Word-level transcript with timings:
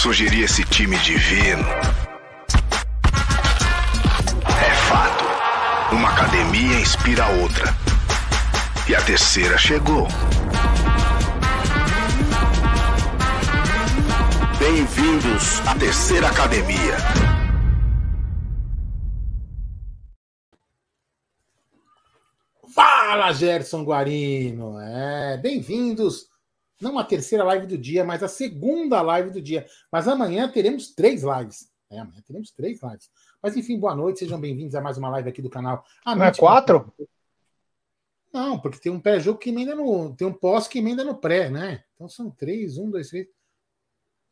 surgiria 0.00 0.46
esse 0.46 0.64
time 0.64 0.96
divino. 1.00 1.62
É 4.48 4.74
fato. 4.88 5.94
Uma 5.94 6.08
academia 6.08 6.80
inspira 6.80 7.24
a 7.24 7.28
outra. 7.28 7.66
E 8.88 8.94
a 8.94 9.02
terceira 9.02 9.58
chegou. 9.58 10.08
Bem-vindos 14.58 15.60
à 15.66 15.74
terceira 15.74 16.28
academia. 16.28 16.96
Fala, 22.74 23.32
Gerson 23.34 23.84
Guarino! 23.84 24.80
É, 24.80 25.36
bem-vindos, 25.36 26.29
não 26.80 26.98
a 26.98 27.04
terceira 27.04 27.44
live 27.44 27.66
do 27.66 27.76
dia, 27.76 28.04
mas 28.04 28.22
a 28.22 28.28
segunda 28.28 29.02
live 29.02 29.30
do 29.30 29.40
dia. 29.40 29.66
Mas 29.92 30.08
amanhã 30.08 30.48
teremos 30.48 30.88
três 30.88 31.22
lives. 31.22 31.70
É, 31.90 31.98
amanhã 31.98 32.22
teremos 32.26 32.50
três 32.50 32.80
lives. 32.82 33.10
Mas 33.42 33.56
enfim, 33.56 33.78
boa 33.78 33.94
noite, 33.94 34.20
sejam 34.20 34.40
bem-vindos 34.40 34.74
a 34.74 34.80
mais 34.80 34.96
uma 34.96 35.10
live 35.10 35.28
aqui 35.28 35.42
do 35.42 35.50
canal. 35.50 35.84
A 36.04 36.16
Não 36.16 36.24
é 36.24 36.32
quatro? 36.32 36.92
Não, 38.32 38.58
porque 38.58 38.78
tem 38.78 38.92
um 38.92 39.00
pré-jogo 39.00 39.38
que 39.38 39.50
emenda 39.50 39.74
no. 39.74 40.14
Tem 40.14 40.26
um 40.26 40.32
pós 40.32 40.68
que 40.68 40.78
emenda 40.78 41.04
no 41.04 41.16
pré, 41.16 41.50
né? 41.50 41.82
Então 41.94 42.08
são 42.08 42.30
três, 42.30 42.78
um, 42.78 42.90
dois, 42.90 43.08
três. 43.10 43.26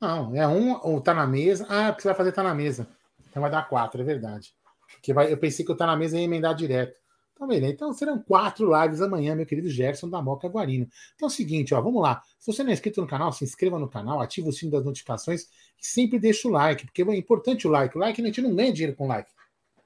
Não, 0.00 0.34
é 0.34 0.46
um, 0.46 0.78
ou 0.83 1.00
tá 1.00 1.12
na 1.12 1.27
mesa. 1.27 1.66
Ah, 1.68 1.90
porque 1.90 2.02
você 2.02 2.08
vai 2.08 2.16
fazer 2.16 2.33
tá 2.33 2.42
na 2.42 2.55
mesa. 2.55 2.88
Então 3.28 3.42
vai 3.42 3.50
dar 3.50 3.68
quatro, 3.68 4.00
é 4.00 4.05
verdade. 4.05 4.55
Porque 4.92 5.12
vai, 5.12 5.33
eu 5.33 5.36
pensei 5.36 5.64
que 5.64 5.72
o 5.72 5.77
tá 5.77 5.86
na 5.86 5.96
mesa 5.96 6.16
ia 6.16 6.24
emendar 6.24 6.55
direto. 6.55 6.96
Então, 7.39 7.47
beleza. 7.47 7.72
Então 7.72 7.92
serão 7.92 8.19
quatro 8.19 8.69
lives 8.83 9.00
amanhã, 9.00 9.36
meu 9.36 9.47
querido 9.47 9.70
Gerson 9.70 10.11
da 10.11 10.20
Moca 10.20 10.48
Guarino. 10.48 10.89
Então 11.14 11.28
é 11.28 11.31
o 11.31 11.33
seguinte, 11.33 11.72
ó, 11.72 11.80
vamos 11.80 12.03
lá. 12.03 12.20
Se 12.36 12.53
você 12.53 12.64
não 12.64 12.70
é 12.70 12.72
inscrito 12.72 13.00
no 13.00 13.06
canal, 13.06 13.33
se 13.33 13.45
inscreva 13.45 13.78
no 13.78 13.89
canal, 13.89 14.20
ative 14.20 14.48
o 14.48 14.53
sino 14.53 14.72
das 14.72 14.84
notificações 14.84 15.42
e 15.80 15.86
sempre 15.86 16.18
deixa 16.18 16.48
o 16.48 16.51
like, 16.51 16.85
porque 16.85 17.01
é 17.01 17.17
importante 17.17 17.68
o 17.68 17.70
like. 17.70 17.96
O 17.96 18.01
like 18.01 18.20
a 18.20 18.24
gente 18.24 18.42
não 18.42 18.57
ganha 18.57 18.73
dinheiro 18.73 18.96
com 18.96 19.07
like. 19.07 19.30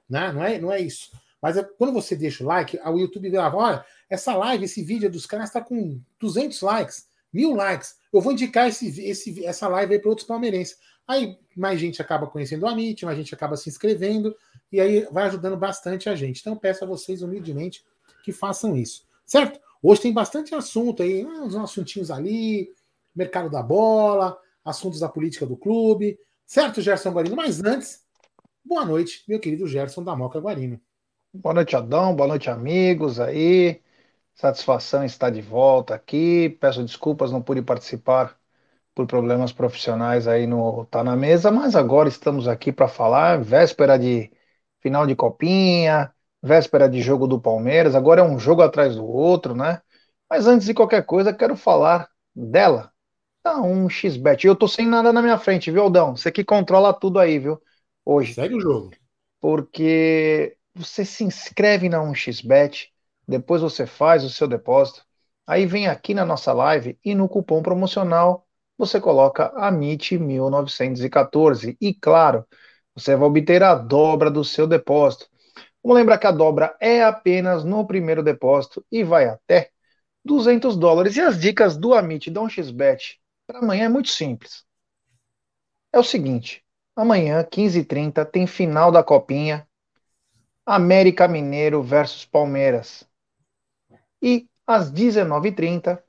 Né? 0.09 0.31
Não, 0.31 0.43
é, 0.43 0.59
não 0.59 0.71
é 0.71 0.81
isso. 0.81 1.11
Mas 1.39 1.55
é, 1.55 1.63
quando 1.63 1.93
você 1.93 2.15
deixa 2.15 2.43
o 2.43 2.47
like, 2.47 2.79
o 2.83 2.97
YouTube 2.97 3.29
vê, 3.29 3.37
olha, 3.37 3.85
essa 4.09 4.35
live, 4.35 4.65
esse 4.65 4.83
vídeo 4.83 5.11
dos 5.11 5.27
caras 5.27 5.49
está 5.49 5.61
com 5.61 6.01
200 6.19 6.59
likes, 6.59 7.07
mil 7.31 7.53
likes. 7.53 7.95
Eu 8.11 8.19
vou 8.19 8.31
indicar 8.31 8.67
esse, 8.67 8.99
esse, 8.99 9.45
essa 9.45 9.67
live 9.67 9.93
aí 9.93 9.99
para 9.99 10.09
outros 10.09 10.25
palmeirenses. 10.25 10.77
Aí 11.07 11.37
mais 11.55 11.79
gente 11.79 12.01
acaba 12.01 12.27
conhecendo 12.27 12.63
o 12.63 12.67
Amit, 12.67 13.05
mais 13.05 13.17
gente 13.17 13.33
acaba 13.33 13.57
se 13.57 13.69
inscrevendo, 13.69 14.35
e 14.71 14.79
aí 14.79 15.07
vai 15.11 15.25
ajudando 15.25 15.57
bastante 15.57 16.09
a 16.09 16.15
gente. 16.15 16.39
Então 16.39 16.55
peço 16.55 16.83
a 16.83 16.87
vocês 16.87 17.21
humildemente 17.21 17.83
que 18.23 18.31
façam 18.31 18.75
isso, 18.75 19.05
certo? 19.25 19.59
Hoje 19.81 20.01
tem 20.01 20.13
bastante 20.13 20.55
assunto 20.55 21.03
aí, 21.03 21.25
uns 21.25 21.55
assuntinhos 21.55 22.09
ali, 22.09 22.73
mercado 23.13 23.49
da 23.49 23.61
bola, 23.61 24.37
assuntos 24.63 25.01
da 25.01 25.09
política 25.09 25.45
do 25.45 25.57
clube, 25.57 26.17
certo, 26.45 26.81
Gerson 26.81 27.11
Guarino? 27.11 27.35
Mas 27.35 27.61
antes, 27.61 28.01
boa 28.63 28.85
noite, 28.85 29.23
meu 29.27 29.39
querido 29.39 29.67
Gerson 29.67 30.03
da 30.03 30.15
Moca 30.15 30.39
Guarino. 30.39 30.79
Boa 31.33 31.53
noite, 31.53 31.75
Adão, 31.75 32.15
boa 32.15 32.27
noite, 32.27 32.49
amigos 32.49 33.19
aí. 33.19 33.81
Satisfação 34.35 35.03
estar 35.03 35.29
de 35.29 35.41
volta 35.41 35.95
aqui. 35.95 36.49
Peço 36.61 36.83
desculpas, 36.83 37.31
não 37.31 37.41
pude 37.41 37.61
participar 37.61 38.39
por 38.95 39.07
problemas 39.07 39.51
profissionais 39.51 40.27
aí 40.27 40.45
no 40.45 40.85
Tá 40.85 41.03
na 41.03 41.15
Mesa, 41.15 41.51
mas 41.51 41.75
agora 41.75 42.07
estamos 42.09 42.47
aqui 42.47 42.71
para 42.71 42.87
falar, 42.87 43.41
véspera 43.41 43.97
de 43.97 44.31
final 44.81 45.07
de 45.07 45.15
copinha, 45.15 46.13
véspera 46.41 46.87
de 46.89 47.01
jogo 47.01 47.25
do 47.27 47.39
Palmeiras, 47.39 47.95
agora 47.95 48.21
é 48.21 48.23
um 48.23 48.37
jogo 48.37 48.61
atrás 48.61 48.95
do 48.95 49.05
outro, 49.05 49.55
né? 49.55 49.81
Mas 50.29 50.45
antes 50.47 50.67
de 50.67 50.73
qualquer 50.73 51.05
coisa, 51.05 51.33
quero 51.33 51.55
falar 51.55 52.09
dela. 52.35 52.91
Tá 53.41 53.61
um 53.61 53.89
xbet. 53.89 54.47
Eu 54.47 54.55
tô 54.55 54.67
sem 54.67 54.87
nada 54.87 55.11
na 55.11 55.21
minha 55.21 55.37
frente, 55.37 55.69
viu, 55.71 55.83
Aldão? 55.83 56.15
Você 56.15 56.31
que 56.31 56.43
controla 56.43 56.93
tudo 56.93 57.19
aí, 57.19 57.39
viu? 57.39 57.61
Hoje. 58.05 58.33
Segue 58.33 58.55
o 58.55 58.59
jogo. 58.59 58.91
Porque 59.39 60.57
você 60.73 61.03
se 61.03 61.23
inscreve 61.23 61.89
na 61.89 62.01
1xbet, 62.01 62.91
depois 63.27 63.61
você 63.61 63.85
faz 63.85 64.23
o 64.23 64.29
seu 64.29 64.47
depósito, 64.47 65.05
aí 65.45 65.65
vem 65.65 65.87
aqui 65.87 66.13
na 66.13 66.25
nossa 66.25 66.53
live 66.53 66.97
e 67.03 67.13
no 67.13 67.27
cupom 67.27 67.61
promocional 67.61 68.47
você 68.77 68.99
coloca 68.99 69.51
AMIT 69.55 70.17
1914 70.17 71.77
e, 71.79 71.93
claro, 71.93 72.45
você 72.95 73.15
vai 73.15 73.27
obter 73.27 73.63
a 73.63 73.75
dobra 73.75 74.29
do 74.29 74.43
seu 74.43 74.67
depósito. 74.67 75.27
Vamos 75.83 75.97
lembrar 75.97 76.17
que 76.17 76.27
a 76.27 76.31
dobra 76.31 76.75
é 76.79 77.03
apenas 77.03 77.63
no 77.63 77.85
primeiro 77.85 78.23
depósito 78.23 78.85
e 78.91 79.03
vai 79.03 79.25
até 79.25 79.69
200 80.23 80.77
dólares. 80.77 81.15
E 81.17 81.21
as 81.21 81.39
dicas 81.39 81.75
do 81.75 81.93
Amit 81.93 82.29
da 82.31 82.41
1xBet 82.41 83.19
para 83.45 83.59
amanhã 83.59 83.85
é 83.85 83.89
muito 83.89 84.09
simples. 84.09 84.63
É 85.91 85.99
o 85.99 86.03
seguinte, 86.03 86.63
amanhã, 86.95 87.43
15h30, 87.43 88.25
tem 88.25 88.47
final 88.47 88.91
da 88.91 89.03
Copinha, 89.03 89.67
América 90.65 91.27
Mineiro 91.27 91.83
versus 91.83 92.25
Palmeiras. 92.25 93.05
E 94.21 94.47
às 94.65 94.89
19h30 94.89 96.01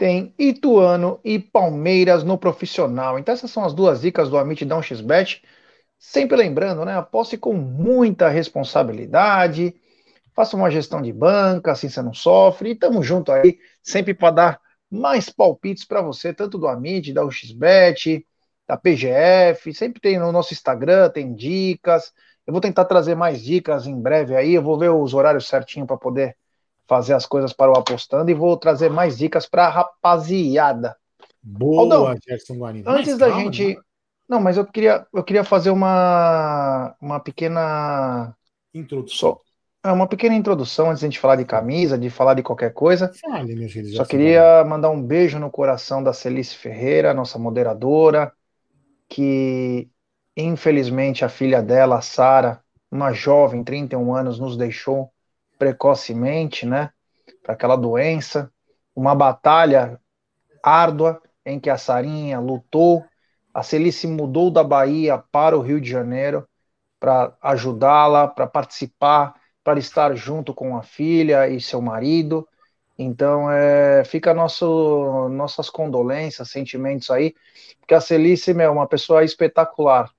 tem 0.00 0.34
Ituano 0.38 1.20
e 1.22 1.38
Palmeiras 1.38 2.24
no 2.24 2.38
profissional. 2.38 3.18
Então 3.18 3.34
essas 3.34 3.50
são 3.50 3.66
as 3.66 3.74
duas 3.74 4.00
dicas 4.00 4.30
do 4.30 4.38
Amit 4.38 4.64
Dão 4.64 4.80
XBet. 4.82 5.42
Sempre 5.98 6.38
lembrando, 6.38 6.86
né? 6.86 6.96
Aposte 6.96 7.36
com 7.36 7.52
muita 7.52 8.30
responsabilidade. 8.30 9.74
Faça 10.34 10.56
uma 10.56 10.70
gestão 10.70 11.02
de 11.02 11.12
banca, 11.12 11.72
assim 11.72 11.90
você 11.90 12.00
não 12.00 12.14
sofre. 12.14 12.70
E 12.70 12.74
tamo 12.74 13.02
junto 13.02 13.30
aí, 13.30 13.58
sempre 13.82 14.14
para 14.14 14.30
dar 14.30 14.60
mais 14.90 15.28
palpites 15.28 15.84
para 15.84 16.00
você, 16.00 16.32
tanto 16.32 16.56
do 16.56 16.66
Amit, 16.66 17.12
da 17.12 17.22
UXBet, 17.22 18.26
da 18.66 18.78
PGF. 18.78 19.74
Sempre 19.74 20.00
tem 20.00 20.18
no 20.18 20.32
nosso 20.32 20.54
Instagram, 20.54 21.10
tem 21.10 21.34
dicas. 21.34 22.10
Eu 22.46 22.54
vou 22.54 22.60
tentar 22.62 22.86
trazer 22.86 23.14
mais 23.14 23.42
dicas 23.42 23.86
em 23.86 24.00
breve 24.00 24.34
aí. 24.34 24.54
Eu 24.54 24.62
vou 24.62 24.78
ver 24.78 24.88
os 24.90 25.12
horários 25.12 25.46
certinho 25.46 25.86
para 25.86 25.98
poder 25.98 26.38
fazer 26.90 27.14
as 27.14 27.24
coisas 27.24 27.52
para 27.52 27.70
o 27.70 27.78
apostando 27.78 28.32
e 28.32 28.34
vou 28.34 28.56
trazer 28.56 28.90
mais 28.90 29.16
dicas 29.16 29.46
para 29.46 29.66
a 29.66 29.70
rapaziada. 29.70 30.96
Boa, 31.40 31.82
Aldão, 31.82 32.16
Gerson 32.28 32.56
Guarino. 32.56 32.90
Antes 32.90 33.16
da 33.16 33.30
gente. 33.30 33.76
Né? 33.76 33.80
Não, 34.28 34.40
mas 34.40 34.56
eu 34.56 34.66
queria, 34.66 35.06
eu 35.14 35.22
queria 35.22 35.44
fazer 35.44 35.70
uma, 35.70 36.92
uma 37.00 37.20
pequena. 37.20 38.34
Introdução. 38.74 39.38
É 39.84 39.92
uma 39.92 40.08
pequena 40.08 40.34
introdução 40.34 40.90
antes 40.90 40.98
de 40.98 41.06
a 41.06 41.08
gente 41.08 41.20
falar 41.20 41.36
de 41.36 41.44
camisa, 41.44 41.96
de 41.96 42.10
falar 42.10 42.34
de 42.34 42.42
qualquer 42.42 42.72
coisa. 42.72 43.12
Fale, 43.20 43.54
meu 43.54 43.68
filho, 43.68 43.88
Só 43.94 44.04
queria 44.04 44.64
mandar 44.64 44.90
um 44.90 45.00
beijo 45.00 45.38
no 45.38 45.48
coração 45.48 46.02
da 46.02 46.12
Celice 46.12 46.56
Ferreira, 46.56 47.14
nossa 47.14 47.38
moderadora, 47.38 48.32
que 49.08 49.88
infelizmente 50.36 51.24
a 51.24 51.28
filha 51.28 51.62
dela, 51.62 52.00
Sara, 52.00 52.60
uma 52.90 53.12
jovem, 53.12 53.62
31 53.62 54.12
anos, 54.12 54.40
nos 54.40 54.56
deixou 54.56 55.10
precocemente, 55.60 56.64
né, 56.64 56.90
para 57.42 57.52
aquela 57.52 57.76
doença, 57.76 58.50
uma 58.96 59.14
batalha 59.14 60.00
árdua 60.62 61.20
em 61.44 61.60
que 61.60 61.68
a 61.68 61.76
Sarinha 61.76 62.40
lutou, 62.40 63.04
a 63.52 63.62
Celice 63.62 64.06
mudou 64.06 64.50
da 64.50 64.64
Bahia 64.64 65.22
para 65.30 65.58
o 65.58 65.60
Rio 65.60 65.78
de 65.78 65.90
Janeiro 65.90 66.48
para 66.98 67.36
ajudá-la, 67.42 68.26
para 68.26 68.46
participar, 68.46 69.34
para 69.62 69.78
estar 69.78 70.14
junto 70.14 70.54
com 70.54 70.76
a 70.78 70.82
filha 70.82 71.46
e 71.46 71.60
seu 71.60 71.82
marido. 71.82 72.48
Então, 72.98 73.50
é, 73.50 74.02
fica 74.04 74.32
nosso, 74.32 75.28
nossas 75.28 75.68
condolências, 75.68 76.50
sentimentos 76.50 77.10
aí, 77.10 77.34
porque 77.80 77.94
a 77.94 78.00
Celice 78.00 78.50
é 78.58 78.68
uma 78.68 78.86
pessoa 78.86 79.24
espetacular 79.24 80.10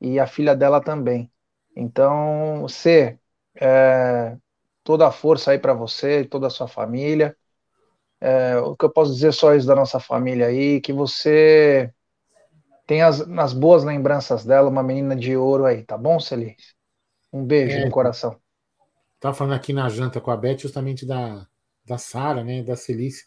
e 0.00 0.20
a 0.20 0.26
filha 0.26 0.54
dela 0.54 0.82
também. 0.82 1.30
Então, 1.74 2.60
você 2.60 3.18
é, 3.54 4.36
toda 4.82 5.06
a 5.06 5.12
força 5.12 5.52
aí 5.52 5.58
para 5.58 5.74
você 5.74 6.20
e 6.20 6.24
toda 6.24 6.46
a 6.46 6.50
sua 6.50 6.68
família. 6.68 7.36
É, 8.20 8.58
o 8.58 8.76
que 8.76 8.84
eu 8.84 8.90
posso 8.90 9.12
dizer 9.12 9.32
só 9.32 9.54
isso 9.54 9.66
da 9.66 9.74
nossa 9.74 9.98
família 9.98 10.46
aí, 10.46 10.80
que 10.80 10.92
você 10.92 11.92
tem 12.86 13.02
as, 13.02 13.20
as 13.20 13.52
boas 13.52 13.84
lembranças 13.84 14.44
dela, 14.44 14.68
uma 14.68 14.82
menina 14.82 15.14
de 15.14 15.36
ouro 15.36 15.64
aí, 15.64 15.84
tá 15.84 15.96
bom, 15.96 16.18
Celis? 16.18 16.74
Um 17.32 17.44
beijo 17.44 17.78
é, 17.78 17.84
no 17.84 17.90
coração. 17.90 18.36
Tava 19.20 19.34
falando 19.34 19.54
aqui 19.54 19.72
na 19.72 19.88
janta 19.88 20.20
com 20.20 20.30
a 20.30 20.36
Beth 20.36 20.58
justamente 20.58 21.06
da, 21.06 21.46
da 21.84 21.98
Sara, 21.98 22.42
né, 22.42 22.62
da 22.62 22.76
Celice. 22.76 23.26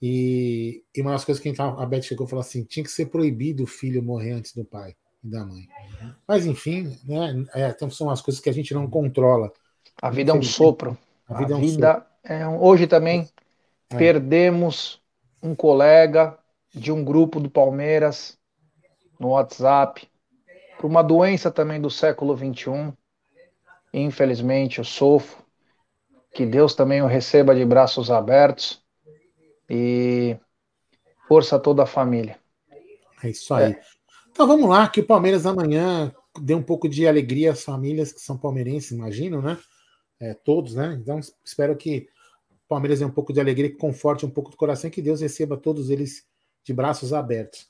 E, 0.00 0.84
e, 0.94 1.02
uma 1.02 1.12
das 1.12 1.24
coisas 1.24 1.42
que 1.42 1.52
a, 1.60 1.64
a 1.64 1.86
Beth 1.86 2.02
chegou 2.02 2.26
e 2.26 2.30
falou 2.30 2.40
assim: 2.40 2.64
tinha 2.64 2.84
que 2.84 2.90
ser 2.90 3.06
proibido 3.06 3.64
o 3.64 3.66
filho 3.66 4.02
morrer 4.02 4.32
antes 4.32 4.54
do 4.54 4.64
pai 4.64 4.94
e 5.22 5.28
da 5.28 5.44
mãe. 5.44 5.66
Mas 6.26 6.46
enfim, 6.46 6.98
né, 7.04 7.44
é, 7.54 7.68
então 7.68 7.90
são 7.90 8.08
as 8.10 8.20
coisas 8.20 8.40
que 8.40 8.48
a 8.48 8.52
gente 8.52 8.72
não 8.72 8.88
controla. 8.88 9.52
A 10.00 10.10
vida 10.10 10.32
é 10.32 10.34
um 10.34 10.42
sopro. 10.42 10.96
A 11.28 11.38
vida, 11.38 11.56
a 11.56 11.58
vida 11.58 12.06
é, 12.24 12.36
um 12.38 12.40
é 12.40 12.48
um... 12.48 12.62
Hoje 12.62 12.86
também 12.86 13.28
é. 13.90 13.96
perdemos 13.96 15.00
um 15.42 15.54
colega 15.54 16.38
de 16.74 16.92
um 16.92 17.04
grupo 17.04 17.40
do 17.40 17.48
Palmeiras 17.48 18.38
no 19.18 19.30
WhatsApp 19.30 20.08
por 20.78 20.86
uma 20.86 21.02
doença 21.02 21.50
também 21.50 21.80
do 21.80 21.90
século 21.90 22.36
XXI. 22.36 22.92
Infelizmente, 23.92 24.78
eu 24.78 24.84
sofro. 24.84 25.44
Que 26.32 26.44
Deus 26.44 26.74
também 26.74 27.00
o 27.00 27.06
receba 27.06 27.54
de 27.54 27.64
braços 27.64 28.10
abertos. 28.10 28.82
E 29.70 30.36
força 31.26 31.56
a 31.56 31.58
toda 31.58 31.82
a 31.84 31.86
família. 31.86 32.38
É 33.22 33.30
isso 33.30 33.54
aí. 33.54 33.72
É. 33.72 33.80
Então 34.30 34.46
vamos 34.46 34.68
lá, 34.68 34.86
que 34.88 35.00
o 35.00 35.06
Palmeiras 35.06 35.46
amanhã 35.46 36.12
dê 36.40 36.54
um 36.54 36.62
pouco 36.62 36.88
de 36.88 37.08
alegria 37.08 37.52
às 37.52 37.64
famílias 37.64 38.12
que 38.12 38.20
são 38.20 38.36
palmeirenses, 38.36 38.90
imagino, 38.90 39.40
né? 39.40 39.58
É, 40.20 40.34
todos, 40.34 40.74
né? 40.74 40.98
Então 41.00 41.20
espero 41.44 41.76
que 41.76 42.08
o 42.50 42.68
Palmeiras 42.68 42.98
dê 42.98 43.04
um 43.04 43.10
pouco 43.10 43.32
de 43.32 43.40
alegria, 43.40 43.70
que 43.70 43.76
conforte 43.76 44.24
um 44.24 44.30
pouco 44.30 44.50
do 44.50 44.56
coração, 44.56 44.90
que 44.90 45.02
Deus 45.02 45.20
receba 45.20 45.56
todos 45.56 45.90
eles 45.90 46.26
de 46.64 46.72
braços 46.72 47.12
abertos. 47.12 47.68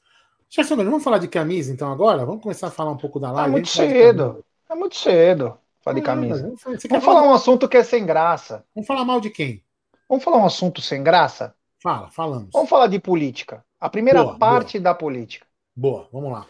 Gerson, 0.48 0.76
vamos 0.76 1.02
falar 1.02 1.18
de 1.18 1.28
camisa 1.28 1.72
então 1.72 1.90
agora? 1.90 2.24
Vamos 2.24 2.42
começar 2.42 2.68
a 2.68 2.70
falar 2.70 2.92
um 2.92 2.96
pouco 2.96 3.18
da 3.18 3.32
live? 3.32 3.48
É 3.48 3.52
muito 3.52 3.68
cedo. 3.68 4.44
É 4.70 4.74
muito 4.74 4.96
cedo 4.96 5.58
falar 5.80 5.94
de 5.94 6.02
camisa. 6.02 6.42
Vamos, 6.42 6.82
vamos 6.88 7.04
falar 7.04 7.22
um 7.22 7.32
assunto 7.32 7.68
que 7.68 7.76
é 7.76 7.84
sem 7.84 8.04
graça. 8.04 8.64
Vamos 8.74 8.86
falar 8.86 9.04
mal 9.04 9.20
de 9.20 9.30
quem? 9.30 9.62
Vamos 10.08 10.24
falar 10.24 10.38
um 10.38 10.46
assunto 10.46 10.80
sem 10.80 11.02
graça? 11.02 11.54
Fala, 11.82 12.10
falamos. 12.10 12.50
Vamos 12.52 12.68
falar 12.68 12.88
de 12.88 12.98
política. 12.98 13.64
A 13.78 13.88
primeira 13.88 14.22
boa, 14.22 14.38
parte 14.38 14.78
boa. 14.78 14.84
da 14.84 14.94
política. 14.94 15.46
Boa, 15.74 16.08
vamos 16.12 16.32
lá. 16.32 16.46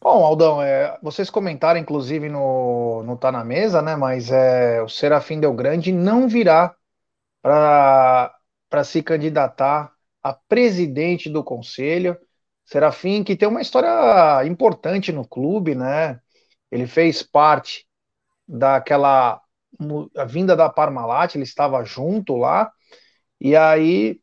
Bom, 0.00 0.24
Aldão, 0.24 0.62
é, 0.62 0.98
vocês 1.02 1.30
comentaram, 1.30 1.80
inclusive, 1.80 2.28
no, 2.28 3.02
no 3.02 3.16
Tá 3.16 3.32
na 3.32 3.44
Mesa, 3.44 3.82
né? 3.82 3.96
Mas 3.96 4.30
é, 4.30 4.80
o 4.82 4.88
Serafim 4.88 5.40
Del 5.40 5.52
Grande 5.54 5.90
não 5.92 6.28
virá 6.28 6.74
para 7.42 8.84
se 8.84 9.02
candidatar 9.02 9.92
a 10.22 10.32
presidente 10.34 11.30
do 11.30 11.42
conselho. 11.44 12.16
Serafim, 12.64 13.24
que 13.24 13.36
tem 13.36 13.48
uma 13.48 13.62
história 13.62 14.44
importante 14.46 15.12
no 15.12 15.26
clube, 15.26 15.74
né? 15.74 16.20
Ele 16.70 16.86
fez 16.86 17.22
parte 17.22 17.86
daquela 18.48 19.40
vinda 20.28 20.56
da 20.56 20.68
Parmalat, 20.68 21.34
ele 21.34 21.44
estava 21.44 21.84
junto 21.84 22.36
lá, 22.36 22.72
e 23.40 23.56
aí, 23.56 24.20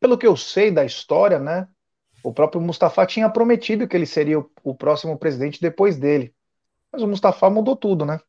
pelo 0.00 0.18
que 0.18 0.26
eu 0.26 0.36
sei 0.36 0.70
da 0.70 0.84
história, 0.84 1.38
né? 1.38 1.68
O 2.22 2.32
próprio 2.32 2.60
Mustafa 2.60 3.06
tinha 3.06 3.28
prometido 3.28 3.88
que 3.88 3.96
ele 3.96 4.06
seria 4.06 4.38
o, 4.38 4.50
o 4.62 4.74
próximo 4.74 5.18
presidente 5.18 5.60
depois 5.60 5.96
dele. 5.96 6.34
Mas 6.92 7.02
o 7.02 7.08
Mustafa 7.08 7.48
mudou 7.48 7.76
tudo, 7.76 8.04
né? 8.04 8.20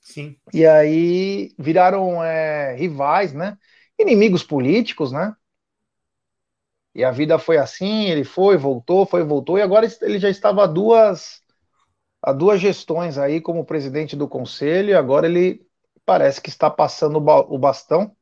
Sim. 0.00 0.36
E 0.52 0.64
aí 0.64 1.52
viraram 1.58 2.22
é, 2.22 2.74
rivais, 2.74 3.32
né? 3.32 3.58
Inimigos 3.98 4.42
políticos, 4.42 5.12
né? 5.12 5.34
E 6.94 7.04
a 7.04 7.10
vida 7.10 7.38
foi 7.38 7.58
assim, 7.58 8.06
ele 8.06 8.24
foi, 8.24 8.56
voltou, 8.56 9.04
foi, 9.04 9.22
voltou, 9.22 9.58
e 9.58 9.62
agora 9.62 9.86
ele 10.00 10.18
já 10.18 10.30
estava 10.30 10.64
a 10.64 10.66
duas, 10.66 11.42
a 12.22 12.32
duas 12.32 12.58
gestões 12.58 13.18
aí 13.18 13.38
como 13.38 13.66
presidente 13.66 14.16
do 14.16 14.26
conselho, 14.26 14.90
e 14.90 14.94
agora 14.94 15.26
ele 15.26 15.60
parece 16.06 16.40
que 16.40 16.48
está 16.48 16.70
passando 16.70 17.18
o 17.18 17.58
bastão. 17.58 18.16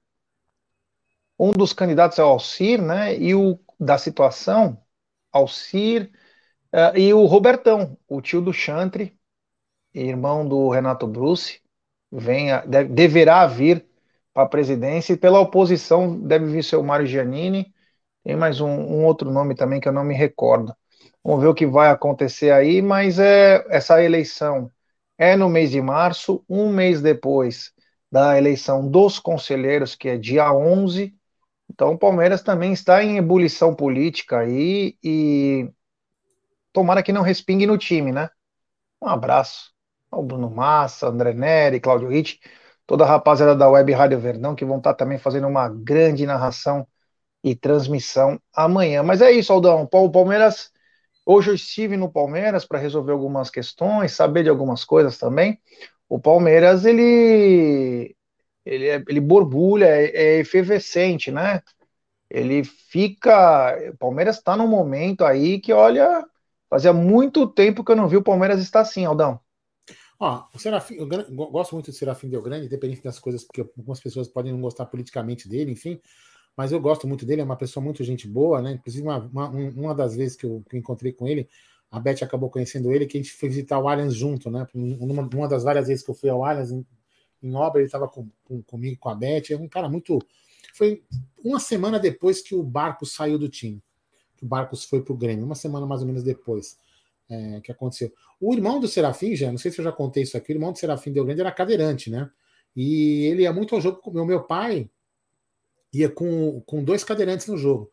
Um 1.38 1.53
dos 1.53 1.73
candidatos 1.73 2.19
é 2.19 2.25
o 2.25 2.26
Alcir, 2.26 2.82
né? 2.82 3.17
E 3.17 3.32
o 3.35 3.61
da 3.79 3.99
situação, 3.99 4.83
Alcir 5.34 6.10
uh, 6.72 6.96
e 6.96 7.12
o 7.12 7.25
Robertão, 7.26 7.98
o 8.08 8.20
tio 8.22 8.40
do 8.40 8.52
Chantre, 8.52 9.19
irmão 9.92 10.48
do 10.48 10.69
Renato 10.70 11.06
Bruce, 11.06 11.60
venha, 12.10 12.60
deve, 12.66 12.88
deverá 12.90 13.46
vir 13.46 13.86
para 14.32 14.44
a 14.44 14.48
presidência, 14.48 15.12
e 15.12 15.16
pela 15.16 15.40
oposição 15.40 16.19
deve 16.20 16.46
vir 16.46 16.64
seu 16.64 16.82
Mário 16.82 17.06
Giannini, 17.06 17.72
tem 18.25 18.36
mais 18.36 18.60
um, 18.60 18.69
um, 18.69 19.04
outro 19.04 19.31
nome 19.31 19.54
também 19.54 19.81
que 19.81 19.88
eu 19.88 19.92
não 19.92 20.04
me 20.04 20.14
recordo. 20.14 20.75
Vamos 21.22 21.42
ver 21.42 21.48
o 21.48 21.54
que 21.54 21.66
vai 21.66 21.90
acontecer 21.90 22.50
aí, 22.50 22.82
mas 22.82 23.19
é 23.19 23.64
essa 23.69 24.02
eleição 24.02 24.70
é 25.19 25.37
no 25.37 25.48
mês 25.48 25.70
de 25.70 25.80
março, 25.80 26.44
um 26.48 26.69
mês 26.72 27.00
depois 27.00 27.72
da 28.10 28.37
eleição 28.38 28.88
dos 28.88 29.19
conselheiros, 29.19 29.94
que 29.94 30.08
é 30.08 30.16
dia 30.16 30.52
11. 30.52 31.14
Então 31.70 31.93
o 31.93 31.99
Palmeiras 31.99 32.43
também 32.43 32.72
está 32.72 33.02
em 33.02 33.19
ebulição 33.19 33.75
política 33.75 34.40
aí 34.40 34.96
e 35.02 35.69
tomara 36.72 37.02
que 37.02 37.12
não 37.12 37.22
respingue 37.22 37.66
no 37.66 37.78
time, 37.78 38.12
né? 38.12 38.28
Um 39.02 39.08
abraço 39.08 39.72
ao 40.11 40.22
Bruno 40.22 40.50
Massa, 40.50 41.08
André 41.08 41.34
Neri, 41.34 41.81
Cláudio 41.81 42.08
Ritt, 42.08 42.40
toda 42.87 43.05
a 43.05 43.06
rapaziada 43.06 43.56
da 43.56 43.69
Web 43.69 43.93
Rádio 43.93 44.20
Verdão 44.20 44.55
que 44.55 44.64
vão 44.64 44.78
estar 44.78 44.94
também 44.94 45.19
fazendo 45.19 45.49
uma 45.49 45.69
grande 45.69 46.26
narração 46.26 46.87
e 47.44 47.55
transmissão 47.55 48.40
amanhã. 48.55 49.02
Mas 49.02 49.20
é 49.20 49.31
isso, 49.31 49.52
Aldão. 49.52 49.88
O 49.93 50.11
Palmeiras. 50.11 50.72
Hoje 51.26 51.50
eu 51.50 51.55
estive 51.55 51.96
no 51.96 52.11
Palmeiras 52.11 52.64
para 52.66 52.78
resolver 52.78 53.12
algumas 53.12 53.50
questões, 53.50 54.12
saber 54.12 54.43
de 54.43 54.49
algumas 54.50 54.84
coisas 54.84 55.19
também. 55.19 55.61
O 56.08 56.19
Palmeiras, 56.20 56.84
ele. 56.84 58.16
Ele, 58.64 58.88
é, 58.88 59.02
ele 59.08 59.20
borbulha, 59.20 59.87
é, 59.87 60.05
é 60.06 60.38
efervescente, 60.38 61.31
né? 61.31 61.62
Ele 62.30 62.64
fica. 62.64 63.76
O 63.92 63.97
Palmeiras 63.97 64.37
está 64.37 64.56
num 64.56 64.66
momento 64.66 65.25
aí 65.25 65.61
que, 65.61 65.73
olha, 65.73 66.25
fazia 66.68 66.92
muito 66.92 67.47
tempo 67.47 67.85
que 67.85 67.92
eu 67.92 67.97
não 67.97 68.09
vi 68.09 68.16
o 68.16 68.23
Palmeiras 68.23 68.61
estar 68.61 68.80
assim, 68.80 69.04
Aldão. 69.04 69.38
Ó, 70.18 70.44
o 70.54 70.59
Serafim, 70.59 70.94
eu, 70.94 71.06
gosto 71.50 71.75
muito 71.75 71.90
do 71.90 71.97
Serafim 71.97 72.28
Del 72.28 72.42
Grande, 72.42 72.66
independente 72.66 73.02
das 73.02 73.18
coisas 73.18 73.44
que 73.52 73.61
algumas 73.61 74.00
pessoas 74.00 74.28
podem 74.28 74.52
não 74.52 74.61
gostar 74.61 74.87
politicamente 74.87 75.49
dele, 75.49 75.73
enfim 75.73 76.00
mas 76.56 76.73
eu 76.73 76.80
gosto 76.80 77.06
muito 77.06 77.26
dele, 77.26 77.40
é 77.40 77.44
uma 77.44 77.56
pessoa 77.56 77.83
muito 77.83 78.04
gente 78.04 78.28
boa, 78.28 78.62
né? 78.62 78.73
Inclusive, 78.73 79.04
uma, 79.06 79.18
uma, 79.18 79.49
uma 79.49 79.94
das 79.94 80.14
vezes 80.14 80.37
que 80.37 80.47
eu, 80.47 80.62
que 80.68 80.76
eu, 80.76 80.80
encontrei 80.80 81.12
com 81.12 81.26
ele, 81.26 81.49
a 81.90 81.99
Beth 81.99 82.23
acabou 82.23 82.50
conhecendo 82.50 82.92
ele, 82.92 83.06
que 83.06 83.18
a 83.18 83.21
gente 83.21 83.33
foi 83.33 83.49
visitar 83.49 83.78
o 83.78 83.88
Allianz 83.88 84.14
junto, 84.14 84.50
né? 84.50 84.66
Uma, 84.75 85.23
uma 85.23 85.49
das 85.49 85.64
várias 85.64 85.88
vezes 85.88 86.04
que 86.04 86.11
eu 86.11 86.14
fui 86.14 86.30
ao 86.30 86.44
Allianz 86.44 86.71
em, 87.44 87.54
obra, 87.54 87.80
ele 87.80 87.86
estava 87.86 88.08
com, 88.08 88.28
com, 88.44 88.62
comigo, 88.62 88.98
com 88.98 89.08
a 89.08 89.14
Beth, 89.14 89.50
é 89.50 89.56
um 89.56 89.68
cara 89.68 89.88
muito. 89.88 90.18
Foi 90.74 91.02
uma 91.44 91.60
semana 91.60 91.98
depois 91.98 92.40
que 92.40 92.54
o 92.54 92.62
Barcos 92.62 93.14
saiu 93.14 93.38
do 93.38 93.48
time, 93.48 93.82
que 94.36 94.44
o 94.44 94.48
Barcos 94.48 94.84
foi 94.84 95.02
para 95.02 95.12
o 95.12 95.16
Grêmio, 95.16 95.44
uma 95.44 95.54
semana 95.54 95.86
mais 95.86 96.00
ou 96.00 96.06
menos 96.06 96.22
depois. 96.22 96.78
É, 97.26 97.58
que 97.62 97.72
aconteceu. 97.72 98.12
O 98.38 98.52
irmão 98.52 98.78
do 98.78 98.86
Serafim, 98.86 99.34
já, 99.34 99.50
não 99.50 99.56
sei 99.56 99.70
se 99.70 99.78
eu 99.78 99.84
já 99.84 99.90
contei 99.90 100.24
isso 100.24 100.36
aqui, 100.36 100.52
o 100.52 100.56
irmão 100.56 100.72
do 100.72 100.78
Serafim 100.78 101.10
Deu 101.10 101.24
Grande 101.24 101.40
era 101.40 101.50
cadeirante, 101.50 102.10
né? 102.10 102.30
E 102.76 103.24
ele 103.24 103.42
ia 103.42 103.52
muito 103.52 103.74
ao 103.74 103.80
jogo 103.80 103.98
com 103.98 104.10
o 104.10 104.26
meu 104.26 104.42
pai, 104.42 104.90
ia 105.92 106.10
com, 106.10 106.60
com 106.66 106.84
dois 106.84 107.02
cadeirantes 107.04 107.46
no 107.46 107.56
jogo, 107.56 107.90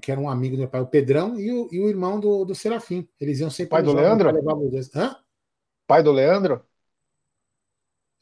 que 0.00 0.10
era 0.10 0.20
um 0.20 0.30
amigo 0.30 0.56
do 0.56 0.60
meu 0.60 0.68
pai, 0.68 0.80
o 0.80 0.86
Pedrão 0.86 1.38
e 1.38 1.52
o, 1.52 1.68
e 1.70 1.80
o 1.80 1.88
irmão 1.88 2.18
do, 2.18 2.44
do 2.44 2.54
Serafim. 2.54 3.06
Eles 3.20 3.40
iam 3.40 3.50
sempre. 3.50 3.70
Pai 3.70 3.82
do 3.82 3.92
Leandro? 3.92 4.30
Hã? 4.94 5.16
Pai 5.86 6.02
do 6.02 6.12
Leandro? 6.12 6.64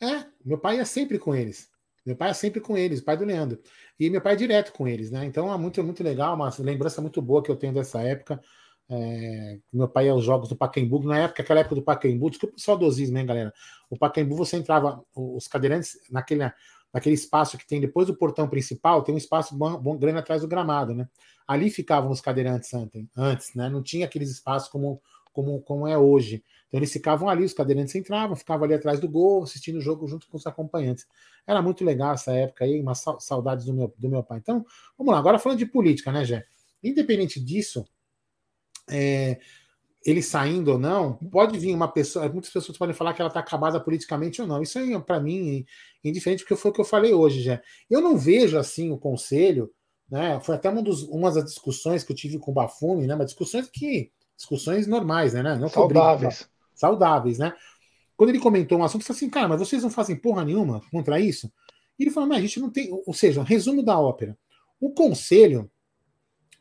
É, 0.00 0.26
meu 0.44 0.58
pai 0.58 0.76
ia 0.78 0.84
sempre 0.84 1.18
com 1.18 1.34
eles. 1.34 1.68
Meu 2.04 2.16
pai 2.16 2.30
é 2.30 2.34
sempre 2.34 2.60
com 2.60 2.76
eles, 2.76 3.00
pai 3.00 3.16
do 3.16 3.24
Leandro. 3.24 3.60
E 3.98 4.08
meu 4.08 4.20
pai 4.20 4.32
é 4.32 4.36
direto 4.36 4.72
com 4.72 4.88
eles, 4.88 5.10
né? 5.10 5.24
Então 5.24 5.52
é 5.52 5.58
muito, 5.58 5.82
muito 5.84 6.02
legal, 6.02 6.34
uma 6.34 6.50
lembrança 6.58 7.00
muito 7.02 7.20
boa 7.20 7.42
que 7.42 7.50
eu 7.50 7.56
tenho 7.56 7.74
dessa 7.74 8.00
época. 8.00 8.40
É, 8.88 9.58
meu 9.72 9.88
pai 9.88 10.06
ia 10.06 10.12
aos 10.12 10.24
jogos 10.24 10.48
do 10.48 10.56
Pacaembu, 10.56 11.04
na 11.04 11.18
época, 11.18 11.42
aquela 11.42 11.60
época 11.60 11.76
do 11.76 11.82
Pacaembu, 11.82 12.28
desculpa 12.28 12.56
o 12.56 12.60
saudosismo, 12.60 13.16
hein, 13.18 13.26
galera? 13.26 13.52
O 13.88 13.96
Pacaembu, 13.96 14.34
você 14.34 14.56
entrava, 14.56 15.04
os 15.14 15.46
cadeirantes, 15.46 15.96
naquele, 16.10 16.50
naquele 16.92 17.14
espaço 17.14 17.56
que 17.56 17.66
tem 17.66 17.80
depois 17.80 18.08
do 18.08 18.16
portão 18.16 18.48
principal, 18.48 19.04
tem 19.04 19.14
um 19.14 19.18
espaço 19.18 19.56
bom, 19.56 19.78
bom, 19.80 19.96
grande 19.96 20.18
atrás 20.18 20.42
do 20.42 20.48
gramado, 20.48 20.92
né? 20.92 21.08
Ali 21.46 21.70
ficavam 21.70 22.10
os 22.10 22.20
cadeirantes 22.20 22.70
antes, 23.16 23.54
né? 23.54 23.68
Não 23.68 23.82
tinha 23.82 24.06
aqueles 24.06 24.30
espaços 24.30 24.68
como, 24.68 25.00
como, 25.32 25.60
como 25.62 25.86
é 25.86 25.96
hoje. 25.96 26.44
Então 26.68 26.78
eles 26.78 26.92
ficavam 26.92 27.28
ali, 27.28 27.44
os 27.44 27.52
cadeirantes 27.52 27.94
entravam, 27.94 28.36
ficavam 28.36 28.64
ali 28.64 28.74
atrás 28.74 29.00
do 29.00 29.08
gol, 29.08 29.42
assistindo 29.42 29.76
o 29.76 29.80
jogo 29.80 30.06
junto 30.06 30.28
com 30.28 30.36
os 30.36 30.46
acompanhantes. 30.46 31.06
Era 31.46 31.60
muito 31.60 31.84
legal 31.84 32.14
essa 32.14 32.32
época 32.32 32.64
aí, 32.64 32.80
umas 32.80 33.02
saudades 33.20 33.64
do 33.64 33.74
meu, 33.74 33.92
do 33.98 34.08
meu 34.08 34.22
pai. 34.22 34.38
Então, 34.38 34.64
vamos 34.96 35.12
lá, 35.12 35.18
agora 35.18 35.38
falando 35.38 35.58
de 35.58 35.66
política, 35.66 36.12
né, 36.12 36.24
Jé? 36.24 36.44
Independente 36.82 37.40
disso, 37.40 37.84
é, 38.88 39.38
ele 40.04 40.22
saindo 40.22 40.72
ou 40.72 40.78
não, 40.78 41.14
pode 41.14 41.58
vir 41.58 41.74
uma 41.74 41.88
pessoa. 41.88 42.28
Muitas 42.28 42.50
pessoas 42.50 42.78
podem 42.78 42.94
falar 42.94 43.12
que 43.12 43.20
ela 43.20 43.28
está 43.28 43.40
acabada 43.40 43.78
politicamente 43.78 44.40
ou 44.40 44.48
não. 44.48 44.62
Isso 44.62 44.78
aí, 44.78 44.98
para 45.02 45.20
mim, 45.20 45.66
é 46.02 46.08
indiferente, 46.08 46.42
porque 46.42 46.56
foi 46.56 46.70
o 46.70 46.74
que 46.74 46.80
eu 46.80 46.84
falei 46.84 47.12
hoje 47.12 47.42
já. 47.42 47.60
Eu 47.88 48.00
não 48.00 48.16
vejo 48.16 48.58
assim 48.58 48.90
o 48.90 48.98
conselho, 48.98 49.70
né? 50.10 50.40
Foi 50.40 50.54
até 50.54 50.70
um 50.70 50.82
dos, 50.82 51.02
uma 51.02 51.30
das 51.30 51.44
discussões 51.44 52.02
que 52.02 52.12
eu 52.12 52.16
tive 52.16 52.38
com 52.38 52.50
o 52.50 52.54
Bafume, 52.54 53.06
né? 53.06 53.14
Mas 53.14 53.26
discussões 53.26 53.68
que. 53.68 54.10
Discussões 54.40 54.86
normais, 54.86 55.34
né? 55.34 55.42
Não 55.42 55.68
saudáveis. 55.68 56.48
Saudáveis, 56.74 57.38
né? 57.38 57.54
Quando 58.16 58.30
ele 58.30 58.38
comentou 58.38 58.78
um 58.78 58.82
assunto, 58.82 59.02
eu 59.02 59.06
falei 59.06 59.18
assim, 59.18 59.28
cara, 59.28 59.46
mas 59.46 59.58
vocês 59.60 59.82
não 59.82 59.90
fazem 59.90 60.16
porra 60.16 60.42
nenhuma 60.42 60.80
contra 60.90 61.20
isso? 61.20 61.52
E 61.98 62.04
ele 62.04 62.10
falou, 62.10 62.26
mas 62.26 62.38
a 62.38 62.40
gente 62.40 62.58
não 62.58 62.70
tem. 62.70 62.88
Ou 62.90 63.12
seja, 63.12 63.42
resumo 63.42 63.82
da 63.82 64.00
ópera. 64.00 64.38
O 64.80 64.94
conselho 64.94 65.70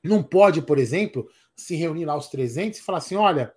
não 0.03 0.21
pode, 0.21 0.61
por 0.61 0.77
exemplo, 0.77 1.29
se 1.55 1.73
reunir 1.77 2.03
lá 2.03 2.17
os 2.17 2.27
300 2.27 2.77
e 2.77 2.81
falar 2.81 2.97
assim: 2.97 3.15
olha, 3.15 3.53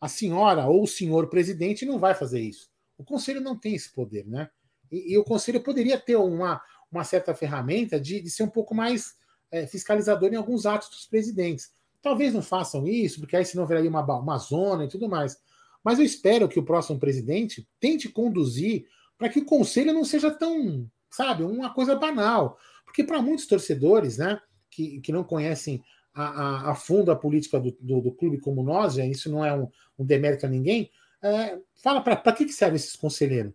a 0.00 0.08
senhora 0.08 0.66
ou 0.66 0.84
o 0.84 0.88
senhor 0.88 1.28
presidente 1.28 1.84
não 1.84 1.98
vai 1.98 2.14
fazer 2.14 2.40
isso. 2.40 2.70
O 2.96 3.04
conselho 3.04 3.42
não 3.42 3.58
tem 3.58 3.74
esse 3.74 3.92
poder, 3.92 4.26
né? 4.26 4.48
E, 4.90 5.12
e 5.12 5.18
o 5.18 5.24
conselho 5.24 5.62
poderia 5.62 6.00
ter 6.00 6.16
uma, 6.16 6.62
uma 6.90 7.04
certa 7.04 7.34
ferramenta 7.34 8.00
de, 8.00 8.22
de 8.22 8.30
ser 8.30 8.42
um 8.42 8.48
pouco 8.48 8.74
mais 8.74 9.16
é, 9.50 9.66
fiscalizador 9.66 10.32
em 10.32 10.36
alguns 10.36 10.64
atos 10.64 10.88
dos 10.88 11.04
presidentes. 11.04 11.76
Talvez 12.02 12.32
não 12.34 12.42
façam 12.42 12.86
isso, 12.86 13.20
porque 13.20 13.36
aí 13.36 13.44
senão 13.44 13.66
viraria 13.66 13.90
uma, 13.90 14.02
uma 14.02 14.38
zona 14.38 14.84
e 14.84 14.88
tudo 14.88 15.08
mais. 15.08 15.36
Mas 15.82 15.98
eu 15.98 16.04
espero 16.04 16.48
que 16.48 16.58
o 16.58 16.64
próximo 16.64 16.98
presidente 16.98 17.68
tente 17.78 18.08
conduzir 18.08 18.86
para 19.16 19.28
que 19.28 19.38
o 19.38 19.44
conselho 19.44 19.92
não 19.92 20.04
seja 20.04 20.30
tão, 20.30 20.90
sabe, 21.10 21.42
uma 21.42 21.72
coisa 21.72 21.94
banal. 21.94 22.58
Porque 22.84 23.04
para 23.04 23.22
muitos 23.22 23.46
torcedores, 23.46 24.18
né, 24.18 24.40
que, 24.70 25.00
que 25.00 25.12
não 25.12 25.24
conhecem 25.24 25.82
a, 26.14 26.24
a, 26.24 26.70
a 26.72 26.74
fundo 26.74 27.10
a 27.10 27.16
política 27.16 27.60
do, 27.60 27.76
do, 27.80 28.00
do, 28.00 28.12
clube 28.12 28.38
como 28.38 28.62
nós, 28.62 28.96
isso 28.96 29.30
não 29.30 29.44
é 29.44 29.54
um, 29.54 29.68
um 29.98 30.04
demérito 30.04 30.46
a 30.46 30.48
ninguém, 30.48 30.90
é, 31.22 31.58
fala 31.82 32.00
para 32.00 32.32
que, 32.32 32.44
que 32.44 32.52
serve 32.52 32.76
esses 32.76 32.96
conselheiros? 32.96 33.52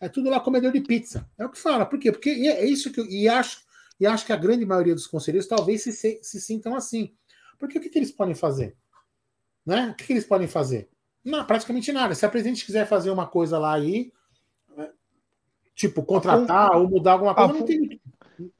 É 0.00 0.08
tudo 0.08 0.28
lá 0.28 0.40
comedor 0.40 0.72
de 0.72 0.80
pizza. 0.80 1.28
É 1.38 1.44
o 1.44 1.50
que 1.50 1.58
fala. 1.58 1.86
Por 1.86 1.98
quê? 1.98 2.12
Porque 2.12 2.30
é 2.30 2.64
isso 2.64 2.92
que 2.92 3.00
eu, 3.00 3.06
e 3.06 3.28
acho, 3.28 3.62
e 3.98 4.06
acho 4.06 4.26
que 4.26 4.32
a 4.32 4.36
grande 4.36 4.64
maioria 4.64 4.94
dos 4.94 5.06
conselheiros 5.06 5.48
talvez 5.48 5.82
se, 5.82 5.92
se, 5.92 6.20
se 6.22 6.40
sintam 6.40 6.74
assim. 6.74 7.14
Porque 7.58 7.78
o 7.78 7.80
que, 7.80 7.88
que 7.88 7.98
eles 7.98 8.10
podem 8.10 8.34
fazer? 8.34 8.76
Né? 9.64 9.90
O 9.90 9.94
que, 9.94 10.04
que 10.04 10.12
eles 10.12 10.26
podem 10.26 10.46
fazer? 10.46 10.88
Não, 11.24 11.44
praticamente 11.44 11.90
nada. 11.92 12.14
Se 12.14 12.24
a 12.24 12.28
presidente 12.28 12.64
quiser 12.64 12.86
fazer 12.86 13.10
uma 13.10 13.26
coisa 13.26 13.58
lá 13.58 13.74
aí, 13.74 14.12
é, 14.78 14.88
tipo, 15.74 16.02
contratar 16.04 16.76
ou 16.76 16.88
mudar 16.88 17.12
alguma 17.12 17.34
coisa, 17.34 17.52
a, 17.52 17.54
não 17.54 17.66
tem. 17.66 18.00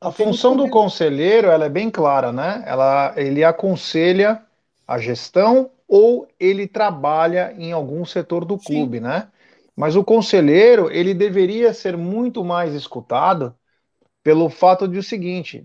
a 0.00 0.10
função 0.10 0.56
do 0.56 0.68
conselheiro 0.68 1.48
ela 1.48 1.66
é 1.66 1.68
bem 1.68 1.90
clara, 1.90 2.32
né? 2.32 2.64
Ela, 2.66 3.14
ele 3.16 3.44
aconselha 3.44 4.44
a 4.86 4.98
gestão 4.98 5.70
ou 5.86 6.26
ele 6.40 6.66
trabalha 6.66 7.54
em 7.56 7.70
algum 7.70 8.04
setor 8.04 8.44
do 8.44 8.58
clube, 8.58 8.98
Sim. 8.98 9.04
né? 9.04 9.28
Mas 9.76 9.94
o 9.94 10.02
conselheiro, 10.02 10.90
ele 10.90 11.12
deveria 11.12 11.72
ser 11.72 11.96
muito 11.96 12.42
mais 12.42 12.74
escutado 12.74 13.54
pelo 14.24 14.48
fato 14.48 14.88
de 14.88 14.98
o 14.98 15.02
seguinte: 15.02 15.64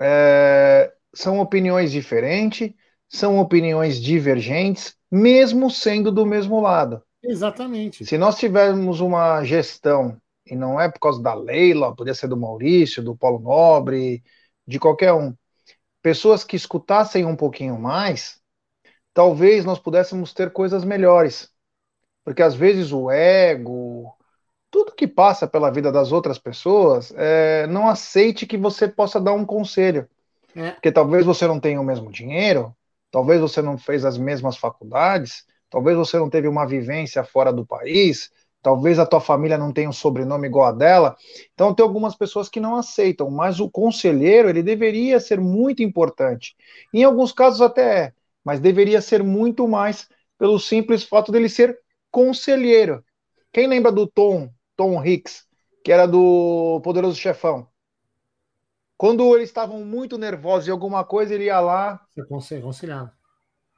é, 0.00 0.92
são 1.14 1.40
opiniões 1.40 1.92
diferentes, 1.92 2.72
são 3.08 3.38
opiniões 3.38 4.00
divergentes, 4.00 4.96
mesmo 5.10 5.70
sendo 5.70 6.10
do 6.10 6.24
mesmo 6.24 6.60
lado. 6.60 7.02
Exatamente. 7.22 8.04
Se 8.04 8.16
nós 8.18 8.38
tivermos 8.38 9.00
uma 9.00 9.44
gestão, 9.44 10.16
e 10.46 10.56
não 10.56 10.80
é 10.80 10.90
por 10.90 10.98
causa 10.98 11.22
da 11.22 11.34
Leila, 11.34 11.94
poderia 11.94 12.14
ser 12.14 12.28
do 12.28 12.36
Maurício, 12.36 13.02
do 13.02 13.16
Paulo 13.16 13.38
Nobre, 13.38 14.22
de 14.66 14.78
qualquer 14.78 15.12
um, 15.12 15.34
pessoas 16.02 16.42
que 16.42 16.56
escutassem 16.56 17.24
um 17.24 17.36
pouquinho 17.36 17.78
mais, 17.78 18.40
talvez 19.14 19.64
nós 19.64 19.78
pudéssemos 19.78 20.32
ter 20.32 20.52
coisas 20.52 20.84
melhores. 20.84 21.50
Porque 22.24 22.42
às 22.42 22.54
vezes 22.54 22.92
o 22.92 23.10
ego, 23.10 24.16
tudo 24.70 24.94
que 24.94 25.06
passa 25.06 25.46
pela 25.46 25.70
vida 25.70 25.92
das 25.92 26.12
outras 26.12 26.38
pessoas, 26.38 27.12
é, 27.16 27.66
não 27.66 27.88
aceite 27.88 28.46
que 28.46 28.56
você 28.56 28.88
possa 28.88 29.20
dar 29.20 29.32
um 29.32 29.44
conselho. 29.44 30.08
É. 30.54 30.72
Porque 30.72 30.92
talvez 30.92 31.24
você 31.24 31.46
não 31.46 31.60
tenha 31.60 31.80
o 31.80 31.84
mesmo 31.84 32.10
dinheiro, 32.10 32.74
talvez 33.10 33.40
você 33.40 33.62
não 33.62 33.78
fez 33.78 34.04
as 34.04 34.18
mesmas 34.18 34.56
faculdades, 34.56 35.44
talvez 35.70 35.96
você 35.96 36.18
não 36.18 36.28
teve 36.28 36.48
uma 36.48 36.66
vivência 36.66 37.24
fora 37.24 37.52
do 37.52 37.64
país, 37.64 38.30
talvez 38.62 38.98
a 38.98 39.06
tua 39.06 39.20
família 39.20 39.58
não 39.58 39.72
tenha 39.72 39.88
um 39.88 39.92
sobrenome 39.92 40.46
igual 40.46 40.66
a 40.66 40.72
dela. 40.72 41.16
Então 41.52 41.74
tem 41.74 41.82
algumas 41.82 42.14
pessoas 42.14 42.48
que 42.48 42.60
não 42.60 42.76
aceitam, 42.76 43.30
mas 43.30 43.60
o 43.60 43.70
conselheiro, 43.70 44.48
ele 44.48 44.62
deveria 44.62 45.18
ser 45.18 45.40
muito 45.40 45.82
importante. 45.82 46.56
Em 46.92 47.04
alguns 47.04 47.32
casos 47.32 47.60
até 47.60 48.04
é, 48.04 48.12
mas 48.44 48.60
deveria 48.60 49.00
ser 49.00 49.22
muito 49.22 49.66
mais 49.66 50.08
pelo 50.38 50.58
simples 50.58 51.04
fato 51.04 51.30
dele 51.30 51.48
ser 51.48 51.78
conselheiro. 52.10 53.04
Quem 53.52 53.66
lembra 53.66 53.92
do 53.92 54.06
Tom, 54.06 54.50
Tom 54.76 55.04
Hicks, 55.04 55.44
que 55.84 55.92
era 55.92 56.06
do 56.06 56.80
Poderoso 56.82 57.16
Chefão? 57.16 57.71
Quando 58.96 59.34
eles 59.34 59.48
estavam 59.48 59.84
muito 59.84 60.16
nervosos 60.16 60.64
de 60.64 60.70
alguma 60.70 61.04
coisa, 61.04 61.34
ele 61.34 61.44
ia 61.44 61.60
lá. 61.60 62.00
Aconselhava. 62.58 63.12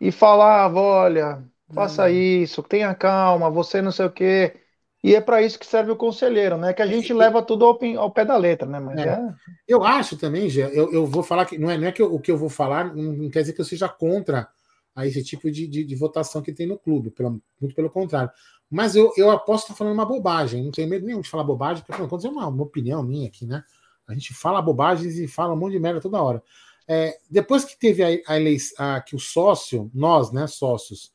E 0.00 0.12
falava: 0.12 0.80
olha, 0.80 1.44
faça 1.73 2.04
hum. 2.04 2.09
isso, 2.09 2.62
tenha 2.62 2.94
calma, 2.94 3.50
você 3.50 3.80
não 3.80 3.92
sei 3.92 4.06
o 4.06 4.11
quê. 4.11 4.61
E 5.02 5.14
é 5.14 5.21
para 5.21 5.42
isso 5.42 5.59
que 5.59 5.66
serve 5.66 5.90
o 5.90 5.97
conselheiro, 5.97 6.56
né? 6.56 6.73
Que 6.73 6.80
a 6.80 6.87
gente 6.87 7.12
leva 7.12 7.42
tudo 7.42 7.66
ao, 7.66 7.78
ao 7.99 8.11
pé 8.11 8.25
da 8.25 8.38
letra, 8.38 8.66
né? 8.66 8.80
Mas 8.80 8.99
é. 8.99 9.09
É... 9.11 9.35
Eu 9.68 9.85
acho 9.85 10.16
também, 10.16 10.49
Gê, 10.49 10.62
eu, 10.62 10.90
eu 10.90 11.06
vou 11.06 11.23
falar 11.23 11.44
que 11.44 11.59
não 11.59 11.71
é, 11.71 11.76
não 11.76 11.87
é 11.87 11.92
que 11.92 12.00
eu, 12.00 12.14
o 12.14 12.18
que 12.18 12.30
eu 12.30 12.38
vou 12.38 12.49
falar 12.49 12.94
não 12.94 13.28
quer 13.28 13.40
dizer 13.40 13.52
que 13.52 13.61
eu 13.61 13.66
seja 13.66 13.87
contra 13.87 14.49
a 14.97 15.06
esse 15.06 15.23
tipo 15.23 15.50
de, 15.50 15.66
de, 15.66 15.85
de 15.85 15.94
votação 15.94 16.40
que 16.40 16.52
tem 16.52 16.66
no 16.66 16.78
clube, 16.78 17.11
pelo, 17.11 17.38
muito 17.61 17.75
pelo 17.75 17.90
contrário. 17.90 18.30
Mas 18.71 18.97
eu, 18.97 19.12
eu 19.16 19.30
aposto 19.30 19.64
estar 19.64 19.75
falando 19.75 19.92
uma 19.92 20.06
bobagem, 20.06 20.64
não 20.64 20.71
tenho 20.71 20.88
medo 20.88 21.04
nenhum 21.04 21.21
de 21.21 21.28
falar 21.28 21.44
bobagem, 21.44 21.85
porque 21.85 22.02
afinal 22.02 22.21
é 22.25 22.28
uma, 22.28 22.49
uma 22.49 22.62
opinião 22.62 23.02
minha 23.02 23.28
aqui, 23.28 23.44
né? 23.44 23.62
A 24.07 24.15
gente 24.15 24.35
fala 24.35 24.61
bobagens 24.61 25.19
e 25.19 25.27
fala 25.27 25.55
um 25.55 25.57
monte 25.57 25.73
de 25.73 25.81
merda 25.81 26.01
toda 26.01 26.23
hora. 26.23 26.43
É, 26.87 27.19
depois 27.31 27.65
que 27.65 27.79
teve 27.79 28.03
a, 28.03 28.33
a 28.33 28.39
eleição, 28.39 28.77
que 29.07 29.17
o 29.17 29.19
sócio, 29.19 29.91
nós, 29.95 30.31
né, 30.31 30.47
sócios, 30.47 31.13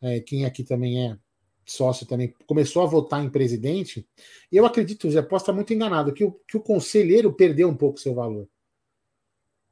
é, 0.00 0.20
quem 0.20 0.44
aqui 0.44 0.64
também 0.64 1.10
é 1.10 1.18
sócio 1.64 2.06
também, 2.06 2.34
começou 2.46 2.82
a 2.82 2.86
votar 2.86 3.24
em 3.24 3.30
presidente, 3.30 4.06
eu 4.50 4.66
acredito, 4.66 5.10
já 5.10 5.22
posso 5.22 5.44
estar 5.44 5.52
muito 5.52 5.72
enganado, 5.72 6.12
que 6.12 6.24
o, 6.24 6.32
que 6.46 6.56
o 6.56 6.60
conselheiro 6.60 7.32
perdeu 7.32 7.68
um 7.68 7.76
pouco 7.76 8.00
seu 8.00 8.14
valor. 8.14 8.48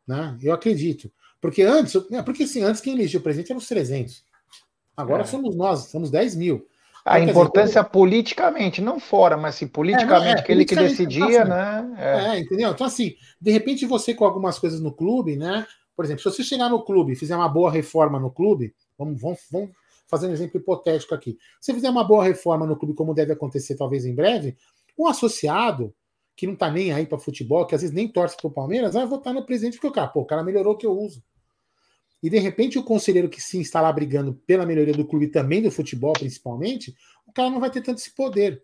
Né? 0.06 0.38
Eu 0.42 0.52
acredito. 0.52 1.12
Porque 1.40 1.62
antes, 1.62 1.94
né, 2.10 2.22
porque 2.22 2.44
assim, 2.44 2.62
antes 2.62 2.80
quem 2.80 2.94
elegia 2.94 3.18
o 3.18 3.22
presidente 3.22 3.50
eram 3.50 3.58
os 3.58 3.66
300. 3.68 4.24
Agora 4.96 5.22
é. 5.22 5.26
somos 5.26 5.56
nós, 5.56 5.86
somos 5.86 6.10
10 6.10 6.36
mil. 6.36 6.66
A 7.04 7.18
então, 7.18 7.30
importância 7.30 7.80
dizer, 7.80 7.92
politicamente, 7.92 8.80
não 8.80 9.00
fora, 9.00 9.36
mas 9.36 9.54
sim 9.54 9.66
politicamente, 9.66 10.36
é, 10.36 10.40
é, 10.40 10.42
que 10.42 10.52
ele 10.52 10.64
que 10.64 10.76
decidia, 10.76 11.44
né? 11.44 11.94
É. 11.98 12.36
é. 12.36 12.40
entendeu? 12.40 12.70
Então, 12.70 12.86
assim, 12.86 13.14
de 13.40 13.50
repente 13.50 13.86
você 13.86 14.14
com 14.14 14.24
algumas 14.24 14.58
coisas 14.58 14.80
no 14.80 14.92
clube, 14.92 15.36
né? 15.36 15.66
Por 15.96 16.04
exemplo, 16.04 16.22
se 16.22 16.30
você 16.30 16.42
chegar 16.42 16.68
no 16.68 16.82
clube 16.82 17.12
e 17.12 17.16
fizer 17.16 17.36
uma 17.36 17.48
boa 17.48 17.70
reforma 17.70 18.18
no 18.18 18.30
clube, 18.30 18.74
vamos, 18.98 19.20
vamos, 19.20 19.40
vamos 19.50 19.70
fazer 20.06 20.26
um 20.26 20.32
exemplo 20.32 20.60
hipotético 20.60 21.14
aqui. 21.14 21.38
Se 21.60 21.72
fizer 21.72 21.88
uma 21.88 22.04
boa 22.04 22.24
reforma 22.24 22.66
no 22.66 22.76
clube, 22.76 22.94
como 22.94 23.14
deve 23.14 23.32
acontecer 23.32 23.76
talvez 23.76 24.04
em 24.04 24.14
breve, 24.14 24.56
um 24.98 25.06
associado 25.06 25.94
que 26.36 26.46
não 26.46 26.56
tá 26.56 26.70
nem 26.70 26.92
aí 26.92 27.06
para 27.06 27.18
futebol, 27.18 27.66
que 27.66 27.74
às 27.74 27.82
vezes 27.82 27.94
nem 27.94 28.08
torce 28.08 28.36
pro 28.36 28.50
Palmeiras, 28.50 28.94
vai 28.94 29.06
votar 29.06 29.34
no 29.34 29.44
presidente 29.44 29.74
porque 29.74 29.88
o 29.88 29.92
cara, 29.92 30.08
pô, 30.08 30.20
o 30.20 30.24
cara 30.24 30.42
melhorou 30.42 30.72
o 30.72 30.76
que 30.76 30.86
eu 30.86 30.98
uso. 30.98 31.22
E 32.22 32.28
de 32.28 32.38
repente 32.38 32.78
o 32.78 32.84
conselheiro 32.84 33.28
que 33.28 33.40
sim 33.40 33.60
está 33.60 33.80
lá 33.80 33.92
brigando 33.92 34.34
pela 34.46 34.66
melhoria 34.66 34.92
do 34.94 35.06
clube 35.06 35.28
também 35.28 35.62
do 35.62 35.70
futebol, 35.70 36.12
principalmente, 36.12 36.94
o 37.26 37.32
cara 37.32 37.50
não 37.50 37.60
vai 37.60 37.70
ter 37.70 37.80
tanto 37.80 37.98
esse 37.98 38.14
poder. 38.14 38.62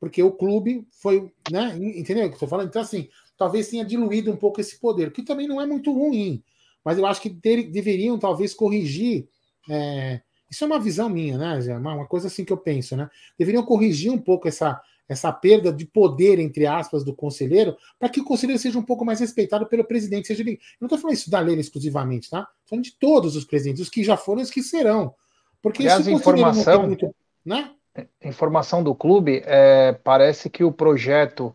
Porque 0.00 0.22
o 0.22 0.32
clube 0.32 0.86
foi, 0.90 1.30
né? 1.50 1.76
Entendeu 1.76 2.24
o 2.24 2.28
que 2.28 2.32
eu 2.32 2.36
estou 2.36 2.48
falando? 2.48 2.68
Então, 2.68 2.80
assim, 2.80 3.08
talvez 3.36 3.68
tenha 3.68 3.84
diluído 3.84 4.32
um 4.32 4.36
pouco 4.36 4.60
esse 4.60 4.80
poder, 4.80 5.12
que 5.12 5.22
também 5.22 5.46
não 5.46 5.60
é 5.60 5.66
muito 5.66 5.92
ruim. 5.92 6.42
Mas 6.84 6.98
eu 6.98 7.04
acho 7.04 7.20
que 7.20 7.30
ter, 7.30 7.70
deveriam 7.70 8.18
talvez 8.18 8.54
corrigir. 8.54 9.28
É, 9.68 10.22
isso 10.50 10.64
é 10.64 10.66
uma 10.66 10.80
visão 10.80 11.08
minha, 11.08 11.36
né? 11.36 11.76
Uma, 11.76 11.94
uma 11.94 12.06
coisa 12.06 12.26
assim 12.28 12.44
que 12.44 12.52
eu 12.52 12.56
penso, 12.56 12.96
né? 12.96 13.08
Deveriam 13.38 13.62
corrigir 13.62 14.10
um 14.10 14.18
pouco 14.18 14.48
essa, 14.48 14.80
essa 15.10 15.32
perda 15.32 15.72
de 15.72 15.84
poder, 15.84 16.38
entre 16.38 16.68
aspas, 16.68 17.02
do 17.02 17.12
conselheiro, 17.12 17.76
para 17.98 18.08
que 18.08 18.20
o 18.20 18.24
conselheiro 18.24 18.62
seja 18.62 18.78
um 18.78 18.82
pouco 18.82 19.04
mais 19.04 19.18
respeitado 19.18 19.66
pelo 19.66 19.82
presidente. 19.82 20.28
Seja, 20.28 20.44
eu 20.48 20.56
não 20.80 20.86
estou 20.86 20.98
falando 20.98 21.16
isso 21.16 21.28
da 21.28 21.40
lei 21.40 21.58
exclusivamente, 21.58 22.30
tá? 22.30 22.38
Estou 22.38 22.68
falando 22.68 22.84
de 22.84 22.92
todos 22.92 23.34
os 23.34 23.44
presidentes, 23.44 23.82
os 23.82 23.88
que 23.88 24.04
já 24.04 24.16
foram 24.16 24.40
e 24.40 24.44
os 24.44 24.50
que 24.52 24.62
serão. 24.62 25.12
Porque 25.60 25.82
Aliás, 25.82 26.02
isso 26.02 26.10
informação, 26.12 26.86
muito, 26.86 27.12
né? 27.44 27.72
informação 28.22 28.84
do 28.84 28.94
clube, 28.94 29.42
é, 29.44 29.98
parece 30.04 30.48
que 30.48 30.62
o 30.62 30.70
projeto 30.70 31.52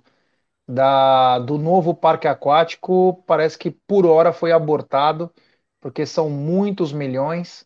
da, 0.67 1.39
do 1.39 1.57
novo 1.57 1.93
parque 1.95 2.27
aquático 2.27 3.24
parece 3.25 3.57
que 3.57 3.71
por 3.71 4.05
hora 4.05 4.33
foi 4.33 4.51
abortado, 4.51 5.31
porque 5.79 6.05
são 6.05 6.29
muitos 6.29 6.91
milhões 6.91 7.65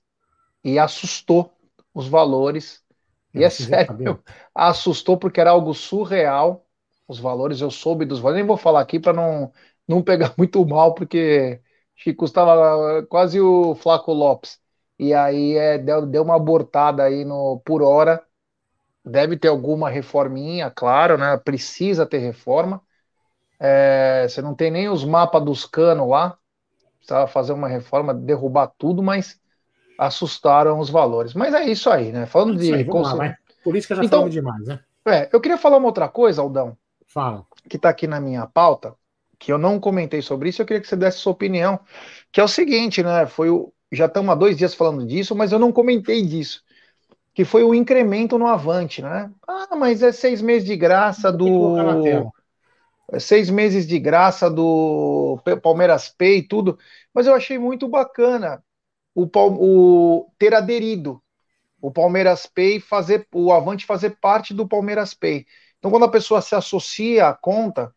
e 0.63 0.77
assustou 0.77 1.51
os 1.95 2.07
valores 2.07 2.83
e 3.33 3.43
é 3.43 3.49
sério, 3.49 4.23
assustou 4.55 5.17
porque 5.17 5.39
era 5.41 5.51
algo 5.51 5.73
surreal. 5.73 6.65
Os 7.07 7.19
valores, 7.19 7.59
eu 7.61 7.71
soube 7.71 8.05
dos 8.05 8.19
valores, 8.19 8.39
nem 8.41 8.47
vou 8.47 8.57
falar 8.57 8.81
aqui 8.81 8.99
para 8.99 9.13
não, 9.13 9.51
não 9.87 10.03
pegar 10.03 10.33
muito 10.37 10.65
mal, 10.65 10.93
porque 10.93 11.61
Chico 11.95 12.19
custava 12.19 13.03
quase 13.07 13.39
o 13.41 13.75
Flaco 13.75 14.13
Lopes. 14.13 14.59
E 14.97 15.13
aí 15.13 15.55
é, 15.57 15.77
deu, 15.77 16.05
deu 16.05 16.23
uma 16.23 16.35
abortada 16.35 17.03
aí 17.03 17.25
no, 17.25 17.59
por 17.65 17.81
hora. 17.81 18.23
Deve 19.05 19.37
ter 19.37 19.47
alguma 19.49 19.89
reforminha, 19.89 20.71
claro, 20.71 21.17
né? 21.17 21.37
Precisa 21.37 22.05
ter 22.05 22.19
reforma. 22.19 22.81
É, 23.91 24.27
você 24.27 24.41
não 24.41 24.55
tem 24.55 24.71
nem 24.71 24.89
os 24.89 25.03
mapas 25.05 25.43
dos 25.43 25.65
canos 25.65 26.07
lá. 26.09 26.37
Precisava 26.99 27.27
fazer 27.27 27.53
uma 27.53 27.67
reforma, 27.69 28.13
derrubar 28.13 28.67
tudo, 28.77 29.03
mas 29.03 29.39
assustaram 29.99 30.79
os 30.79 30.89
valores. 30.89 31.33
Mas 31.33 31.53
é 31.53 31.65
isso 31.65 31.89
aí, 31.89 32.11
né? 32.11 32.25
Falando 32.25 32.57
de. 32.57 32.73
Aí, 32.73 32.85
lá, 32.85 33.37
Política 33.61 33.95
já 33.95 34.03
então, 34.03 34.29
demais, 34.29 34.65
né? 34.65 34.79
É, 35.05 35.29
eu 35.33 35.41
queria 35.41 35.57
falar 35.57 35.77
uma 35.77 35.87
outra 35.87 36.07
coisa, 36.07 36.41
Aldão. 36.41 36.77
Fala. 37.05 37.45
Que 37.67 37.75
está 37.75 37.89
aqui 37.89 38.07
na 38.07 38.21
minha 38.21 38.47
pauta, 38.47 38.95
que 39.37 39.51
eu 39.51 39.57
não 39.57 39.79
comentei 39.79 40.21
sobre 40.21 40.49
isso, 40.49 40.61
eu 40.61 40.65
queria 40.65 40.81
que 40.81 40.87
você 40.87 40.95
desse 40.95 41.17
sua 41.17 41.33
opinião. 41.33 41.79
Que 42.31 42.39
é 42.39 42.43
o 42.43 42.47
seguinte, 42.47 43.03
né? 43.03 43.25
Foi 43.25 43.49
o. 43.49 43.73
Já 43.91 44.05
estamos 44.05 44.31
há 44.31 44.35
dois 44.35 44.55
dias 44.55 44.73
falando 44.73 45.05
disso, 45.05 45.35
mas 45.35 45.51
eu 45.51 45.59
não 45.59 45.71
comentei 45.71 46.25
disso. 46.25 46.63
Que 47.33 47.43
foi 47.43 47.63
o 47.63 47.73
incremento 47.73 48.37
no 48.37 48.47
Avante, 48.47 49.01
né? 49.01 49.29
Ah, 49.47 49.75
mas 49.75 50.01
é 50.01 50.11
seis 50.11 50.41
meses 50.41 50.65
de 50.65 50.77
graça 50.77 51.31
do. 51.31 52.31
seis 53.17 53.49
meses 53.49 53.85
de 53.85 53.99
graça 53.99 54.49
do 54.49 55.39
Palmeiras 55.61 56.07
Pay 56.09 56.37
e 56.37 56.47
tudo, 56.47 56.77
mas 57.13 57.27
eu 57.27 57.33
achei 57.33 57.57
muito 57.57 57.87
bacana 57.87 58.63
o, 59.23 59.29
o 59.35 60.31
ter 60.37 60.53
aderido 60.53 61.21
o 61.81 61.91
Palmeiras 61.91 62.45
Pay 62.45 62.79
fazer 62.79 63.27
o 63.33 63.51
Avante 63.51 63.85
fazer 63.85 64.17
parte 64.19 64.53
do 64.53 64.67
Palmeiras 64.67 65.13
Pay. 65.13 65.45
Então, 65.77 65.89
quando 65.89 66.05
a 66.05 66.11
pessoa 66.11 66.41
se 66.41 66.55
associa 66.55 67.27
à 67.27 67.33
conta, 67.33 67.93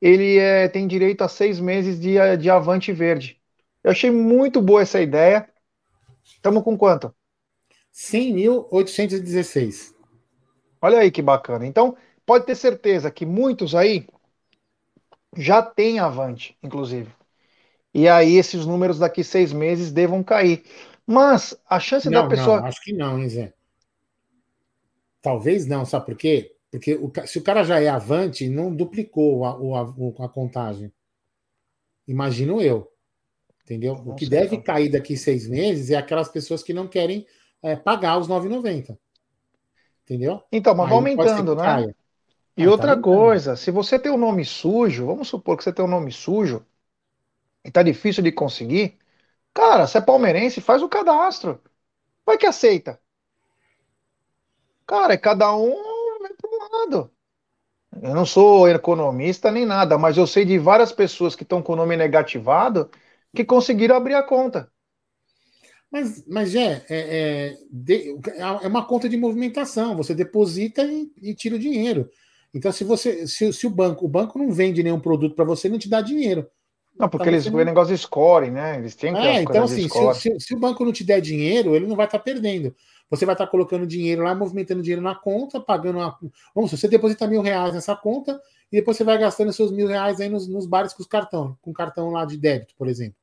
ele 0.00 0.38
é, 0.38 0.68
tem 0.68 0.86
direito 0.86 1.22
a 1.22 1.28
seis 1.28 1.60
meses 1.60 2.00
de, 2.00 2.14
de 2.36 2.50
Avante 2.50 2.92
Verde. 2.92 3.40
Eu 3.82 3.92
achei 3.92 4.10
muito 4.10 4.60
boa 4.60 4.82
essa 4.82 5.00
ideia. 5.00 5.48
Estamos 6.24 6.64
com 6.64 6.76
quanto? 6.76 7.14
100.816. 7.92 9.94
Olha 10.82 10.98
aí 10.98 11.10
que 11.10 11.22
bacana. 11.22 11.66
Então, 11.66 11.96
pode 12.24 12.46
ter 12.46 12.54
certeza 12.54 13.10
que 13.10 13.26
muitos 13.26 13.74
aí 13.74 14.06
já 15.36 15.62
têm 15.62 15.98
Avante, 15.98 16.56
inclusive. 16.62 17.12
E 17.92 18.08
aí 18.08 18.36
esses 18.36 18.64
números 18.64 18.98
daqui 18.98 19.24
seis 19.24 19.52
meses 19.52 19.90
devam 19.90 20.22
cair. 20.22 20.64
Mas 21.06 21.56
a 21.68 21.80
chance 21.80 22.08
não, 22.08 22.22
da 22.22 22.28
pessoa. 22.28 22.60
Não, 22.60 22.66
acho 22.66 22.82
que 22.82 22.92
não, 22.92 23.18
hein, 23.18 23.28
Zé? 23.28 23.52
Talvez 25.20 25.66
não, 25.66 25.84
sabe 25.84 26.06
por 26.06 26.16
quê? 26.16 26.54
Porque 26.70 26.94
o, 26.94 27.12
se 27.26 27.38
o 27.38 27.42
cara 27.42 27.64
já 27.64 27.80
é 27.80 27.88
avante, 27.88 28.48
não 28.48 28.74
duplicou 28.74 29.44
a, 29.44 29.50
a, 29.50 30.24
a 30.24 30.28
contagem. 30.28 30.92
Imagino 32.06 32.62
eu. 32.62 32.90
Entendeu? 33.64 33.94
Não 33.96 34.12
o 34.12 34.14
que 34.14 34.28
deve 34.28 34.56
não. 34.56 34.62
cair 34.62 34.88
daqui 34.88 35.16
seis 35.16 35.48
meses 35.48 35.90
é 35.90 35.96
aquelas 35.96 36.28
pessoas 36.28 36.62
que 36.62 36.72
não 36.72 36.86
querem 36.86 37.26
é, 37.62 37.76
pagar 37.76 38.18
os 38.18 38.28
9,90. 38.28 38.96
Entendeu? 40.04 40.42
Então, 40.50 40.74
mas 40.74 40.88
vai 40.88 40.96
aumentando, 40.96 41.54
né? 41.54 41.62
Caia. 41.62 41.96
E 42.56 42.64
ah, 42.64 42.70
outra 42.70 42.96
tá 42.96 43.02
coisa, 43.02 43.56
se 43.56 43.70
você 43.70 43.98
tem 43.98 44.10
um 44.10 44.18
nome 44.18 44.44
sujo, 44.44 45.06
vamos 45.06 45.28
supor 45.28 45.56
que 45.56 45.64
você 45.64 45.72
tem 45.72 45.84
um 45.84 45.88
nome 45.88 46.10
sujo 46.10 46.64
e 47.64 47.70
tá 47.70 47.82
difícil 47.82 48.22
de 48.22 48.32
conseguir, 48.32 48.98
cara, 49.54 49.86
você 49.86 49.98
é 49.98 50.00
palmeirense, 50.00 50.60
faz 50.60 50.82
o 50.82 50.88
cadastro. 50.88 51.62
Vai 52.26 52.38
que 52.38 52.46
aceita. 52.46 53.00
Cara, 54.86 55.14
é 55.14 55.16
cada 55.16 55.54
um 55.56 55.74
para 56.36 56.50
um 56.50 56.78
lado. 56.80 57.10
Eu 58.02 58.14
não 58.14 58.26
sou 58.26 58.68
economista 58.68 59.50
nem 59.50 59.66
nada, 59.66 59.98
mas 59.98 60.16
eu 60.16 60.26
sei 60.26 60.44
de 60.44 60.58
várias 60.58 60.92
pessoas 60.92 61.34
que 61.36 61.42
estão 61.42 61.62
com 61.62 61.72
o 61.72 61.76
nome 61.76 61.96
negativado 61.96 62.90
que 63.34 63.44
conseguiram 63.44 63.96
abrir 63.96 64.14
a 64.14 64.22
conta. 64.22 64.70
Mas, 65.90 66.24
mas 66.26 66.54
é, 66.54 66.84
é, 66.88 67.56
é, 67.88 68.38
é 68.38 68.68
uma 68.68 68.86
conta 68.86 69.08
de 69.08 69.16
movimentação. 69.16 69.96
Você 69.96 70.14
deposita 70.14 70.82
e, 70.84 71.10
e 71.20 71.34
tira 71.34 71.56
o 71.56 71.58
dinheiro. 71.58 72.08
Então, 72.54 72.70
se 72.72 72.84
você, 72.84 73.26
se, 73.26 73.52
se, 73.52 73.66
o 73.66 73.70
banco, 73.70 74.04
o 74.04 74.08
banco 74.08 74.38
não 74.38 74.52
vende 74.52 74.82
nenhum 74.82 75.00
produto 75.00 75.34
para 75.34 75.44
você, 75.44 75.68
não 75.68 75.78
te 75.78 75.88
dá 75.88 76.00
dinheiro. 76.00 76.48
Não, 77.00 77.08
porque 77.08 77.28
então, 77.28 77.34
eles 77.34 77.46
o 77.46 77.64
negócio 77.64 77.96
de 77.96 78.50
né? 78.50 78.78
Eles 78.78 78.94
têm 78.94 79.14
que 79.14 79.20
é, 79.20 79.42
então 79.42 79.64
assim, 79.64 79.88
se, 79.88 80.14
se, 80.14 80.40
se, 80.40 80.54
o 80.54 80.58
banco 80.58 80.84
não 80.84 80.92
te 80.92 81.02
der 81.02 81.20
dinheiro, 81.20 81.74
ele 81.74 81.86
não 81.86 81.96
vai 81.96 82.06
estar 82.06 82.18
tá 82.18 82.24
perdendo. 82.24 82.74
Você 83.08 83.24
vai 83.24 83.34
estar 83.34 83.46
tá 83.46 83.50
colocando 83.50 83.86
dinheiro 83.86 84.22
lá, 84.22 84.34
movimentando 84.34 84.82
dinheiro 84.82 85.02
na 85.02 85.14
conta, 85.14 85.58
pagando 85.58 85.98
uma. 85.98 86.16
Vamos, 86.54 86.70
você 86.70 86.86
deposita 86.86 87.26
mil 87.26 87.40
reais 87.40 87.74
nessa 87.74 87.96
conta 87.96 88.40
e 88.70 88.76
depois 88.76 88.96
você 88.96 89.04
vai 89.04 89.16
gastando 89.16 89.52
seus 89.52 89.72
mil 89.72 89.88
reais 89.88 90.20
aí 90.20 90.28
nos, 90.28 90.46
nos 90.46 90.66
bares 90.66 90.92
com 90.92 91.02
os 91.02 91.08
cartão, 91.08 91.56
com 91.62 91.72
cartão 91.72 92.10
lá 92.10 92.24
de 92.24 92.36
débito, 92.36 92.74
por 92.76 92.86
exemplo. 92.86 93.16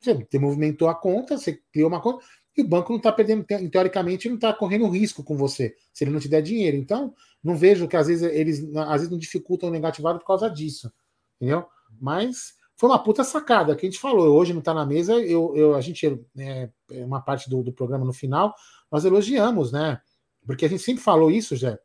Você 0.00 0.38
movimentou 0.38 0.88
a 0.88 0.94
conta, 0.96 1.38
você 1.38 1.60
criou 1.72 1.88
uma 1.88 2.00
conta, 2.00 2.24
e 2.56 2.62
o 2.62 2.68
banco 2.68 2.90
não 2.90 2.98
está 2.98 3.12
perdendo, 3.12 3.46
teoricamente, 3.70 4.28
não 4.28 4.34
está 4.34 4.52
correndo 4.52 4.88
risco 4.88 5.22
com 5.22 5.36
você, 5.36 5.76
se 5.92 6.02
ele 6.02 6.10
não 6.10 6.18
te 6.18 6.28
der 6.28 6.42
dinheiro. 6.42 6.76
Então, 6.76 7.14
não 7.42 7.56
vejo 7.56 7.86
que 7.86 7.96
às 7.96 8.08
vezes 8.08 8.28
eles 8.30 8.76
às 8.76 8.94
vezes 8.94 9.10
não 9.10 9.18
dificultam 9.18 9.68
o 9.68 9.72
negativado 9.72 10.18
por 10.18 10.26
causa 10.26 10.50
disso. 10.50 10.92
Entendeu? 11.36 11.66
Mas 12.00 12.54
foi 12.82 12.90
uma 12.90 12.98
puta 13.00 13.22
sacada 13.22 13.76
que 13.76 13.86
a 13.86 13.88
gente 13.88 14.00
falou. 14.00 14.36
Hoje 14.36 14.52
não 14.52 14.58
está 14.58 14.74
na 14.74 14.84
mesa, 14.84 15.12
eu, 15.12 15.54
eu, 15.54 15.76
a 15.76 15.80
gente, 15.80 16.04
é, 16.36 16.68
é, 16.90 17.04
uma 17.04 17.20
parte 17.20 17.48
do, 17.48 17.62
do 17.62 17.72
programa 17.72 18.04
no 18.04 18.12
final, 18.12 18.52
nós 18.90 19.04
elogiamos, 19.04 19.70
né? 19.70 20.00
Porque 20.44 20.64
a 20.64 20.68
gente 20.68 20.82
sempre 20.82 21.00
falou 21.00 21.30
isso, 21.30 21.54
já. 21.54 21.78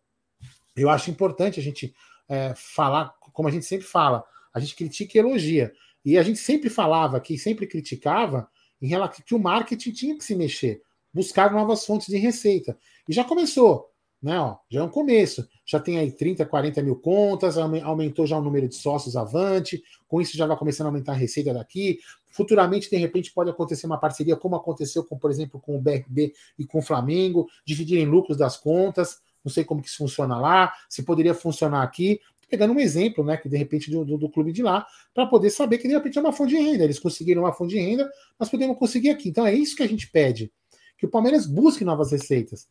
Eu 0.76 0.90
acho 0.90 1.12
importante 1.12 1.60
a 1.60 1.64
gente 1.64 1.94
é, 2.28 2.52
falar, 2.56 3.14
como 3.32 3.48
a 3.48 3.52
gente 3.52 3.64
sempre 3.68 3.86
fala, 3.86 4.24
a 4.52 4.60
gente 4.60 4.76
critica 4.76 5.16
e 5.16 5.22
elogia. 5.22 5.72
E 6.04 6.18
a 6.18 6.24
gente 6.24 6.40
sempre 6.40 6.68
falava 6.68 7.20
que 7.20 7.38
sempre 7.38 7.68
criticava 7.68 8.50
em 8.82 8.88
relação 8.88 9.24
que 9.24 9.36
o 9.36 9.40
marketing 9.40 9.92
tinha 9.92 10.18
que 10.18 10.24
se 10.24 10.36
mexer, 10.36 10.82
buscar 11.14 11.54
novas 11.54 11.86
fontes 11.86 12.08
de 12.08 12.18
receita. 12.18 12.76
E 13.08 13.14
já 13.14 13.24
começou, 13.24 13.88
né? 14.22 14.40
Ó, 14.40 14.58
já 14.70 14.82
é 14.82 14.84
um 14.84 14.90
começo. 14.90 15.48
Já 15.66 15.80
tem 15.80 15.98
aí 16.00 16.12
30, 16.12 16.46
40 16.46 16.82
mil 16.82 16.96
contas, 16.96 17.58
aumentou 17.58 18.26
já 18.26 18.38
o 18.38 18.42
número 18.42 18.68
de 18.68 18.76
sócios 18.76 19.16
avante, 19.16 19.82
com 20.08 20.22
isso 20.22 20.38
já 20.38 20.46
vai 20.46 20.58
começando 20.58 20.88
a 20.88 20.90
aumentar 20.90 21.12
a 21.14 21.16
receita 21.16 21.54
daqui. 21.54 22.00
Futuramente, 22.28 22.90
de 22.90 22.98
repente, 22.98 23.34
pode 23.34 23.50
acontecer 23.50 23.86
uma 23.86 24.00
parceria, 24.00 24.36
como 24.36 24.56
aconteceu, 24.56 25.04
com, 25.04 25.18
por 25.18 25.32
exemplo, 25.32 25.60
com 25.60 25.78
o 25.78 25.82
BRB 25.82 26.34
e 26.58 26.66
com 26.66 26.80
o 26.80 26.82
Flamengo, 26.82 27.48
dividirem 27.66 28.06
lucros 28.06 28.38
das 28.38 28.58
contas. 28.58 29.20
Não 29.44 29.52
sei 29.52 29.64
como 29.64 29.82
que 29.82 29.88
isso 29.88 29.98
funciona 29.98 30.38
lá, 30.40 30.74
se 30.90 31.04
poderia 31.04 31.34
funcionar 31.34 31.82
aqui, 31.82 32.20
pegando 32.50 32.74
um 32.74 32.80
exemplo, 32.80 33.24
né, 33.24 33.38
que 33.38 33.48
de 33.50 33.58
repente 33.58 33.92
do, 33.92 34.04
do, 34.04 34.18
do 34.18 34.30
clube 34.30 34.52
de 34.52 34.64
lá, 34.64 34.86
para 35.14 35.26
poder 35.26 35.50
saber 35.50 35.78
que 35.78 35.88
de 35.88 35.94
repente 35.94 36.18
é 36.18 36.22
uma 36.22 36.34
fonte 36.34 36.56
de 36.56 36.62
renda. 36.62 36.84
Eles 36.84 37.00
conseguiram 37.00 37.44
uma 37.44 37.54
fonte 37.54 37.76
de 37.76 37.80
renda, 37.80 38.10
nós 38.40 38.50
podemos 38.50 38.78
conseguir 38.78 39.10
aqui. 39.10 39.30
Então 39.30 39.46
é 39.46 39.54
isso 39.54 39.76
que 39.76 39.84
a 39.84 39.88
gente 39.88 40.10
pede, 40.10 40.52
que 40.98 41.06
o 41.06 41.10
Palmeiras 41.10 41.46
busque 41.46 41.84
novas 41.84 42.12
receitas. 42.12 42.68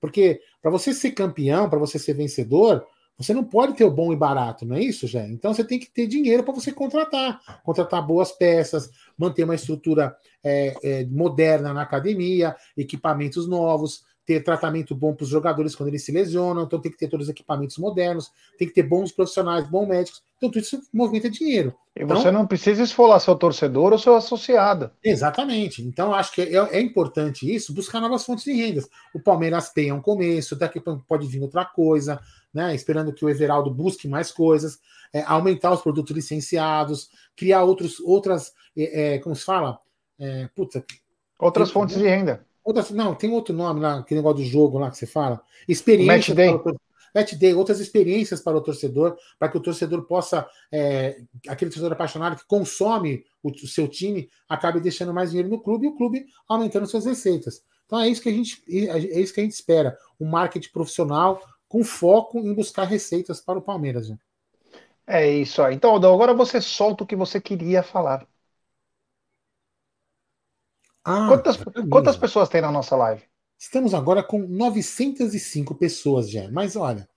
Porque 0.00 0.40
para 0.62 0.70
você 0.70 0.92
ser 0.92 1.12
campeão, 1.12 1.68
para 1.68 1.78
você 1.78 1.98
ser 1.98 2.14
vencedor, 2.14 2.86
você 3.16 3.34
não 3.34 3.44
pode 3.44 3.74
ter 3.74 3.84
o 3.84 3.90
bom 3.90 4.14
e 4.14 4.16
barato, 4.16 4.64
não 4.64 4.76
é 4.76 4.82
isso, 4.82 5.06
já? 5.06 5.22
Então 5.26 5.52
você 5.52 5.62
tem 5.62 5.78
que 5.78 5.90
ter 5.90 6.06
dinheiro 6.06 6.42
para 6.42 6.54
você 6.54 6.72
contratar, 6.72 7.38
contratar 7.62 8.06
boas 8.06 8.32
peças, 8.32 8.90
manter 9.16 9.44
uma 9.44 9.54
estrutura 9.54 10.16
é, 10.42 10.74
é, 10.82 11.04
moderna 11.04 11.74
na 11.74 11.82
academia, 11.82 12.56
equipamentos 12.74 13.46
novos, 13.46 14.04
ter 14.30 14.44
tratamento 14.44 14.94
bom 14.94 15.12
para 15.12 15.24
os 15.24 15.28
jogadores 15.28 15.74
quando 15.74 15.88
eles 15.88 16.04
se 16.04 16.12
lesionam, 16.12 16.62
então 16.62 16.80
tem 16.80 16.92
que 16.92 16.96
ter 16.96 17.08
todos 17.08 17.26
os 17.26 17.30
equipamentos 17.30 17.76
modernos, 17.78 18.30
tem 18.56 18.68
que 18.68 18.74
ter 18.74 18.84
bons 18.84 19.10
profissionais, 19.10 19.68
bons 19.68 19.88
médicos. 19.88 20.22
Então 20.36 20.48
tudo 20.48 20.62
isso 20.62 20.80
movimenta 20.92 21.28
dinheiro. 21.28 21.74
E 21.96 22.04
então, 22.04 22.16
você 22.16 22.30
não 22.30 22.46
precisa 22.46 22.80
esfolar 22.80 23.18
seu 23.18 23.34
torcedor 23.34 23.92
ou 23.92 23.98
seu 23.98 24.14
associado. 24.14 24.92
Exatamente. 25.02 25.82
Então 25.82 26.14
acho 26.14 26.32
que 26.32 26.42
é, 26.42 26.54
é 26.54 26.80
importante 26.80 27.52
isso, 27.52 27.74
buscar 27.74 28.00
novas 28.00 28.24
fontes 28.24 28.44
de 28.44 28.52
rendas. 28.52 28.88
O 29.12 29.18
Palmeiras 29.18 29.70
tem 29.70 29.90
um 29.90 30.00
começo, 30.00 30.54
daqui 30.54 30.80
pode 31.08 31.26
vir 31.26 31.42
outra 31.42 31.64
coisa, 31.64 32.20
né? 32.54 32.72
Esperando 32.72 33.12
que 33.12 33.24
o 33.24 33.28
Everaldo 33.28 33.74
busque 33.74 34.06
mais 34.06 34.30
coisas, 34.30 34.78
é, 35.12 35.22
aumentar 35.22 35.72
os 35.72 35.82
produtos 35.82 36.14
licenciados, 36.14 37.10
criar 37.34 37.64
outros, 37.64 37.98
outras, 37.98 38.52
é, 38.78 39.14
é 39.14 39.18
como 39.18 39.34
se 39.34 39.44
fala? 39.44 39.80
É, 40.20 40.48
puta, 40.54 40.84
outras 41.36 41.72
fontes 41.72 41.96
de 41.96 42.04
renda 42.04 42.48
Outras, 42.70 42.90
não, 42.92 43.16
tem 43.16 43.32
outro 43.32 43.52
nome 43.52 43.80
lá, 43.80 43.98
aquele 43.98 44.20
negócio 44.20 44.44
do 44.44 44.48
jogo 44.48 44.78
lá 44.78 44.90
que 44.90 44.96
você 44.96 45.06
fala. 45.06 45.42
Experiências. 45.66 46.36
Match 47.12 47.34
Day, 47.34 47.52
outras 47.52 47.80
experiências 47.80 48.40
para 48.40 48.56
o 48.56 48.60
torcedor, 48.60 49.16
para 49.36 49.48
que 49.48 49.56
o 49.56 49.60
torcedor 49.60 50.06
possa, 50.06 50.48
é, 50.70 51.20
aquele 51.48 51.68
torcedor 51.68 51.90
apaixonado 51.90 52.36
que 52.36 52.46
consome 52.46 53.24
o, 53.42 53.50
o, 53.50 53.66
seu 53.66 53.88
time, 53.88 54.30
acabe 54.48 54.78
deixando 54.78 55.12
mais 55.12 55.30
dinheiro 55.30 55.48
no 55.48 55.60
clube 55.60 55.86
e 55.86 55.88
o 55.88 55.96
clube 55.96 56.26
aumentando 56.48 56.86
suas 56.86 57.04
receitas. 57.04 57.64
Então 57.84 57.98
é 57.98 58.08
isso 58.08 58.22
que 58.22 58.28
a 58.28 58.32
gente, 58.32 58.62
é 58.68 59.20
isso 59.20 59.34
que 59.34 59.40
a 59.40 59.42
gente 59.42 59.54
espera. 59.54 59.98
Um 60.20 60.28
marketing 60.28 60.70
profissional 60.70 61.42
com 61.68 61.82
foco 61.82 62.38
em 62.38 62.54
buscar 62.54 62.84
receitas 62.84 63.40
para 63.40 63.58
o 63.58 63.62
Palmeiras. 63.62 64.06
Gente. 64.06 64.22
É 65.04 65.28
isso 65.28 65.60
aí. 65.60 65.74
Então, 65.74 65.90
Aldão, 65.90 66.14
agora 66.14 66.32
você 66.32 66.60
solta 66.60 67.02
o 67.02 67.06
que 67.08 67.16
você 67.16 67.40
queria 67.40 67.82
falar. 67.82 68.24
Ah, 71.04 71.28
quantas, 71.28 71.58
quantas 71.88 72.16
pessoas 72.16 72.48
tem 72.48 72.60
na 72.60 72.70
nossa 72.70 72.96
live? 72.96 73.22
Estamos 73.58 73.92
agora 73.94 74.22
com 74.22 74.38
905 74.38 75.74
pessoas 75.74 76.30
já. 76.30 76.50
Mas 76.50 76.76
olha, 76.76 77.08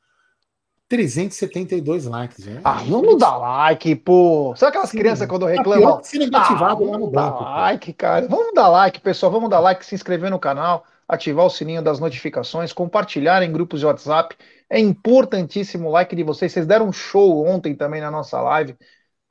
372 0.89 2.06
likes. 2.06 2.43
Já. 2.43 2.60
Ah, 2.63 2.84
vamos 2.88 3.17
dar 3.17 3.38
like, 3.38 3.96
pô. 3.96 4.54
Sabe 4.56 4.69
aquelas 4.69 4.89
Sim. 4.89 4.98
crianças 4.98 5.28
quando 5.28 5.46
reclamam? 5.46 6.02
Tá 6.02 6.17
negativado 6.19 6.84
ah, 6.84 6.91
lá 6.91 6.98
no 6.98 7.10
banco. 7.10 7.43
Like, 7.43 7.93
cara. 7.93 8.28
Vamos 8.28 8.54
dar 8.54 8.67
like, 8.67 9.00
pessoal. 9.00 9.32
Vamos 9.32 9.50
dar 9.50 9.60
like, 9.60 9.86
se 9.86 9.96
inscrever 9.96 10.30
no 10.30 10.38
canal, 10.38 10.86
ativar 11.08 11.46
o 11.46 11.50
sininho 11.50 11.82
das 11.82 12.00
notificações, 12.00 12.72
compartilhar 12.72 13.41
em 13.41 13.52
grupos 13.52 13.80
de 13.80 13.86
WhatsApp. 13.86 14.36
É 14.69 14.80
importantíssimo 14.80 15.88
o 15.89 15.91
like 15.91 16.15
de 16.15 16.24
vocês. 16.24 16.52
Vocês 16.52 16.67
deram 16.67 16.88
um 16.88 16.93
show 16.93 17.46
ontem 17.48 17.74
também 17.74 18.02
na 18.02 18.12
nossa 18.12 18.39
live. 18.41 18.76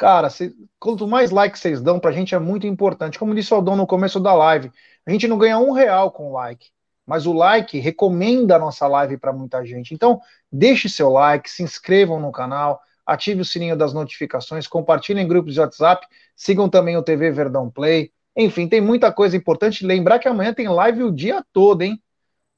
Cara, 0.02 0.28
cê, 0.28 0.52
quanto 0.80 1.06
mais 1.06 1.30
likes 1.30 1.60
vocês 1.60 1.80
dão, 1.80 2.00
pra 2.00 2.10
gente 2.10 2.34
é 2.34 2.38
muito 2.40 2.66
importante. 2.66 3.20
Como 3.20 3.32
disse 3.32 3.54
o 3.54 3.56
Aldão 3.56 3.76
no 3.76 3.86
começo 3.86 4.18
da 4.18 4.34
live, 4.34 4.68
a 5.06 5.12
gente 5.12 5.28
não 5.28 5.38
ganha 5.38 5.60
um 5.60 5.70
real 5.70 6.10
com 6.10 6.28
o 6.28 6.32
like, 6.32 6.70
mas 7.06 7.24
o 7.24 7.32
like 7.32 7.78
recomenda 7.78 8.56
a 8.56 8.58
nossa 8.58 8.88
live 8.88 9.16
para 9.16 9.32
muita 9.32 9.64
gente. 9.64 9.94
Então, 9.94 10.20
deixe 10.50 10.88
seu 10.88 11.08
like, 11.08 11.48
se 11.48 11.62
inscrevam 11.62 12.18
no 12.18 12.32
canal, 12.32 12.80
ative 13.06 13.42
o 13.42 13.44
sininho 13.44 13.76
das 13.76 13.94
notificações, 13.94 14.66
compartilhem 14.66 15.24
em 15.24 15.28
grupos 15.28 15.54
de 15.54 15.60
WhatsApp, 15.60 16.04
sigam 16.34 16.68
também 16.68 16.96
o 16.96 17.02
TV 17.04 17.30
Verdão 17.30 17.70
Play. 17.70 18.10
Enfim, 18.36 18.66
tem 18.66 18.80
muita 18.80 19.12
coisa 19.12 19.36
importante. 19.36 19.86
Lembrar 19.86 20.18
que 20.18 20.26
amanhã 20.26 20.52
tem 20.52 20.66
live 20.66 21.04
o 21.04 21.12
dia 21.12 21.44
todo, 21.52 21.82
hein? 21.82 22.02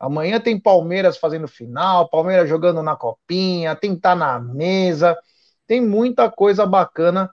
Amanhã 0.00 0.40
tem 0.40 0.58
Palmeiras 0.58 1.18
fazendo 1.18 1.46
final, 1.46 2.08
Palmeiras 2.08 2.48
jogando 2.48 2.82
na 2.82 2.96
copinha, 2.96 3.76
tem 3.76 3.94
que 3.94 4.00
tá 4.00 4.14
na 4.14 4.40
mesa. 4.40 5.14
Tem 5.66 5.80
muita 5.80 6.30
coisa 6.30 6.66
bacana 6.66 7.30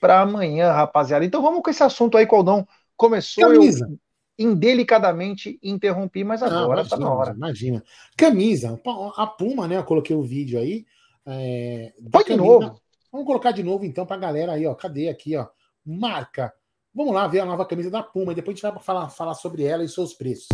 para 0.00 0.20
amanhã, 0.20 0.72
rapaziada. 0.72 1.24
Então 1.24 1.42
vamos 1.42 1.62
com 1.62 1.70
esse 1.70 1.82
assunto 1.82 2.16
aí, 2.16 2.26
Coldão. 2.26 2.66
Começou 2.96 3.48
Camisa. 3.48 3.86
eu 3.88 3.98
indelicadamente 4.36 5.58
interrompi, 5.62 6.24
mas 6.24 6.42
agora 6.42 6.82
Ah, 6.82 6.84
tá 6.84 6.96
na 6.96 7.02
imagina, 7.06 7.10
hora. 7.14 7.32
Imagina. 7.34 7.84
Camisa, 8.16 8.80
a 9.16 9.26
Puma, 9.26 9.68
né? 9.68 9.76
Eu 9.76 9.84
coloquei 9.84 10.14
o 10.16 10.22
vídeo 10.22 10.58
aí. 10.58 10.84
é, 11.26 11.92
Põe 12.10 12.24
de 12.24 12.36
novo. 12.36 12.80
Vamos 13.12 13.26
colocar 13.26 13.52
de 13.52 13.62
novo 13.62 13.84
então 13.84 14.04
pra 14.04 14.16
galera 14.16 14.52
aí, 14.52 14.66
ó. 14.66 14.74
Cadê 14.74 15.08
aqui, 15.08 15.36
ó? 15.36 15.46
Marca. 15.86 16.52
Vamos 16.94 17.14
lá 17.14 17.26
ver 17.26 17.40
a 17.40 17.44
nova 17.44 17.64
camisa 17.66 17.90
da 17.90 18.02
Puma 18.02 18.32
e 18.32 18.34
depois 18.34 18.54
a 18.54 18.56
gente 18.56 18.72
vai 18.74 18.82
falar, 18.82 19.08
falar 19.08 19.34
sobre 19.34 19.64
ela 19.64 19.84
e 19.84 19.88
seus 19.88 20.14
preços. 20.14 20.48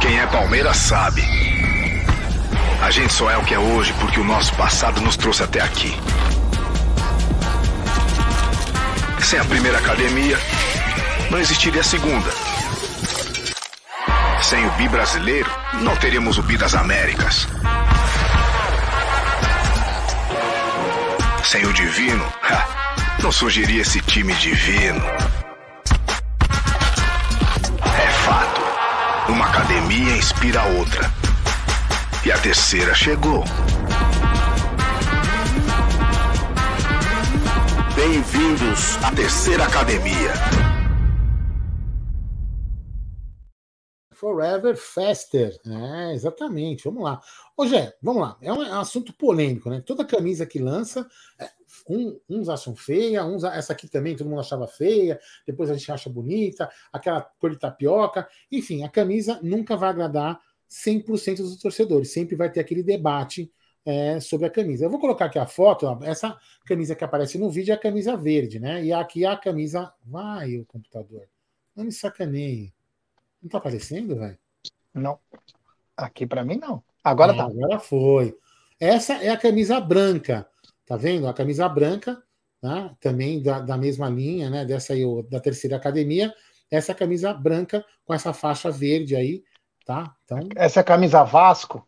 Quem 0.00 0.18
é 0.18 0.26
Palmeiras 0.26 0.76
sabe. 0.76 1.22
A 2.84 2.90
gente 2.90 3.14
só 3.14 3.30
é 3.30 3.38
o 3.38 3.42
que 3.42 3.54
é 3.54 3.58
hoje 3.58 3.94
porque 3.94 4.20
o 4.20 4.24
nosso 4.24 4.54
passado 4.56 5.00
nos 5.00 5.16
trouxe 5.16 5.42
até 5.42 5.58
aqui. 5.58 5.90
Sem 9.22 9.38
a 9.38 9.44
primeira 9.46 9.78
academia, 9.78 10.38
não 11.30 11.38
existiria 11.38 11.80
a 11.80 11.84
segunda. 11.84 12.30
Sem 14.42 14.66
o 14.66 14.70
bi 14.72 14.86
brasileiro, 14.86 15.50
não 15.80 15.96
teríamos 15.96 16.36
o 16.36 16.42
bi 16.42 16.58
das 16.58 16.74
Américas. 16.74 17.48
Sem 21.42 21.64
o 21.64 21.72
divino, 21.72 22.30
não 23.22 23.32
surgiria 23.32 23.80
esse 23.80 24.02
time 24.02 24.34
divino. 24.34 25.02
É 27.96 28.10
fato. 28.26 28.60
Uma 29.32 29.46
academia 29.46 30.18
inspira 30.18 30.60
a 30.60 30.64
outra. 30.66 31.23
E 32.26 32.32
a 32.32 32.38
terceira 32.40 32.94
chegou. 32.94 33.44
Bem-vindos 37.94 38.96
à 39.04 39.14
terceira 39.14 39.64
academia. 39.64 40.32
Forever 44.14 44.76
Faster. 44.76 45.54
É, 45.66 46.14
exatamente. 46.14 46.84
Vamos 46.84 47.02
lá. 47.04 47.20
Gé, 47.66 47.94
vamos 48.02 48.22
lá. 48.22 48.38
É 48.40 48.52
um, 48.52 48.62
é 48.62 48.70
um 48.74 48.80
assunto 48.80 49.12
polêmico, 49.12 49.68
né? 49.68 49.82
Toda 49.84 50.04
camisa 50.04 50.46
que 50.46 50.58
lança, 50.58 51.06
é, 51.38 51.50
um- 51.88 52.18
uns 52.30 52.48
acham 52.48 52.74
feia, 52.74 53.24
uns 53.24 53.44
essa 53.44 53.72
aqui 53.74 53.86
também 53.88 54.16
todo 54.16 54.30
mundo 54.30 54.40
achava 54.40 54.66
feia, 54.66 55.20
depois 55.46 55.70
a 55.70 55.74
gente 55.74 55.90
acha 55.92 56.08
bonita, 56.08 56.70
aquela 56.92 57.20
cor 57.38 57.50
de 57.50 57.58
tapioca. 57.58 58.26
Enfim, 58.50 58.82
a 58.82 58.88
camisa 58.88 59.38
nunca 59.42 59.76
vai 59.76 59.90
agradar 59.90 60.40
100% 60.70 61.36
dos 61.38 61.56
torcedores. 61.58 62.12
Sempre 62.12 62.36
vai 62.36 62.50
ter 62.50 62.60
aquele 62.60 62.82
debate 62.82 63.50
é, 63.84 64.18
sobre 64.20 64.46
a 64.46 64.50
camisa. 64.50 64.84
Eu 64.84 64.90
vou 64.90 65.00
colocar 65.00 65.26
aqui 65.26 65.38
a 65.38 65.46
foto. 65.46 65.86
ó, 65.86 65.98
essa 66.02 66.38
camisa 66.66 66.94
que 66.94 67.04
aparece 67.04 67.38
no 67.38 67.50
vídeo 67.50 67.72
é 67.72 67.74
a 67.74 67.80
camisa 67.80 68.16
verde, 68.16 68.58
né? 68.58 68.84
E 68.84 68.92
aqui 68.92 69.24
é 69.24 69.28
a 69.28 69.36
camisa. 69.36 69.92
Vai, 70.04 70.56
o 70.58 70.64
computador. 70.64 71.28
Não 71.76 71.84
me 71.84 71.92
sacaneie. 71.92 72.72
Não 73.42 73.48
tá 73.50 73.58
aparecendo, 73.58 74.16
velho? 74.16 74.38
Não. 74.92 75.18
Aqui 75.96 76.26
para 76.26 76.44
mim 76.44 76.56
não. 76.56 76.82
Agora 77.02 77.32
Ah, 77.32 77.36
tá. 77.36 77.44
Agora 77.44 77.78
foi. 77.78 78.34
Essa 78.80 79.14
é 79.14 79.28
a 79.28 79.36
camisa 79.36 79.80
branca. 79.80 80.48
Tá 80.86 80.96
vendo? 80.96 81.26
A 81.26 81.34
camisa 81.34 81.68
branca, 81.68 82.22
né? 82.62 82.94
também 83.00 83.42
da, 83.42 83.60
da 83.60 83.76
mesma 83.76 84.08
linha, 84.08 84.50
né? 84.50 84.64
Dessa 84.64 84.92
aí, 84.92 85.02
da 85.28 85.40
terceira 85.40 85.76
academia. 85.76 86.32
Essa 86.70 86.92
é 86.92 86.94
camisa 86.94 87.32
branca 87.32 87.84
com 88.04 88.14
essa 88.14 88.32
faixa 88.32 88.70
verde 88.70 89.14
aí, 89.14 89.44
tá? 89.84 90.14
Então, 90.24 90.48
Essa 90.56 90.80
é 90.80 90.82
a 90.82 90.84
camisa 90.84 91.22
Vasco. 91.22 91.86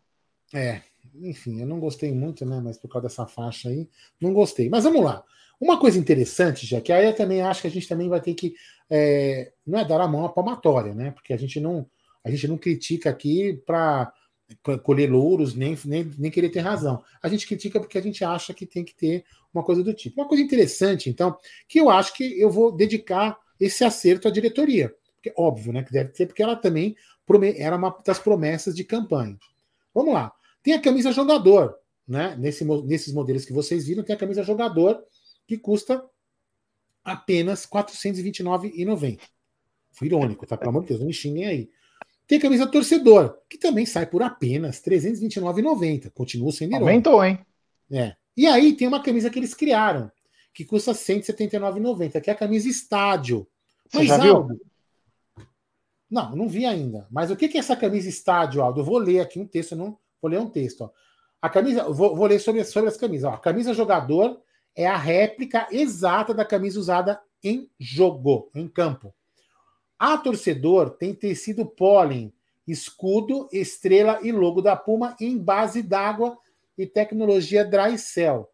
é. 0.53 0.81
Enfim, 1.19 1.59
eu 1.59 1.65
não 1.65 1.79
gostei 1.79 2.11
muito, 2.13 2.45
né? 2.45 2.61
Mas 2.63 2.77
por 2.77 2.89
causa 2.89 3.07
dessa 3.07 3.25
faixa 3.25 3.69
aí, 3.69 3.89
não 4.21 4.33
gostei. 4.33 4.69
Mas 4.69 4.83
vamos 4.83 5.03
lá. 5.03 5.23
Uma 5.59 5.79
coisa 5.79 5.97
interessante, 5.97 6.67
já 6.67 6.79
que 6.79 6.93
aí 6.93 7.05
eu 7.05 7.15
também 7.15 7.41
acho 7.41 7.61
que 7.61 7.67
a 7.67 7.71
gente 7.71 7.87
também 7.87 8.07
vai 8.07 8.21
ter 8.21 8.35
que 8.35 8.53
é, 8.89 9.51
não 9.65 9.79
é 9.79 9.85
dar 9.85 9.99
a 9.99 10.07
mão 10.07 10.25
à 10.25 10.29
palmatória, 10.29 10.93
né? 10.93 11.11
Porque 11.11 11.33
a 11.33 11.37
gente 11.37 11.59
não 11.59 11.89
a 12.23 12.29
gente 12.29 12.47
não 12.47 12.57
critica 12.57 13.09
aqui 13.09 13.61
para 13.65 14.13
colher 14.83 15.09
louros 15.09 15.55
nem, 15.55 15.77
nem, 15.85 16.11
nem 16.17 16.29
querer 16.29 16.49
ter 16.49 16.59
razão. 16.59 17.01
A 17.23 17.29
gente 17.29 17.47
critica 17.47 17.79
porque 17.79 17.97
a 17.97 18.01
gente 18.01 18.23
acha 18.23 18.53
que 18.53 18.65
tem 18.65 18.83
que 18.83 18.93
ter 18.93 19.23
uma 19.53 19.63
coisa 19.63 19.81
do 19.81 19.93
tipo. 19.93 20.19
Uma 20.21 20.27
coisa 20.27 20.43
interessante, 20.43 21.09
então, 21.09 21.37
que 21.67 21.79
eu 21.79 21.89
acho 21.89 22.13
que 22.13 22.39
eu 22.39 22.49
vou 22.49 22.71
dedicar 22.71 23.37
esse 23.59 23.83
acerto 23.83 24.27
à 24.27 24.31
diretoria. 24.31 24.93
Porque, 25.15 25.33
óbvio, 25.37 25.73
né? 25.73 25.83
Que 25.83 25.91
deve 25.91 26.09
ter, 26.09 26.27
porque 26.27 26.43
ela 26.43 26.55
também 26.55 26.95
era 27.57 27.75
uma 27.75 27.95
das 28.05 28.19
promessas 28.19 28.75
de 28.75 28.83
campanha. 28.83 29.37
Vamos 29.93 30.13
lá. 30.13 30.31
Tem 30.63 30.73
a 30.73 30.81
camisa 30.81 31.11
jogador, 31.11 31.75
né? 32.07 32.35
Nesse, 32.37 32.63
nesses 32.85 33.13
modelos 33.13 33.45
que 33.45 33.53
vocês 33.53 33.85
viram, 33.85 34.03
tem 34.03 34.15
a 34.15 34.19
camisa 34.19 34.43
jogador 34.43 35.03
que 35.45 35.57
custa 35.57 36.03
apenas 37.03 37.63
R$ 37.65 37.81
429,90. 37.83 39.19
Fui 39.91 40.07
irônico, 40.07 40.45
tá? 40.45 40.57
Pelo 40.57 40.69
amor 40.69 40.81
de 40.81 40.89
Deus, 40.89 40.99
não 40.99 41.07
me 41.07 41.13
xinguem 41.13 41.45
aí. 41.45 41.69
Tem 42.27 42.37
a 42.37 42.41
camisa 42.41 42.67
torcedor, 42.67 43.37
que 43.49 43.57
também 43.57 43.85
sai 43.85 44.05
por 44.05 44.21
apenas 44.21 44.81
R$ 44.85 44.97
329,90. 44.97 46.11
Continua 46.11 46.51
sendo 46.51 46.71
irônico. 46.71 46.89
Aumentou, 46.89 47.23
hein? 47.23 47.39
É. 47.89 48.15
E 48.35 48.45
aí 48.45 48.75
tem 48.75 48.87
uma 48.87 49.01
camisa 49.01 49.29
que 49.29 49.39
eles 49.39 49.53
criaram, 49.53 50.11
que 50.53 50.65
custa 50.65 50.91
R$ 50.91 50.97
179,90, 50.97 52.21
que 52.21 52.29
é 52.29 52.33
a 52.33 52.35
camisa 52.35 52.67
estádio. 52.67 53.47
Você 53.89 54.05
já 54.05 54.17
viu? 54.17 54.47
Não, 56.09 56.35
não 56.35 56.47
vi 56.47 56.65
ainda. 56.65 57.05
Mas 57.11 57.29
o 57.29 57.35
que 57.35 57.45
é 57.45 57.57
essa 57.57 57.75
camisa 57.75 58.07
estádio, 58.07 58.61
Aldo? 58.61 58.79
Eu 58.79 58.85
vou 58.85 58.97
ler 58.97 59.19
aqui 59.19 59.39
um 59.39 59.47
texto, 59.47 59.75
não 59.75 59.97
vou 60.21 60.31
ler 60.31 60.39
um 60.39 60.49
texto. 60.49 60.81
Ó. 60.81 60.89
A 61.41 61.49
camisa, 61.49 61.83
vou, 61.83 62.15
vou 62.15 62.27
ler 62.27 62.39
sobre, 62.39 62.63
sobre 62.63 62.89
as 62.89 62.97
camisas. 62.97 63.29
Ó. 63.29 63.33
A 63.33 63.39
camisa 63.39 63.73
jogador 63.73 64.41
é 64.75 64.85
a 64.85 64.97
réplica 64.97 65.67
exata 65.71 66.33
da 66.33 66.45
camisa 66.45 66.79
usada 66.79 67.21
em 67.43 67.69
jogo, 67.79 68.49
em 68.55 68.67
campo. 68.67 69.13
A 69.99 70.17
torcedor 70.17 70.91
tem 70.91 71.13
tecido 71.13 71.65
pólen, 71.65 72.33
escudo, 72.67 73.49
estrela 73.51 74.19
e 74.21 74.31
logo 74.31 74.61
da 74.61 74.75
Puma 74.75 75.15
em 75.19 75.37
base 75.37 75.81
d'água 75.81 76.37
e 76.77 76.85
tecnologia 76.85 77.65
dry 77.65 77.97
cell. 77.97 78.47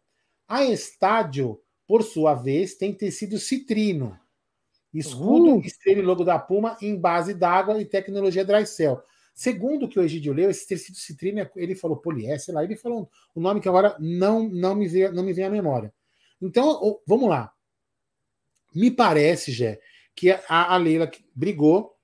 A 0.48 0.64
estádio, 0.64 1.60
por 1.86 2.02
sua 2.02 2.34
vez, 2.34 2.74
tem 2.74 2.94
tecido 2.94 3.38
citrino, 3.38 4.18
escudo, 4.98 5.56
Uh. 5.56 5.60
estrela 5.60 6.00
e 6.00 6.02
logo 6.02 6.24
da 6.24 6.38
Puma 6.38 6.76
em 6.80 6.96
base 6.98 7.34
d'água 7.34 7.80
e 7.80 7.84
tecnologia 7.84 8.44
dry 8.44 8.66
cell. 8.66 9.02
Segundo 9.34 9.86
o 9.86 9.88
que 9.88 9.98
o 9.98 10.02
Egídio 10.02 10.32
leu, 10.32 10.48
esse 10.48 10.66
tecido 10.66 10.96
citrino, 10.96 11.40
é- 11.40 11.50
ele 11.56 11.74
falou 11.74 11.96
poliéster, 11.96 12.54
lá 12.54 12.62
ele 12.62 12.76
falou 12.76 13.10
o 13.34 13.40
nome 13.40 13.60
que 13.60 13.68
agora 13.68 13.96
não, 13.98 14.48
não, 14.48 14.74
me, 14.76 14.86
vê, 14.86 15.10
não 15.10 15.24
me 15.24 15.32
vem 15.32 15.44
à 15.44 15.50
memória. 15.50 15.92
Então, 16.40 17.00
vamos 17.06 17.28
lá. 17.28 17.52
Me 18.74 18.90
parece, 18.90 19.50
Jé, 19.50 19.80
que 20.14 20.30
a, 20.30 20.74
a 20.74 20.76
Leila 20.76 21.10
brigou 21.34 21.94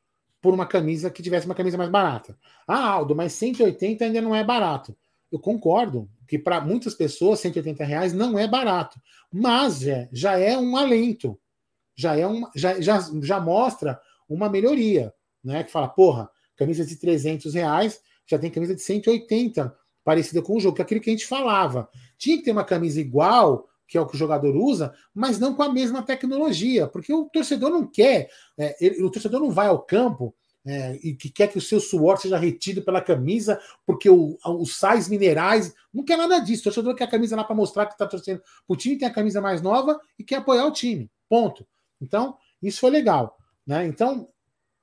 por 0.40 0.54
uma 0.54 0.66
camisa 0.66 1.10
que 1.10 1.22
tivesse 1.22 1.46
uma 1.46 1.54
camisa 1.54 1.76
mais 1.76 1.90
barata. 1.90 2.36
Ah, 2.66 2.88
Aldo, 2.88 3.14
mas 3.14 3.32
180 3.34 4.04
ainda 4.04 4.20
não 4.20 4.34
é 4.34 4.42
barato. 4.42 4.96
Eu 5.30 5.38
concordo 5.38 6.10
que 6.26 6.38
para 6.38 6.60
muitas 6.60 6.94
pessoas 6.94 7.40
180 7.40 7.84
reais 7.84 8.12
não 8.12 8.38
é 8.38 8.48
barato, 8.48 9.00
mas 9.32 9.80
Jé, 9.80 10.08
já 10.12 10.38
é 10.38 10.56
um 10.56 10.76
alento, 10.76 11.38
já 11.96 12.16
é 12.16 12.26
um, 12.26 12.42
já, 12.54 12.80
já, 12.80 13.00
já 13.22 13.40
mostra 13.40 14.00
uma 14.28 14.48
melhoria, 14.48 15.12
né? 15.44 15.64
Que 15.64 15.70
fala, 15.70 15.88
porra, 15.88 16.30
camisa 16.56 16.84
de 16.84 16.96
300 16.96 17.54
reais 17.54 18.00
já 18.26 18.38
tem 18.38 18.50
camisa 18.50 18.74
de 18.74 18.82
180 18.82 19.74
parecida 20.04 20.40
com 20.40 20.56
o 20.56 20.60
jogo, 20.60 20.76
que 20.76 20.82
é 20.82 20.84
aquilo 20.84 21.00
que 21.00 21.10
a 21.10 21.12
gente 21.12 21.26
falava. 21.26 21.88
Tinha 22.16 22.36
que 22.38 22.44
ter 22.44 22.52
uma 22.52 22.64
camisa 22.64 23.00
igual 23.00 23.68
que 23.86 23.98
é 23.98 24.00
o 24.00 24.06
que 24.06 24.14
o 24.14 24.18
jogador 24.18 24.54
usa, 24.54 24.94
mas 25.12 25.40
não 25.40 25.52
com 25.52 25.64
a 25.64 25.68
mesma 25.72 26.00
tecnologia, 26.00 26.86
porque 26.86 27.12
o 27.12 27.24
torcedor 27.24 27.70
não 27.70 27.84
quer, 27.84 28.30
é, 28.56 28.76
ele- 28.80 29.02
o 29.02 29.10
torcedor 29.10 29.40
não 29.40 29.50
vai 29.50 29.66
ao 29.66 29.80
campo 29.82 30.32
é, 30.64 30.94
e 31.02 31.14
que 31.14 31.28
quer 31.30 31.48
que 31.48 31.58
o 31.58 31.60
seu 31.60 31.80
suor 31.80 32.18
seja 32.18 32.36
retido 32.36 32.82
pela 32.82 33.00
camisa, 33.00 33.58
porque 33.84 34.08
o- 34.10 34.38
os 34.60 34.76
sais 34.76 35.08
minerais, 35.08 35.74
não 35.92 36.04
quer 36.04 36.16
nada 36.18 36.38
disso. 36.38 36.60
O 36.60 36.64
torcedor 36.64 36.94
quer 36.94 37.04
a 37.04 37.10
camisa 37.10 37.34
lá 37.34 37.42
para 37.42 37.56
mostrar 37.56 37.86
que 37.86 37.92
está 37.94 38.06
torcendo 38.06 38.40
o 38.68 38.76
time, 38.76 38.96
tem 38.98 39.08
a 39.08 39.12
camisa 39.12 39.40
mais 39.40 39.60
nova 39.62 39.98
e 40.18 40.22
quer 40.22 40.36
apoiar 40.36 40.66
o 40.66 40.70
time. 40.70 41.10
Ponto. 41.28 41.66
Então, 42.00 42.36
isso 42.62 42.80
foi 42.80 42.90
legal. 42.90 43.36
Né? 43.66 43.86
Então, 43.86 44.28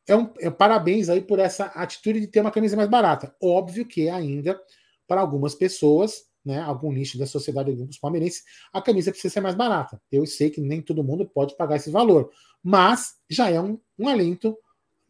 é 0.07 0.15
um, 0.15 0.29
é- 0.39 0.49
parabéns 0.49 1.09
aí 1.09 1.21
por 1.21 1.39
essa 1.39 1.65
atitude 1.65 2.21
de 2.21 2.27
ter 2.27 2.41
uma 2.41 2.51
camisa 2.51 2.75
mais 2.77 2.89
barata. 2.89 3.35
Óbvio 3.41 3.85
que 3.85 4.09
ainda, 4.09 4.59
para 5.07 5.21
algumas 5.21 5.53
pessoas, 5.55 6.23
né, 6.45 6.61
algum 6.61 6.91
nicho 6.91 7.17
da 7.17 7.25
sociedade 7.27 7.75
dos 7.75 7.97
palmeirenses, 7.99 8.43
a 8.71 8.81
camisa 8.81 9.11
precisa 9.11 9.33
ser 9.33 9.41
mais 9.41 9.55
barata. 9.55 10.01
Eu 10.11 10.25
sei 10.25 10.49
que 10.49 10.61
nem 10.61 10.81
todo 10.81 11.03
mundo 11.03 11.27
pode 11.27 11.55
pagar 11.57 11.75
esse 11.75 11.91
valor, 11.91 12.31
mas 12.63 13.15
já 13.29 13.49
é 13.49 13.59
um, 13.59 13.77
um 13.99 14.07
alento, 14.07 14.57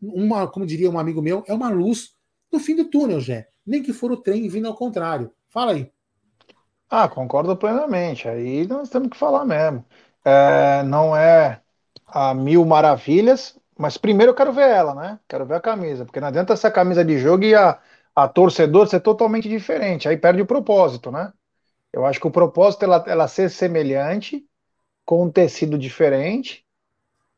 uma, 0.01 0.47
como 0.47 0.65
diria 0.65 0.89
um 0.89 0.99
amigo 0.99 1.21
meu, 1.21 1.43
é 1.47 1.53
uma 1.53 1.69
luz 1.69 2.11
no 2.51 2.59
fim 2.59 2.75
do 2.75 2.85
túnel, 2.85 3.19
Jé. 3.19 3.49
Nem 3.65 3.83
que 3.83 3.93
for 3.93 4.11
o 4.11 4.17
trem 4.17 4.47
vindo 4.49 4.67
ao 4.67 4.75
contrário. 4.75 5.31
Fala 5.49 5.73
aí. 5.73 5.91
Ah, 6.89 7.07
concordo 7.09 7.55
plenamente. 7.57 8.27
Aí 8.27 8.65
nós 8.67 8.89
temos 8.89 9.09
que 9.09 9.17
falar 9.17 9.45
mesmo. 9.45 9.85
É, 10.23 10.83
não 10.83 11.15
é 11.15 11.61
a 12.07 12.33
mil 12.33 12.65
maravilhas, 12.65 13.57
mas 13.77 13.97
primeiro 13.97 14.31
eu 14.31 14.35
quero 14.35 14.53
ver 14.53 14.69
ela, 14.69 14.95
né? 14.95 15.19
Quero 15.27 15.45
ver 15.45 15.55
a 15.55 15.61
camisa, 15.61 16.05
porque 16.05 16.19
não 16.19 16.27
adianta 16.29 16.53
essa 16.53 16.71
camisa 16.71 17.03
de 17.05 17.17
jogo 17.19 17.43
e 17.45 17.55
a, 17.55 17.79
a 18.15 18.27
torcedor 18.27 18.87
ser 18.87 19.01
totalmente 19.01 19.49
diferente. 19.49 20.07
Aí 20.09 20.17
perde 20.17 20.41
o 20.41 20.45
propósito, 20.47 21.11
né? 21.11 21.33
Eu 21.93 22.05
acho 22.05 22.19
que 22.19 22.27
o 22.27 22.31
propósito 22.31 22.83
é 22.83 22.85
ela, 22.85 23.05
ela 23.07 23.27
ser 23.29 23.49
semelhante, 23.49 24.47
com 25.05 25.25
um 25.25 25.31
tecido 25.31 25.77
diferente. 25.77 26.65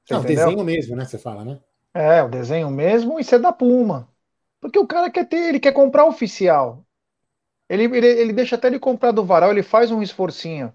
Não, 0.10 0.23
desenho 0.25 0.63
mesmo, 0.63 0.95
né? 0.95 1.05
Você 1.05 1.17
fala, 1.17 1.43
né? 1.45 1.60
É, 1.93 2.21
o 2.23 2.29
desenho 2.29 2.69
mesmo 2.69 3.19
e 3.19 3.23
ser 3.23 3.39
da 3.39 3.51
Puma. 3.51 4.08
Porque 4.62 4.77
o 4.79 4.88
cara 4.88 5.10
quer 5.12 5.27
ter, 5.27 5.49
ele 5.49 5.60
quer 5.60 5.73
comprar 5.73 6.05
oficial. 6.05 6.86
Ele, 7.69 7.86
ele, 7.86 8.08
ele 8.08 8.34
deixa 8.34 8.55
até 8.55 8.69
de 8.69 8.79
comprar 8.79 9.12
do 9.12 9.25
varal, 9.25 9.51
ele 9.51 9.63
faz 9.63 9.91
um 9.91 10.01
esforcinho. 10.03 10.73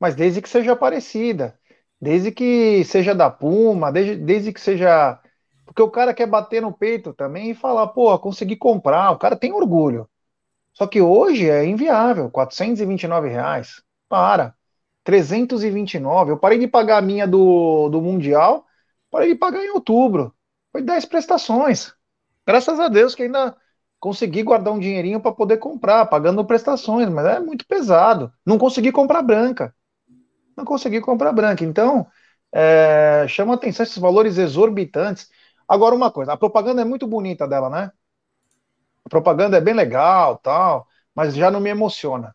Mas 0.00 0.14
desde 0.16 0.42
que 0.42 0.48
seja 0.48 0.76
parecida. 0.76 1.58
Desde 2.04 2.30
que 2.30 2.84
seja 2.84 3.14
da 3.14 3.30
Puma, 3.30 3.90
desde, 3.90 4.16
desde 4.16 4.52
que 4.52 4.60
seja. 4.60 5.18
Porque 5.64 5.80
o 5.80 5.90
cara 5.90 6.12
quer 6.12 6.26
bater 6.26 6.60
no 6.60 6.70
peito 6.70 7.14
também 7.14 7.50
e 7.50 7.54
falar, 7.54 7.86
pô, 7.88 8.18
consegui 8.18 8.56
comprar. 8.56 9.10
O 9.10 9.18
cara 9.18 9.34
tem 9.34 9.54
orgulho. 9.54 10.06
Só 10.74 10.86
que 10.86 11.00
hoje 11.00 11.48
é 11.48 11.64
inviável, 11.64 12.30
429 12.30 13.30
reais. 13.30 13.82
Para. 14.06 14.54
329. 15.02 16.32
Eu 16.32 16.38
parei 16.38 16.58
de 16.58 16.68
pagar 16.68 16.98
a 16.98 17.02
minha 17.02 17.26
do, 17.26 17.88
do 17.88 18.02
Mundial, 18.02 18.66
parei 19.10 19.32
de 19.32 19.38
pagar 19.38 19.64
em 19.64 19.70
outubro. 19.70 20.34
Foi 20.72 20.82
10 20.82 21.06
prestações. 21.06 21.94
Graças 22.46 22.78
a 22.80 22.88
Deus 22.88 23.14
que 23.14 23.22
ainda 23.22 23.56
consegui 23.98 24.42
guardar 24.42 24.74
um 24.74 24.78
dinheirinho 24.78 25.20
para 25.20 25.32
poder 25.32 25.56
comprar, 25.56 26.04
pagando 26.04 26.44
prestações, 26.44 27.08
mas 27.08 27.24
é 27.24 27.40
muito 27.40 27.66
pesado. 27.66 28.30
Não 28.44 28.58
consegui 28.58 28.92
comprar 28.92 29.22
branca. 29.22 29.74
Não 30.56 30.64
consegui 30.64 31.00
comprar 31.00 31.32
branca. 31.32 31.64
Então, 31.64 32.06
é, 32.52 33.26
chama 33.28 33.54
atenção 33.54 33.84
esses 33.84 33.98
valores 33.98 34.38
exorbitantes. 34.38 35.28
Agora, 35.68 35.94
uma 35.94 36.10
coisa, 36.10 36.32
a 36.32 36.36
propaganda 36.36 36.82
é 36.82 36.84
muito 36.84 37.06
bonita 37.06 37.46
dela, 37.48 37.70
né? 37.70 37.90
A 39.04 39.08
propaganda 39.08 39.56
é 39.56 39.60
bem 39.60 39.74
legal, 39.74 40.38
tal, 40.38 40.86
mas 41.14 41.34
já 41.34 41.50
não 41.50 41.60
me 41.60 41.70
emociona. 41.70 42.34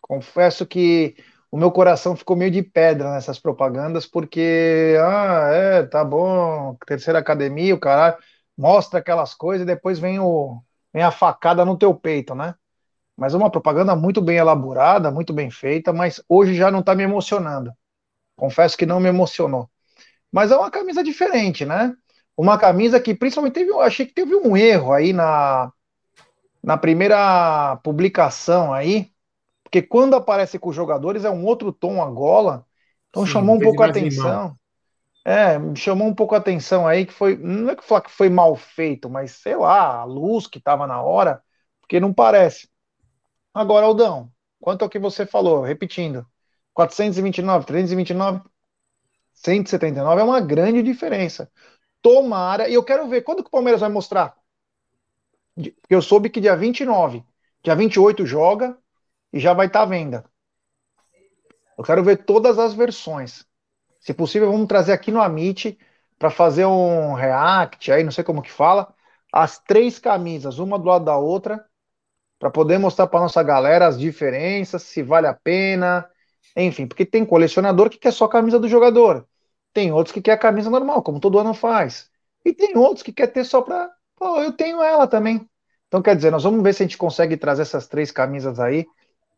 Confesso 0.00 0.66
que 0.66 1.16
o 1.50 1.56
meu 1.58 1.70
coração 1.72 2.16
ficou 2.16 2.36
meio 2.36 2.50
de 2.50 2.62
pedra 2.62 3.12
nessas 3.12 3.38
propagandas, 3.38 4.06
porque, 4.06 4.96
ah, 5.00 5.48
é, 5.52 5.82
tá 5.84 6.04
bom, 6.04 6.76
terceira 6.86 7.18
academia, 7.18 7.74
o 7.74 7.80
caralho 7.80 8.16
mostra 8.56 9.00
aquelas 9.00 9.34
coisas 9.34 9.62
e 9.64 9.66
depois 9.66 9.98
vem, 9.98 10.18
o, 10.20 10.62
vem 10.92 11.02
a 11.02 11.10
facada 11.10 11.64
no 11.64 11.76
teu 11.78 11.94
peito, 11.94 12.34
né? 12.34 12.54
Mas 13.16 13.34
é 13.34 13.36
uma 13.36 13.50
propaganda 13.50 13.96
muito 13.96 14.20
bem 14.22 14.36
elaborada, 14.38 15.10
muito 15.10 15.32
bem 15.32 15.50
feita, 15.50 15.92
mas 15.92 16.22
hoje 16.28 16.54
já 16.54 16.70
não 16.70 16.80
está 16.80 16.94
me 16.94 17.02
emocionando. 17.04 17.72
Confesso 18.36 18.76
que 18.78 18.86
não 18.86 19.00
me 19.00 19.08
emocionou. 19.08 19.70
Mas 20.32 20.52
é 20.52 20.56
uma 20.56 20.70
camisa 20.70 21.04
diferente, 21.04 21.64
né? 21.66 21.94
Uma 22.36 22.58
camisa 22.58 23.00
que 23.00 23.14
principalmente 23.14 23.54
teve, 23.54 23.70
eu 23.70 23.80
achei 23.80 24.06
que 24.06 24.14
teve 24.14 24.34
um 24.36 24.56
erro 24.56 24.92
aí 24.92 25.12
na, 25.12 25.72
na 26.62 26.76
primeira 26.76 27.76
publicação 27.82 28.72
aí, 28.74 29.10
porque 29.64 29.82
quando 29.82 30.16
aparece 30.16 30.58
com 30.58 30.70
os 30.70 30.76
jogadores 30.76 31.24
é 31.24 31.30
um 31.30 31.44
outro 31.46 31.72
tom 31.72 32.02
a 32.02 32.10
gola, 32.10 32.66
então 33.10 33.24
Sim, 33.24 33.26
chamou 33.26 33.56
um 33.56 33.62
pouco 33.62 33.82
a 33.82 33.86
atenção. 33.86 34.56
É, 35.24 35.58
chamou 35.76 36.08
um 36.08 36.14
pouco 36.14 36.34
a 36.34 36.38
atenção 36.38 36.86
aí 36.86 37.06
que 37.06 37.12
foi, 37.12 37.36
não 37.36 37.70
é 37.70 37.76
que 37.76 37.84
falar 37.84 38.02
que 38.02 38.10
foi 38.10 38.28
mal 38.30 38.56
feito, 38.56 39.10
mas 39.10 39.32
sei 39.32 39.56
lá, 39.56 40.00
a 40.00 40.04
luz 40.04 40.46
que 40.46 40.58
estava 40.58 40.86
na 40.86 41.02
hora, 41.02 41.42
porque 41.80 42.00
não 42.00 42.14
parece. 42.14 42.68
Agora, 43.56 43.86
Aldão, 43.86 44.30
quanto 44.60 44.82
ao 44.82 44.88
que 44.90 44.98
você 44.98 45.24
falou, 45.24 45.62
repetindo, 45.62 46.26
429, 46.74 47.64
329, 47.64 48.42
179 49.32 50.20
é 50.20 50.24
uma 50.24 50.40
grande 50.42 50.82
diferença. 50.82 51.50
Tomara, 52.02 52.68
e 52.68 52.74
eu 52.74 52.84
quero 52.84 53.08
ver 53.08 53.22
quando 53.22 53.42
que 53.42 53.48
o 53.48 53.50
Palmeiras 53.50 53.80
vai 53.80 53.88
mostrar. 53.88 54.36
Eu 55.88 56.02
soube 56.02 56.28
que 56.28 56.38
dia 56.38 56.54
29, 56.54 57.24
dia 57.62 57.74
28 57.74 58.26
joga 58.26 58.76
e 59.32 59.40
já 59.40 59.54
vai 59.54 59.68
estar 59.68 59.78
tá 59.78 59.84
à 59.84 59.88
venda. 59.88 60.26
Eu 61.78 61.82
quero 61.82 62.04
ver 62.04 62.26
todas 62.26 62.58
as 62.58 62.74
versões. 62.74 63.46
Se 63.98 64.12
possível, 64.12 64.52
vamos 64.52 64.68
trazer 64.68 64.92
aqui 64.92 65.10
no 65.10 65.22
Amit 65.22 65.78
para 66.18 66.28
fazer 66.28 66.66
um 66.66 67.14
react 67.14 67.90
aí, 67.90 68.04
não 68.04 68.12
sei 68.12 68.22
como 68.22 68.42
que 68.42 68.52
fala, 68.52 68.94
as 69.32 69.58
três 69.58 69.98
camisas, 69.98 70.58
uma 70.58 70.78
do 70.78 70.84
lado 70.84 71.06
da 71.06 71.16
outra, 71.16 71.65
para 72.38 72.50
poder 72.50 72.78
mostrar 72.78 73.06
para 73.06 73.20
nossa 73.20 73.42
galera 73.42 73.86
as 73.86 73.98
diferenças, 73.98 74.82
se 74.82 75.02
vale 75.02 75.26
a 75.26 75.34
pena, 75.34 76.08
enfim, 76.56 76.86
porque 76.86 77.04
tem 77.04 77.24
colecionador 77.24 77.90
que 77.90 77.98
quer 77.98 78.12
só 78.12 78.26
a 78.26 78.30
camisa 78.30 78.58
do 78.58 78.68
jogador, 78.68 79.26
tem 79.72 79.92
outros 79.92 80.12
que 80.12 80.22
quer 80.22 80.32
a 80.32 80.38
camisa 80.38 80.70
normal, 80.70 81.02
como 81.02 81.20
todo 81.20 81.38
ano 81.38 81.54
faz, 81.54 82.10
e 82.44 82.52
tem 82.52 82.76
outros 82.76 83.02
que 83.02 83.12
quer 83.12 83.28
ter 83.28 83.44
só 83.44 83.62
para, 83.62 83.90
pô, 84.16 84.40
eu 84.40 84.52
tenho 84.52 84.82
ela 84.82 85.06
também. 85.06 85.48
Então, 85.88 86.02
quer 86.02 86.16
dizer, 86.16 86.30
nós 86.30 86.42
vamos 86.44 86.62
ver 86.62 86.74
se 86.74 86.82
a 86.82 86.86
gente 86.86 86.98
consegue 86.98 87.36
trazer 87.36 87.62
essas 87.62 87.86
três 87.86 88.10
camisas 88.10 88.58
aí 88.58 88.86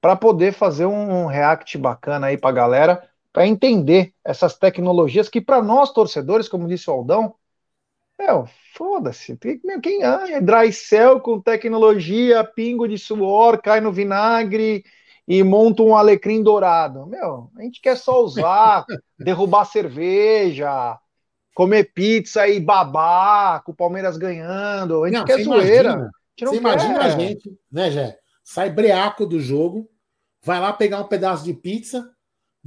para 0.00 0.16
poder 0.16 0.52
fazer 0.52 0.87
um 0.87 1.26
react 1.26 1.76
bacana 1.76 2.28
aí 2.28 2.38
para 2.38 2.50
a 2.50 2.52
galera 2.52 3.11
para 3.32 3.46
entender 3.46 4.14
essas 4.24 4.56
tecnologias 4.56 5.28
que, 5.28 5.40
para 5.40 5.62
nós 5.62 5.92
torcedores, 5.92 6.48
como 6.48 6.66
disse 6.66 6.90
o 6.90 6.92
Aldão, 6.92 7.34
meu, 8.18 8.48
foda-se. 8.74 9.38
Quem 9.83 10.02
é 10.02 10.40
dry 10.40 10.72
cell 10.72 11.20
com 11.20 11.40
tecnologia, 11.40 12.42
pingo 12.42 12.88
de 12.88 12.98
suor, 12.98 13.62
cai 13.62 13.81
no 13.81 13.92
vinagre 13.92 14.85
e 15.26 15.42
monta 15.42 15.83
um 15.83 15.94
alecrim 15.94 16.42
dourado. 16.42 17.07
Meu, 17.07 17.50
a 17.57 17.62
gente 17.62 17.81
quer 17.81 17.96
só 17.96 18.22
usar, 18.22 18.85
derrubar 19.18 19.64
cerveja, 19.66 20.98
comer 21.54 21.92
pizza 21.92 22.48
e 22.48 22.59
babar 22.59 23.62
com 23.62 23.72
o 23.72 23.76
Palmeiras 23.76 24.16
ganhando. 24.16 25.04
A 25.04 25.09
gente 25.09 25.18
não, 25.18 25.24
quer 25.24 25.42
zoeira. 25.42 25.90
Imagina, 25.90 26.04
a 26.04 26.38
gente 26.38 26.48
você 26.48 26.57
imagina 26.57 26.98
a 27.00 27.11
gente, 27.11 27.59
né, 27.70 27.90
Jé? 27.90 28.18
Sai 28.42 28.70
breaco 28.70 29.26
do 29.26 29.38
jogo, 29.38 29.88
vai 30.42 30.59
lá 30.59 30.72
pegar 30.72 31.00
um 31.00 31.09
pedaço 31.09 31.44
de 31.44 31.52
pizza, 31.52 32.11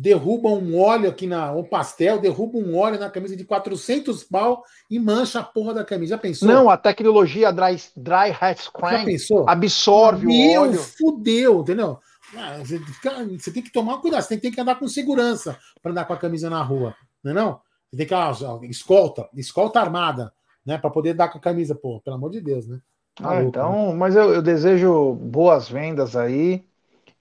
derruba 0.01 0.49
um 0.49 0.79
óleo 0.79 1.07
aqui 1.07 1.27
na 1.27 1.53
um 1.53 1.63
pastel, 1.63 2.19
derruba 2.19 2.57
um 2.57 2.75
óleo 2.75 2.99
na 2.99 3.07
camisa 3.07 3.35
de 3.35 3.45
400 3.45 4.23
pau 4.23 4.63
e 4.89 4.97
mancha 4.97 5.41
a 5.41 5.43
porra 5.43 5.75
da 5.75 5.85
camisa. 5.85 6.15
Já 6.15 6.17
pensou? 6.17 6.47
Não, 6.47 6.71
a 6.71 6.75
tecnologia 6.75 7.53
dry, 7.53 7.79
dry 7.95 8.35
hat 8.41 8.63
screen 8.63 9.15
absorve 9.45 10.25
Meu, 10.25 10.61
o 10.61 10.63
óleo. 10.65 10.79
fudeu, 10.79 11.61
entendeu? 11.61 11.99
Ah, 12.35 12.57
você, 12.57 12.79
fica, 12.79 13.25
você, 13.25 13.51
tem 13.51 13.61
que 13.61 13.71
tomar 13.71 13.99
cuidado, 13.99 14.23
você 14.23 14.29
tem, 14.29 14.39
tem 14.39 14.51
que 14.51 14.59
andar 14.59 14.79
com 14.79 14.87
segurança 14.87 15.59
para 15.83 15.91
andar 15.91 16.05
com 16.05 16.13
a 16.13 16.17
camisa 16.17 16.49
na 16.49 16.63
rua, 16.63 16.95
não 17.23 17.31
é 17.31 17.35
não? 17.35 17.59
Você 17.91 17.97
tem 17.97 18.07
que 18.07 18.13
ah, 18.15 18.33
escolta, 18.63 19.29
escolta 19.35 19.79
armada, 19.79 20.33
né, 20.65 20.79
para 20.79 20.89
poder 20.89 21.13
dar 21.13 21.27
com 21.27 21.37
a 21.37 21.41
camisa, 21.41 21.75
pô, 21.75 21.99
pelo 21.99 22.15
amor 22.15 22.31
de 22.31 22.41
Deus, 22.41 22.67
né? 22.67 22.79
Tá 23.13 23.31
ah, 23.31 23.43
então, 23.43 23.89
né? 23.89 23.93
mas 23.93 24.15
eu, 24.15 24.33
eu 24.33 24.41
desejo 24.41 25.13
boas 25.13 25.69
vendas 25.69 26.15
aí. 26.15 26.65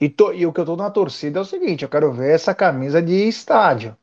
E, 0.01 0.09
to, 0.09 0.33
e 0.33 0.47
o 0.47 0.53
que 0.53 0.61
eu 0.61 0.65
tô 0.65 0.77
na 0.77 0.91
torcida 0.91 1.39
é 1.39 1.43
o 1.43 1.45
seguinte: 1.45 1.83
eu 1.83 1.89
quero 1.89 2.13
ver 2.13 2.35
essa 2.35 2.55
camisa 2.55 3.03
de 3.03 3.29
estádio. 3.29 3.97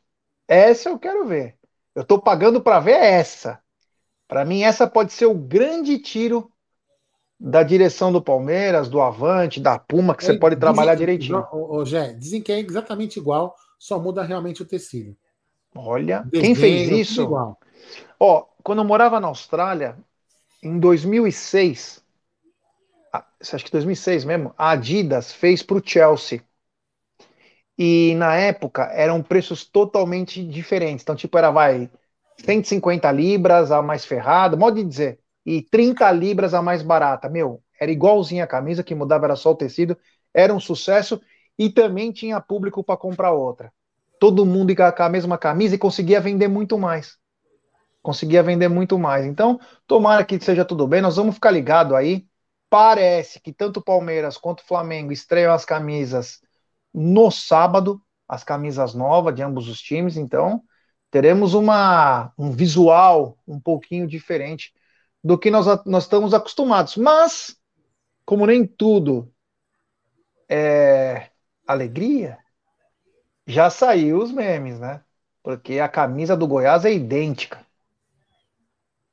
Essa 0.48 0.90
eu 0.90 1.00
quero 1.00 1.26
ver. 1.26 1.56
Eu 1.96 2.04
tô 2.04 2.20
pagando 2.20 2.62
para 2.62 2.80
ver 2.80 2.96
essa. 2.96 3.60
Para 4.28 4.46
mim, 4.46 4.62
essa 4.62 4.86
pode 4.86 5.12
ser 5.14 5.26
o 5.26 5.34
grande 5.34 5.98
tiro 5.98 6.52
da 7.40 7.64
direção 7.64 8.12
do 8.12 8.22
Palmeiras, 8.22 8.90
do 8.90 9.02
Avante, 9.02 9.60
da 9.60 9.80
Puma, 9.80 10.16
que 10.16 10.24
é, 10.24 10.28
você 10.28 10.34
pode 10.38 10.56
trabalhar 10.56 10.94
dizem, 10.94 11.08
direitinho. 11.08 11.46
Ô, 11.52 11.84
Gé, 11.86 12.14
dizem 12.14 12.42
que 12.42 12.52
é 12.52 12.60
exatamente 12.60 13.18
igual, 13.18 13.56
só 13.80 14.00
muda 14.00 14.24
realmente 14.24 14.62
o 14.62 14.66
tecido. 14.66 15.16
Olha, 15.76 16.24
Desenho, 16.26 16.42
quem 16.42 16.56
fez 16.56 16.90
isso? 16.90 17.22
Igual. 17.24 17.58
Ó, 18.20 18.46
quando 18.64 18.80
eu 18.80 18.86
morava 18.86 19.20
na 19.20 19.28
Austrália, 19.28 19.98
em 20.62 20.80
2006, 20.80 22.04
acho 23.40 23.66
que 23.66 23.72
2006 23.72 24.26
mesmo, 24.26 24.54
a 24.58 24.72
Adidas 24.72 25.32
fez 25.32 25.62
para 25.64 25.78
o 25.78 25.82
Chelsea. 25.84 26.42
E 27.78 28.16
na 28.16 28.36
época 28.36 28.84
eram 28.94 29.22
preços 29.22 29.64
totalmente 29.66 30.44
diferentes. 30.44 31.04
Então, 31.04 31.16
tipo, 31.16 31.38
era, 31.38 31.52
vai, 31.52 31.90
150 32.44 33.12
libras 33.12 33.72
a 33.72 33.82
mais 33.82 34.06
ferrada, 34.06 34.58
modo 34.58 34.76
de 34.76 34.84
dizer, 34.84 35.20
e 35.46 35.62
30 35.62 36.12
libras 36.12 36.54
a 36.54 36.62
mais 36.62 36.82
barata. 36.82 37.30
Meu, 37.30 37.62
era 37.80 37.92
igualzinha 37.92 38.44
a 38.44 38.48
camisa, 38.48 38.84
que 38.84 38.96
mudava 38.96 39.26
era 39.26 39.36
só 39.36 39.52
o 39.52 39.56
tecido, 39.56 39.98
era 40.34 40.54
um 40.54 40.60
sucesso 40.60 41.22
e 41.58 41.70
também 41.70 42.12
tinha 42.12 42.40
público 42.42 42.84
para 42.84 42.98
comprar 42.98 43.32
outra. 43.32 43.72
Todo 44.20 44.46
mundo 44.46 44.76
com 44.76 45.04
a 45.04 45.10
mesma 45.10 45.38
camisa 45.38 45.76
e 45.76 45.78
conseguia 45.78 46.20
vender 46.20 46.48
muito 46.48 46.78
mais. 46.78 47.18
Conseguia 48.02 48.42
vender 48.42 48.68
muito 48.68 48.98
mais. 48.98 49.26
Então, 49.26 49.60
tomara 49.86 50.24
que 50.26 50.40
seja 50.40 50.66
tudo 50.66 50.88
bem, 50.88 51.02
nós 51.02 51.16
vamos 51.18 51.36
ficar 51.36 51.52
ligado 51.52 51.96
aí 51.96 52.26
Parece 52.70 53.40
que 53.40 53.54
tanto 53.54 53.80
o 53.80 53.84
Palmeiras 53.84 54.38
quanto 54.38 54.60
o 54.60 54.66
Flamengo 54.66 55.12
estreiam 55.12 55.54
as 55.54 55.64
camisas 55.64 56.42
no 56.94 57.32
sábado, 57.32 58.02
as 58.28 58.44
camisas 58.44 58.94
novas 58.94 59.34
de 59.36 59.42
ambos 59.42 59.70
os 59.70 59.80
times, 59.82 60.18
então 60.18 60.62
teremos 61.10 61.54
uma, 61.54 62.34
um 62.38 62.52
visual 62.52 63.38
um 63.48 63.60
pouquinho 63.60 64.06
diferente 64.06 64.74
do 65.24 65.38
que 65.38 65.50
nós, 65.50 65.66
nós 65.86 66.04
estamos 66.04 66.34
acostumados. 66.34 66.98
Mas, 66.98 67.58
como 68.26 68.46
nem 68.46 68.66
tudo 68.66 69.32
é 70.50 71.30
alegria, 71.66 72.38
já 73.46 73.70
saiu 73.70 74.20
os 74.22 74.32
memes, 74.32 74.80
né? 74.80 75.02
Porque 75.42 75.80
a 75.80 75.88
camisa 75.88 76.36
do 76.36 76.48
Goiás 76.48 76.84
é 76.84 76.94
idêntica. 76.94 77.66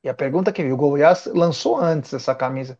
E 0.03 0.09
a 0.09 0.13
pergunta 0.13 0.51
que 0.51 0.61
o 0.63 0.77
Goiás 0.77 1.25
lançou 1.27 1.77
antes 1.77 2.13
essa 2.13 2.35
camisa 2.35 2.77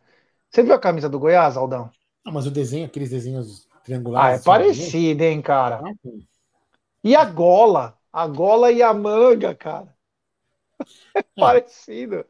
Você 0.50 0.62
viu 0.62 0.74
a 0.74 0.78
camisa 0.78 1.08
do 1.08 1.18
Goiás, 1.18 1.56
Aldão? 1.56 1.90
Não, 2.24 2.32
mas 2.32 2.46
o 2.46 2.50
desenho, 2.50 2.86
aqueles 2.86 3.10
desenhos 3.10 3.66
Ah, 3.72 3.78
triangulares. 3.84 4.30
é 4.32 4.34
assim, 4.36 4.44
parecido, 4.44 5.22
hein, 5.22 5.42
cara? 5.42 5.82
né? 5.82 5.94
E 7.04 7.14
a 7.14 7.24
gola? 7.24 7.96
A 8.12 8.26
gola 8.26 8.72
e 8.72 8.82
a 8.82 8.92
manga, 8.94 9.54
cara. 9.54 9.94
É 11.14 11.22
parecido. 11.34 12.24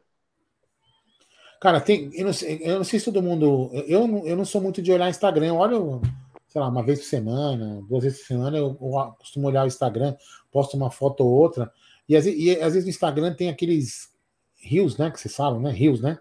Cara, 1.59 1.81
tem. 1.81 2.11
Eu 2.13 2.25
não, 2.27 2.33
sei, 2.33 2.59
eu 2.61 2.77
não 2.77 2.83
sei 2.83 2.99
se 2.99 3.05
todo 3.05 3.21
mundo. 3.21 3.69
Eu, 3.87 4.07
não, 4.07 4.25
eu 4.25 4.35
não 4.37 4.45
sou 4.45 4.61
muito 4.61 4.81
de 4.81 4.91
olhar 4.91 5.09
Instagram. 5.09 5.47
Eu 5.47 5.55
olho, 5.57 6.01
sei 6.47 6.61
lá, 6.61 6.67
uma 6.69 6.83
vez 6.83 6.99
por 6.99 7.05
semana, 7.05 7.81
duas 7.89 8.03
vezes 8.03 8.19
por 8.19 8.27
semana, 8.27 8.57
eu, 8.57 8.77
eu 8.79 9.15
costumo 9.19 9.47
olhar 9.47 9.63
o 9.63 9.67
Instagram, 9.67 10.15
posto 10.51 10.77
uma 10.77 10.91
foto 10.91 11.21
ou 11.25 11.31
outra. 11.31 11.71
E 12.07 12.15
às, 12.15 12.25
vezes- 12.25 12.39
e 12.39 12.51
às 12.61 12.73
vezes 12.73 12.83
no 12.83 12.89
Instagram 12.91 13.33
tem 13.33 13.49
aqueles 13.49 14.13
rios, 14.59 14.97
né? 14.97 15.09
Que 15.11 15.19
vocês 15.19 15.35
falam, 15.35 15.59
né? 15.59 15.71
Rios, 15.71 15.99
né? 15.99 16.19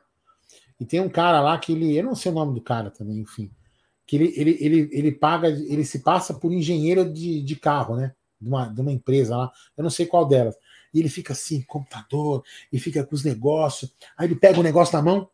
E 0.79 0.85
tem 0.85 1.01
um 1.01 1.09
cara 1.09 1.41
lá 1.41 1.59
que 1.59 1.73
ele. 1.73 1.97
Eu 1.97 2.05
não 2.05 2.15
sei 2.15 2.31
o 2.31 2.35
nome 2.35 2.55
do 2.55 2.61
cara 2.61 2.91
também, 2.91 3.19
enfim. 3.19 3.51
Que 4.07 4.17
ele, 4.17 4.33
ele, 4.37 4.59
ele, 4.61 4.89
ele 4.93 5.13
paga, 5.13 5.49
ele 5.49 5.85
se 5.85 6.01
passa 6.01 6.35
por 6.35 6.53
engenheiro 6.53 7.11
de, 7.11 7.43
de 7.43 7.57
carro, 7.57 7.97
né? 7.97 8.15
De 8.41 8.49
uma, 8.49 8.67
de 8.67 8.81
uma 8.81 8.93
empresa 8.93 9.37
lá. 9.37 9.51
Eu 9.77 9.83
não 9.83 9.91
sei 9.91 10.07
qual 10.07 10.27
delas. 10.27 10.57
E 10.93 11.01
ele 11.01 11.09
fica 11.09 11.33
assim, 11.33 11.63
computador, 11.63 12.43
e 12.73 12.79
fica 12.79 13.05
com 13.05 13.15
os 13.15 13.25
negócios. 13.25 13.93
Aí 14.17 14.27
ele 14.27 14.37
pega 14.37 14.61
o 14.61 14.63
negócio 14.63 14.97
na 14.97 15.03
mão, 15.03 15.29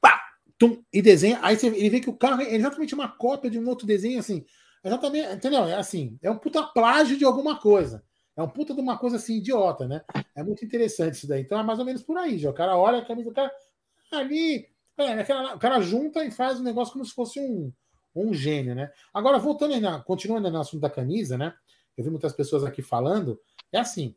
pá, 0.00 0.20
tum, 0.58 0.82
e 0.92 1.00
desenha. 1.00 1.38
Aí 1.42 1.56
você, 1.56 1.68
ele 1.68 1.90
vê 1.90 2.00
que 2.00 2.10
o 2.10 2.16
carro 2.16 2.42
é 2.42 2.54
exatamente 2.54 2.94
uma 2.94 3.08
cópia 3.08 3.50
de 3.50 3.58
um 3.58 3.68
outro 3.68 3.86
desenho, 3.86 4.18
assim. 4.18 4.44
Exatamente, 4.84 5.34
entendeu? 5.34 5.64
É 5.64 5.76
assim, 5.76 6.18
é 6.20 6.30
um 6.30 6.36
puta 6.36 6.62
plágio 6.62 7.16
de 7.16 7.24
alguma 7.24 7.58
coisa. 7.58 8.04
É 8.36 8.42
um 8.42 8.48
puta 8.48 8.74
de 8.74 8.80
uma 8.80 8.98
coisa 8.98 9.16
assim, 9.16 9.36
idiota, 9.36 9.86
né? 9.86 10.02
É 10.34 10.42
muito 10.42 10.64
interessante 10.64 11.14
isso 11.14 11.28
daí. 11.28 11.42
Então 11.42 11.58
é 11.58 11.62
mais 11.62 11.78
ou 11.78 11.84
menos 11.84 12.02
por 12.02 12.18
aí, 12.18 12.36
já. 12.36 12.50
O 12.50 12.54
cara 12.54 12.76
olha 12.76 12.98
a 12.98 13.04
camisa 13.04 13.30
do 13.30 13.34
cara 13.34 13.50
ali. 14.18 14.68
É, 14.96 15.54
o 15.54 15.58
cara 15.58 15.80
junta 15.80 16.24
e 16.24 16.30
faz 16.30 16.60
o 16.60 16.62
negócio 16.62 16.92
como 16.92 17.04
se 17.04 17.12
fosse 17.12 17.40
um, 17.40 17.72
um 18.14 18.32
gênio, 18.32 18.74
né? 18.74 18.92
Agora, 19.12 19.38
voltando 19.38 19.74
aí 19.74 19.80
na, 19.80 20.00
continuando 20.00 20.50
no 20.50 20.60
assunto 20.60 20.80
da 20.80 20.90
camisa, 20.90 21.36
né? 21.36 21.54
Eu 21.96 22.04
vi 22.04 22.10
muitas 22.10 22.32
pessoas 22.32 22.64
aqui 22.64 22.82
falando. 22.82 23.40
É 23.72 23.78
assim: 23.78 24.14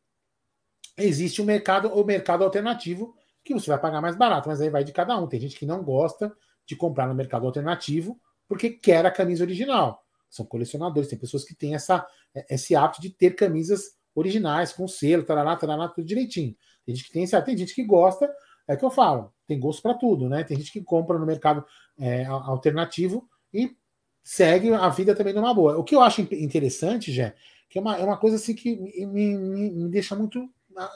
existe 0.97 1.41
o 1.41 1.45
mercado, 1.45 1.88
o 1.89 2.03
mercado 2.03 2.43
alternativo, 2.43 3.15
que 3.43 3.53
você 3.53 3.69
vai 3.69 3.79
pagar 3.79 4.01
mais 4.01 4.15
barato, 4.15 4.49
mas 4.49 4.62
aí 4.62 4.69
vai 4.69 4.83
de 4.83 4.91
cada 4.91 5.17
um. 5.17 5.27
Tem 5.27 5.39
gente 5.39 5.57
que 5.57 5.65
não 5.65 5.83
gosta 5.83 6.36
de 6.65 6.75
comprar 6.75 7.07
no 7.07 7.15
mercado 7.15 7.45
alternativo 7.45 8.19
porque 8.47 8.69
quer 8.69 9.05
a 9.05 9.12
camisa 9.12 9.43
original. 9.43 10.03
São 10.29 10.45
colecionadores, 10.45 11.10
tem 11.10 11.17
pessoas 11.17 11.43
que 11.43 11.55
têm 11.55 11.75
essa, 11.75 12.05
esse 12.49 12.75
hábito 12.75 13.01
de 13.01 13.10
ter 13.10 13.36
camisas 13.36 13.95
originais, 14.13 14.73
com 14.73 14.88
selo, 14.88 15.23
tarará, 15.23 15.55
tarará, 15.55 15.88
tudo 15.88 16.05
direitinho. 16.05 16.55
Tem 16.86 16.95
gente 16.95 17.07
que 17.07 17.13
tem 17.13 17.23
esse 17.23 17.36
hábito, 17.36 17.51
tem 17.51 17.57
gente 17.57 17.75
que 17.75 17.83
gosta, 17.83 18.29
é 18.67 18.75
que 18.75 18.86
eu 18.86 18.91
falo, 18.91 19.34
tem 19.47 19.60
gosto 19.60 19.82
para 19.82 19.93
tudo, 19.93 20.30
né? 20.30 20.43
Tem 20.43 20.58
gente 20.58 20.71
que 20.71 20.82
compra 20.84 21.17
no 21.17 21.25
mercado 21.25 21.65
é, 21.99 22.25
alternativo 22.25 23.27
e 23.53 23.75
segue 24.23 24.73
a 24.73 24.89
vida 24.89 25.15
também 25.15 25.34
numa 25.34 25.53
boa. 25.53 25.77
O 25.77 25.84
que 25.84 25.95
eu 25.95 26.01
acho 26.01 26.21
in- 26.21 26.27
interessante, 26.43 27.12
Jé, 27.12 27.36
que 27.69 27.77
é 27.77 27.82
uma, 27.82 27.97
é 27.97 28.03
uma 28.03 28.17
coisa 28.17 28.36
assim 28.36 28.53
que 28.56 28.75
me, 28.75 29.06
me- 29.38 29.71
me- 29.71 29.89
deixa 29.89 30.15
muito 30.15 30.49
ah, 30.75 30.91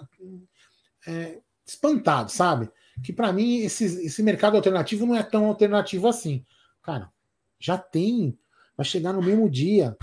é, 1.07 1.39
espantado, 1.65 2.31
sabe? 2.31 2.69
Que 3.03 3.13
para 3.13 3.31
mim 3.33 3.59
esse, 3.61 3.85
esse 4.05 4.21
mercado 4.23 4.55
alternativo 4.55 5.05
não 5.05 5.15
é 5.15 5.23
tão 5.23 5.45
alternativo 5.45 6.07
assim. 6.07 6.45
Cara, 6.81 7.11
já 7.59 7.77
tem, 7.77 8.37
vai 8.75 8.85
chegar 8.85 9.13
no 9.13 9.21
mesmo 9.21 9.49
dia. 9.49 9.95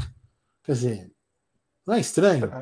Quer 0.65 0.73
dizer, 0.73 1.13
não 1.87 1.95
é 1.95 2.01
estranho? 2.01 2.57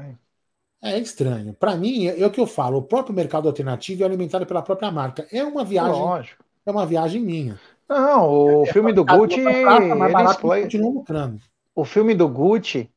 É 0.87 0.99
estranho. 0.99 1.53
Para 1.55 1.77
mim, 1.77 2.07
é, 2.07 2.21
é 2.21 2.27
o 2.27 2.31
que 2.31 2.41
eu 2.41 2.47
falo. 2.47 2.79
O 2.79 2.83
próprio 2.83 3.15
mercado 3.15 3.49
alternativo 3.49 4.03
é 4.03 4.07
alimentado 4.07 4.47
pela 4.47 4.63
própria 4.63 4.91
marca. 4.91 5.27
É 5.33 5.43
uma 5.43 5.65
viagem, 5.65 6.01
Lógico. 6.01 6.45
é 6.65 6.71
uma 6.71 6.87
viagem 6.87 7.21
minha. 7.21 7.59
Não, 7.89 8.63
o 8.63 8.67
filme 8.67 8.93
do 8.93 9.05
Gucci, 9.05 9.41
mais 9.41 10.39
ele 10.43 10.63
continua 10.63 10.91
lucrando. 10.91 11.41
O 11.75 11.85
filme 11.85 12.15
do 12.15 12.29
Gucci, 12.29 12.91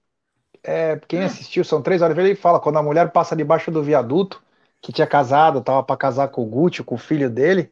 é, 0.64 1.00
quem 1.08 1.24
assistiu, 1.24 1.64
são 1.64 1.82
três 1.82 2.02
horas, 2.02 2.18
ele 2.18 2.36
fala 2.36 2.60
quando 2.60 2.78
a 2.78 2.84
mulher 2.84 3.12
passa 3.12 3.36
debaixo 3.36 3.70
do 3.70 3.84
viaduto, 3.84 4.42
que 4.82 4.92
tinha 4.92 5.06
casado, 5.06 5.62
tava 5.62 5.84
para 5.84 5.98
casar 5.98 6.30
com 6.30 6.44
o 6.44 6.46
Gucci, 6.46 6.84
com 6.84 6.96
o 6.96 6.98
filho 6.98 7.30
dele, 7.30 7.72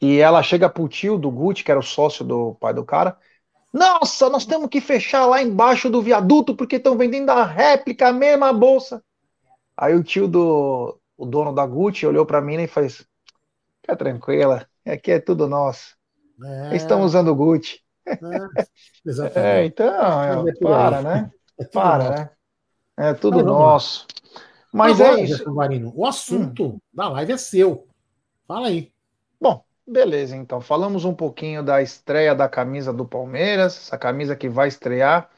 e 0.00 0.18
ela 0.18 0.42
chega 0.42 0.68
pro 0.68 0.88
tio 0.88 1.18
do 1.18 1.30
Gucci, 1.30 1.62
que 1.62 1.70
era 1.70 1.78
o 1.78 1.84
sócio 1.84 2.24
do 2.24 2.54
pai 2.54 2.74
do 2.74 2.84
cara. 2.84 3.16
Nossa, 3.72 4.28
nós 4.28 4.44
temos 4.44 4.68
que 4.68 4.80
fechar 4.80 5.26
lá 5.26 5.40
embaixo 5.40 5.88
do 5.88 6.02
viaduto 6.02 6.56
porque 6.56 6.76
estão 6.76 6.96
vendendo 6.96 7.30
a 7.30 7.44
réplica, 7.44 8.08
a 8.08 8.12
mesma 8.12 8.52
bolsa. 8.52 9.02
Aí 9.80 9.94
o 9.94 10.04
tio 10.04 10.28
do 10.28 11.00
o 11.16 11.26
dono 11.26 11.54
da 11.54 11.66
Gucci 11.66 12.06
olhou 12.06 12.26
para 12.26 12.40
mim 12.40 12.56
e 12.62 12.66
fez: 12.68 13.06
Fica 13.82 13.96
tranquila, 13.96 14.66
aqui 14.86 15.12
é 15.12 15.20
tudo 15.20 15.48
nosso. 15.48 15.96
É, 16.44 16.76
estão 16.76 17.02
usando 17.02 17.28
o 17.28 17.34
Gucci. 17.34 17.80
é, 18.06 19.10
É, 19.34 19.64
exatamente. 19.64 19.66
então, 19.66 20.22
é 20.22 20.50
é, 20.50 20.52
por 20.54 20.72
aí. 20.78 20.98
para, 21.00 21.02
né? 21.02 21.30
É 21.58 21.64
tudo 21.64 21.72
Para, 21.72 22.10
né? 22.10 22.30
É 22.98 23.14
tudo 23.14 23.36
vamos 23.36 23.46
lá. 23.46 23.58
nosso. 23.58 24.06
Mas 24.72 25.00
Agora, 25.00 25.20
é 25.20 25.24
isso. 25.24 25.52
Guarino, 25.52 25.92
o 25.96 26.06
assunto 26.06 26.80
da 26.92 27.08
live 27.08 27.32
é 27.32 27.36
seu. 27.36 27.88
Fala 28.46 28.68
aí. 28.68 28.92
Bom, 29.40 29.64
beleza, 29.86 30.36
então. 30.36 30.60
Falamos 30.60 31.04
um 31.04 31.14
pouquinho 31.14 31.62
da 31.62 31.82
estreia 31.82 32.34
da 32.34 32.48
camisa 32.48 32.92
do 32.92 33.06
Palmeiras, 33.06 33.76
essa 33.76 33.98
camisa 33.98 34.36
que 34.36 34.48
vai 34.48 34.68
estrear 34.68 35.30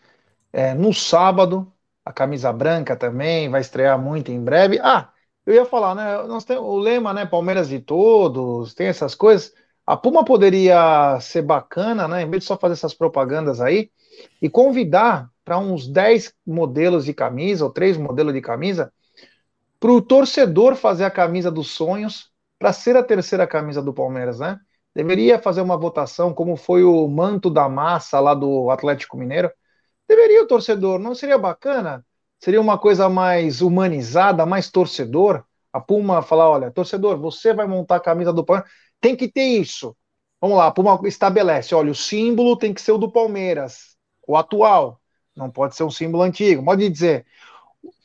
é, 0.53 0.75
no 0.75 0.93
sábado. 0.93 1.73
A 2.05 2.13
camisa 2.13 2.53
branca 2.53 2.97
também 2.97 3.49
vai 3.49 3.61
estrear 3.61 3.99
muito 3.99 4.31
em 4.31 4.43
breve. 4.43 4.79
Ah, 4.83 5.11
eu 5.47 5.55
ia 5.55 5.65
falar, 5.65 5.95
né? 5.95 6.23
Nós 6.27 6.45
temos 6.45 6.65
o 6.65 6.79
lema, 6.79 7.13
né? 7.13 7.27
Palmeiras 7.27 7.69
de 7.69 7.81
todos, 7.81 8.75
tem 8.75 8.89
essas 8.89 9.15
coisas. 9.15 9.53
A 9.87 9.97
Puma 9.97 10.25
poderia 10.25 11.19
ser 11.21 11.43
bacana, 11.43 12.07
né? 12.09 12.23
Em 12.23 12.31
vez 12.31 12.43
de 12.43 12.47
só 12.47 12.57
fazer 12.57 12.75
essas 12.75 12.95
propagandas 12.95 13.61
aí, 13.61 13.91
e 14.41 14.49
convidar 14.49 15.29
para 15.45 15.59
uns 15.59 15.89
10 15.89 16.33
modelos 16.47 17.05
de 17.05 17.15
camisa, 17.15 17.65
ou 17.65 17.71
três 17.71 17.97
modelos 17.97 18.33
de 18.33 18.41
camisa, 18.41 18.93
para 19.81 19.91
o 19.91 20.01
torcedor 20.01 20.77
fazer 20.77 21.05
a 21.05 21.11
camisa 21.11 21.51
dos 21.51 21.73
sonhos 21.73 22.31
para 22.59 22.73
ser 22.73 22.97
a 22.97 23.03
terceira 23.03 23.47
camisa 23.47 23.83
do 23.83 23.93
Palmeiras, 23.93 24.39
né? 24.39 24.59
Deveria 24.95 25.39
fazer 25.41 25.61
uma 25.61 25.77
votação, 25.77 26.33
como 26.33 26.57
foi 26.57 26.85
o 26.85 27.09
manto 27.09 27.51
da 27.51 27.69
massa 27.69 28.21
lá 28.21 28.35
do 28.35 28.71
Atlético 28.71 29.17
Mineiro. 29.17 29.51
Deveria 30.09 30.43
o 30.43 30.47
torcedor, 30.47 30.99
não 30.99 31.15
seria 31.15 31.39
bacana? 31.39 32.05
Seria 32.39 32.61
uma 32.61 32.79
coisa 32.79 33.09
mais 33.09 33.63
humanizada, 33.63 34.45
mais 34.45 34.71
torcedor? 34.71 35.45
A 35.73 35.81
Puma 35.81 36.23
falar: 36.23 36.51
olha, 36.51 36.71
torcedor, 36.71 37.19
você 37.19 37.55
vai 37.55 37.67
montar 37.67 37.97
a 37.97 38.01
camisa 38.01 38.33
do 38.33 38.45
Palmeiras, 38.45 38.71
tem 39.01 39.17
que 39.17 39.29
ter 39.29 39.45
isso. 39.45 39.97
Vamos 40.41 40.59
lá, 40.59 40.67
a 40.67 40.71
Puma 40.73 41.01
estabelece: 41.05 41.75
olha, 41.75 41.93
o 41.93 41.95
símbolo 41.95 42.57
tem 42.57 42.75
que 42.75 42.81
ser 42.81 42.93
o 42.93 42.99
do 42.99 43.11
Palmeiras, 43.11 43.97
o 44.27 44.37
atual, 44.37 45.01
não 45.37 45.51
pode 45.51 45.77
ser 45.77 45.85
um 45.85 45.91
símbolo 45.91 46.25
antigo. 46.25 46.65
Pode 46.65 46.89
dizer, 46.89 47.25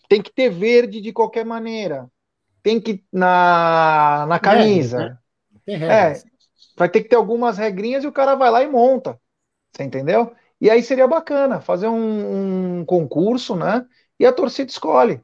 tem 0.07 0.21
que 0.21 0.31
ter 0.31 0.49
verde 0.49 1.01
de 1.01 1.11
qualquer 1.11 1.45
maneira, 1.45 2.09
tem 2.63 2.79
que 2.79 3.03
na, 3.11 4.25
na 4.27 4.39
camisa. 4.39 4.97
né? 4.99 5.17
É, 5.67 5.77
regras. 5.77 6.25
vai 6.77 6.89
ter 6.89 7.01
que 7.01 7.09
ter 7.09 7.15
algumas 7.15 7.57
regrinhas 7.57 8.03
e 8.03 8.07
o 8.07 8.11
cara 8.11 8.35
vai 8.35 8.49
lá 8.49 8.63
e 8.63 8.67
monta. 8.69 9.19
Você 9.71 9.83
entendeu? 9.83 10.33
E 10.61 10.69
aí 10.69 10.81
seria 10.83 11.07
bacana 11.07 11.61
fazer 11.61 11.87
um, 11.87 12.79
um 12.81 12.85
concurso, 12.85 13.55
né? 13.55 13.85
E 14.19 14.25
a 14.25 14.33
torcida 14.33 14.69
escolhe. 14.71 15.21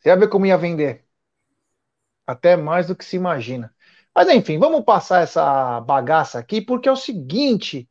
Você 0.00 0.10
ia 0.10 0.16
ver 0.16 0.28
como 0.30 0.46
ia 0.46 0.58
vender. 0.58 1.06
Até 2.26 2.56
mais 2.56 2.86
do 2.86 2.96
que 2.96 3.04
se 3.04 3.16
imagina. 3.16 3.74
Mas 4.14 4.28
enfim, 4.28 4.58
vamos 4.58 4.84
passar 4.84 5.22
essa 5.22 5.80
bagaça 5.80 6.38
aqui, 6.38 6.60
porque 6.60 6.88
é 6.88 6.92
o 6.92 6.96
seguinte, 6.96 7.88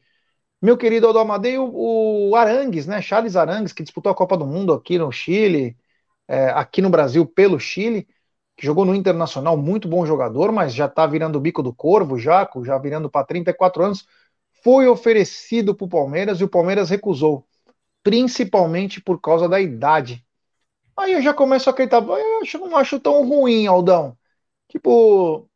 meu 0.61 0.77
querido 0.77 1.07
Aldo 1.07 1.19
Amadei, 1.19 1.57
o, 1.59 2.29
o 2.31 2.37
Arangues, 2.37 2.87
né? 2.87 3.01
Charles 3.01 3.35
Arangues, 3.37 3.73
que 3.73 3.83
disputou 3.83 4.11
a 4.11 4.15
Copa 4.15 4.37
do 4.37 4.47
Mundo 4.47 4.73
aqui 4.73 4.97
no 4.99 5.11
Chile, 5.11 5.77
é, 6.27 6.49
aqui 6.51 6.81
no 6.81 6.89
Brasil 6.91 7.25
pelo 7.25 7.59
Chile, 7.59 8.07
que 8.57 8.65
jogou 8.65 8.85
no 8.85 8.95
Internacional, 8.95 9.57
muito 9.57 9.87
bom 9.89 10.05
jogador, 10.05 10.51
mas 10.51 10.73
já 10.73 10.87
tá 10.89 11.07
virando 11.07 11.37
o 11.37 11.41
bico 11.41 11.63
do 11.63 11.73
corvo, 11.73 12.19
já, 12.19 12.49
já 12.65 12.77
virando 12.79 13.09
para 13.09 13.25
34 13.25 13.83
anos, 13.85 14.07
foi 14.63 14.87
oferecido 14.87 15.75
para 15.75 15.85
o 15.85 15.89
Palmeiras 15.89 16.39
e 16.39 16.43
o 16.43 16.49
Palmeiras 16.49 16.89
recusou, 16.89 17.47
principalmente 18.03 19.01
por 19.01 19.19
causa 19.21 19.49
da 19.49 19.59
idade. 19.61 20.25
Aí 20.97 21.13
eu 21.13 21.21
já 21.21 21.33
começo 21.33 21.69
a 21.69 21.73
acreditar, 21.73 22.01
eu 22.03 22.41
acho, 22.41 22.57
não 22.59 22.77
acho 22.77 22.99
tão 22.99 23.27
ruim, 23.27 23.67
Aldão. 23.67 24.17
Tipo, 24.69 25.49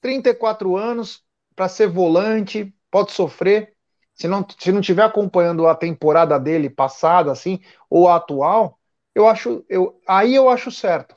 34 0.00 0.76
anos 0.76 1.24
para 1.56 1.68
ser 1.68 1.88
volante, 1.88 2.74
pode 2.90 3.12
sofrer. 3.12 3.76
Se 4.14 4.28
não, 4.28 4.46
se 4.58 4.72
não 4.72 4.80
tiver 4.80 5.04
acompanhando 5.04 5.66
a 5.66 5.74
temporada 5.74 6.38
dele 6.40 6.70
passada, 6.70 7.32
assim, 7.32 7.60
ou 7.90 8.08
a 8.08 8.16
atual, 8.16 8.78
eu 9.14 9.26
acho, 9.28 9.64
eu, 9.68 10.00
aí 10.06 10.34
eu 10.34 10.48
acho 10.48 10.70
certo. 10.70 11.16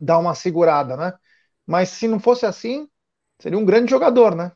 Dar 0.00 0.18
uma 0.18 0.34
segurada, 0.34 0.96
né? 0.96 1.12
Mas 1.66 1.88
se 1.90 2.06
não 2.08 2.20
fosse 2.20 2.46
assim, 2.46 2.88
seria 3.40 3.58
um 3.58 3.64
grande 3.64 3.90
jogador, 3.90 4.34
né? 4.34 4.52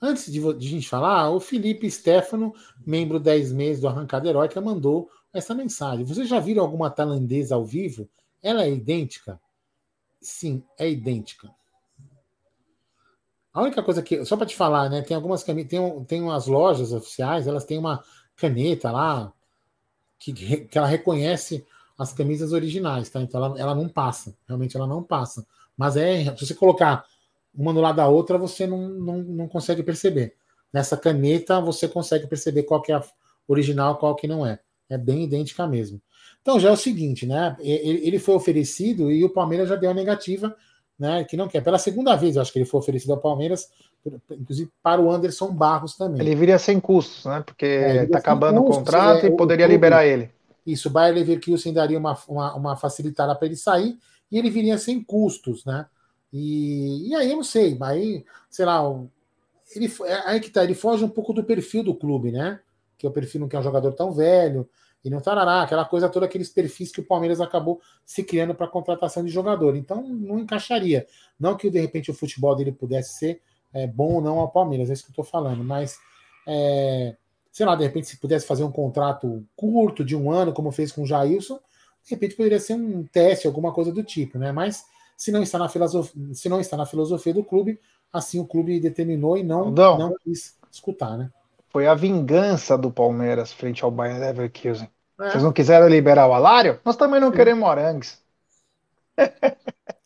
Antes 0.00 0.30
de, 0.30 0.40
de 0.40 0.66
a 0.66 0.70
gente 0.70 0.88
falar, 0.88 1.30
o 1.30 1.40
Felipe 1.40 1.90
Stefano, 1.90 2.54
membro 2.86 3.18
10 3.18 3.52
meses 3.52 3.80
do 3.80 3.88
Arrancada 3.88 4.28
Heróica, 4.28 4.60
mandou 4.60 5.10
essa 5.32 5.54
mensagem. 5.54 6.04
Vocês 6.04 6.28
já 6.28 6.38
viram 6.38 6.62
alguma 6.62 6.90
tailandesa 6.90 7.54
ao 7.54 7.64
vivo? 7.64 8.08
Ela 8.42 8.64
é 8.64 8.70
idêntica? 8.70 9.40
Sim, 10.20 10.62
é 10.78 10.88
idêntica. 10.88 11.50
A 13.52 13.62
única 13.62 13.82
coisa 13.82 14.02
que, 14.02 14.24
só 14.24 14.36
para 14.36 14.46
te 14.46 14.54
falar, 14.54 14.88
né? 14.88 15.02
Tem 15.02 15.16
algumas 15.16 15.42
tem, 15.42 15.66
tem 16.04 16.22
umas 16.22 16.46
lojas 16.46 16.92
oficiais, 16.92 17.46
elas 17.46 17.64
têm 17.64 17.78
uma 17.78 18.04
caneta 18.36 18.92
lá 18.92 19.32
que, 20.18 20.32
que 20.32 20.78
ela 20.78 20.86
reconhece 20.86 21.66
as 21.98 22.12
camisas 22.12 22.52
originais, 22.52 23.10
tá? 23.10 23.20
Então 23.20 23.44
ela, 23.44 23.60
ela 23.60 23.74
não 23.74 23.88
passa, 23.88 24.36
realmente 24.46 24.76
ela 24.76 24.86
não 24.86 25.02
passa. 25.02 25.44
Mas 25.76 25.96
é, 25.96 26.24
se 26.36 26.46
você 26.46 26.54
colocar 26.54 27.04
uma 27.54 27.72
do 27.72 27.80
lado 27.80 27.96
da 27.96 28.08
outra, 28.08 28.38
você 28.38 28.66
não, 28.66 28.88
não, 28.88 29.18
não 29.18 29.48
consegue 29.48 29.82
perceber. 29.82 30.34
Nessa 30.72 30.96
caneta, 30.96 31.60
você 31.60 31.88
consegue 31.88 32.26
perceber 32.26 32.62
qual 32.62 32.80
que 32.80 32.92
é 32.92 32.94
a 32.94 33.04
original, 33.48 33.96
qual 33.96 34.14
que 34.14 34.28
não 34.28 34.46
é. 34.46 34.60
É 34.88 34.96
bem 34.96 35.24
idêntica 35.24 35.66
mesmo. 35.66 36.00
Então 36.42 36.58
já 36.58 36.70
é 36.70 36.72
o 36.72 36.76
seguinte, 36.76 37.26
né? 37.26 37.56
Ele 37.60 38.18
foi 38.18 38.34
oferecido 38.34 39.10
e 39.10 39.24
o 39.24 39.30
Palmeiras 39.30 39.68
já 39.68 39.76
deu 39.76 39.90
a 39.90 39.94
negativa, 39.94 40.56
né? 40.98 41.24
Que 41.24 41.36
não 41.36 41.48
quer. 41.48 41.62
Pela 41.62 41.78
segunda 41.78 42.16
vez, 42.16 42.36
eu 42.36 42.42
acho 42.42 42.52
que 42.52 42.58
ele 42.58 42.66
foi 42.66 42.80
oferecido 42.80 43.12
ao 43.12 43.18
Palmeiras, 43.18 43.68
inclusive 44.30 44.70
para 44.82 45.00
o 45.00 45.10
Anderson 45.10 45.52
Barros 45.52 45.96
também. 45.96 46.20
Ele 46.20 46.34
viria 46.34 46.58
sem 46.58 46.80
custos, 46.80 47.24
né? 47.24 47.42
Porque 47.44 47.66
está 47.66 48.18
é, 48.18 48.20
acabando 48.20 48.60
custos, 48.62 48.76
o 48.76 48.78
contrato 48.78 49.24
é, 49.24 49.28
e 49.28 49.36
poderia 49.36 49.66
liberar 49.66 50.06
ele. 50.06 50.30
Isso, 50.66 50.88
o 50.88 50.90
Bayer 50.90 51.14
Leverkusen 51.14 51.72
daria 51.72 51.98
uma, 51.98 52.16
uma, 52.28 52.54
uma 52.54 52.76
facilitada 52.76 53.34
para 53.34 53.46
ele 53.46 53.56
sair 53.56 53.98
e 54.30 54.38
ele 54.38 54.50
viria 54.50 54.78
sem 54.78 55.02
custos, 55.02 55.64
né? 55.64 55.86
E, 56.32 57.08
e 57.08 57.14
aí 57.14 57.30
eu 57.30 57.36
não 57.36 57.44
sei, 57.44 57.76
aí, 57.82 58.24
sei 58.48 58.64
lá, 58.64 58.82
ele, 59.74 59.92
é, 60.04 60.14
aí 60.26 60.40
que 60.40 60.50
tá, 60.50 60.62
ele 60.62 60.74
foge 60.74 61.04
um 61.04 61.08
pouco 61.08 61.32
do 61.32 61.44
perfil 61.44 61.82
do 61.82 61.94
clube, 61.94 62.30
né? 62.30 62.60
Que 62.96 63.06
o 63.06 63.10
perfil 63.10 63.40
não 63.40 63.48
quer 63.48 63.58
um 63.58 63.62
jogador 63.62 63.92
tão 63.92 64.12
velho, 64.12 64.68
e 65.04 65.08
não 65.08 65.20
tarará, 65.20 65.62
aquela 65.62 65.84
coisa 65.84 66.08
toda, 66.08 66.26
aqueles 66.26 66.50
perfis 66.50 66.92
que 66.92 67.00
o 67.00 67.04
Palmeiras 67.04 67.40
acabou 67.40 67.80
se 68.04 68.22
criando 68.22 68.54
para 68.54 68.68
contratação 68.68 69.24
de 69.24 69.30
jogador. 69.30 69.74
Então 69.74 70.02
não 70.02 70.38
encaixaria. 70.38 71.06
Não 71.38 71.56
que 71.56 71.70
de 71.70 71.80
repente 71.80 72.10
o 72.10 72.14
futebol 72.14 72.54
dele 72.54 72.70
pudesse 72.70 73.18
ser 73.18 73.40
é, 73.72 73.86
bom 73.86 74.14
ou 74.14 74.20
não 74.20 74.38
ao 74.38 74.50
Palmeiras, 74.50 74.90
é 74.90 74.92
isso 74.92 75.04
que 75.04 75.10
eu 75.10 75.12
estou 75.12 75.24
falando, 75.24 75.64
mas 75.64 75.98
é, 76.46 77.16
sei 77.52 77.66
lá, 77.66 77.74
de 77.74 77.84
repente, 77.84 78.06
se 78.06 78.16
pudesse 78.16 78.46
fazer 78.46 78.64
um 78.64 78.70
contrato 78.70 79.44
curto 79.56 80.04
de 80.04 80.16
um 80.16 80.30
ano, 80.30 80.52
como 80.52 80.70
fez 80.70 80.92
com 80.92 81.02
o 81.02 81.06
Jailson, 81.06 81.58
de 82.04 82.10
repente 82.10 82.34
poderia 82.34 82.60
ser 82.60 82.74
um 82.74 83.04
teste, 83.04 83.46
alguma 83.46 83.72
coisa 83.72 83.92
do 83.92 84.02
tipo, 84.02 84.38
né? 84.38 84.52
Mas 84.52 84.84
se 85.20 85.30
não 85.30 85.42
está 85.42 85.58
na 85.58 85.68
filosofia, 85.68 86.32
se 86.32 86.48
não 86.48 86.58
está 86.58 86.78
na 86.78 86.86
filosofia 86.86 87.34
do 87.34 87.44
clube, 87.44 87.78
assim 88.10 88.40
o 88.40 88.46
clube 88.46 88.80
determinou 88.80 89.36
e 89.36 89.42
não, 89.42 89.70
não. 89.70 89.98
não 89.98 90.14
quis 90.24 90.56
escutar, 90.72 91.18
né? 91.18 91.30
Foi 91.68 91.86
a 91.86 91.94
vingança 91.94 92.78
do 92.78 92.90
Palmeiras 92.90 93.52
frente 93.52 93.84
ao 93.84 93.90
Bayern 93.90 94.18
Leverkusen. 94.18 94.88
É. 95.20 95.30
Vocês 95.30 95.44
não 95.44 95.52
quiseram 95.52 95.88
liberar 95.88 96.26
o 96.26 96.32
Alário? 96.32 96.80
Nós 96.82 96.96
também 96.96 97.20
não 97.20 97.30
Sim. 97.30 97.36
queremos 97.36 97.68
Arangues. 97.68 98.18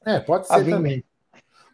É, 0.07 0.21
pode 0.21 0.47
ser 0.47 0.63
também. 0.69 1.03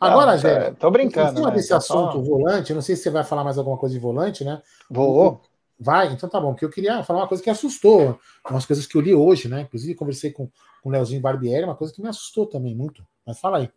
Agora, 0.01 0.39
Jé, 0.39 0.71
tô 0.79 0.89
brincando. 0.89 1.33
Em 1.33 1.35
cima 1.35 1.49
né? 1.49 1.57
desse 1.57 1.75
assunto 1.75 2.13
só... 2.13 2.21
volante, 2.21 2.73
não 2.73 2.81
sei 2.81 2.95
se 2.95 3.03
você 3.03 3.11
vai 3.11 3.25
falar 3.25 3.43
mais 3.43 3.59
alguma 3.59 3.77
coisa 3.77 3.93
de 3.93 4.01
volante, 4.01 4.45
né? 4.45 4.63
Vou. 4.89 5.43
Vai, 5.83 6.13
então 6.13 6.29
tá 6.29 6.39
bom, 6.39 6.53
porque 6.53 6.65
eu 6.67 6.71
queria 6.71 7.03
falar 7.03 7.21
uma 7.21 7.29
coisa 7.29 7.43
que 7.43 7.49
assustou, 7.49 8.21
umas 8.49 8.67
coisas 8.67 8.87
que 8.87 8.95
eu 8.97 9.01
li 9.01 9.15
hoje, 9.15 9.49
né? 9.49 9.63
Inclusive, 9.63 9.95
conversei 9.95 10.31
com, 10.31 10.51
com 10.83 10.91
o 10.91 10.93
Leozinho 10.93 11.23
Barbieri, 11.23 11.65
uma 11.65 11.75
coisa 11.75 11.91
que 11.91 12.03
me 12.03 12.09
assustou 12.09 12.47
também 12.47 12.75
muito. 12.75 13.03
Mas 13.27 13.41
fala 13.41 13.59
aí. 13.59 13.71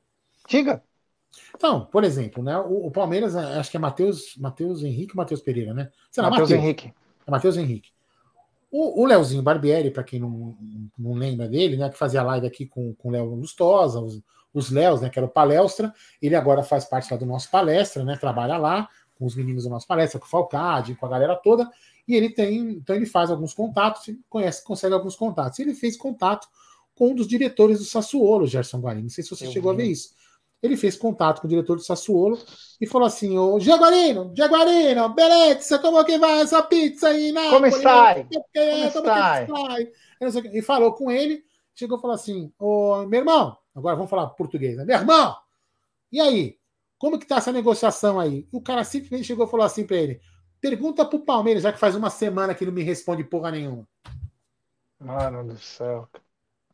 Diga. 0.49 0.83
Então, 1.55 1.85
por 1.85 2.03
exemplo, 2.03 2.43
né? 2.43 2.57
O, 2.57 2.87
o 2.87 2.91
Palmeiras, 2.91 3.35
é, 3.35 3.57
acho 3.57 3.71
que 3.71 3.77
é 3.77 3.79
Matheus 3.79 4.35
Mateus 4.37 4.83
Henrique 4.83 5.15
Matheus 5.15 5.41
Pereira, 5.41 5.73
né? 5.73 5.89
Matheus 6.29 6.51
Henrique. 6.51 6.93
É 7.25 7.31
Matheus 7.31 7.55
Henrique. 7.55 7.89
O, 8.69 9.03
o 9.03 9.05
Leozinho 9.05 9.41
Barbieri, 9.41 9.89
para 9.89 10.03
quem 10.03 10.19
não, 10.19 10.57
não 10.97 11.13
lembra 11.13 11.47
dele, 11.47 11.77
né? 11.77 11.89
Que 11.89 11.97
fazia 11.97 12.21
live 12.21 12.45
aqui 12.45 12.65
com, 12.65 12.93
com 12.95 13.07
o 13.07 13.11
Léo 13.11 13.33
Lustosa, 13.35 14.01
os, 14.01 14.21
os 14.53 14.69
Léos, 14.69 14.99
né? 14.99 15.09
Que 15.09 15.19
era 15.19 15.25
o 15.25 15.31
Palestra. 15.31 15.93
Ele 16.21 16.35
agora 16.35 16.63
faz 16.63 16.83
parte 16.83 17.09
lá 17.11 17.17
do 17.17 17.25
nosso 17.25 17.49
palestra, 17.49 18.03
né? 18.03 18.17
Trabalha 18.17 18.57
lá 18.57 18.89
com 19.17 19.25
os 19.25 19.35
meninos 19.35 19.63
do 19.63 19.69
nosso 19.69 19.87
palestra, 19.87 20.19
com 20.19 20.25
o 20.25 20.29
Falcade, 20.29 20.95
com 20.95 21.05
a 21.05 21.09
galera 21.09 21.35
toda. 21.35 21.69
E 22.07 22.15
ele 22.15 22.29
tem, 22.29 22.57
então 22.71 22.95
ele 22.95 23.05
faz 23.05 23.31
alguns 23.31 23.53
contatos, 23.53 24.13
conhece, 24.29 24.63
consegue 24.63 24.93
alguns 24.93 25.15
contatos. 25.15 25.59
Ele 25.59 25.73
fez 25.73 25.95
contato 25.95 26.47
com 26.95 27.09
um 27.11 27.15
dos 27.15 27.27
diretores 27.27 27.79
do 27.79 27.85
Sassuolo, 27.85 28.45
Gerson 28.47 28.79
Guarini. 28.79 29.03
Não 29.03 29.09
sei 29.09 29.23
se 29.23 29.29
você 29.29 29.47
Eu 29.47 29.51
chegou 29.51 29.71
vi. 29.71 29.81
a 29.81 29.85
ver 29.85 29.85
isso. 29.91 30.13
Ele 30.61 30.77
fez 30.77 30.95
contato 30.95 31.41
com 31.41 31.47
o 31.47 31.49
diretor 31.49 31.75
do 31.75 31.83
Sassuolo 31.83 32.39
e 32.79 32.87
falou 32.87 33.05
assim: 33.07 33.37
Ô 33.37 33.59
Jaguarino, 33.59 34.31
Jaguarino, 34.35 35.09
beleza, 35.09 35.77
como 35.79 36.03
que 36.05 36.17
vai 36.17 36.39
essa 36.41 36.63
pizza 36.63 37.09
aí? 37.09 37.31
na 37.33 37.49
Como 37.49 37.65
está? 37.65 38.15
Como 38.23 38.43
está? 39.11 39.45
E 40.53 40.61
falou 40.61 40.93
com 40.93 41.11
ele, 41.11 41.43
chegou 41.75 41.97
e 41.97 42.01
falou 42.01 42.15
assim: 42.15 42.51
Ô 42.57 43.05
meu 43.07 43.19
irmão, 43.19 43.57
agora 43.75 43.95
vamos 43.95 44.09
falar 44.09 44.27
português, 44.27 44.77
né? 44.77 44.85
Meu 44.85 44.97
irmão, 44.97 45.35
e 46.11 46.21
aí? 46.21 46.57
Como 46.97 47.19
que 47.19 47.27
tá 47.27 47.35
essa 47.35 47.51
negociação 47.51 48.17
aí? 48.17 48.47
O 48.49 48.61
cara 48.61 48.85
simplesmente 48.85 49.25
chegou 49.25 49.45
e 49.45 49.49
falou 49.49 49.65
assim 49.65 49.85
para 49.85 49.97
ele: 49.97 50.21
Pergunta 50.63 51.03
pro 51.03 51.19
Palmeiras, 51.19 51.61
já 51.61 51.73
que 51.73 51.77
faz 51.77 51.93
uma 51.93 52.09
semana 52.09 52.55
que 52.55 52.65
não 52.65 52.71
me 52.71 52.81
responde 52.81 53.21
porra 53.21 53.51
nenhuma. 53.51 53.85
Mano 54.97 55.43
do 55.43 55.57
céu. 55.57 56.07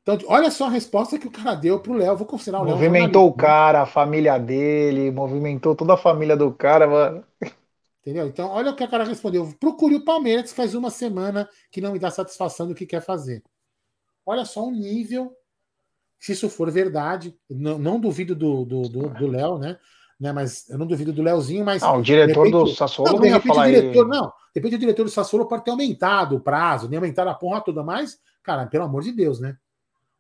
Então, 0.04 0.16
olha 0.28 0.52
só 0.52 0.68
a 0.68 0.70
resposta 0.70 1.18
que 1.18 1.26
o 1.26 1.32
cara 1.32 1.56
deu 1.56 1.80
pro 1.80 1.96
Léo. 1.96 2.16
Vou 2.16 2.28
considerar 2.28 2.62
o 2.62 2.66
Léo. 2.66 2.76
Movimentou 2.76 3.28
o 3.28 3.34
cara, 3.34 3.82
a 3.82 3.86
família 3.88 4.38
dele, 4.38 5.10
movimentou 5.10 5.76
toda 5.76 5.96
a 5.96 5.98
família 5.98 6.38
do 6.38 6.54
cara, 6.54 6.86
mano. 6.86 7.26
Entendeu? 8.00 8.28
Então, 8.28 8.52
olha 8.52 8.70
o 8.70 8.76
que 8.76 8.84
o 8.84 8.88
cara 8.88 9.04
respondeu. 9.04 9.52
Procure 9.60 9.96
o 9.96 10.06
Palmeiras, 10.06 10.54
faz 10.54 10.76
uma 10.76 10.92
semana 10.92 11.50
que 11.72 11.82
não 11.82 11.92
me 11.92 11.98
dá 11.98 12.12
satisfação 12.12 12.68
do 12.68 12.76
que 12.76 12.86
quer 12.86 13.02
fazer. 13.02 13.44
Olha 14.24 14.46
só 14.46 14.64
o 14.64 14.72
nível, 14.72 15.36
se 16.20 16.34
isso 16.34 16.48
for 16.48 16.70
verdade. 16.70 17.36
Não, 17.50 17.80
não 17.80 18.00
duvido 18.00 18.36
do 18.36 18.58
Léo, 18.58 18.66
do, 18.66 18.82
do, 18.90 19.10
do 19.10 19.58
né? 19.58 19.80
Né? 20.20 20.32
Mas 20.32 20.70
eu 20.70 20.78
não 20.78 20.86
duvido 20.86 21.14
do 21.14 21.22
Leozinho, 21.22 21.64
mas. 21.64 21.82
Ah, 21.82 21.94
o 21.94 22.02
diretor 22.02 22.46
repente, 22.46 22.52
do 22.52 22.68
Sassuolo 22.68 23.14
não, 23.14 23.20
de 23.22 23.28
repente 23.30 23.48
falar 23.48 23.68
diretor, 23.68 24.04
aí... 24.06 24.10
Não, 24.10 24.28
de 24.28 24.34
repente 24.56 24.76
o 24.76 24.80
diretor 24.80 25.04
do 25.04 25.10
Sassuolo 25.10 25.48
pode 25.48 25.64
ter 25.64 25.72
aumentado 25.72 26.36
o 26.36 26.40
prazo, 26.40 26.90
nem 26.90 26.98
aumentado 26.98 27.30
a 27.30 27.34
porra 27.34 27.62
toda, 27.62 27.84
mas, 27.84 28.20
cara, 28.44 28.66
pelo 28.68 28.84
amor 28.84 29.04
de 29.04 29.12
Deus, 29.12 29.40
né? 29.40 29.58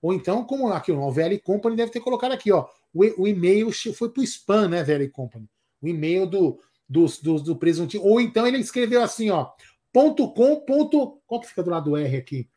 Ou 0.02 0.14
então, 0.14 0.46
como 0.46 0.72
aqui, 0.72 0.92
o 0.92 1.12
VL 1.12 1.38
Company 1.44 1.76
deve 1.76 1.92
ter 1.92 2.00
colocado 2.00 2.32
aqui, 2.32 2.52
ó. 2.52 2.66
O, 2.94 3.24
o 3.24 3.28
e-mail 3.28 3.70
foi 3.94 4.10
pro 4.10 4.24
spam, 4.24 4.70
né, 4.70 4.84
VL 4.84 5.10
Company? 5.12 5.46
O 5.82 5.88
e-mail 5.88 6.26
do, 6.26 6.60
do, 6.88 7.06
do, 7.22 7.44
do 7.44 7.56
presuntinho. 7.56 8.04
Ou 8.04 8.22
então 8.22 8.48
ele 8.48 8.58
escreveu 8.58 9.04
assim, 9.04 9.30
ó. 9.30 9.50
Ponto 9.92 10.32
.com, 10.34 10.56
ponto, 10.62 11.20
qual 11.28 11.42
que 11.42 11.48
fica 11.48 11.64
do 11.64 11.70
lado 11.70 11.90
do 11.90 11.98
R 11.98 12.18
aqui? 12.18 12.50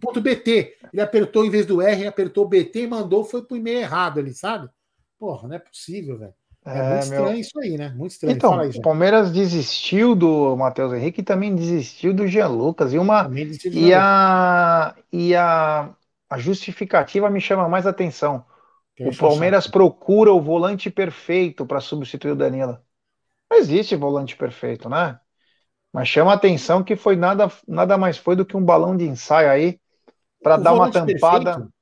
Ponto 0.00 0.20
BT. 0.20 0.76
Ele 0.92 1.00
apertou 1.00 1.44
em 1.44 1.50
vez 1.50 1.64
do 1.64 1.80
R, 1.80 2.06
apertou 2.06 2.48
BT 2.48 2.82
e 2.82 2.86
mandou, 2.86 3.24
foi 3.24 3.42
pro 3.42 3.56
e-mail 3.56 3.78
errado 3.78 4.18
ali, 4.18 4.34
sabe? 4.34 4.68
Porra, 5.18 5.48
não 5.48 5.56
é 5.56 5.58
possível, 5.58 6.18
velho. 6.18 6.34
É, 6.64 6.78
é 6.78 6.82
muito 6.82 7.02
estranho 7.02 7.24
meu... 7.24 7.34
isso 7.34 7.58
aí, 7.58 7.76
né? 7.76 7.88
Muito 7.96 8.12
estranho. 8.12 8.36
Então, 8.36 8.58
aí, 8.58 8.68
o 8.70 8.82
Palmeiras 8.82 9.32
desistiu 9.32 10.14
do 10.14 10.56
Matheus 10.56 10.92
Henrique 10.92 11.20
e 11.20 11.24
também 11.24 11.54
desistiu 11.54 12.12
do 12.12 12.26
Jean 12.26 12.48
Lucas. 12.48 12.92
E, 12.92 12.98
uma... 12.98 13.30
e, 13.64 13.94
a... 13.94 14.94
e 15.12 15.34
a... 15.34 15.90
a 16.28 16.38
justificativa 16.38 17.30
me 17.30 17.40
chama 17.40 17.68
mais 17.68 17.86
atenção. 17.86 18.44
o 19.00 19.16
Palmeiras 19.16 19.64
achar. 19.64 19.72
procura 19.72 20.32
o 20.32 20.40
volante 20.40 20.90
perfeito 20.90 21.64
para 21.64 21.80
substituir 21.80 22.32
o 22.32 22.36
Danilo. 22.36 22.78
Não 23.50 23.58
existe 23.58 23.96
volante 23.96 24.36
perfeito, 24.36 24.88
né? 24.88 25.18
Mas 25.92 26.06
chama 26.06 26.30
a 26.30 26.34
atenção 26.34 26.84
que 26.84 26.94
foi 26.94 27.16
nada, 27.16 27.50
nada 27.66 27.98
mais 27.98 28.16
foi 28.16 28.36
do 28.36 28.46
que 28.46 28.56
um 28.56 28.64
balão 28.64 28.96
de 28.96 29.04
ensaio 29.04 29.50
aí 29.50 29.80
para 30.40 30.56
dar 30.56 30.72
uma 30.72 30.90
tampada. 30.90 31.54
Perfeito, 31.54 31.74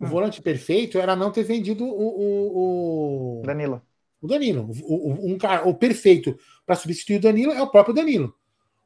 o 0.00 0.06
volante 0.06 0.40
perfeito 0.40 0.98
era 0.98 1.14
não 1.14 1.30
ter 1.30 1.42
vendido 1.42 1.84
o, 1.84 1.88
o, 1.90 3.40
o... 3.40 3.42
Danilo. 3.44 3.82
O 4.20 4.26
Danilo. 4.26 4.70
O, 4.82 5.10
o, 5.10 5.32
um 5.32 5.38
cara, 5.38 5.66
o 5.66 5.74
perfeito 5.74 6.38
para 6.66 6.76
substituir 6.76 7.16
o 7.16 7.20
Danilo 7.20 7.52
é 7.52 7.62
o 7.62 7.70
próprio 7.70 7.94
Danilo. 7.94 8.34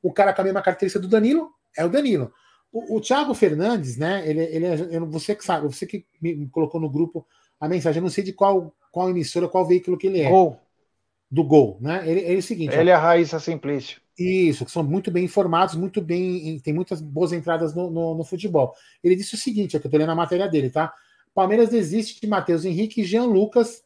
O 0.03 0.13
cara 0.13 0.33
com 0.33 0.43
a 0.43 0.45
mesma 0.45 0.63
característica 0.63 1.01
do 1.01 1.09
Danilo 1.09 1.51
é 1.77 1.85
o 1.85 1.89
Danilo. 1.89 2.33
O, 2.73 2.97
o 2.97 3.01
Thiago 3.01 3.35
Fernandes, 3.35 3.97
né? 3.97 4.29
Ele, 4.29 4.41
ele 4.41 4.67
é, 4.67 5.01
você 5.01 5.35
que 5.35 5.45
sabe, 5.45 5.67
você 5.67 5.87
que 5.87 6.07
me 6.21 6.49
colocou 6.49 6.81
no 6.81 6.91
grupo 6.91 7.27
a 7.59 7.69
mensagem, 7.69 7.99
eu 7.99 8.03
não 8.03 8.11
sei 8.11 8.23
de 8.23 8.33
qual, 8.33 8.75
qual 8.91 9.09
emissora, 9.11 9.49
qual 9.49 9.67
veículo 9.67 9.97
que 9.97 10.07
ele 10.07 10.21
é. 10.21 10.29
Gol. 10.29 10.61
Do 11.31 11.43
Gol, 11.43 11.79
né? 11.81 12.03
Ele, 12.09 12.21
ele 12.21 12.35
é 12.35 12.39
o 12.39 12.43
seguinte. 12.43 12.75
Ele 12.75 12.91
ó, 12.91 12.93
é 12.93 12.97
a 12.97 12.99
Raíssa 12.99 13.41
Simplício. 13.41 14.01
Isso, 14.17 14.65
que 14.65 14.71
são 14.71 14.85
muito 14.85 15.11
bem 15.11 15.25
informados, 15.25 15.75
muito 15.75 16.01
bem. 16.01 16.61
tem 16.61 16.73
muitas 16.73 17.01
boas 17.01 17.33
entradas 17.33 17.75
no, 17.75 17.91
no, 17.91 18.15
no 18.15 18.25
futebol. 18.25 18.73
Ele 19.03 19.17
disse 19.17 19.35
o 19.35 19.39
seguinte, 19.39 19.77
é 19.77 19.81
que 19.81 19.87
eu 19.87 19.91
tô 19.91 19.97
lendo 19.97 20.13
a 20.13 20.15
matéria 20.15 20.49
dele, 20.49 20.71
tá? 20.71 20.93
Palmeiras 21.35 21.71
desiste 21.71 22.21
de 22.21 22.27
Matheus 22.29 22.65
Henrique 22.65 23.01
e 23.01 23.05
Jean 23.05 23.25
Lucas 23.25 23.83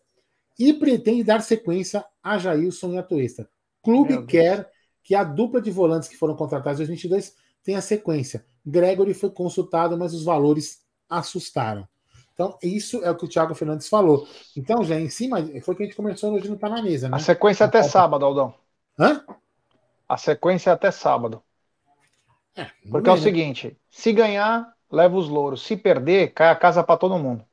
e 0.58 0.72
pretende 0.72 1.22
dar 1.22 1.40
sequência 1.40 2.04
a 2.22 2.38
Jailson 2.38 2.92
e 2.92 2.98
a 2.98 3.02
Tuesta. 3.02 3.48
Clube 3.82 4.26
quer 4.26 4.70
que 5.02 5.14
a 5.14 5.22
dupla 5.24 5.60
de 5.60 5.70
volantes 5.70 6.08
que 6.08 6.16
foram 6.16 6.34
contratados 6.34 6.80
em 6.80 6.84
2022 6.86 7.34
tenha 7.62 7.80
sequência. 7.80 8.44
Gregory 8.66 9.14
foi 9.14 9.30
consultado, 9.30 9.96
mas 9.96 10.12
os 10.12 10.24
valores 10.24 10.82
assustaram. 11.08 11.88
Então, 12.34 12.56
isso 12.62 13.02
é 13.02 13.10
o 13.10 13.16
que 13.16 13.24
o 13.24 13.28
Thiago 13.28 13.54
Fernandes 13.54 13.88
falou. 13.88 14.28
Então, 14.56 14.84
já 14.84 14.98
em 14.98 15.08
cima, 15.08 15.38
foi 15.62 15.74
o 15.74 15.76
que 15.76 15.82
a 15.82 15.86
gente 15.86 15.96
começou 15.96 16.34
hoje 16.34 16.48
no 16.48 16.56
Tá 16.56 16.68
na 16.68 16.82
Mesa, 16.82 17.08
né? 17.08 17.16
A 17.16 17.18
sequência 17.18 17.64
é 17.64 17.66
até 17.66 17.82
sábado, 17.82 18.24
Aldão. 18.24 18.54
Hã? 18.98 19.24
A 20.08 20.16
sequência 20.16 20.70
é 20.70 20.72
até 20.72 20.90
sábado. 20.90 21.42
É, 22.54 22.66
Porque 22.90 23.08
é 23.08 23.12
o 23.12 23.16
né? 23.16 23.22
seguinte: 23.22 23.76
se 23.90 24.12
ganhar, 24.12 24.72
leva 24.90 25.16
os 25.16 25.28
louros. 25.28 25.62
Se 25.62 25.76
perder, 25.76 26.32
cai 26.32 26.48
a 26.48 26.56
casa 26.56 26.82
para 26.84 26.96
todo 26.96 27.18
mundo. 27.18 27.44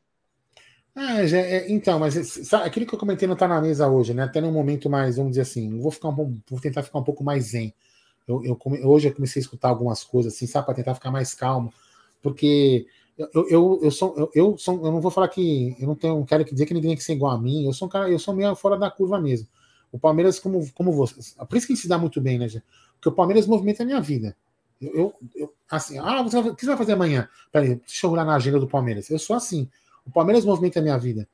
Ah, 0.98 1.26
já, 1.26 1.38
é, 1.40 1.70
então, 1.72 2.00
mas 2.00 2.14
sabe, 2.48 2.66
aquilo 2.68 2.86
que 2.86 2.96
eu 2.96 3.00
comentei 3.00 3.28
não 3.28 3.36
tá 3.36 3.48
na 3.48 3.60
mesa 3.62 3.88
hoje, 3.90 4.14
né? 4.14 4.24
Até 4.24 4.40
num 4.40 4.52
momento 4.52 4.90
mais, 4.90 5.18
vamos 5.18 5.32
dizer 5.32 5.42
assim, 5.42 5.78
vou 5.78 5.92
ficar 5.92 6.08
um, 6.10 6.40
vou 6.50 6.60
tentar 6.62 6.84
ficar 6.84 7.00
um 7.00 7.04
pouco 7.04 7.22
mais 7.24 7.46
zen. 7.48 7.74
Eu, 8.28 8.44
eu, 8.46 8.58
hoje 8.90 9.10
eu 9.10 9.14
comecei 9.16 9.40
a 9.42 9.44
escutar 9.44 9.70
algumas 9.70 10.04
coisas 10.04 10.34
assim, 10.34 10.48
sabe, 10.48 10.66
para 10.66 10.76
tentar 10.76 10.96
ficar 10.96 11.12
mais 11.12 11.34
calmo, 11.34 11.74
porque 12.22 12.88
eu, 13.18 13.30
eu, 13.50 13.80
eu, 13.84 13.92
sou, 13.92 14.16
eu, 14.18 14.32
eu, 14.36 14.58
sou, 14.58 14.76
eu 14.86 14.92
não 14.92 15.02
vou 15.02 15.12
falar 15.12 15.28
que 15.30 15.76
eu 15.80 15.88
não 15.88 15.96
tenho, 15.96 16.26
quero 16.26 16.46
dizer 16.46 16.66
que 16.66 16.74
ninguém 16.74 16.92
tem 16.92 16.98
que 16.98 17.04
ser 17.04 17.14
igual 17.14 17.34
a 17.34 17.40
mim. 17.42 17.66
Eu 17.66 17.74
sou 17.74 17.88
um 17.88 17.92
cara, 17.92 18.10
eu 18.10 18.20
sou 18.20 18.34
meio 18.36 18.56
fora 18.56 18.78
da 18.78 18.90
curva 18.92 19.20
mesmo. 19.20 19.48
O 19.92 20.00
Palmeiras, 20.00 20.40
como, 20.40 20.70
como 20.74 20.92
você, 20.94 21.16
por 21.48 21.58
isso 21.58 21.68
que 21.68 21.76
se 21.78 21.88
dá 21.88 21.98
muito 21.98 22.22
bem, 22.22 22.38
né? 22.40 22.48
Porque 22.96 23.10
o 23.10 23.12
Palmeiras 23.12 23.48
movimenta 23.48 23.84
a 23.84 23.86
minha 23.86 24.02
vida. 24.02 24.36
Eu, 24.82 24.94
eu, 24.94 25.14
eu 25.36 25.54
assim, 25.70 25.98
ah, 26.00 26.22
você 26.22 26.38
o 26.38 26.56
que 26.56 26.62
você 26.62 26.68
vai 26.68 26.78
fazer 26.78 26.94
amanhã? 26.94 27.30
Peraí, 27.52 27.76
deixa 27.76 28.06
eu 28.08 28.12
olhar 28.12 28.26
na 28.26 28.36
agenda 28.36 28.60
do 28.60 28.68
Palmeiras. 28.68 29.10
Eu 29.10 29.20
sou 29.20 29.36
assim. 29.36 29.70
O 30.06 30.12
Palmeiras 30.12 30.46
movimenta 30.46 30.80
a 30.80 30.82
minha 30.82 30.98
vida. 30.98 31.28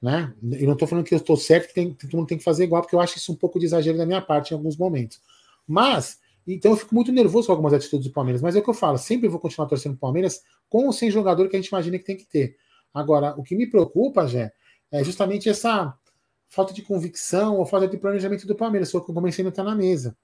Né? 0.00 0.32
Eu 0.42 0.66
não 0.66 0.72
estou 0.74 0.86
falando 0.86 1.04
que 1.04 1.14
eu 1.14 1.18
estou 1.18 1.36
certo, 1.36 1.68
que, 1.68 1.74
tem, 1.74 1.92
todo 1.92 2.16
mundo 2.16 2.26
tem 2.26 2.38
que 2.38 2.44
fazer 2.44 2.64
igual, 2.64 2.82
porque 2.82 2.94
eu 2.94 3.00
acho 3.00 3.18
isso 3.18 3.32
um 3.32 3.36
pouco 3.36 3.58
de 3.58 3.66
exagero 3.66 3.98
da 3.98 4.06
minha 4.06 4.22
parte 4.22 4.52
em 4.52 4.54
alguns 4.54 4.76
momentos. 4.76 5.20
Mas 5.66 6.18
então 6.46 6.72
eu 6.72 6.76
fico 6.76 6.94
muito 6.94 7.12
nervoso 7.12 7.46
com 7.46 7.52
algumas 7.52 7.74
atitudes 7.74 8.06
do 8.08 8.12
Palmeiras, 8.12 8.40
mas 8.40 8.56
é 8.56 8.60
o 8.60 8.62
que 8.62 8.70
eu 8.70 8.74
falo, 8.74 8.96
sempre 8.96 9.28
vou 9.28 9.38
continuar 9.38 9.68
torcendo 9.68 9.94
o 9.94 9.98
Palmeiras 9.98 10.42
com 10.68 10.86
ou 10.86 10.92
sem 10.92 11.10
jogador 11.10 11.46
que 11.48 11.56
a 11.56 11.60
gente 11.60 11.68
imagina 11.68 11.98
que 11.98 12.04
tem 12.04 12.16
que 12.16 12.24
ter. 12.24 12.56
Agora, 12.92 13.34
o 13.36 13.42
que 13.42 13.54
me 13.54 13.66
preocupa, 13.66 14.26
Jé, 14.26 14.52
é 14.90 15.04
justamente 15.04 15.48
essa 15.48 15.94
falta 16.48 16.72
de 16.72 16.80
convicção 16.80 17.58
ou 17.58 17.66
falta 17.66 17.86
de 17.86 17.98
planejamento 17.98 18.46
do 18.46 18.54
Palmeiras, 18.54 18.90
foi 18.90 19.00
o 19.00 19.04
que 19.04 19.10
eu 19.10 19.14
comecei 19.14 19.44
a 19.44 19.48
estar 19.48 19.62
na 19.62 19.74
mesa. 19.74 20.16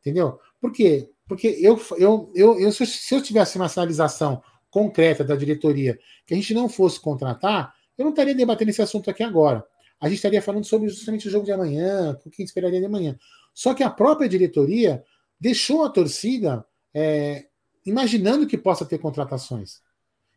Entendeu? 0.00 0.38
Por 0.60 0.70
quê? 0.70 1.10
Porque 1.26 1.48
eu, 1.60 1.80
eu, 1.96 2.30
eu, 2.34 2.60
eu 2.60 2.72
se 2.72 3.14
eu 3.14 3.22
tivesse 3.22 3.56
uma 3.56 3.68
sinalização 3.68 4.42
concreta 4.70 5.24
da 5.24 5.36
diretoria 5.36 5.98
que 6.26 6.34
a 6.34 6.36
gente 6.36 6.54
não 6.54 6.68
fosse 6.68 7.00
contratar, 7.00 7.74
eu 7.98 8.04
não 8.04 8.10
estaria 8.10 8.34
debatendo 8.34 8.70
esse 8.70 8.82
assunto 8.82 9.10
aqui 9.10 9.22
agora. 9.22 9.64
A 10.00 10.08
gente 10.08 10.16
estaria 10.16 10.40
falando 10.40 10.64
sobre 10.64 10.88
justamente 10.88 11.28
o 11.28 11.30
jogo 11.30 11.44
de 11.44 11.52
amanhã, 11.52 12.18
o 12.24 12.30
que 12.30 12.42
esperaria 12.42 12.80
de 12.80 12.86
amanhã. 12.86 13.18
Só 13.52 13.74
que 13.74 13.82
a 13.82 13.90
própria 13.90 14.28
diretoria 14.28 15.04
deixou 15.38 15.84
a 15.84 15.90
torcida 15.90 16.64
é, 16.94 17.46
imaginando 17.84 18.46
que 18.46 18.56
possa 18.56 18.84
ter 18.86 18.98
contratações. 18.98 19.80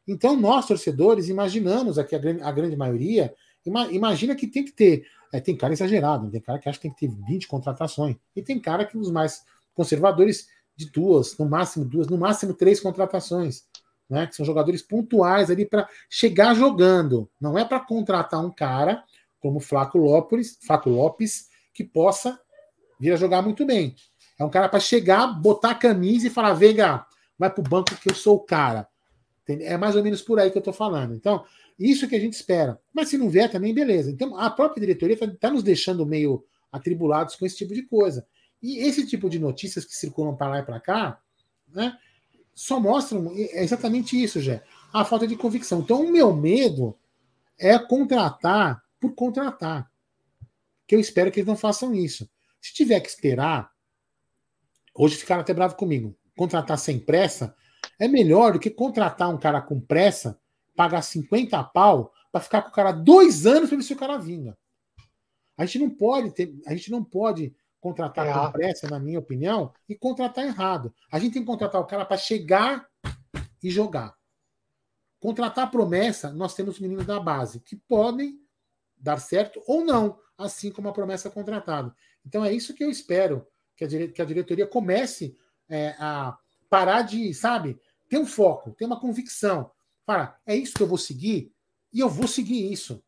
Então, 0.08 0.36
nós, 0.36 0.68
torcedores, 0.68 1.30
imaginamos 1.30 1.98
aqui, 1.98 2.16
a 2.16 2.20
grande, 2.20 2.44
a 2.44 2.52
grande 2.52 2.76
maioria, 2.76 3.34
ima, 3.66 3.88
imagina 3.92 4.36
que 4.36 4.48
tem 4.48 4.66
que 4.66 4.72
ter. 4.72 5.06
É, 5.32 5.40
tem 5.40 5.56
cara 5.56 5.74
exagerado, 5.74 6.30
tem 6.30 6.42
cara 6.42 6.60
que 6.60 6.70
acha 6.70 6.78
que 6.78 6.84
tem 6.84 6.94
que 6.94 7.08
ter 7.08 7.26
20 7.26 7.48
contratações, 7.48 8.16
e 8.36 8.42
tem 8.42 8.60
cara 8.60 8.86
que 8.86 8.98
os 8.98 9.10
mais 9.10 9.44
conservadores 9.74 10.48
de 10.76 10.90
duas, 10.90 11.38
no 11.38 11.46
máximo 11.46 11.86
duas, 11.86 12.08
no 12.08 12.18
máximo 12.18 12.54
três 12.54 12.80
contratações. 12.80 13.64
Né, 14.14 14.28
que 14.28 14.36
são 14.36 14.45
jogadores 14.45 14.84
pontuais 14.84 15.49
ali 15.49 15.66
para 15.66 15.89
chegar 16.07 16.53
jogando. 16.53 17.28
Não 17.41 17.57
é 17.57 17.66
para 17.66 17.80
contratar 17.80 18.45
um 18.45 18.51
cara 18.51 19.03
como 19.39 19.59
Flaco 19.59 19.97
Lopes, 19.97 20.55
Flaco 20.61 20.88
Lopes, 20.88 21.49
que 21.74 21.84
possa 21.84 22.39
vir 22.99 23.11
a 23.11 23.16
jogar 23.16 23.41
muito 23.41 23.66
bem. 23.66 23.95
É 24.39 24.45
um 24.45 24.51
cara 24.51 24.70
para 24.70 24.80
chegar, 24.80 25.26
botar 25.26 25.72
a 25.72 25.76
camisa 25.76 26.28
e 26.28 26.30
falar: 26.30 26.53
Veiga, 26.53 27.03
vai 27.39 27.49
para 27.49 27.59
o 27.59 27.68
banco 27.68 27.95
que 27.95 28.11
eu 28.11 28.14
sou 28.14 28.36
o 28.36 28.39
cara. 28.41 28.88
É 29.47 29.78
mais 29.78 29.95
ou 29.95 30.03
menos 30.03 30.22
por 30.22 30.39
aí 30.39 30.51
que 30.51 30.57
eu 30.57 30.61
estou 30.61 30.74
falando. 30.74 31.16
Então, 31.16 31.43
isso 31.80 32.07
que 32.07 32.16
a 32.16 32.20
gente 32.20 32.34
espera. 32.34 32.80
Mas 32.93 33.09
se 33.09 33.18
não 33.18 33.30
vier 33.30 33.49
também, 33.49 33.74
beleza. 33.74 34.11
Então, 34.11 34.38
a 34.38 34.49
própria 34.51 34.80
diretoria 34.80 35.16
está 35.16 35.28
tá 35.28 35.49
nos 35.49 35.64
deixando 35.64 36.05
meio 36.05 36.45
atribulados 36.72 37.36
com 37.36 37.47
esse 37.47 37.57
tipo 37.57 37.74
de 37.74 37.82
coisa. 37.82 38.28
E 38.61 38.78
esse 38.88 39.07
tipo 39.07 39.28
de 39.28 39.39
notícias 39.39 39.84
que 39.84 39.95
circulam 39.95 40.36
para 40.36 40.49
lá 40.49 40.59
e 40.59 40.64
para 40.64 40.80
cá, 40.80 41.20
né, 41.68 41.97
só 42.54 42.80
mostram 42.80 43.32
é 43.36 43.64
exatamente 43.64 44.22
isso, 44.22 44.39
já 44.39 44.62
a 44.91 45.04
falta 45.04 45.26
de 45.26 45.36
convicção. 45.36 45.80
Então, 45.80 46.04
o 46.04 46.12
meu 46.12 46.36
medo 46.36 46.95
é 47.58 47.80
contratar 47.80 48.84
por 48.99 49.16
contratar. 49.16 49.91
Que 50.86 50.95
eu 50.95 50.99
espero 50.99 51.32
que 51.32 51.39
eles 51.39 51.47
não 51.47 51.58
façam 51.58 51.95
isso. 51.95 52.30
Se 52.62 52.74
tiver 52.74 52.99
que 52.99 53.10
esperar, 53.10 53.74
Hoje 54.93 55.16
ficaram 55.16 55.41
até 55.41 55.54
bravos 55.54 55.76
comigo. 55.76 56.16
Contratar 56.36 56.78
sem 56.78 56.99
pressa 56.99 57.56
é 57.99 58.08
melhor 58.08 58.54
do 58.54 58.60
que 58.60 58.70
contratar 58.70 59.30
um 59.30 59.38
cara 59.38 59.62
com 59.62 59.82
pressa, 59.82 60.39
pagar 60.76 61.01
50 61.01 61.62
pau 61.66 62.14
para 62.32 62.41
ficar 62.41 62.62
com 62.62 62.70
o 62.70 62.74
cara 62.74 62.91
dois 62.91 63.45
anos 63.45 63.70
para 63.70 63.78
ver 63.78 63.84
se 63.84 63.93
o 63.93 63.97
cara 63.97 64.18
vinga. 64.18 64.58
A 65.58 65.66
gente 65.66 65.80
não 65.80 65.89
pode 65.89 66.32
ter, 66.32 66.56
a 66.66 66.76
gente 66.76 66.91
não 66.91 67.04
pode 67.04 67.56
contratar 67.84 68.26
é. 68.26 68.34
com 68.34 68.52
pressa, 68.54 68.88
na 68.90 68.98
minha 68.98 69.20
opinião, 69.20 69.74
e 69.90 69.94
contratar 69.94 70.46
errado. 70.46 70.96
A 71.12 71.20
gente 71.20 71.34
tem 71.34 71.42
que 71.42 71.48
contratar 71.48 71.82
o 71.82 71.86
cara 71.86 72.06
para 72.06 72.16
chegar 72.16 72.88
e 73.62 73.70
jogar. 73.70 74.16
Contratar 75.20 75.70
promessa, 75.70 76.32
nós 76.32 76.56
temos 76.56 76.80
meninos 76.80 77.06
da 77.06 77.20
base 77.20 77.60
que 77.60 77.76
podem 77.76 78.40
dar 78.98 79.18
certo 79.20 79.62
ou 79.68 79.84
não, 79.84 80.18
assim 80.38 80.72
como 80.72 80.88
a 80.88 80.94
promessa 80.94 81.30
contratada. 81.30 81.94
Então 82.26 82.44
é 82.46 82.54
isso 82.54 82.74
que 82.74 82.84
eu 82.84 82.90
espero 82.90 83.46
que 83.76 83.84
a, 83.84 83.88
dire, 83.88 84.08
que 84.08 84.22
a 84.22 84.26
diretoria 84.26 84.66
comece 84.66 85.36
é, 85.68 85.94
a 86.00 86.38
parar 86.70 87.02
de, 87.02 87.34
sabe, 87.34 87.78
ter 88.08 88.18
um 88.18 88.26
foco, 88.26 88.72
ter 88.72 88.86
uma 88.86 89.00
convicção. 89.00 89.70
Fala, 90.06 90.38
é 90.46 90.56
isso 90.56 90.74
que 90.74 90.84
eu 90.84 90.88
vou 90.88 90.98
seguir 90.98 91.54
e 91.92 92.00
eu 92.00 92.08
vou 92.08 92.30
seguir 92.30 92.72
isso. 92.72 93.04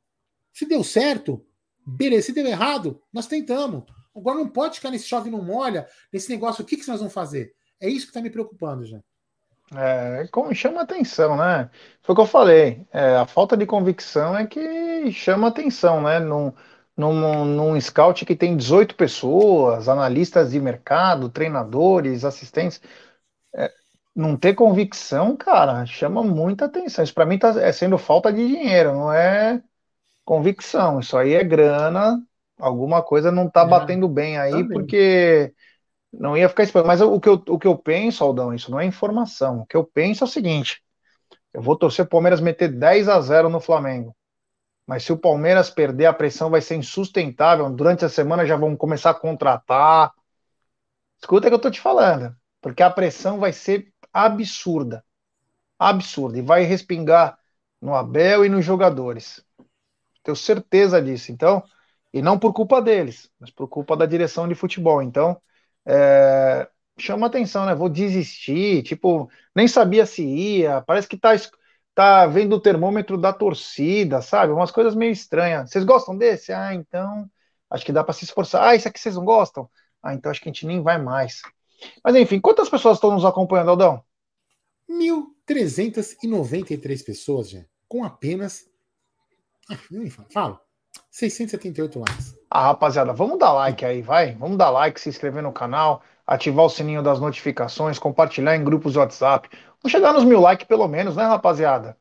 Se 0.51 0.65
deu 0.65 0.83
certo, 0.83 1.45
beleza. 1.85 2.27
Se 2.27 2.33
deu 2.33 2.45
errado, 2.45 3.01
nós 3.13 3.25
tentamos. 3.25 3.85
Agora 4.15 4.37
não 4.37 4.47
pode 4.47 4.75
ficar 4.75 4.91
nesse 4.91 5.07
chove 5.07 5.29
não 5.29 5.41
molha, 5.41 5.87
nesse 6.11 6.29
negócio, 6.29 6.63
o 6.63 6.65
que, 6.65 6.77
que 6.77 6.87
nós 6.87 6.99
vamos 6.99 7.13
fazer? 7.13 7.53
É 7.79 7.89
isso 7.89 8.05
que 8.05 8.11
está 8.11 8.21
me 8.21 8.29
preocupando 8.29 8.85
já. 8.85 8.99
É, 9.73 10.27
como 10.31 10.53
chama 10.53 10.81
atenção, 10.81 11.35
né? 11.35 11.69
Foi 12.01 12.13
o 12.13 12.15
que 12.15 12.21
eu 12.21 12.27
falei. 12.27 12.85
É, 12.93 13.15
a 13.17 13.25
falta 13.25 13.57
de 13.57 13.65
convicção 13.65 14.37
é 14.37 14.45
que 14.45 15.11
chama 15.11 15.47
atenção, 15.47 16.01
né? 16.01 16.19
Não, 16.19 16.53
num, 16.95 17.45
num 17.45 17.81
scout 17.81 18.25
que 18.25 18.35
tem 18.35 18.55
18 18.55 18.95
pessoas, 18.95 19.89
analistas 19.89 20.51
de 20.51 20.59
mercado, 20.59 21.29
treinadores, 21.29 22.23
assistentes, 22.23 22.81
é, 23.55 23.71
não 24.15 24.37
ter 24.37 24.55
convicção, 24.55 25.35
cara, 25.37 25.85
chama 25.85 26.23
muita 26.23 26.65
atenção. 26.65 27.03
Isso 27.03 27.13
para 27.13 27.25
mim 27.25 27.39
tá 27.39 27.49
é 27.61 27.71
sendo 27.71 27.97
falta 27.97 28.31
de 28.33 28.47
dinheiro, 28.47 28.93
não 28.93 29.13
é 29.13 29.63
convicção. 30.25 30.99
Isso 30.99 31.17
aí 31.17 31.33
é 31.33 31.43
grana, 31.43 32.21
alguma 32.59 33.01
coisa 33.01 33.31
não 33.31 33.49
tá 33.49 33.61
é, 33.61 33.67
batendo 33.67 34.07
bem 34.07 34.37
aí, 34.37 34.51
também. 34.51 34.69
porque 34.69 35.53
não 36.11 36.37
ia 36.37 36.49
ficar 36.49 36.63
esperando. 36.63 36.87
Mas 36.87 37.01
o 37.01 37.19
que, 37.19 37.29
eu, 37.29 37.43
o 37.47 37.59
que 37.59 37.67
eu 37.67 37.77
penso, 37.77 38.23
Aldão, 38.23 38.53
isso 38.53 38.71
não 38.71 38.79
é 38.79 38.85
informação. 38.85 39.59
O 39.59 39.65
que 39.65 39.75
eu 39.75 39.83
penso 39.83 40.23
é 40.23 40.27
o 40.27 40.29
seguinte: 40.29 40.81
eu 41.53 41.61
vou 41.61 41.77
torcer 41.77 42.05
o 42.05 42.09
Palmeiras 42.09 42.41
meter 42.41 42.69
10 42.69 43.09
a 43.09 43.19
0 43.19 43.49
no 43.49 43.59
Flamengo. 43.59 44.15
Mas 44.85 45.03
se 45.03 45.11
o 45.11 45.17
Palmeiras 45.17 45.69
perder, 45.69 46.05
a 46.05 46.13
pressão 46.13 46.49
vai 46.49 46.61
ser 46.61 46.75
insustentável. 46.75 47.69
Durante 47.71 48.05
a 48.05 48.09
semana 48.09 48.45
já 48.45 48.55
vão 48.55 48.75
começar 48.75 49.09
a 49.09 49.15
contratar. 49.15 50.11
Escuta 51.19 51.47
o 51.47 51.49
que 51.49 51.55
eu 51.55 51.59
tô 51.59 51.71
te 51.71 51.81
falando. 51.81 52.35
Porque 52.61 52.83
a 52.83 52.89
pressão 52.89 53.39
vai 53.39 53.51
ser 53.51 53.91
absurda. 54.13 55.03
Absurda. 55.79 56.37
E 56.37 56.41
vai 56.41 56.63
respingar 56.63 57.37
no 57.81 57.95
Abel 57.95 58.45
e 58.45 58.49
nos 58.49 58.63
jogadores. 58.63 59.43
Tenho 60.23 60.35
certeza 60.35 61.01
disso. 61.01 61.31
Então, 61.31 61.63
e 62.15 62.21
não 62.21 62.39
por 62.39 62.53
culpa 62.53 62.81
deles, 62.81 63.29
mas 63.37 63.51
por 63.51 63.67
culpa 63.67 63.97
da 63.97 64.05
direção 64.05 64.47
de 64.47 64.55
futebol. 64.55 65.01
Então, 65.01 65.37
é, 65.85 66.65
chama 66.97 67.27
atenção, 67.27 67.65
né? 67.65 67.75
Vou 67.75 67.89
desistir. 67.89 68.83
Tipo, 68.83 69.29
nem 69.53 69.67
sabia 69.67 70.05
se 70.05 70.23
ia. 70.23 70.81
Parece 70.81 71.09
que 71.09 71.17
tá 71.17 71.31
tá 71.93 72.25
vendo 72.25 72.55
o 72.55 72.61
termômetro 72.61 73.17
da 73.17 73.33
torcida, 73.33 74.21
sabe? 74.21 74.53
Umas 74.53 74.71
coisas 74.71 74.95
meio 74.95 75.11
estranhas. 75.11 75.69
Vocês 75.69 75.83
gostam 75.83 76.17
desse? 76.17 76.53
Ah, 76.53 76.73
então 76.73 77.29
acho 77.69 77.85
que 77.85 77.91
dá 77.91 78.01
para 78.01 78.13
se 78.13 78.23
esforçar. 78.23 78.63
Ah, 78.63 78.75
isso 78.75 78.87
aqui 78.87 78.99
vocês 78.99 79.15
não 79.15 79.25
gostam? 79.25 79.69
Ah, 80.01 80.13
então 80.13 80.31
acho 80.31 80.41
que 80.41 80.47
a 80.47 80.53
gente 80.53 80.65
nem 80.65 80.81
vai 80.81 80.97
mais. 80.97 81.41
Mas 82.01 82.15
enfim, 82.15 82.39
quantas 82.39 82.69
pessoas 82.69 82.95
estão 82.97 83.11
nos 83.11 83.25
acompanhando, 83.25 83.71
Aldão? 83.71 84.01
1.393 84.89 87.03
pessoas, 87.03 87.49
já, 87.49 87.65
com 87.89 88.05
apenas. 88.05 88.69
Ah, 89.69 89.77
nem 89.91 90.09
falo. 90.09 90.64
678 91.15 91.97
likes. 91.97 92.37
Ah, 92.49 92.63
rapaziada, 92.63 93.13
vamos 93.13 93.39
dar 93.39 93.53
like 93.53 93.85
aí, 93.85 94.01
vai. 94.01 94.33
Vamos 94.35 94.57
dar 94.57 94.69
like, 94.69 94.99
se 94.99 95.07
inscrever 95.07 95.41
no 95.41 95.53
canal, 95.53 96.03
ativar 96.27 96.65
o 96.65 96.69
sininho 96.69 97.01
das 97.01 97.21
notificações, 97.21 97.97
compartilhar 97.97 98.53
em 98.53 98.65
grupos 98.65 98.91
de 98.91 98.99
WhatsApp. 98.99 99.49
Vamos 99.81 99.93
chegar 99.93 100.11
nos 100.11 100.25
mil 100.25 100.41
likes 100.41 100.67
pelo 100.67 100.85
menos, 100.89 101.15
né, 101.15 101.23
rapaziada? 101.23 101.97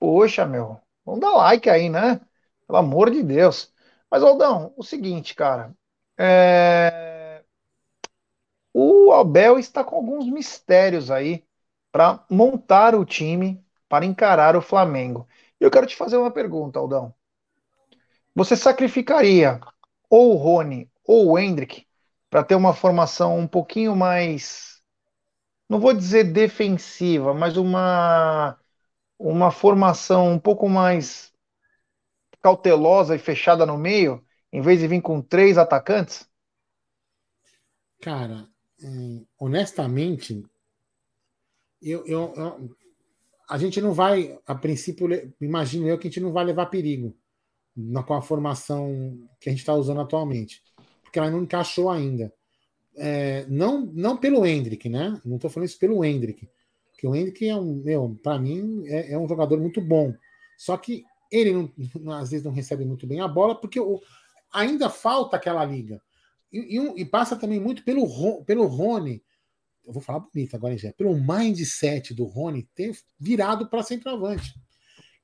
Poxa, 0.00 0.44
meu, 0.44 0.80
vamos 1.04 1.20
dar 1.20 1.30
like 1.30 1.70
aí, 1.70 1.88
né? 1.88 2.20
Pelo 2.66 2.78
amor 2.78 3.08
de 3.08 3.22
Deus. 3.22 3.72
Mas, 4.10 4.24
Aldão, 4.24 4.74
o 4.76 4.82
seguinte, 4.82 5.36
cara. 5.36 5.72
É... 6.18 7.44
O 8.74 9.12
Abel 9.12 9.60
está 9.60 9.84
com 9.84 9.94
alguns 9.94 10.26
mistérios 10.28 11.08
aí 11.08 11.44
para 11.92 12.24
montar 12.28 12.96
o 12.96 13.04
time 13.04 13.64
para 13.88 14.04
encarar 14.04 14.56
o 14.56 14.60
Flamengo. 14.60 15.28
E 15.60 15.64
eu 15.64 15.70
quero 15.70 15.86
te 15.86 15.94
fazer 15.94 16.16
uma 16.16 16.32
pergunta, 16.32 16.80
Aldão. 16.80 17.14
Você 18.36 18.56
sacrificaria 18.56 19.60
ou 20.08 20.34
o 20.34 20.36
Rony 20.36 20.88
ou 21.04 21.32
o 21.32 21.38
Hendrick 21.38 21.86
para 22.30 22.44
ter 22.44 22.54
uma 22.54 22.72
formação 22.72 23.36
um 23.36 23.48
pouquinho 23.48 23.96
mais 23.96 24.76
não 25.68 25.80
vou 25.80 25.92
dizer 25.92 26.32
defensiva, 26.32 27.34
mas 27.34 27.56
uma, 27.56 28.58
uma 29.18 29.50
formação 29.50 30.30
um 30.32 30.38
pouco 30.38 30.68
mais 30.68 31.32
cautelosa 32.40 33.16
e 33.16 33.18
fechada 33.18 33.66
no 33.66 33.76
meio, 33.76 34.24
em 34.52 34.60
vez 34.60 34.78
de 34.78 34.86
vir 34.86 35.02
com 35.02 35.20
três 35.20 35.58
atacantes? 35.58 36.28
Cara, 38.00 38.48
é, 38.80 38.86
honestamente, 39.38 40.42
eu, 41.82 42.06
eu, 42.06 42.34
eu, 42.36 42.76
a 43.48 43.58
gente 43.58 43.80
não 43.80 43.92
vai, 43.92 44.38
a 44.46 44.54
princípio, 44.54 45.08
imagino 45.40 45.88
eu 45.88 45.98
que 45.98 46.08
a 46.08 46.10
gente 46.10 46.20
não 46.20 46.32
vai 46.32 46.44
levar 46.44 46.66
perigo 46.66 47.16
na, 47.76 48.02
com 48.02 48.14
a 48.14 48.22
formação 48.22 49.18
que 49.40 49.48
a 49.48 49.52
gente 49.52 49.60
está 49.60 49.74
usando 49.74 50.00
atualmente, 50.00 50.62
porque 51.02 51.18
ela 51.18 51.30
não 51.30 51.42
encaixou 51.42 51.90
ainda. 51.90 52.32
É, 52.96 53.44
não, 53.48 53.84
não 53.92 54.16
pelo 54.16 54.46
Hendrick, 54.46 54.88
né? 54.88 55.20
Não 55.24 55.36
estou 55.36 55.50
falando 55.50 55.68
isso 55.68 55.78
pelo 55.78 56.02
Hendrick, 56.02 56.48
porque 56.90 57.06
o 57.06 57.14
Hendrick 57.14 57.46
é 57.46 57.54
um, 57.54 57.82
meu, 57.82 58.18
para 58.22 58.38
mim 58.38 58.84
é, 58.86 59.12
é, 59.12 59.18
um 59.18 59.28
jogador 59.28 59.60
muito 59.60 59.80
bom. 59.80 60.14
Só 60.56 60.76
que 60.78 61.04
ele 61.30 61.52
não, 62.00 62.12
às 62.12 62.30
vezes 62.30 62.44
não 62.44 62.52
recebe 62.52 62.84
muito 62.86 63.06
bem 63.06 63.20
a 63.20 63.28
bola, 63.28 63.54
porque 63.54 63.78
o, 63.78 64.00
ainda 64.50 64.88
falta 64.88 65.36
aquela 65.36 65.64
liga. 65.64 66.00
E, 66.50 66.78
e, 66.78 67.02
e, 67.02 67.04
passa 67.04 67.36
também 67.36 67.60
muito 67.60 67.84
pelo, 67.84 68.44
pelo 68.44 68.66
Rony. 68.66 69.22
Eu 69.84 69.92
vou 69.92 70.02
falar 70.02 70.20
bonito 70.20 70.56
agora, 70.56 70.76
já, 70.78 70.92
pelo 70.94 71.14
mindset 71.14 72.14
do 72.14 72.24
Rony 72.24 72.68
ter 72.74 72.96
virado 73.18 73.68
para 73.68 73.82
centroavante. 73.82 74.54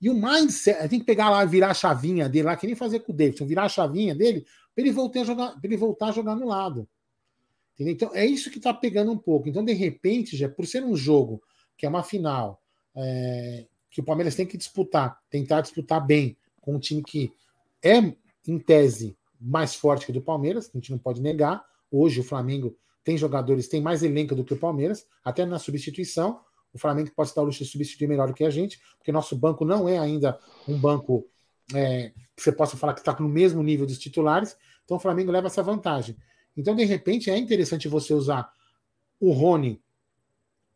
E 0.03 0.11
o 0.11 0.15
mindset, 0.15 0.89
tem 0.89 0.99
que 0.99 1.07
pegar 1.07 1.31
lá, 1.31 1.45
virar 1.45 1.71
a 1.71 1.75
chavinha 1.75 2.29
dele 2.29 2.47
lá, 2.47 2.57
que 2.57 2.67
nem 2.67 2.75
fazer 2.75 3.01
com 3.01 3.13
o 3.13 3.15
Davidson, 3.15 3.47
virar 3.47 3.67
a 3.67 3.69
chavinha 3.69 4.13
dele 4.17 4.45
para 4.75 4.83
ele 4.83 4.91
voltar 4.91 5.21
a 5.21 5.25
jogar, 5.25 5.61
ele 5.63 5.77
voltar 5.77 6.09
a 6.09 6.13
jogar 6.13 6.35
no 6.35 6.49
lado. 6.49 6.89
Entendeu? 7.75 7.95
Então 7.95 8.11
é 8.13 8.27
isso 8.27 8.51
que 8.51 8.59
está 8.59 8.75
pegando 8.75 9.13
um 9.13 9.17
pouco. 9.17 9.49
Então, 9.49 9.65
de 9.65 9.73
repente, 9.73 10.37
já 10.37 10.49
por 10.49 10.67
ser 10.67 10.83
um 10.83 10.97
jogo 10.97 11.41
que 11.79 11.87
é 11.87 11.89
uma 11.89 12.03
final, 12.03 12.61
é, 12.97 13.65
que 13.93 14.01
o 14.01 14.05
Palmeiras 14.05 14.35
tem 14.35 14.45
que 14.45 14.57
disputar, 14.57 15.21
tentar 15.31 15.61
disputar 15.61 16.05
bem 16.05 16.37
com 16.61 16.75
um 16.75 16.81
time 16.81 17.03
que 17.03 17.33
é, 17.81 17.99
em 18.47 18.59
tese, 18.59 19.17
mais 19.41 19.75
forte 19.75 20.05
que 20.05 20.11
o 20.11 20.15
do 20.15 20.21
Palmeiras, 20.21 20.69
a 20.69 20.79
gente 20.79 20.91
não 20.91 20.99
pode 20.99 21.21
negar. 21.21 21.65
Hoje 21.91 22.21
o 22.21 22.25
Flamengo 22.25 22.77
tem 23.05 23.17
jogadores, 23.17 23.69
tem 23.69 23.81
mais 23.81 24.03
elenco 24.03 24.35
do 24.35 24.45
que 24.45 24.55
o 24.55 24.59
Palmeiras, 24.59 25.07
até 25.25 25.47
na 25.47 25.61
substituição. 25.61 26.41
O 26.73 26.79
Flamengo 26.79 27.11
pode 27.15 27.29
estar 27.29 27.43
o 27.43 27.45
luxo 27.45 27.63
de 27.63 27.71
substituir 27.71 28.07
melhor 28.07 28.29
do 28.29 28.35
que 28.35 28.45
a 28.45 28.51
gente, 28.51 28.81
porque 28.99 29.13
nosso 29.13 29.37
banco 29.37 29.65
não 29.65 29.89
é 29.89 29.99
ainda 29.99 30.39
um 30.67 30.79
banco 30.79 31.27
é, 31.75 32.13
que 32.35 32.43
você 32.43 32.53
possa 32.53 32.77
falar 32.77 32.95
que 32.95 33.01
está 33.01 33.17
no 33.19 33.29
mesmo 33.29 33.63
nível 33.63 33.87
dos 33.87 33.99
titulares. 33.99 34.57
Então 34.85 34.97
o 34.97 35.01
Flamengo 35.01 35.31
leva 35.31 35.47
essa 35.47 35.63
vantagem. 35.63 36.17
Então, 36.57 36.75
de 36.75 36.85
repente, 36.85 37.31
é 37.31 37.37
interessante 37.37 37.89
você 37.89 38.13
usar 38.13 38.51
o 39.21 39.33
Rony 39.33 39.81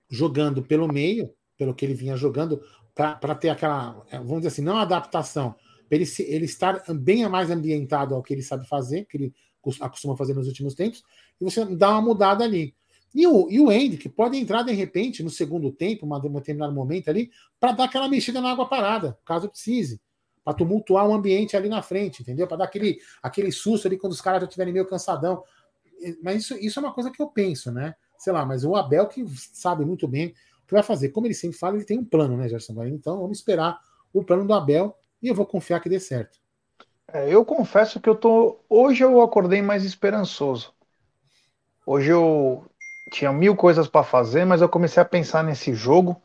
jogando 0.09 0.63
pelo 0.63 0.87
meio, 0.89 1.35
pelo 1.57 1.75
que 1.75 1.85
ele 1.85 1.95
vinha 1.95 2.17
jogando, 2.17 2.63
para 2.95 3.35
ter 3.35 3.51
aquela, 3.51 3.93
vamos 4.13 4.39
dizer 4.39 4.49
assim, 4.49 4.63
não 4.63 4.79
adaptação, 4.79 5.55
para 5.89 5.99
ele, 5.99 6.07
ele 6.21 6.45
estar 6.47 6.83
bem 6.95 7.29
mais 7.29 7.51
ambientado 7.51 8.15
ao 8.15 8.23
que 8.23 8.33
ele 8.33 8.43
sabe 8.43 8.67
fazer, 8.67 9.05
que 9.05 9.17
ele 9.17 9.35
acostuma 9.81 10.17
fazer 10.17 10.33
nos 10.35 10.47
últimos 10.47 10.75
tempos, 10.75 11.03
e 11.41 11.45
você 11.45 11.65
dá 11.77 11.91
uma 11.91 12.01
mudada 12.01 12.45
ali. 12.45 12.75
E 13.17 13.27
o, 13.27 13.49
e 13.49 13.59
o 13.59 13.71
Andy, 13.71 14.11
pode 14.11 14.37
entrar 14.37 14.63
de 14.63 14.73
repente 14.75 15.23
no 15.23 15.31
segundo 15.31 15.73
tempo, 15.73 16.05
uma, 16.05 16.19
um 16.19 16.35
determinado 16.35 16.75
momento 16.75 17.09
ali, 17.09 17.31
para 17.59 17.73
dar 17.73 17.85
aquela 17.85 18.11
mexida 18.11 18.43
na 18.43 18.51
água 18.51 18.69
parada, 18.69 19.19
caso 19.25 19.49
precise. 19.49 19.99
Para 20.45 20.53
tumultuar 20.53 21.09
o 21.09 21.15
ambiente 21.15 21.57
ali 21.57 21.67
na 21.67 21.81
frente, 21.81 22.21
entendeu? 22.21 22.47
Para 22.47 22.59
dar 22.59 22.65
aquele, 22.65 22.99
aquele 23.23 23.51
susto 23.51 23.89
ali 23.89 23.97
quando 23.97 24.13
os 24.13 24.21
caras 24.21 24.43
já 24.43 24.47
estiverem 24.47 24.71
meio 24.71 24.87
cansadão. 24.87 25.43
Mas 26.23 26.43
isso, 26.43 26.59
isso 26.59 26.79
é 26.79 26.83
uma 26.83 26.93
coisa 26.93 27.11
que 27.11 27.23
eu 27.23 27.29
penso, 27.29 27.73
né? 27.73 27.95
Sei 28.19 28.31
lá, 28.35 28.45
mas 28.45 28.65
o 28.65 28.77
Abel 28.77 29.09
que 29.09 29.25
sabe 29.51 29.83
muito 29.83 30.07
bem 30.07 30.35
o 30.63 30.67
que 30.67 30.75
vai 30.75 30.83
fazer. 30.83 31.09
Como 31.09 31.27
ele 31.27 31.33
sempre 31.33 31.57
fala, 31.57 31.77
ele 31.77 31.87
tem 31.87 31.99
um 31.99 32.05
plano, 32.05 32.37
né, 32.37 32.51
Gerson? 32.51 32.85
Então 32.85 33.19
vamos 33.19 33.39
esperar 33.39 33.81
o 34.13 34.23
plano 34.23 34.47
do 34.47 34.53
Abel 34.53 34.95
e 35.23 35.29
eu 35.29 35.35
vou 35.35 35.47
confiar 35.47 35.81
que 35.81 35.89
dê 35.89 35.99
certo. 35.99 36.39
É, 37.11 37.33
eu 37.33 37.47
confesso 37.47 37.99
que 37.99 38.11
eu 38.11 38.15
tô. 38.15 38.61
Hoje 38.69 39.03
eu 39.03 39.23
acordei 39.23 39.63
mais 39.63 39.87
esperançoso. 39.87 40.75
Hoje 41.87 42.11
eu 42.11 42.67
tinha 43.11 43.33
mil 43.33 43.57
coisas 43.57 43.89
para 43.89 44.05
fazer, 44.05 44.45
mas 44.45 44.61
eu 44.61 44.69
comecei 44.69 45.03
a 45.03 45.07
pensar 45.07 45.43
nesse 45.45 45.75
jogo. 45.75 46.21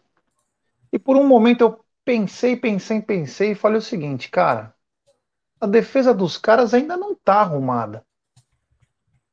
E 0.91 0.99
por 0.99 1.15
um 1.15 1.27
momento 1.27 1.61
eu 1.61 1.85
pensei, 2.03 2.55
pensei, 2.55 3.01
pensei 3.01 3.51
e 3.51 3.55
falei 3.55 3.77
o 3.77 3.81
seguinte, 3.81 4.29
cara, 4.29 4.75
a 5.59 5.67
defesa 5.67 6.13
dos 6.13 6.37
caras 6.37 6.73
ainda 6.73 6.97
não 6.97 7.15
tá 7.15 7.41
arrumada. 7.41 8.05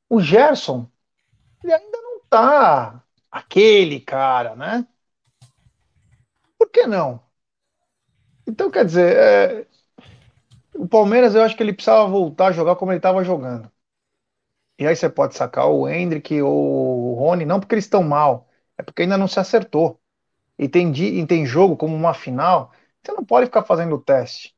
O 0.09 0.21
Gerson, 0.21 0.91
ele 1.63 1.73
ainda 1.73 1.99
não 2.03 2.21
tá 2.29 3.03
aquele 3.31 4.01
cara, 4.01 4.55
né? 4.57 4.87
Por 6.57 6.71
que 6.71 6.87
não? 6.87 7.21
Então, 8.47 8.71
quer 8.71 8.85
dizer, 8.85 9.17
é... 9.17 9.67
o 10.75 10.89
Palmeiras 10.89 11.35
eu 11.35 11.43
acho 11.43 11.57
que 11.57 11.63
ele 11.63 11.73
precisava 11.73 12.07
voltar 12.09 12.49
a 12.49 12.53
jogar 12.53 12.77
como 12.77 12.93
ele 12.93 12.99
estava 12.99 13.23
jogando. 13.25 13.71
E 14.79 14.87
aí 14.87 14.95
você 14.95 15.09
pode 15.09 15.35
sacar 15.35 15.69
o 15.69 15.89
Hendrick 15.89 16.41
ou 16.43 17.13
o 17.13 17.15
Rony, 17.15 17.45
não 17.45 17.61
porque 17.61 17.75
eles 17.75 17.85
estão 17.85 18.03
mal, 18.03 18.49
é 18.77 18.83
porque 18.83 19.03
ainda 19.03 19.19
não 19.19 19.29
se 19.29 19.41
acertou. 19.41 20.01
E 20.59 20.69
tem, 20.69 20.93
e 20.93 21.27
tem 21.27 21.47
jogo 21.47 21.77
como 21.77 21.95
uma 21.97 22.15
final, 22.15 22.73
você 23.03 23.13
não 23.13 23.25
pode 23.25 23.47
ficar 23.47 23.65
fazendo 23.65 23.95
o 23.97 24.01
teste. 24.01 24.55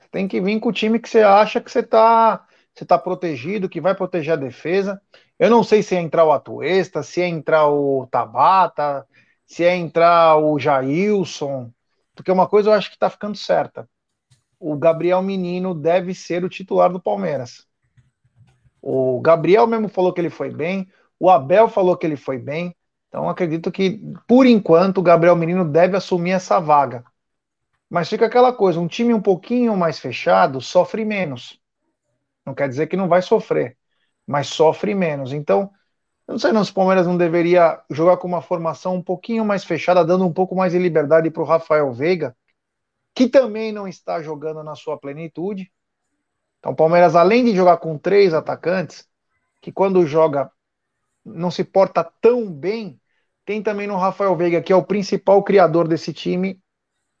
Você 0.00 0.08
tem 0.10 0.28
que 0.28 0.40
vir 0.40 0.60
com 0.60 0.68
o 0.70 0.72
time 0.72 0.98
que 0.98 1.08
você 1.08 1.20
acha 1.22 1.60
que 1.60 1.70
você 1.70 1.80
está 1.80 2.46
você 2.74 2.84
tá 2.84 2.98
protegido, 2.98 3.68
que 3.68 3.80
vai 3.80 3.94
proteger 3.94 4.34
a 4.34 4.36
defesa. 4.36 5.00
Eu 5.38 5.48
não 5.50 5.62
sei 5.62 5.82
se 5.82 5.94
é 5.94 6.00
entrar 6.00 6.24
o 6.24 6.32
Atuesta, 6.32 7.02
se 7.04 7.20
é 7.22 7.26
entrar 7.28 7.68
o 7.68 8.06
Tabata, 8.08 9.06
se 9.46 9.64
é 9.64 9.76
entrar 9.76 10.36
o 10.38 10.58
Jailson, 10.58 11.72
porque 12.14 12.32
uma 12.32 12.48
coisa 12.48 12.70
eu 12.70 12.74
acho 12.74 12.88
que 12.90 12.96
está 12.96 13.10
ficando 13.10 13.36
certa. 13.36 13.88
O 14.58 14.76
Gabriel 14.76 15.22
Menino 15.22 15.74
deve 15.74 16.14
ser 16.14 16.44
o 16.44 16.48
titular 16.48 16.90
do 16.92 17.00
Palmeiras. 17.00 17.66
O 18.86 19.18
Gabriel 19.18 19.66
mesmo 19.66 19.88
falou 19.88 20.12
que 20.12 20.20
ele 20.20 20.28
foi 20.28 20.50
bem, 20.50 20.86
o 21.18 21.30
Abel 21.30 21.68
falou 21.70 21.96
que 21.96 22.06
ele 22.06 22.16
foi 22.16 22.36
bem. 22.36 22.76
Então 23.08 23.30
acredito 23.30 23.72
que, 23.72 23.98
por 24.28 24.44
enquanto, 24.44 24.98
o 24.98 25.02
Gabriel 25.02 25.34
Menino 25.34 25.64
deve 25.64 25.96
assumir 25.96 26.32
essa 26.32 26.60
vaga. 26.60 27.02
Mas 27.88 28.10
fica 28.10 28.26
aquela 28.26 28.52
coisa: 28.52 28.78
um 28.78 28.86
time 28.86 29.14
um 29.14 29.22
pouquinho 29.22 29.74
mais 29.74 29.98
fechado 29.98 30.60
sofre 30.60 31.02
menos. 31.02 31.58
Não 32.44 32.54
quer 32.54 32.68
dizer 32.68 32.86
que 32.86 32.96
não 32.96 33.08
vai 33.08 33.22
sofrer, 33.22 33.78
mas 34.26 34.48
sofre 34.48 34.94
menos. 34.94 35.32
Então, 35.32 35.70
eu 36.28 36.32
não 36.32 36.38
sei 36.38 36.52
não, 36.52 36.62
se 36.62 36.70
o 36.70 36.74
Palmeiras 36.74 37.06
não 37.06 37.16
deveria 37.16 37.80
jogar 37.90 38.18
com 38.18 38.28
uma 38.28 38.42
formação 38.42 38.96
um 38.96 39.02
pouquinho 39.02 39.46
mais 39.46 39.64
fechada, 39.64 40.04
dando 40.04 40.26
um 40.26 40.32
pouco 40.32 40.54
mais 40.54 40.72
de 40.72 40.78
liberdade 40.78 41.30
para 41.30 41.42
o 41.42 41.46
Rafael 41.46 41.90
Veiga, 41.90 42.36
que 43.14 43.30
também 43.30 43.72
não 43.72 43.88
está 43.88 44.20
jogando 44.20 44.62
na 44.62 44.74
sua 44.74 44.98
plenitude. 44.98 45.72
Então, 46.64 46.72
o 46.72 46.76
Palmeiras, 46.76 47.14
além 47.14 47.44
de 47.44 47.54
jogar 47.54 47.76
com 47.76 47.98
três 47.98 48.32
atacantes, 48.32 49.06
que 49.60 49.70
quando 49.70 50.06
joga 50.06 50.50
não 51.22 51.50
se 51.50 51.62
porta 51.62 52.02
tão 52.22 52.50
bem, 52.50 52.98
tem 53.44 53.62
também 53.62 53.86
no 53.86 53.98
Rafael 53.98 54.34
Veiga, 54.34 54.62
que 54.62 54.72
é 54.72 54.76
o 54.76 54.82
principal 54.82 55.42
criador 55.42 55.86
desse 55.86 56.10
time, 56.14 56.58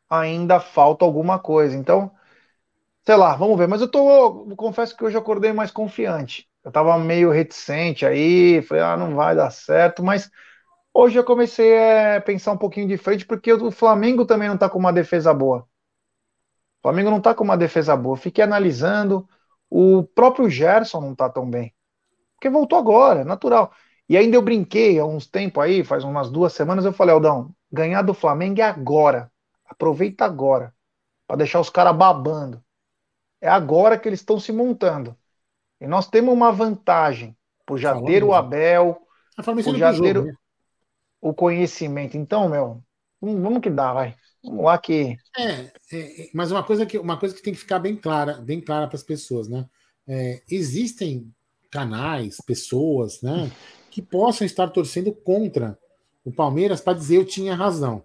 ainda 0.08 0.60
falta 0.60 1.04
alguma 1.04 1.38
coisa. 1.38 1.76
Então, 1.76 2.10
sei 3.04 3.16
lá, 3.16 3.36
vamos 3.36 3.58
ver. 3.58 3.68
Mas 3.68 3.82
eu 3.82 3.88
tô, 3.88 4.48
eu 4.50 4.56
confesso 4.56 4.96
que 4.96 5.04
hoje 5.04 5.14
eu 5.14 5.20
acordei 5.20 5.52
mais 5.52 5.70
confiante. 5.70 6.48
Eu 6.64 6.72
tava 6.72 6.96
meio 6.98 7.30
reticente 7.30 8.06
aí, 8.06 8.62
falei, 8.62 8.82
ah, 8.82 8.96
não 8.96 9.14
vai 9.14 9.36
dar 9.36 9.50
certo, 9.50 10.02
mas 10.02 10.30
hoje 10.94 11.18
eu 11.18 11.24
comecei 11.24 12.16
a 12.16 12.20
pensar 12.22 12.52
um 12.52 12.58
pouquinho 12.58 12.88
de 12.88 12.96
frente, 12.96 13.26
porque 13.26 13.52
o 13.52 13.70
Flamengo 13.70 14.24
também 14.24 14.48
não 14.48 14.56
tá 14.56 14.70
com 14.70 14.78
uma 14.78 14.94
defesa 14.94 15.34
boa. 15.34 15.68
O 16.78 16.82
Flamengo 16.82 17.10
não 17.10 17.20
tá 17.20 17.34
com 17.34 17.44
uma 17.44 17.56
defesa 17.56 17.96
boa. 17.96 18.16
Fiquei 18.16 18.44
analisando, 18.44 19.26
o 19.76 20.04
próprio 20.04 20.48
Gerson 20.48 21.00
não 21.00 21.16
tá 21.16 21.28
tão 21.28 21.50
bem. 21.50 21.74
Porque 22.36 22.48
voltou 22.48 22.78
agora, 22.78 23.22
é 23.22 23.24
natural. 23.24 23.72
E 24.08 24.16
ainda 24.16 24.36
eu 24.36 24.42
brinquei 24.42 25.00
há 25.00 25.04
uns 25.04 25.26
tempos 25.26 25.64
aí, 25.64 25.82
faz 25.82 26.04
umas 26.04 26.30
duas 26.30 26.52
semanas, 26.52 26.84
eu 26.84 26.92
falei, 26.92 27.12
Aldão, 27.12 27.52
ganhar 27.72 28.02
do 28.02 28.14
Flamengo 28.14 28.60
é 28.60 28.62
agora. 28.62 29.32
Aproveita 29.66 30.24
agora. 30.24 30.72
para 31.26 31.38
deixar 31.38 31.58
os 31.58 31.70
caras 31.70 31.96
babando. 31.96 32.62
É 33.40 33.48
agora 33.48 33.98
que 33.98 34.08
eles 34.08 34.20
estão 34.20 34.38
se 34.38 34.52
montando. 34.52 35.16
E 35.80 35.88
nós 35.88 36.06
temos 36.06 36.32
uma 36.32 36.52
vantagem 36.52 37.36
por 37.66 37.76
já 37.76 37.94
Falando 37.94 38.06
ter 38.06 38.22
o 38.22 38.32
Abel, 38.32 39.02
por 39.64 39.74
já 39.76 39.90
ter 39.90 40.14
jogo, 40.14 40.28
né? 40.28 40.34
o 41.20 41.34
conhecimento. 41.34 42.16
Então, 42.16 42.48
meu, 42.48 42.80
vamos 43.20 43.60
que 43.60 43.70
dá, 43.70 43.92
vai. 43.92 44.14
Vamos 44.44 44.64
lá 44.64 44.76
que. 44.76 45.16
É, 45.36 45.50
é, 45.50 45.72
é, 45.92 46.30
mas 46.34 46.52
uma 46.52 46.62
coisa 46.62 46.84
que 46.84 46.98
uma 46.98 47.16
coisa 47.18 47.34
que 47.34 47.42
tem 47.42 47.54
que 47.54 47.60
ficar 47.60 47.78
bem 47.78 47.96
clara, 47.96 48.34
bem 48.34 48.60
clara 48.60 48.86
para 48.86 48.96
as 48.96 49.02
pessoas, 49.02 49.48
né? 49.48 49.66
É, 50.06 50.42
existem 50.50 51.32
canais, 51.70 52.36
pessoas, 52.46 53.20
né, 53.22 53.50
que 53.90 54.00
possam 54.00 54.46
estar 54.46 54.68
torcendo 54.68 55.12
contra 55.12 55.76
o 56.24 56.30
Palmeiras 56.30 56.80
para 56.80 56.96
dizer 56.96 57.16
eu 57.16 57.24
tinha 57.24 57.54
razão, 57.54 58.04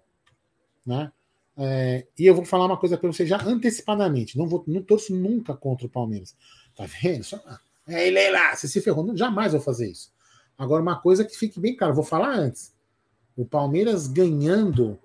né? 0.84 1.12
É, 1.56 2.06
e 2.18 2.24
eu 2.26 2.34
vou 2.34 2.44
falar 2.44 2.64
uma 2.64 2.78
coisa 2.78 2.96
para 2.96 3.12
você 3.12 3.26
já 3.26 3.40
antecipadamente. 3.44 4.38
Não 4.38 4.48
vou, 4.48 4.64
não 4.66 4.82
torço 4.82 5.14
nunca 5.14 5.54
contra 5.54 5.86
o 5.86 5.90
Palmeiras. 5.90 6.34
Tá 6.74 6.86
vendo? 6.86 7.22
Só, 7.22 7.38
é, 7.86 8.08
ele 8.08 8.30
lá, 8.30 8.56
você 8.56 8.66
se 8.66 8.80
ferrou. 8.80 9.04
Não, 9.04 9.16
jamais 9.16 9.52
vou 9.52 9.60
fazer 9.60 9.90
isso. 9.90 10.10
Agora, 10.56 10.82
uma 10.82 11.00
coisa 11.00 11.24
que 11.24 11.36
fique 11.36 11.60
bem 11.60 11.76
claro, 11.76 11.94
vou 11.94 12.04
falar 12.04 12.34
antes. 12.34 12.74
O 13.36 13.44
Palmeiras 13.44 14.06
ganhando 14.06 14.98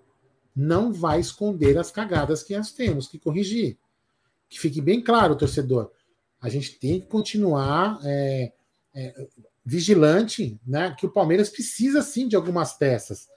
não 0.55 0.93
vai 0.93 1.19
esconder 1.19 1.77
as 1.77 1.91
cagadas 1.91 2.43
que 2.43 2.55
nós 2.55 2.71
temos 2.71 3.07
que 3.07 3.19
corrigir 3.19 3.77
que 4.49 4.59
fique 4.59 4.81
bem 4.81 5.01
claro, 5.01 5.35
torcedor. 5.35 5.91
A 6.41 6.49
gente 6.49 6.79
tem 6.79 7.01
que 7.01 7.07
continuar 7.07 7.99
é, 8.03 8.51
é, 8.93 9.27
vigilante, 9.65 10.59
né? 10.65 10.95
Que 10.97 11.05
o 11.05 11.11
Palmeiras 11.11 11.49
precisa 11.49 12.01
sim 12.01 12.27
de 12.27 12.35
algumas 12.35 12.73
peças, 12.73 13.27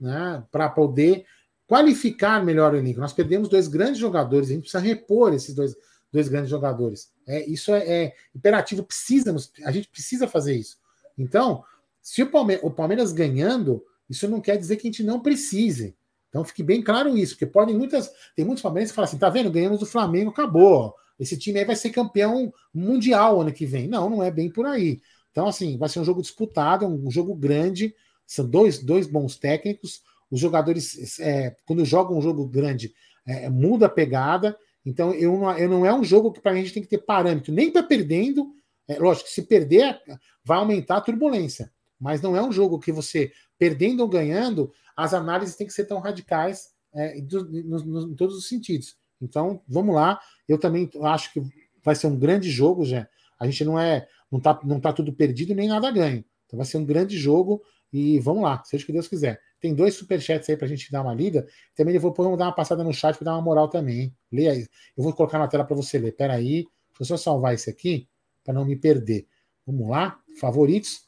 né? 0.00 0.44
Para 0.50 0.68
poder 0.68 1.24
qualificar 1.66 2.44
melhor 2.44 2.72
o 2.72 2.76
elenco. 2.76 3.00
Nós 3.00 3.12
perdemos 3.12 3.48
dois 3.48 3.68
grandes 3.68 3.98
jogadores, 3.98 4.48
a 4.48 4.52
gente 4.52 4.62
precisa 4.62 4.82
repor 4.82 5.34
esses 5.34 5.54
dois, 5.54 5.74
dois 6.12 6.28
grandes 6.28 6.50
jogadores. 6.50 7.10
É, 7.26 7.44
isso 7.46 7.74
é, 7.74 7.86
é 7.86 8.14
imperativo, 8.34 8.82
precisamos, 8.84 9.52
a 9.64 9.72
gente 9.72 9.88
precisa 9.88 10.26
fazer 10.26 10.54
isso. 10.54 10.78
Então, 11.16 11.64
se 12.00 12.22
o 12.22 12.30
Palmeiras, 12.30 12.64
o 12.64 12.70
Palmeiras 12.70 13.12
ganhando, 13.12 13.84
isso 14.08 14.28
não 14.28 14.40
quer 14.40 14.56
dizer 14.56 14.76
que 14.76 14.86
a 14.86 14.90
gente 14.90 15.02
não 15.02 15.20
precise. 15.20 15.96
Então 16.28 16.44
fique 16.44 16.62
bem 16.62 16.82
claro 16.82 17.16
isso, 17.16 17.34
porque 17.34 17.46
podem 17.46 17.76
muitas. 17.76 18.10
Tem 18.36 18.44
muitos 18.44 18.62
palmeirenses 18.62 18.92
que 18.92 18.96
falam 18.96 19.08
assim: 19.08 19.18
tá 19.18 19.30
vendo? 19.30 19.50
Ganhamos 19.50 19.80
do 19.80 19.86
Flamengo, 19.86 20.30
acabou. 20.30 20.94
Esse 21.18 21.36
time 21.36 21.58
aí 21.58 21.64
vai 21.64 21.74
ser 21.74 21.90
campeão 21.90 22.52
mundial 22.72 23.40
ano 23.40 23.52
que 23.52 23.66
vem. 23.66 23.88
Não, 23.88 24.08
não 24.08 24.22
é 24.22 24.30
bem 24.30 24.50
por 24.50 24.66
aí. 24.66 25.00
Então, 25.30 25.48
assim, 25.48 25.76
vai 25.76 25.88
ser 25.88 26.00
um 26.00 26.04
jogo 26.04 26.22
disputado, 26.22 26.86
um 26.86 27.10
jogo 27.10 27.34
grande. 27.34 27.94
São 28.26 28.48
dois, 28.48 28.78
dois 28.78 29.06
bons 29.06 29.36
técnicos. 29.36 30.02
Os 30.30 30.38
jogadores, 30.38 31.18
é, 31.20 31.56
quando 31.66 31.84
jogam 31.84 32.18
um 32.18 32.22
jogo 32.22 32.46
grande, 32.46 32.94
é, 33.26 33.48
muda 33.48 33.86
a 33.86 33.90
pegada. 33.90 34.56
Então, 34.84 35.12
eu 35.14 35.38
não, 35.38 35.58
eu 35.58 35.68
não 35.68 35.86
é 35.86 35.92
um 35.92 36.04
jogo 36.04 36.32
que 36.32 36.40
para 36.40 36.52
a 36.52 36.54
gente 36.54 36.72
tem 36.72 36.82
que 36.82 36.88
ter 36.88 36.98
parâmetro, 36.98 37.52
nem 37.52 37.70
para 37.70 37.82
perdendo. 37.82 38.52
É, 38.86 38.98
lógico, 38.98 39.28
se 39.28 39.42
perder, 39.42 40.00
vai 40.44 40.58
aumentar 40.58 40.98
a 40.98 41.00
turbulência. 41.00 41.70
Mas 42.00 42.20
não 42.20 42.36
é 42.36 42.42
um 42.42 42.52
jogo 42.52 42.78
que 42.78 42.92
você, 42.92 43.32
perdendo 43.58 44.00
ou 44.00 44.08
ganhando, 44.08 44.72
as 44.96 45.14
análises 45.14 45.56
têm 45.56 45.66
que 45.66 45.72
ser 45.72 45.84
tão 45.84 45.98
radicais 45.98 46.68
é, 46.94 47.20
do, 47.20 47.44
no, 47.44 47.78
no, 47.84 48.12
em 48.12 48.14
todos 48.14 48.36
os 48.36 48.48
sentidos. 48.48 48.96
Então, 49.20 49.62
vamos 49.66 49.94
lá. 49.94 50.20
Eu 50.48 50.58
também 50.58 50.88
acho 51.02 51.32
que 51.32 51.42
vai 51.82 51.94
ser 51.94 52.06
um 52.06 52.18
grande 52.18 52.50
jogo, 52.50 52.84
já. 52.84 53.08
A 53.38 53.46
gente 53.46 53.64
não 53.64 53.78
é, 53.78 54.06
não 54.30 54.40
tá, 54.40 54.58
não 54.64 54.80
tá 54.80 54.92
tudo 54.92 55.12
perdido 55.12 55.54
nem 55.54 55.68
nada 55.68 55.90
ganho. 55.90 56.24
Então 56.46 56.56
vai 56.56 56.66
ser 56.66 56.78
um 56.78 56.84
grande 56.84 57.16
jogo 57.16 57.62
e 57.92 58.18
vamos 58.20 58.42
lá, 58.42 58.62
seja 58.64 58.82
o 58.82 58.86
que 58.86 58.92
Deus 58.92 59.08
quiser. 59.08 59.40
Tem 59.60 59.74
dois 59.74 59.94
superchats 59.94 60.48
aí 60.48 60.56
pra 60.56 60.68
gente 60.68 60.90
dar 60.90 61.02
uma 61.02 61.14
lida. 61.14 61.46
Também 61.74 61.94
eu 61.94 62.00
vou 62.00 62.14
dar 62.36 62.44
uma 62.44 62.54
passada 62.54 62.84
no 62.84 62.92
chat 62.92 63.16
para 63.16 63.24
dar 63.24 63.32
uma 63.34 63.42
moral 63.42 63.68
também. 63.68 64.00
Hein? 64.00 64.16
Leia 64.30 64.52
aí. 64.52 64.66
Eu 64.96 65.02
vou 65.02 65.12
colocar 65.12 65.38
na 65.38 65.48
tela 65.48 65.64
para 65.64 65.74
você 65.74 65.98
ler. 65.98 66.12
Pera 66.12 66.34
aí. 66.34 66.64
Deixa 66.96 67.00
eu 67.00 67.06
só 67.06 67.16
salvar 67.16 67.54
esse 67.54 67.68
aqui 67.68 68.08
para 68.44 68.54
não 68.54 68.64
me 68.64 68.76
perder. 68.76 69.26
Vamos 69.66 69.88
lá. 69.88 70.18
Favoritos. 70.40 71.07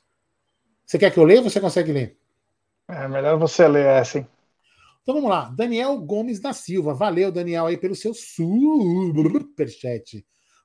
Você 0.90 0.98
quer 0.98 1.12
que 1.12 1.20
eu 1.20 1.24
leia 1.24 1.38
ou 1.38 1.48
você 1.48 1.60
consegue 1.60 1.92
ler? 1.92 2.18
É 2.88 3.06
melhor 3.06 3.38
você 3.38 3.68
ler 3.68 3.86
essa, 3.86 4.18
hein? 4.18 4.26
Então 5.00 5.14
vamos 5.14 5.30
lá. 5.30 5.48
Daniel 5.50 5.96
Gomes 6.00 6.40
da 6.40 6.52
Silva. 6.52 6.92
Valeu, 6.94 7.30
Daniel, 7.30 7.66
aí 7.66 7.76
pelo 7.76 7.94
seu 7.94 8.12
superchat. 8.12 9.46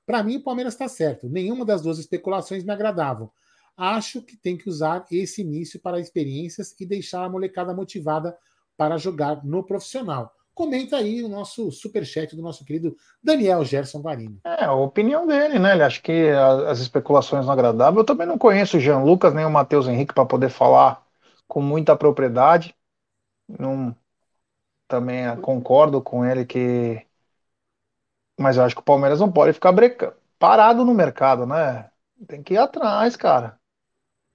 Para 0.04 0.24
mim, 0.24 0.38
o 0.38 0.42
Palmeiras 0.42 0.74
está 0.74 0.88
certo. 0.88 1.28
Nenhuma 1.28 1.64
das 1.64 1.80
duas 1.80 2.00
especulações 2.00 2.64
me 2.64 2.72
agradavam. 2.72 3.30
Acho 3.76 4.20
que 4.20 4.36
tem 4.36 4.56
que 4.56 4.68
usar 4.68 5.06
esse 5.12 5.42
início 5.42 5.78
para 5.78 6.00
experiências 6.00 6.74
e 6.80 6.84
deixar 6.84 7.24
a 7.24 7.28
molecada 7.28 7.72
motivada 7.72 8.36
para 8.76 8.98
jogar 8.98 9.44
no 9.44 9.62
profissional. 9.62 10.34
Comenta 10.56 10.96
aí 10.96 11.22
o 11.22 11.28
nosso 11.28 11.70
superchat 11.70 12.34
do 12.34 12.40
nosso 12.40 12.64
querido 12.64 12.96
Daniel 13.22 13.62
Gerson 13.62 14.00
Varini. 14.00 14.40
É, 14.42 14.64
a 14.64 14.72
opinião 14.72 15.26
dele, 15.26 15.58
né? 15.58 15.74
Ele 15.74 15.82
acha 15.82 16.00
que 16.00 16.30
as 16.66 16.78
especulações 16.78 17.44
não 17.44 17.52
agradavam. 17.52 18.00
Eu 18.00 18.06
também 18.06 18.26
não 18.26 18.38
conheço 18.38 18.78
o 18.78 18.80
Jean 18.80 19.00
Lucas 19.00 19.34
nem 19.34 19.44
o 19.44 19.50
Matheus 19.50 19.86
Henrique 19.86 20.14
para 20.14 20.24
poder 20.24 20.48
falar 20.48 21.04
com 21.46 21.60
muita 21.60 21.94
propriedade. 21.94 22.74
Não, 23.46 23.94
também 24.88 25.24
concordo 25.42 26.02
com 26.02 26.24
ele 26.24 26.46
que. 26.46 27.06
Mas 28.40 28.56
eu 28.56 28.64
acho 28.64 28.74
que 28.74 28.80
o 28.80 28.84
Palmeiras 28.84 29.20
não 29.20 29.30
pode 29.30 29.52
ficar 29.52 29.72
breca... 29.72 30.16
parado 30.38 30.84
no 30.84 30.94
mercado, 30.94 31.46
né? 31.46 31.90
Tem 32.26 32.42
que 32.42 32.54
ir 32.54 32.58
atrás, 32.58 33.16
cara. 33.16 33.58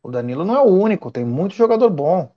O 0.04 0.12
Danilo 0.12 0.46
não 0.46 0.56
é 0.56 0.62
o 0.62 0.66
único, 0.66 1.12
tem 1.12 1.26
muito 1.26 1.56
jogador 1.56 1.90
bom. 1.90 2.32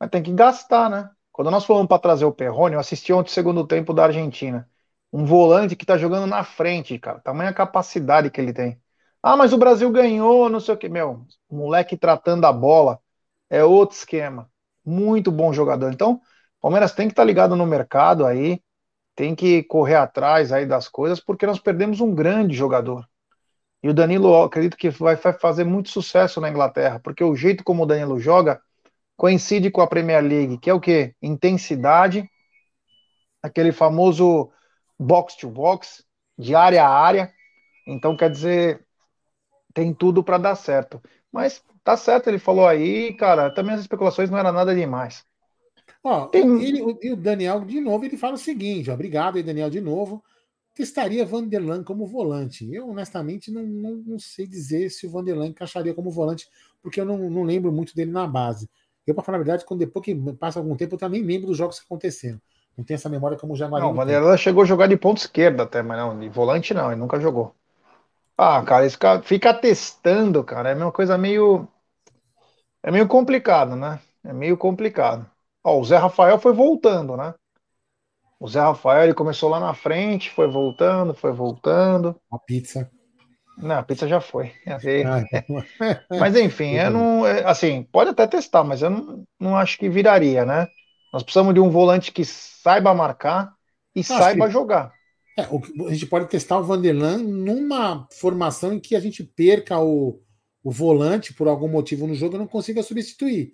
Mas 0.00 0.10
tem 0.10 0.22
que 0.22 0.32
gastar, 0.32 0.90
né? 0.90 1.10
Quando 1.32 1.50
nós 1.50 1.64
fomos 1.64 1.86
para 1.86 1.98
trazer 1.98 2.24
o 2.24 2.32
Perrone, 2.32 2.74
eu 2.74 2.80
assisti 2.80 3.12
ontem 3.12 3.30
o 3.30 3.32
segundo 3.32 3.66
tempo 3.66 3.94
da 3.94 4.04
Argentina. 4.04 4.68
Um 5.12 5.24
volante 5.24 5.76
que 5.76 5.86
tá 5.86 5.96
jogando 5.96 6.26
na 6.26 6.44
frente, 6.44 6.98
cara. 6.98 7.20
Tamanha 7.20 7.52
capacidade 7.52 8.30
que 8.30 8.40
ele 8.40 8.52
tem. 8.52 8.80
Ah, 9.22 9.36
mas 9.36 9.52
o 9.52 9.58
Brasil 9.58 9.90
ganhou, 9.90 10.48
não 10.50 10.60
sei 10.60 10.74
o 10.74 10.78
que. 10.78 10.88
Meu, 10.88 11.26
moleque 11.50 11.96
tratando 11.96 12.44
a 12.44 12.52
bola 12.52 13.00
é 13.48 13.64
outro 13.64 13.96
esquema. 13.96 14.50
Muito 14.84 15.30
bom 15.30 15.52
jogador. 15.52 15.92
Então, 15.92 16.20
Palmeiras 16.60 16.92
tem 16.92 17.08
que 17.08 17.12
estar 17.12 17.22
tá 17.22 17.26
ligado 17.26 17.56
no 17.56 17.66
mercado 17.66 18.26
aí, 18.26 18.62
tem 19.14 19.34
que 19.34 19.62
correr 19.64 19.96
atrás 19.96 20.52
aí 20.52 20.66
das 20.66 20.88
coisas, 20.88 21.20
porque 21.20 21.46
nós 21.46 21.58
perdemos 21.60 22.00
um 22.00 22.14
grande 22.14 22.54
jogador. 22.54 23.06
E 23.82 23.88
o 23.88 23.94
Danilo, 23.94 24.42
acredito 24.42 24.76
que 24.76 24.90
vai 24.90 25.16
fazer 25.16 25.64
muito 25.64 25.90
sucesso 25.90 26.40
na 26.40 26.48
Inglaterra, 26.48 27.00
porque 27.00 27.24
o 27.24 27.34
jeito 27.34 27.64
como 27.64 27.82
o 27.82 27.86
Danilo 27.86 28.18
joga 28.18 28.60
coincide 29.22 29.70
com 29.70 29.80
a 29.80 29.86
Premier 29.86 30.20
League, 30.20 30.58
que 30.58 30.68
é 30.68 30.74
o 30.74 30.80
quê? 30.80 31.14
Intensidade, 31.22 32.28
aquele 33.40 33.70
famoso 33.70 34.50
box 34.98 35.36
to 35.36 35.48
box, 35.48 36.04
de 36.36 36.56
área 36.56 36.84
a 36.84 36.88
área. 36.88 37.32
Então, 37.86 38.16
quer 38.16 38.28
dizer, 38.28 38.84
tem 39.72 39.94
tudo 39.94 40.24
para 40.24 40.38
dar 40.38 40.56
certo. 40.56 41.00
Mas 41.30 41.62
tá 41.84 41.96
certo, 41.96 42.26
ele 42.26 42.40
falou 42.40 42.66
aí, 42.66 43.14
cara, 43.14 43.48
também 43.48 43.76
as 43.76 43.82
especulações 43.82 44.28
não 44.28 44.38
era 44.38 44.50
nada 44.50 44.74
demais. 44.74 45.24
Ó, 46.02 46.26
Tem... 46.26 46.60
ele, 46.60 46.82
e 47.00 47.12
o 47.12 47.16
Daniel, 47.16 47.64
de 47.64 47.80
novo, 47.80 48.04
ele 48.04 48.16
fala 48.16 48.34
o 48.34 48.38
seguinte: 48.38 48.90
ó, 48.90 48.94
obrigado 48.94 49.36
aí, 49.36 49.42
Daniel, 49.44 49.70
de 49.70 49.80
novo. 49.80 50.20
Testaria 50.74 51.24
Vanderlan 51.24 51.84
como 51.84 52.08
volante. 52.08 52.68
Eu, 52.74 52.88
honestamente, 52.88 53.52
não, 53.52 53.62
não, 53.64 53.94
não, 54.04 54.18
sei 54.18 54.48
dizer 54.48 54.90
se 54.90 55.06
o 55.06 55.10
Vanderlan 55.10 55.46
encaixaria 55.46 55.94
como 55.94 56.10
volante, 56.10 56.48
porque 56.82 57.00
eu 57.00 57.04
não, 57.04 57.30
não 57.30 57.44
lembro 57.44 57.70
muito 57.70 57.94
dele 57.94 58.10
na 58.10 58.26
base. 58.26 58.68
Eu, 59.06 59.14
para 59.14 59.24
falar 59.24 59.38
a 59.38 59.42
verdade, 59.42 59.64
quando 59.64 59.80
depois 59.80 60.04
que 60.04 60.14
passa 60.34 60.58
algum 60.58 60.76
tempo, 60.76 60.94
eu 60.94 60.98
também 60.98 61.22
lembro 61.22 61.48
dos 61.48 61.56
jogos 61.56 61.78
que 61.78 61.84
aconteceram. 61.84 62.40
Não 62.76 62.84
tenho 62.84 62.96
essa 62.96 63.08
memória 63.08 63.36
como 63.36 63.56
já 63.56 63.68
Não, 63.68 63.90
o 63.90 63.94
Vanderlan 63.94 64.36
chegou 64.36 64.62
a 64.62 64.66
jogar 64.66 64.86
de 64.86 64.96
ponta 64.96 65.20
esquerda 65.20 65.64
até, 65.64 65.82
mas 65.82 65.98
não, 65.98 66.18
de 66.18 66.28
volante 66.28 66.72
não, 66.72 66.90
ele 66.90 67.00
nunca 67.00 67.20
jogou. 67.20 67.54
Ah, 68.36 68.62
cara, 68.62 68.86
esse 68.86 68.96
cara 68.96 69.22
fica 69.22 69.52
testando, 69.52 70.42
cara, 70.42 70.70
é 70.70 70.74
uma 70.74 70.92
coisa 70.92 71.18
meio. 71.18 71.68
É 72.82 72.90
meio 72.90 73.06
complicado, 73.06 73.76
né? 73.76 74.00
É 74.24 74.32
meio 74.32 74.56
complicado. 74.56 75.28
Ó, 75.64 75.78
o 75.78 75.84
Zé 75.84 75.96
Rafael 75.96 76.38
foi 76.38 76.52
voltando, 76.52 77.16
né? 77.16 77.34
O 78.40 78.48
Zé 78.48 78.60
Rafael 78.60 79.04
ele 79.04 79.14
começou 79.14 79.48
lá 79.48 79.60
na 79.60 79.74
frente, 79.74 80.30
foi 80.30 80.48
voltando, 80.48 81.14
foi 81.14 81.32
voltando. 81.32 82.16
A 82.30 82.38
pizza. 82.38 82.90
Não, 83.56 83.76
a 83.76 83.82
pizza 83.82 84.08
já 84.08 84.20
foi. 84.20 84.52
mas 86.18 86.36
enfim, 86.36 86.72
eu 86.74 86.90
não, 86.90 87.26
é, 87.26 87.44
assim, 87.44 87.82
pode 87.92 88.10
até 88.10 88.26
testar, 88.26 88.64
mas 88.64 88.82
eu 88.82 88.90
não, 88.90 89.24
não 89.38 89.56
acho 89.56 89.78
que 89.78 89.88
viraria, 89.88 90.44
né? 90.44 90.68
Nós 91.12 91.22
precisamos 91.22 91.52
de 91.52 91.60
um 91.60 91.70
volante 91.70 92.10
que 92.10 92.24
saiba 92.24 92.94
marcar 92.94 93.52
e 93.94 94.02
saiba 94.02 94.48
jogar. 94.48 94.92
É, 95.38 95.42
a 95.42 95.92
gente 95.92 96.06
pode 96.06 96.28
testar 96.28 96.58
o 96.58 96.64
Vanderlan 96.64 97.18
numa 97.18 98.06
formação 98.12 98.72
em 98.72 98.80
que 98.80 98.96
a 98.96 99.00
gente 99.00 99.22
perca 99.22 99.78
o, 99.78 100.20
o 100.62 100.70
volante 100.70 101.34
por 101.34 101.48
algum 101.48 101.68
motivo 101.68 102.06
no 102.06 102.14
jogo 102.14 102.36
e 102.36 102.38
não 102.38 102.46
consiga 102.46 102.82
substituir 102.82 103.52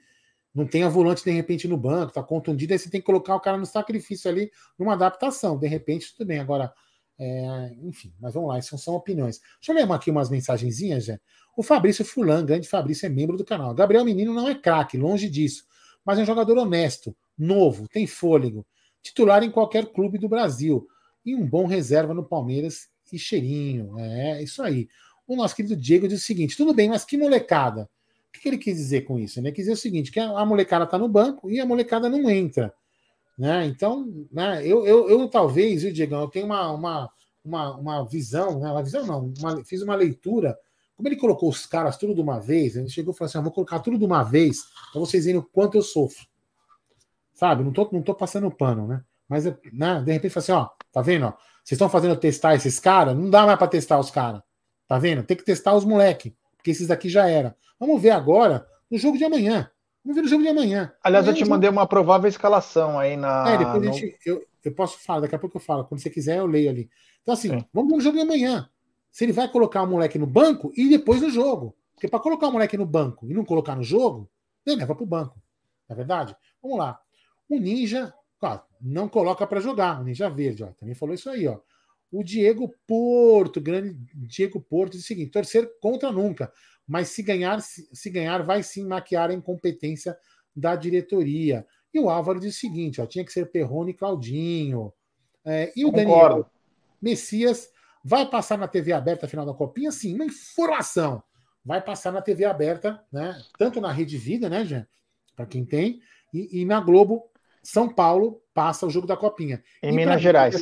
não 0.55 0.67
tem 0.67 0.83
a 0.83 0.89
volante 0.89 1.25
de 1.25 1.31
repente 1.31 1.69
no 1.69 1.77
banco, 1.77 2.13
tá 2.13 2.23
contundido, 2.23 2.73
aí 2.73 2.79
você 2.79 2.91
tem 2.91 3.01
que 3.01 3.07
colocar 3.07 3.35
o 3.35 3.41
cara 3.41 3.57
no 3.57 3.67
sacrifício 3.67 4.31
ali, 4.31 4.51
numa 4.79 4.95
adaptação. 4.95 5.59
De 5.59 5.69
repente, 5.69 6.13
tudo 6.13 6.27
bem. 6.27 6.41
Agora, 6.41 6.73
é, 7.19 7.75
enfim, 7.83 8.13
mas 8.21 8.35
vamos 8.35 8.49
lá, 8.49 8.59
isso 8.59 8.77
são 8.79 8.95
opiniões. 8.95 9.41
Deixa 9.61 9.73
eu 9.73 9.75
ler 9.75 9.93
aqui 9.93 10.11
umas 10.11 10.31
mensagenzinhas, 10.31 11.05
já. 11.05 11.19
O 11.57 11.63
Fabrício 11.63 12.05
Fulan, 12.05 12.45
grande 12.45 12.69
Fabrício, 12.69 13.07
é 13.07 13.09
membro 13.09 13.37
do 13.37 13.45
canal. 13.45 13.75
Gabriel 13.75 14.05
Menino 14.05 14.33
não 14.33 14.49
é 14.49 14.55
craque, 14.55 14.97
longe 14.97 15.29
disso, 15.29 15.65
mas 16.05 16.19
é 16.19 16.23
um 16.23 16.27
jogador 16.27 16.57
honesto, 16.57 17.17
novo, 17.37 17.89
tem 17.89 18.07
fôlego, 18.07 18.65
titular 19.03 19.43
em 19.43 19.51
qualquer 19.51 19.87
clube 19.87 20.19
do 20.19 20.29
Brasil 20.29 20.87
e 21.25 21.35
um 21.35 21.45
bom 21.45 21.67
reserva 21.67 22.15
no 22.15 22.25
Palmeiras 22.25 22.89
e 23.13 23.19
cheirinho. 23.19 23.99
É 23.99 24.43
isso 24.43 24.63
aí. 24.63 24.89
O 25.27 25.37
nosso 25.37 25.55
querido 25.55 25.77
Diego 25.77 26.09
diz 26.09 26.23
o 26.23 26.25
seguinte: 26.25 26.57
tudo 26.57 26.73
bem, 26.73 26.89
mas 26.89 27.05
que 27.05 27.17
molecada. 27.17 27.89
O 28.29 28.41
que, 28.41 28.49
ele 28.49 28.59
quis 28.59 28.77
dizer 28.77 29.03
com 29.03 29.19
isso? 29.19 29.41
Ele 29.41 29.51
quis 29.51 29.65
dizer 29.65 29.73
o 29.73 29.77
seguinte: 29.77 30.11
que 30.11 30.21
a, 30.21 30.47
molecada 30.47 30.85
está 30.85 30.97
no 30.97 31.09
banco 31.09 31.51
e 31.51 31.61
a 31.61 31.67
molecada 31.67 32.09
não 32.09 32.31
entra. 32.31 32.73
Né? 33.39 33.67
Então, 33.67 34.27
né, 34.33 34.67
eu, 34.67 34.85
eu, 34.85 35.09
eu 35.09 35.29
talvez, 35.29 35.83
viu, 35.83 35.93
Diego, 35.93 36.17
eu 36.17 36.29
tenho 36.29 36.47
uma, 36.47 36.73
uma, 36.73 37.11
uma, 37.45 37.77
uma 37.77 38.05
visão, 38.05 38.59
né, 38.59 38.69
uma 38.69 38.83
visão 38.83 39.07
não, 39.07 39.33
uma, 39.39 39.65
fiz 39.65 39.81
uma 39.81 39.95
leitura. 39.95 40.59
Como 40.97 41.09
ele 41.09 41.15
colocou 41.15 41.49
os 41.49 41.65
caras 41.65 41.97
tudo 41.97 42.13
de 42.13 42.21
uma 42.21 42.41
vez, 42.41 42.75
ele 42.75 42.89
chegou 42.89 43.15
e 43.15 43.17
falou 43.17 43.29
assim: 43.29 43.41
vou 43.41 43.53
colocar 43.53 43.79
tudo 43.79 43.97
de 43.97 44.05
uma 44.05 44.25
vez 44.25 44.65
para 44.93 44.99
vocês 44.99 45.27
verem 45.27 45.39
o 45.39 45.45
quanto 45.45 45.77
eu 45.77 45.83
sofro. 45.83 46.27
Sabe? 47.33 47.63
Não 47.63 47.73
tô, 47.73 47.89
não 47.93 48.03
tô 48.03 48.13
passando 48.13 48.51
pano, 48.51 48.89
né? 48.89 49.05
Mas, 49.29 49.45
né, 49.45 50.03
de 50.05 50.13
repente, 50.13 50.33
fala 50.33 50.43
assim: 50.43 50.53
ó, 50.53 50.69
tá 50.91 51.01
vendo? 51.01 51.27
Ó, 51.27 51.31
vocês 51.63 51.77
estão 51.77 51.89
fazendo 51.89 52.17
testar 52.17 52.57
esses 52.57 52.81
caras? 52.81 53.17
Não 53.17 53.31
dá 53.31 53.47
mais 53.47 53.57
para 53.57 53.69
testar 53.69 54.01
os 54.01 54.11
caras. 54.11 54.43
Tá 54.89 54.99
vendo? 54.99 55.23
Tem 55.23 55.37
que 55.37 55.45
testar 55.45 55.77
os 55.77 55.85
moleques, 55.85 56.33
porque 56.57 56.73
esses 56.73 56.89
daqui 56.89 57.09
já 57.09 57.29
era. 57.29 57.55
Vamos 57.79 58.03
ver 58.03 58.11
agora 58.11 58.67
no 58.91 58.99
jogo 58.99 59.17
de 59.17 59.23
amanhã. 59.23 59.71
Vamos 60.09 60.23
ver 60.23 60.27
o 60.27 60.31
jogo 60.31 60.43
de 60.43 60.49
amanhã. 60.49 60.91
Aliás, 61.05 61.27
amanhã 61.27 61.39
eu 61.39 61.45
te 61.45 61.51
mandei 61.51 61.69
uma 61.69 61.87
provável 61.87 62.31
escalação 62.31 62.99
aí 62.99 63.15
na. 63.15 63.47
É, 63.47 63.59
depois 63.59 63.83
no... 63.83 63.91
a 63.91 63.93
gente, 63.93 64.19
eu, 64.25 64.43
eu 64.65 64.75
posso 64.75 64.99
falar, 65.01 65.21
daqui 65.21 65.35
a 65.35 65.39
pouco 65.39 65.59
eu 65.59 65.61
falo. 65.61 65.85
Quando 65.85 66.01
você 66.01 66.09
quiser, 66.09 66.39
eu 66.39 66.47
leio 66.47 66.71
ali. 66.71 66.89
Então, 67.21 67.35
assim, 67.35 67.51
Sim. 67.51 67.65
vamos 67.75 67.91
ver 67.91 67.99
o 67.99 68.01
jogo 68.01 68.17
de 68.17 68.23
amanhã. 68.23 68.71
Se 69.13 69.27
ele 69.27 69.35
vai 69.35 69.47
colocar 69.53 69.83
o 69.83 69.87
moleque 69.87 70.19
no 70.19 70.27
banco 70.27 70.73
e 70.75 70.89
depois 70.89 71.21
no 71.21 71.29
jogo. 71.29 71.77
Porque 71.95 72.09
para 72.09 72.21
colocar 72.21 72.49
o 72.49 72.53
moleque 72.53 72.75
no 72.79 72.87
banco 72.87 73.29
e 73.29 73.35
não 73.35 73.45
colocar 73.45 73.77
no 73.77 73.83
jogo, 73.83 74.31
ele 74.65 74.77
leva 74.77 74.95
para 74.95 75.05
o 75.05 75.07
banco. 75.07 75.39
Não 75.87 75.95
é 75.95 75.97
verdade? 75.99 76.35
Vamos 76.63 76.79
lá. 76.79 76.99
O 77.47 77.59
Ninja, 77.59 78.15
ó, 78.41 78.61
não 78.81 79.11
coloca 79.11 79.47
para 79.47 79.61
jogar. 79.61 80.01
O 80.01 80.05
Ninja 80.05 80.31
Verde, 80.31 80.65
ó, 80.65 80.69
também 80.69 80.95
falou 80.95 81.15
isso 81.15 81.29
aí, 81.29 81.47
ó. 81.47 81.59
O 82.11 82.25
Diego 82.25 82.75
Porto, 82.87 83.61
grande 83.61 83.95
Diego 84.15 84.59
Porto, 84.59 84.93
diz 84.93 85.03
o 85.03 85.07
seguinte: 85.07 85.33
torcer 85.33 85.71
contra 85.83 86.11
nunca, 86.11 86.51
mas 86.89 87.09
se 87.09 87.23
ganhar, 87.23 87.61
se, 87.61 88.11
ganhar, 88.11 88.43
vai 88.43 88.63
sim 88.63 88.87
maquiar 88.87 89.31
a 89.31 89.35
incompetência 89.35 90.17
da 90.57 90.75
diretoria. 90.75 91.67
E 91.93 92.01
o 92.01 92.09
Álvaro 92.09 92.41
diz 92.41 92.57
o 92.57 92.59
seguinte: 92.59 93.01
ó, 93.01 93.07
tinha 93.07 93.25
que 93.25 93.33
ser 93.33 93.51
Perrone 93.51 93.91
e 93.91 93.95
Claudinho. 93.95 94.93
É, 95.45 95.71
e 95.77 95.85
o 95.85 95.93
Concordo. 95.93 96.37
Daniel 96.37 96.51
Messias 97.01 97.71
vai 98.03 98.29
passar 98.29 98.57
na 98.57 98.67
TV 98.67 98.93
aberta 98.93 99.27
a 99.27 99.29
final 99.29 99.45
da 99.45 99.53
Copinha? 99.53 99.93
Sim, 99.93 100.15
uma 100.15 100.25
informação. 100.25 101.23
Vai 101.65 101.83
passar 101.83 102.11
na 102.11 102.23
TV 102.23 102.45
aberta, 102.45 103.05
né? 103.13 103.39
Tanto 103.59 103.81
na 103.81 103.93
Rede 103.93 104.17
Vida, 104.17 104.49
né, 104.49 104.65
Jean? 104.65 104.87
Para 105.37 105.47
quem 105.47 105.65
tem, 105.65 106.01
e, 106.33 106.61
e, 106.61 106.65
na 106.65 106.81
Globo, 106.81 107.31
São 107.63 107.89
Paulo 107.89 108.43
passa 108.55 108.87
o 108.87 108.91
jogo 108.91 109.07
da 109.07 109.17
Copinha. 109.17 109.63
Em 109.83 109.93
e 109.93 109.97
Minas 109.97 110.21
Gerais. 110.21 110.57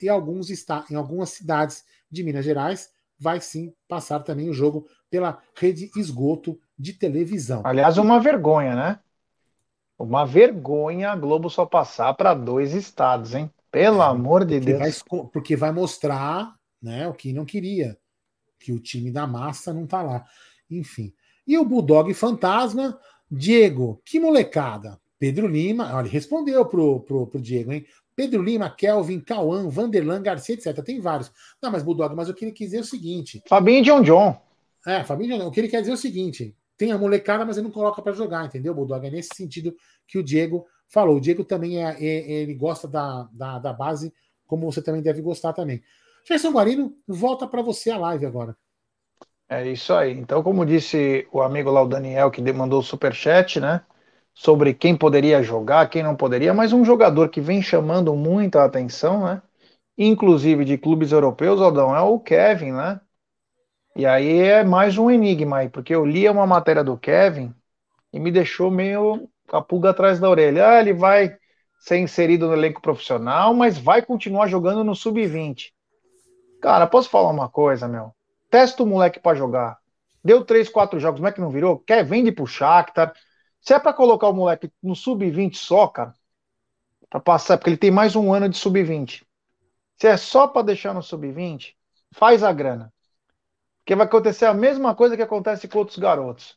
E 0.00 0.08
alguns 0.08 0.50
está, 0.50 0.84
em 0.90 0.94
algumas 0.94 1.30
cidades 1.30 1.84
de 2.10 2.22
Minas 2.22 2.44
Gerais, 2.44 2.90
vai 3.18 3.40
sim 3.40 3.72
passar 3.88 4.20
também 4.20 4.48
o 4.48 4.54
jogo 4.54 4.86
pela 5.10 5.42
rede 5.56 5.90
esgoto 5.96 6.58
de 6.78 6.92
televisão. 6.92 7.62
Aliás, 7.64 7.98
uma 7.98 8.20
vergonha, 8.20 8.74
né? 8.74 9.00
Uma 9.98 10.26
vergonha 10.26 11.10
a 11.10 11.16
Globo 11.16 11.48
só 11.48 11.64
passar 11.64 12.12
para 12.14 12.34
dois 12.34 12.74
estados, 12.74 13.34
hein? 13.34 13.50
Pelo 13.70 14.02
é, 14.02 14.06
amor 14.06 14.44
de 14.44 14.60
Deus. 14.60 14.78
Vai, 14.78 15.28
porque 15.32 15.56
vai 15.56 15.72
mostrar 15.72 16.54
né, 16.82 17.08
o 17.08 17.14
que 17.14 17.32
não 17.32 17.44
queria, 17.44 17.98
que 18.60 18.72
o 18.72 18.80
time 18.80 19.10
da 19.10 19.26
massa 19.26 19.72
não 19.72 19.86
tá 19.86 20.02
lá. 20.02 20.24
Enfim. 20.70 21.12
E 21.46 21.56
o 21.56 21.64
Bulldog 21.64 22.12
Fantasma, 22.12 22.98
Diego, 23.30 24.00
que 24.04 24.20
molecada. 24.20 25.00
Pedro 25.18 25.46
Lima, 25.46 25.94
olha, 25.94 26.10
respondeu 26.10 26.66
pro, 26.66 27.00
pro, 27.00 27.26
pro 27.26 27.40
Diego, 27.40 27.72
hein? 27.72 27.86
Pedro 28.16 28.42
Lima, 28.42 28.70
Kelvin, 28.70 29.20
Cauã, 29.20 29.68
Vanderlan, 29.68 30.22
Garcia, 30.22 30.54
etc. 30.54 30.82
Tem 30.82 30.98
vários. 30.98 31.30
Não, 31.62 31.70
mas 31.70 31.82
Bulldog, 31.82 32.16
mas 32.16 32.30
o 32.30 32.34
que 32.34 32.46
ele 32.46 32.52
quis 32.52 32.68
dizer 32.68 32.78
é 32.78 32.80
o 32.80 32.84
seguinte. 32.84 33.42
Fabinho 33.46 33.84
John 33.84 34.00
John. 34.00 34.40
É, 34.86 35.04
Fabinho 35.04 35.36
John 35.36 35.46
O 35.46 35.50
que 35.50 35.60
ele 35.60 35.68
quer 35.68 35.80
dizer 35.80 35.92
é 35.92 35.94
o 35.94 35.98
seguinte: 35.98 36.56
tem 36.78 36.92
a 36.92 36.98
molecada, 36.98 37.44
mas 37.44 37.58
ele 37.58 37.66
não 37.66 37.72
coloca 37.72 38.00
para 38.00 38.12
jogar, 38.12 38.46
entendeu, 38.46 38.74
Bulldog? 38.74 39.06
É 39.06 39.10
nesse 39.10 39.30
sentido 39.34 39.76
que 40.08 40.18
o 40.18 40.22
Diego 40.22 40.66
falou. 40.88 41.16
O 41.16 41.20
Diego 41.20 41.44
também 41.44 41.84
é, 41.84 41.94
é 42.02 42.32
ele 42.32 42.54
gosta 42.54 42.88
da, 42.88 43.28
da, 43.30 43.58
da, 43.58 43.72
base, 43.72 44.12
como 44.46 44.70
você 44.70 44.80
também 44.80 45.02
deve 45.02 45.20
gostar 45.20 45.52
também. 45.52 45.82
Gerson 46.26 46.50
Guarino, 46.50 46.96
volta 47.06 47.46
para 47.46 47.60
você 47.60 47.90
a 47.90 47.98
live 47.98 48.24
agora. 48.24 48.56
É 49.48 49.70
isso 49.70 49.92
aí. 49.92 50.12
Então, 50.12 50.42
como 50.42 50.66
disse 50.66 51.28
o 51.30 51.40
amigo 51.40 51.70
lá, 51.70 51.82
o 51.82 51.88
Daniel, 51.88 52.30
que 52.30 52.40
demandou 52.42 52.80
o 52.80 52.82
superchat, 52.82 53.60
né? 53.60 53.82
Sobre 54.38 54.74
quem 54.74 54.94
poderia 54.94 55.42
jogar, 55.42 55.88
quem 55.88 56.02
não 56.02 56.14
poderia, 56.14 56.52
mas 56.52 56.70
um 56.70 56.84
jogador 56.84 57.30
que 57.30 57.40
vem 57.40 57.62
chamando 57.62 58.14
muita 58.14 58.62
atenção, 58.62 59.24
né? 59.24 59.40
Inclusive 59.96 60.62
de 60.62 60.76
clubes 60.76 61.10
europeus, 61.10 61.58
Aldão, 61.58 61.96
é 61.96 62.02
o 62.02 62.20
Kevin, 62.20 62.72
né? 62.72 63.00
E 63.96 64.04
aí 64.04 64.40
é 64.40 64.62
mais 64.62 64.98
um 64.98 65.10
enigma 65.10 65.58
aí, 65.58 65.70
porque 65.70 65.94
eu 65.94 66.04
li 66.04 66.28
uma 66.28 66.46
matéria 66.46 66.84
do 66.84 66.98
Kevin 66.98 67.54
e 68.12 68.20
me 68.20 68.30
deixou 68.30 68.70
meio 68.70 69.26
com 69.48 69.56
a 69.56 69.62
pulga 69.62 69.88
atrás 69.88 70.20
da 70.20 70.28
orelha. 70.28 70.68
Ah, 70.68 70.80
ele 70.80 70.92
vai 70.92 71.34
ser 71.78 71.96
inserido 71.96 72.46
no 72.46 72.52
elenco 72.52 72.82
profissional, 72.82 73.54
mas 73.54 73.78
vai 73.78 74.02
continuar 74.02 74.48
jogando 74.48 74.84
no 74.84 74.94
sub-20. 74.94 75.72
Cara, 76.60 76.86
posso 76.86 77.08
falar 77.08 77.30
uma 77.30 77.48
coisa, 77.48 77.88
meu? 77.88 78.12
Testa 78.50 78.82
o 78.82 78.86
moleque 78.86 79.18
para 79.18 79.34
jogar. 79.34 79.78
Deu 80.22 80.44
três, 80.44 80.68
quatro 80.68 81.00
jogos, 81.00 81.20
como 81.20 81.28
é 81.28 81.32
que 81.32 81.40
não 81.40 81.48
virou? 81.48 81.78
Quer, 81.78 82.04
vende 82.04 82.30
pro 82.30 82.46
Shakhtar. 82.46 83.14
Se 83.66 83.74
é 83.74 83.80
para 83.80 83.92
colocar 83.92 84.28
o 84.28 84.32
moleque 84.32 84.70
no 84.80 84.94
sub-20 84.94 85.56
só, 85.56 85.88
cara, 85.88 86.14
para 87.10 87.18
passar, 87.18 87.58
porque 87.58 87.70
ele 87.70 87.76
tem 87.76 87.90
mais 87.90 88.14
um 88.14 88.32
ano 88.32 88.48
de 88.48 88.56
sub-20. 88.56 89.26
Se 89.98 90.06
é 90.06 90.16
só 90.16 90.46
para 90.46 90.66
deixar 90.66 90.94
no 90.94 91.02
sub-20, 91.02 91.74
faz 92.14 92.44
a 92.44 92.52
grana. 92.52 92.94
Porque 93.78 93.96
vai 93.96 94.06
acontecer 94.06 94.44
a 94.44 94.54
mesma 94.54 94.94
coisa 94.94 95.16
que 95.16 95.22
acontece 95.22 95.66
com 95.66 95.80
outros 95.80 95.98
garotos. 95.98 96.56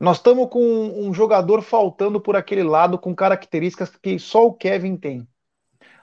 Nós 0.00 0.16
estamos 0.16 0.48
com 0.48 0.62
um 0.62 1.12
jogador 1.12 1.60
faltando 1.60 2.18
por 2.18 2.36
aquele 2.36 2.62
lado 2.62 2.98
com 2.98 3.14
características 3.14 3.94
que 3.94 4.18
só 4.18 4.46
o 4.46 4.54
Kevin 4.54 4.96
tem. 4.96 5.28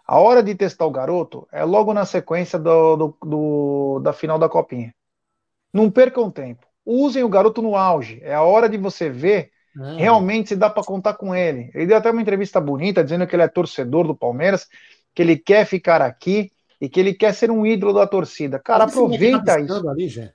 A 0.05 0.19
hora 0.19 0.43
de 0.43 0.53
testar 0.53 0.86
o 0.86 0.91
garoto 0.91 1.47
é 1.51 1.63
logo 1.63 1.95
na 1.95 2.05
sequência 2.05 2.59
do, 2.59 2.95
do, 2.95 3.17
do, 3.24 3.99
da 4.01 4.13
final 4.13 4.38
da 4.38 4.47
Copinha. 4.47 4.93
Não 5.74 5.89
percam 5.89 6.30
tempo. 6.30 6.67
Usem 6.86 7.24
o 7.24 7.30
garoto 7.30 7.59
no 7.59 7.76
auge. 7.76 8.19
É 8.22 8.36
a 8.36 8.43
hora 8.43 8.69
de 8.69 8.78
você 8.78 9.09
ver 9.09 9.51
é. 9.80 9.95
realmente 9.97 10.49
se 10.49 10.55
dá 10.55 10.69
para 10.69 10.84
contar 10.84 11.13
com 11.13 11.36
ele. 11.36 11.72
Ele 11.74 11.88
deu 11.88 11.97
até 11.97 12.11
uma 12.11 12.22
entrevista 12.22 12.59
bonita 12.59 13.03
dizendo 13.03 13.26
que 13.28 13.36
ele 13.36 13.43
é 13.43 13.47
torcedor 13.47 14.07
do 14.07 14.15
Palmeiras, 14.15 14.67
que 15.13 15.22
ele 15.22 15.38
quer 15.38 15.65
ficar 15.65 16.01
aqui 16.01 16.51
e 16.80 16.89
que 16.89 16.99
ele 16.99 17.13
quer 17.13 17.34
ser 17.34 17.51
um 17.51 17.65
ídolo 17.65 17.93
da 17.93 18.07
torcida. 18.07 18.59
Cara, 18.59 18.86
tá 18.86 18.91
aproveita 18.91 19.59
isso. 19.59 19.89
Ali, 19.89 20.32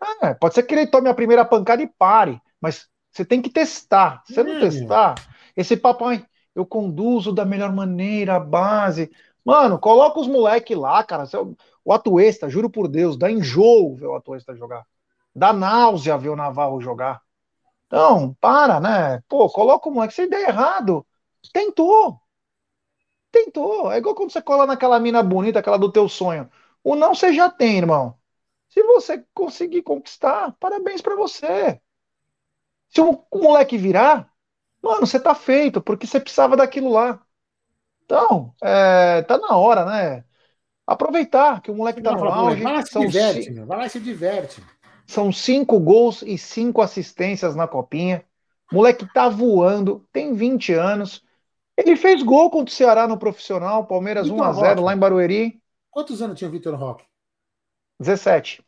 ah, 0.00 0.34
pode 0.34 0.54
ser 0.54 0.64
que 0.64 0.74
ele 0.74 0.86
tome 0.86 1.08
a 1.08 1.14
primeira 1.14 1.44
pancada 1.44 1.82
e 1.82 1.86
pare, 1.86 2.40
mas 2.60 2.86
você 3.10 3.24
tem 3.24 3.40
que 3.40 3.50
testar. 3.50 4.22
Se 4.26 4.34
você 4.34 4.42
não 4.42 4.60
testar, 4.60 5.14
esse 5.56 5.76
papai, 5.76 6.24
eu 6.54 6.66
conduzo 6.66 7.32
da 7.32 7.44
melhor 7.44 7.72
maneira 7.72 8.36
a 8.36 8.40
base. 8.40 9.10
Mano, 9.44 9.78
coloca 9.78 10.18
os 10.18 10.26
moleques 10.26 10.76
lá, 10.76 11.02
cara. 11.04 11.24
O 11.84 11.92
Atuesta, 11.92 12.48
juro 12.48 12.70
por 12.70 12.88
Deus, 12.88 13.16
dá 13.16 13.30
enjoo 13.30 13.94
ver 13.94 14.06
o 14.06 14.14
Atuesta 14.14 14.54
jogar. 14.54 14.84
Dá 15.34 15.52
náusea 15.52 16.18
ver 16.18 16.28
o 16.28 16.36
Navarro 16.36 16.80
jogar. 16.80 17.20
Então, 17.92 18.32
para, 18.40 18.80
né? 18.80 19.22
Pô, 19.28 19.50
coloca 19.50 19.86
o 19.86 19.92
moleque. 19.92 20.14
Se 20.14 20.26
der 20.26 20.48
errado, 20.48 21.06
tentou. 21.52 22.18
Tentou. 23.30 23.92
É 23.92 23.98
igual 23.98 24.14
quando 24.14 24.32
você 24.32 24.40
cola 24.40 24.64
naquela 24.66 24.98
mina 24.98 25.22
bonita, 25.22 25.58
aquela 25.58 25.78
do 25.78 25.92
teu 25.92 26.08
sonho. 26.08 26.50
O 26.82 26.96
não 26.96 27.14
você 27.14 27.34
já 27.34 27.50
tem, 27.50 27.76
irmão. 27.76 28.16
Se 28.70 28.82
você 28.82 29.22
conseguir 29.34 29.82
conquistar, 29.82 30.56
parabéns 30.58 31.02
para 31.02 31.14
você. 31.14 31.78
Se 32.88 33.02
o, 33.02 33.22
o, 33.30 33.38
moleque 33.38 33.76
virar, 33.76 34.32
mano, 34.82 35.06
você 35.06 35.20
tá 35.20 35.34
feito, 35.34 35.82
porque 35.82 36.06
você 36.06 36.18
precisava 36.18 36.56
daquilo 36.56 36.88
lá. 36.88 37.20
Então, 38.06 38.54
é, 38.62 39.20
tá 39.20 39.36
na 39.36 39.54
hora, 39.54 39.84
né? 39.84 40.24
Aproveitar 40.86 41.60
que 41.60 41.70
o 41.70 41.74
moleque 41.74 42.00
tá 42.00 42.12
no 42.12 42.24
auge. 42.24 42.62
Vai 42.62 42.72
lá 42.72 42.86
se 42.86 42.98
diverte, 42.98 43.42
cinco, 43.44 43.66
vai 43.66 43.78
lá 43.78 43.88
se 43.90 44.00
diverte. 44.00 44.62
São 45.06 45.32
cinco 45.32 45.78
gols 45.78 46.22
e 46.22 46.38
cinco 46.38 46.80
assistências 46.80 47.54
na 47.54 47.68
copinha. 47.68 48.24
O 48.70 48.76
moleque 48.76 49.06
tá 49.12 49.28
voando, 49.28 50.06
tem 50.12 50.34
20 50.34 50.72
anos 50.72 51.22
ele 51.76 51.96
fez 51.96 52.22
gol 52.22 52.50
contra 52.50 52.72
o 52.72 52.76
Ceará 52.76 53.08
no 53.08 53.18
profissional, 53.18 53.86
Palmeiras 53.86 54.28
1x0 54.28 54.80
lá 54.80 54.94
em 54.94 54.98
Barueri. 54.98 55.62
Quantos 55.90 56.20
anos 56.22 56.38
tinha 56.38 56.48
o 56.48 56.52
Vitor 56.52 56.74
Roque? 56.74 57.04
17. 57.98 58.62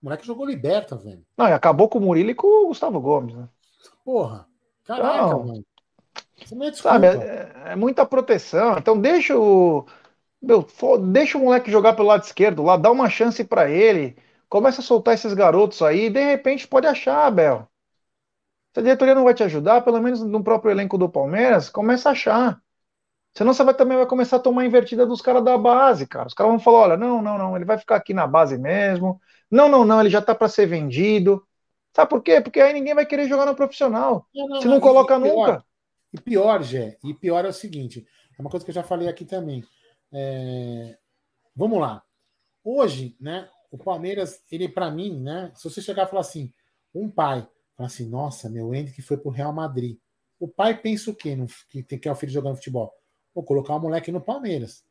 O 0.00 0.06
moleque 0.06 0.26
jogou 0.26 0.46
liberta, 0.46 0.96
velho. 0.96 1.24
Não, 1.36 1.48
e 1.48 1.52
acabou 1.52 1.88
com 1.88 1.98
o 1.98 2.02
Murilo 2.02 2.30
e 2.30 2.34
com 2.34 2.46
o 2.46 2.68
Gustavo 2.68 3.00
Gomes, 3.00 3.34
né? 3.34 3.48
Porra. 4.04 4.46
Caraca, 4.84 5.26
então, 5.26 5.44
mano. 5.44 5.64
É 6.40 6.72
sabe, 6.72 7.08
é, 7.08 7.52
é, 7.66 7.76
muita 7.76 8.06
proteção. 8.06 8.78
Então 8.78 8.98
deixa 8.98 9.36
o. 9.36 9.84
Meu, 10.40 10.64
deixa 11.10 11.36
o 11.36 11.40
moleque 11.40 11.70
jogar 11.70 11.94
pelo 11.94 12.08
lado 12.08 12.22
esquerdo 12.22 12.62
lá, 12.62 12.76
dá 12.76 12.90
uma 12.92 13.10
chance 13.10 13.42
para 13.42 13.68
ele. 13.68 14.16
Começa 14.48 14.80
a 14.80 14.84
soltar 14.84 15.14
esses 15.14 15.34
garotos 15.34 15.82
aí, 15.82 16.08
de 16.08 16.22
repente 16.22 16.66
pode 16.66 16.86
achar, 16.86 17.26
Abel. 17.26 17.68
Se 18.72 18.80
a 18.80 18.82
diretoria 18.82 19.14
não 19.14 19.24
vai 19.24 19.34
te 19.34 19.42
ajudar, 19.42 19.82
pelo 19.82 20.00
menos 20.00 20.22
no 20.22 20.42
próprio 20.42 20.70
elenco 20.70 20.96
do 20.96 21.08
Palmeiras, 21.08 21.68
começa 21.68 22.08
a 22.08 22.12
achar. 22.12 22.60
Senão 23.34 23.52
você 23.52 23.62
vai, 23.62 23.74
também 23.74 23.96
vai 23.96 24.06
começar 24.06 24.36
a 24.36 24.40
tomar 24.40 24.64
invertida 24.66 25.06
dos 25.06 25.20
caras 25.20 25.44
da 25.44 25.56
base, 25.56 26.06
cara. 26.06 26.26
Os 26.26 26.34
caras 26.34 26.50
vão 26.50 26.60
falar: 26.60 26.78
olha, 26.78 26.96
não, 26.96 27.22
não, 27.22 27.38
não, 27.38 27.56
ele 27.56 27.64
vai 27.64 27.78
ficar 27.78 27.96
aqui 27.96 28.12
na 28.12 28.26
base 28.26 28.58
mesmo. 28.58 29.20
Não, 29.50 29.68
não, 29.68 29.84
não, 29.84 30.00
ele 30.00 30.10
já 30.10 30.20
tá 30.20 30.34
para 30.34 30.48
ser 30.48 30.66
vendido. 30.66 31.46
Sabe 31.94 32.10
por 32.10 32.22
quê? 32.22 32.40
Porque 32.40 32.60
aí 32.60 32.72
ninguém 32.72 32.94
vai 32.94 33.06
querer 33.06 33.28
jogar 33.28 33.46
no 33.46 33.54
profissional. 33.54 34.26
Não, 34.34 34.48
não, 34.48 34.62
Se 34.62 34.68
não 34.68 34.80
coloca 34.80 35.16
e 35.16 35.20
pior, 35.20 35.34
nunca. 35.34 35.64
E 36.12 36.20
pior, 36.20 36.62
Gé, 36.62 36.98
e 37.04 37.14
pior 37.14 37.44
é 37.44 37.48
o 37.48 37.52
seguinte: 37.52 38.04
é 38.38 38.42
uma 38.42 38.50
coisa 38.50 38.64
que 38.64 38.70
eu 38.70 38.74
já 38.74 38.82
falei 38.82 39.08
aqui 39.08 39.24
também. 39.24 39.62
É... 40.12 40.96
Vamos 41.54 41.80
lá. 41.80 42.02
Hoje, 42.64 43.16
né, 43.20 43.48
o 43.70 43.78
Palmeiras, 43.78 44.42
ele 44.50 44.68
para 44.68 44.90
mim, 44.90 45.20
né, 45.20 45.52
se 45.54 45.64
você 45.64 45.80
chegar 45.80 46.06
e 46.06 46.10
falar 46.10 46.20
assim, 46.20 46.52
um 46.94 47.10
pai 47.10 47.48
Fala 47.78 47.86
assim, 47.86 48.08
nossa, 48.08 48.50
meu 48.50 48.74
Hendrick 48.74 49.00
foi 49.00 49.16
pro 49.16 49.30
Real 49.30 49.52
Madrid. 49.52 49.98
O 50.40 50.48
pai 50.48 50.76
pensa 50.76 51.12
o 51.12 51.14
quê? 51.14 51.36
No, 51.36 51.46
que, 51.68 51.84
que 51.84 52.08
é 52.08 52.10
o 52.10 52.16
filho 52.16 52.32
jogando 52.32 52.56
futebol? 52.56 52.92
Vou 53.32 53.44
colocar 53.44 53.76
o 53.76 53.78
moleque 53.78 54.10
no 54.10 54.20
Palmeiras. 54.20 54.84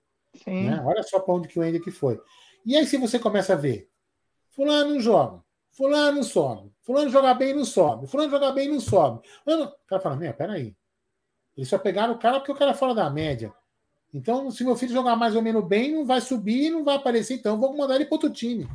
Né? 0.46 0.82
Olha 0.86 1.04
só 1.04 1.20
para 1.20 1.34
onde 1.34 1.50
que 1.50 1.60
o 1.60 1.64
Hendrick 1.64 1.92
foi. 1.92 2.18
E 2.66 2.78
aí, 2.78 2.88
se 2.88 2.96
você 2.96 3.20
começa 3.20 3.52
a 3.54 3.58
ver, 3.58 3.90
fulano 4.52 4.94
não 4.94 5.02
joga, 5.02 5.44
Fulano 5.72 6.24
sobe. 6.24 6.74
Fulano 6.82 7.10
joga 7.10 7.34
bem 7.34 7.54
não 7.54 7.66
sobe. 7.66 8.08
Fulano 8.08 8.32
joga 8.32 8.52
bem 8.52 8.70
não 8.70 8.80
sobe. 8.80 9.28
Fulano... 9.44 9.66
O 9.66 9.88
cara 9.88 10.02
fala, 10.02 10.16
meu, 10.16 10.34
peraí. 10.34 10.76
Eles 11.56 11.70
só 11.70 11.78
pegaram 11.78 12.14
o 12.14 12.20
cara 12.20 12.40
porque 12.40 12.52
o 12.54 12.56
cara 12.56 12.72
é 12.72 12.74
fora 12.74 12.96
da 12.96 13.10
média. 13.10 13.54
Então, 14.14 14.50
se 14.50 14.64
meu 14.64 14.76
filho 14.76 14.94
jogar 14.94 15.16
mais 15.16 15.36
ou 15.36 15.42
menos 15.42 15.66
bem, 15.66 15.94
não 15.94 16.06
vai 16.06 16.22
subir 16.22 16.70
não 16.70 16.84
vai 16.84 16.96
aparecer. 16.96 17.36
Então, 17.36 17.60
vou 17.60 17.76
mandar 17.76 17.96
ele 17.96 18.06
para 18.06 18.16
outro 18.16 18.30
time. 18.30 18.68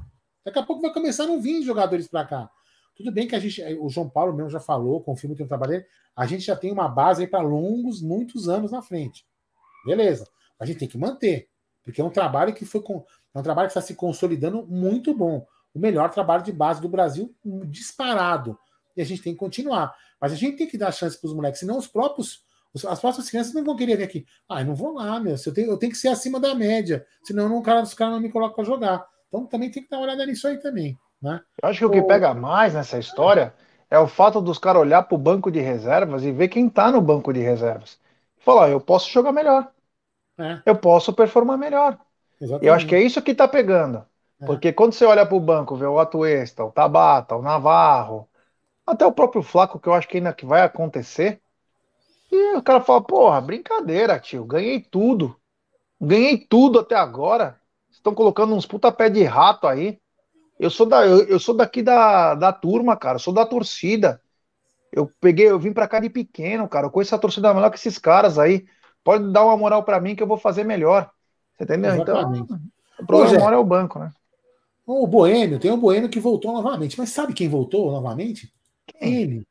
Daqui 0.44 0.58
a 0.58 0.62
pouco 0.62 0.82
vai 0.82 0.92
começar 0.92 1.24
a 1.24 1.26
não 1.26 1.40
vir 1.40 1.62
jogadores 1.62 2.08
para 2.08 2.24
cá. 2.26 2.50
Tudo 2.94 3.10
bem 3.10 3.26
que 3.26 3.34
a 3.34 3.38
gente, 3.38 3.62
o 3.80 3.88
João 3.88 4.08
Paulo 4.08 4.34
mesmo 4.34 4.50
já 4.50 4.60
falou, 4.60 5.00
confio 5.00 5.28
muito 5.28 5.42
no 5.42 5.48
trabalho 5.48 5.72
dele, 5.72 5.86
a 6.14 6.26
gente 6.26 6.44
já 6.44 6.54
tem 6.54 6.70
uma 6.70 6.88
base 6.88 7.22
aí 7.22 7.26
para 7.28 7.40
longos, 7.40 8.02
muitos 8.02 8.48
anos 8.48 8.70
na 8.70 8.82
frente. 8.82 9.26
Beleza. 9.86 10.28
A 10.60 10.66
gente 10.66 10.78
tem 10.78 10.88
que 10.88 10.98
manter, 10.98 11.48
porque 11.82 12.00
é 12.00 12.04
um 12.04 12.10
trabalho 12.10 12.52
que 12.52 12.64
foi 12.64 12.82
com, 12.82 13.04
é 13.34 13.38
um 13.38 13.42
trabalho 13.42 13.68
que 13.68 13.70
está 13.70 13.80
se 13.80 13.94
consolidando 13.94 14.66
muito 14.66 15.14
bom 15.14 15.46
o 15.74 15.78
melhor 15.78 16.10
trabalho 16.10 16.42
de 16.42 16.52
base 16.52 16.80
do 16.80 16.88
Brasil 16.88 17.34
disparado. 17.66 18.58
E 18.96 19.00
a 19.00 19.04
gente 19.04 19.22
tem 19.22 19.32
que 19.32 19.38
continuar. 19.38 19.94
Mas 20.20 20.32
a 20.32 20.36
gente 20.36 20.58
tem 20.58 20.66
que 20.66 20.76
dar 20.76 20.92
chance 20.92 21.18
para 21.18 21.28
os 21.28 21.34
moleques, 21.34 21.60
senão 21.60 21.78
os 21.78 21.86
próprios. 21.86 22.44
As 22.74 23.00
próximas 23.00 23.28
crianças 23.28 23.52
não 23.52 23.64
vão 23.64 23.76
querer 23.76 23.96
vir 23.96 24.04
aqui. 24.04 24.26
Ah, 24.48 24.60
eu 24.62 24.66
não 24.66 24.74
vou 24.74 24.94
lá, 24.94 25.20
meu. 25.20 25.34
Eu 25.34 25.54
tenho, 25.54 25.70
eu 25.70 25.76
tenho 25.76 25.92
que 25.92 25.98
ser 25.98 26.08
acima 26.08 26.40
da 26.40 26.54
média. 26.54 27.04
Senão 27.22 27.48
não, 27.48 27.60
cara, 27.60 27.82
os 27.82 27.92
caras 27.92 28.14
não 28.14 28.20
me 28.20 28.30
colocam 28.30 28.56
para 28.56 28.64
jogar. 28.64 29.06
Então 29.28 29.46
também 29.46 29.70
tem 29.70 29.82
que 29.82 29.90
dar 29.90 29.98
uma 29.98 30.06
olhada 30.06 30.24
nisso 30.24 30.48
aí 30.48 30.58
também. 30.58 30.98
Né? 31.20 31.40
Eu 31.62 31.68
acho 31.68 31.78
que 31.78 31.84
o 31.84 31.90
que 31.90 32.02
pega 32.02 32.34
mais 32.34 32.74
nessa 32.74 32.98
história 32.98 33.54
é 33.90 33.98
o 33.98 34.08
fato 34.08 34.40
dos 34.40 34.58
caras 34.58 34.80
olhar 34.80 35.02
para 35.02 35.14
o 35.14 35.18
banco 35.18 35.50
de 35.50 35.60
reservas 35.60 36.24
e 36.24 36.32
ver 36.32 36.48
quem 36.48 36.66
está 36.66 36.90
no 36.90 37.00
banco 37.00 37.32
de 37.32 37.40
reservas. 37.40 37.98
Falar, 38.38 38.70
eu 38.70 38.80
posso 38.80 39.10
jogar 39.10 39.32
melhor. 39.32 39.70
É. 40.38 40.62
Eu 40.64 40.76
posso 40.76 41.12
performar 41.12 41.58
melhor. 41.58 41.98
Exatamente. 42.40 42.66
Eu 42.66 42.74
acho 42.74 42.86
que 42.86 42.94
é 42.94 43.02
isso 43.02 43.22
que 43.22 43.32
está 43.32 43.46
pegando. 43.46 44.04
É. 44.40 44.46
Porque 44.46 44.72
quando 44.72 44.94
você 44.94 45.04
olha 45.04 45.24
para 45.24 45.36
o 45.36 45.40
banco, 45.40 45.76
vê 45.76 45.86
o 45.86 45.98
Atuesta, 45.98 46.64
o 46.64 46.72
Tabata, 46.72 47.36
o 47.36 47.42
Navarro, 47.42 48.28
até 48.86 49.06
o 49.06 49.12
próprio 49.12 49.42
Flaco, 49.42 49.78
que 49.78 49.88
eu 49.88 49.94
acho 49.94 50.08
que 50.08 50.16
ainda 50.16 50.32
que 50.32 50.44
vai 50.44 50.62
acontecer, 50.62 51.40
e 52.32 52.56
o 52.56 52.62
cara 52.62 52.80
fala, 52.80 53.02
porra, 53.02 53.40
brincadeira, 53.42 54.18
tio, 54.18 54.44
ganhei 54.44 54.80
tudo. 54.80 55.36
Ganhei 56.00 56.38
tudo 56.38 56.78
até 56.78 56.94
agora. 56.96 57.60
Estão 57.90 58.14
colocando 58.14 58.54
uns 58.54 58.64
puta 58.64 58.90
pé 58.90 59.10
de 59.10 59.22
rato 59.22 59.66
aí. 59.66 60.00
Eu 60.58 60.70
sou, 60.70 60.86
da, 60.86 61.06
eu, 61.06 61.24
eu 61.26 61.38
sou 61.38 61.54
daqui 61.54 61.82
da, 61.82 62.34
da 62.34 62.52
turma, 62.52 62.96
cara, 62.96 63.16
eu 63.16 63.20
sou 63.20 63.34
da 63.34 63.44
torcida. 63.44 64.18
Eu 64.90 65.10
peguei, 65.20 65.50
eu 65.50 65.58
vim 65.58 65.72
pra 65.72 65.86
cá 65.86 66.00
de 66.00 66.08
pequeno, 66.08 66.66
cara. 66.68 66.86
Eu 66.86 66.90
conheço 66.90 67.14
a 67.14 67.18
torcida 67.18 67.52
melhor 67.52 67.70
que 67.70 67.76
esses 67.76 67.98
caras 67.98 68.38
aí. 68.38 68.64
Pode 69.04 69.30
dar 69.30 69.44
uma 69.44 69.56
moral 69.56 69.82
para 69.82 70.00
mim 70.00 70.16
que 70.16 70.22
eu 70.22 70.26
vou 70.26 70.38
fazer 70.38 70.64
melhor. 70.64 71.10
Você 71.56 71.64
entendeu? 71.64 71.94
Então, 71.96 72.16
Exatamente. 72.16 72.44
Então, 72.44 72.60
o 72.98 73.06
problema 73.06 73.52
é 73.52 73.56
o 73.56 73.64
banco, 73.64 73.98
né? 73.98 74.10
O 74.86 75.06
Boêmio, 75.06 75.58
tem 75.58 75.70
um 75.70 75.78
Boêmio 75.78 76.08
que 76.08 76.18
voltou 76.18 76.52
novamente. 76.52 76.98
Mas 76.98 77.10
sabe 77.10 77.34
quem 77.34 77.48
voltou 77.48 77.92
novamente? 77.92 78.50
Ele. 79.00 79.46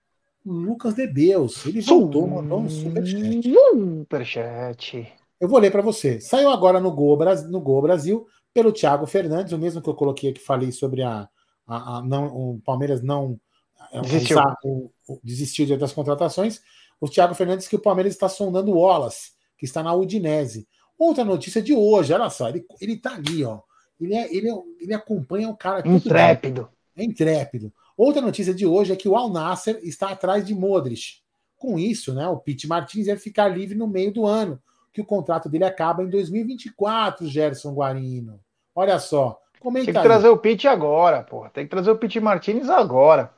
Lucas 0.45 0.95
de 0.95 1.07
Deus. 1.07 1.65
Ele 1.65 1.81
voltou, 1.81 2.27
mandou 2.27 2.61
um 2.61 2.69
superchat. 2.69 3.53
Superchat. 3.53 5.13
Eu 5.39 5.47
vou 5.47 5.59
ler 5.59 5.71
para 5.71 5.81
você. 5.81 6.19
Saiu 6.19 6.49
agora 6.49 6.79
no 6.79 6.91
Gol, 6.91 7.17
no 7.49 7.61
Gol 7.61 7.81
Brasil 7.81 8.27
pelo 8.53 8.71
Thiago 8.71 9.05
Fernandes, 9.05 9.53
o 9.53 9.57
mesmo 9.57 9.81
que 9.81 9.89
eu 9.89 9.95
coloquei 9.95 10.31
aqui, 10.31 10.41
falei 10.41 10.71
sobre 10.71 11.01
a, 11.01 11.27
a, 11.65 11.97
a 11.97 12.03
não, 12.03 12.25
o 12.27 12.61
Palmeiras 12.63 13.01
não 13.01 13.39
é, 13.91 14.01
desistiu. 14.01 14.37
O, 14.63 14.91
o, 15.07 15.19
desistiu 15.23 15.77
das 15.77 15.93
contratações. 15.93 16.61
O 16.99 17.09
Thiago 17.09 17.33
Fernandes 17.33 17.67
que 17.67 17.75
o 17.75 17.81
Palmeiras 17.81 18.13
está 18.13 18.29
sondando 18.29 18.71
o 18.71 18.79
Wallace, 18.79 19.31
que 19.57 19.65
está 19.65 19.81
na 19.81 19.93
Udinese. 19.93 20.67
Outra 20.97 21.23
notícia 21.23 21.61
de 21.61 21.73
hoje, 21.73 22.13
olha 22.13 22.29
só, 22.29 22.49
ele, 22.49 22.63
ele 22.79 22.97
tá 22.97 23.15
ali, 23.15 23.43
ó. 23.43 23.61
Ele, 23.99 24.15
é, 24.15 24.35
ele, 24.35 24.49
é, 24.49 24.53
ele 24.79 24.93
acompanha 24.93 25.49
o 25.49 25.55
cara. 25.55 25.87
Intrépido. 25.87 26.69
É 26.95 27.03
intrépido. 27.03 27.73
Outra 28.01 28.19
notícia 28.19 28.51
de 28.51 28.65
hoje 28.65 28.91
é 28.91 28.95
que 28.95 29.07
o 29.07 29.15
Al 29.15 29.29
Nasser 29.29 29.79
está 29.83 30.09
atrás 30.09 30.43
de 30.43 30.55
Modric. 30.55 31.21
Com 31.55 31.77
isso, 31.77 32.15
né, 32.15 32.27
o 32.27 32.37
Pete 32.37 32.67
Martins 32.67 33.05
vai 33.05 33.15
ficar 33.15 33.47
livre 33.47 33.77
no 33.77 33.85
meio 33.85 34.11
do 34.11 34.25
ano, 34.25 34.59
que 34.91 34.99
o 34.99 35.05
contrato 35.05 35.47
dele 35.47 35.65
acaba 35.65 36.01
em 36.01 36.09
2024, 36.09 37.27
Gerson 37.27 37.75
Guarino. 37.75 38.39
Olha 38.73 38.97
só. 38.97 39.39
Comenta 39.59 39.85
Tem 39.85 39.93
que 39.93 39.99
aí. 39.99 40.03
trazer 40.03 40.29
o 40.29 40.37
Pete 40.39 40.67
agora, 40.67 41.21
porra. 41.21 41.51
Tem 41.51 41.63
que 41.63 41.69
trazer 41.69 41.91
o 41.91 41.95
Pete 41.95 42.19
Martins 42.19 42.69
agora. 42.69 43.31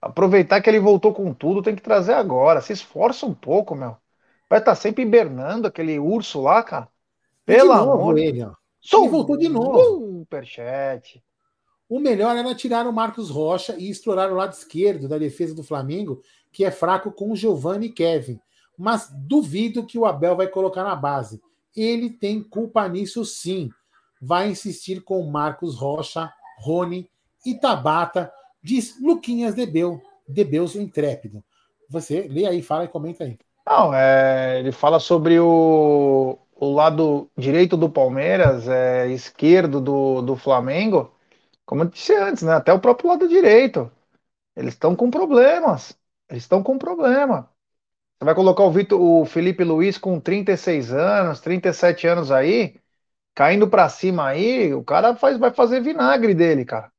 Aproveitar 0.00 0.62
que 0.62 0.70
ele 0.70 0.80
voltou 0.80 1.12
com 1.12 1.34
tudo, 1.34 1.60
tem 1.60 1.76
que 1.76 1.82
trazer 1.82 2.14
agora. 2.14 2.62
Se 2.62 2.72
esforça 2.72 3.26
um 3.26 3.34
pouco, 3.34 3.74
meu. 3.74 3.98
Vai 4.48 4.60
estar 4.60 4.72
tá 4.72 4.76
sempre 4.76 5.02
hibernando 5.02 5.68
aquele 5.68 5.98
urso 5.98 6.40
lá, 6.40 6.62
cara. 6.62 6.88
Pelo 7.44 7.70
amor. 7.70 8.16
Ele, 8.16 8.42
ó. 8.42 8.54
Ele 8.94 9.08
voltou 9.10 9.36
de 9.36 9.50
novo. 9.50 10.20
Superchat. 10.20 11.22
O 11.88 12.00
melhor 12.00 12.36
era 12.36 12.54
tirar 12.54 12.86
o 12.86 12.92
Marcos 12.92 13.30
Rocha 13.30 13.76
e 13.78 13.88
explorar 13.88 14.30
o 14.30 14.34
lado 14.34 14.52
esquerdo 14.52 15.08
da 15.08 15.18
defesa 15.18 15.54
do 15.54 15.62
Flamengo, 15.62 16.20
que 16.52 16.64
é 16.64 16.70
fraco 16.70 17.12
com 17.12 17.30
o 17.30 17.36
Giovanni 17.36 17.86
e 17.86 17.92
Kevin. 17.92 18.40
Mas 18.76 19.08
duvido 19.12 19.86
que 19.86 19.98
o 19.98 20.04
Abel 20.04 20.36
vai 20.36 20.48
colocar 20.48 20.82
na 20.82 20.96
base. 20.96 21.40
Ele 21.76 22.10
tem 22.10 22.42
culpa 22.42 22.88
nisso 22.88 23.24
sim. 23.24 23.70
Vai 24.20 24.50
insistir 24.50 25.02
com 25.02 25.24
Marcos 25.30 25.76
Rocha, 25.76 26.32
Rony 26.58 27.08
e 27.44 27.54
Tabata, 27.54 28.32
diz 28.62 29.00
Luquinhas 29.00 29.54
Debeu, 29.54 30.02
Debeus 30.26 30.74
o 30.74 30.80
intrépido. 30.80 31.44
Você 31.88 32.26
lê 32.28 32.46
aí, 32.46 32.62
fala 32.62 32.84
e 32.84 32.88
comenta 32.88 33.24
aí. 33.24 33.38
Não, 33.66 33.94
é, 33.94 34.58
ele 34.58 34.72
fala 34.72 34.98
sobre 34.98 35.38
o, 35.38 36.38
o 36.56 36.72
lado 36.72 37.28
direito 37.36 37.76
do 37.76 37.88
Palmeiras, 37.88 38.68
é, 38.68 39.08
esquerdo 39.08 39.80
do, 39.80 40.22
do 40.22 40.36
Flamengo, 40.36 41.12
como 41.66 41.82
eu 41.82 41.88
disse 41.88 42.14
antes, 42.14 42.42
né? 42.44 42.54
Até 42.54 42.72
o 42.72 42.80
próprio 42.80 43.10
lado 43.10 43.28
direito. 43.28 43.90
Eles 44.56 44.74
estão 44.74 44.96
com 44.96 45.10
problemas. 45.10 45.98
Eles 46.30 46.44
estão 46.44 46.62
com 46.62 46.78
problema. 46.78 47.50
Você 48.18 48.24
vai 48.24 48.34
colocar 48.34 48.64
o, 48.64 48.70
Vitor, 48.72 49.00
o 49.00 49.26
Felipe 49.26 49.64
Luiz 49.64 49.98
com 49.98 50.20
36 50.20 50.92
anos, 50.92 51.40
37 51.40 52.06
anos 52.06 52.32
aí, 52.32 52.80
caindo 53.34 53.68
para 53.68 53.88
cima 53.88 54.28
aí, 54.28 54.74
o 54.74 54.84
cara 54.84 55.16
faz, 55.16 55.38
vai 55.38 55.52
fazer 55.52 55.82
vinagre 55.82 56.34
dele, 56.34 56.64
cara. 56.64 56.92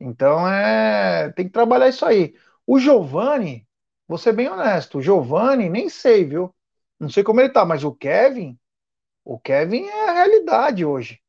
Então 0.00 0.48
é, 0.48 1.30
tem 1.32 1.46
que 1.46 1.52
trabalhar 1.52 1.88
isso 1.88 2.04
aí. 2.06 2.34
O 2.66 2.78
Giovani, 2.80 3.66
vou 4.08 4.18
ser 4.18 4.32
bem 4.32 4.48
honesto, 4.48 4.98
o 4.98 5.02
Giovani, 5.02 5.68
nem 5.68 5.88
sei, 5.88 6.24
viu? 6.24 6.54
Não 6.98 7.08
sei 7.10 7.22
como 7.22 7.40
ele 7.40 7.50
tá, 7.50 7.64
mas 7.66 7.84
o 7.84 7.92
Kevin, 7.94 8.58
o 9.24 9.38
Kevin 9.38 9.84
é 9.86 10.08
a 10.10 10.12
realidade 10.12 10.84
hoje. 10.84 11.20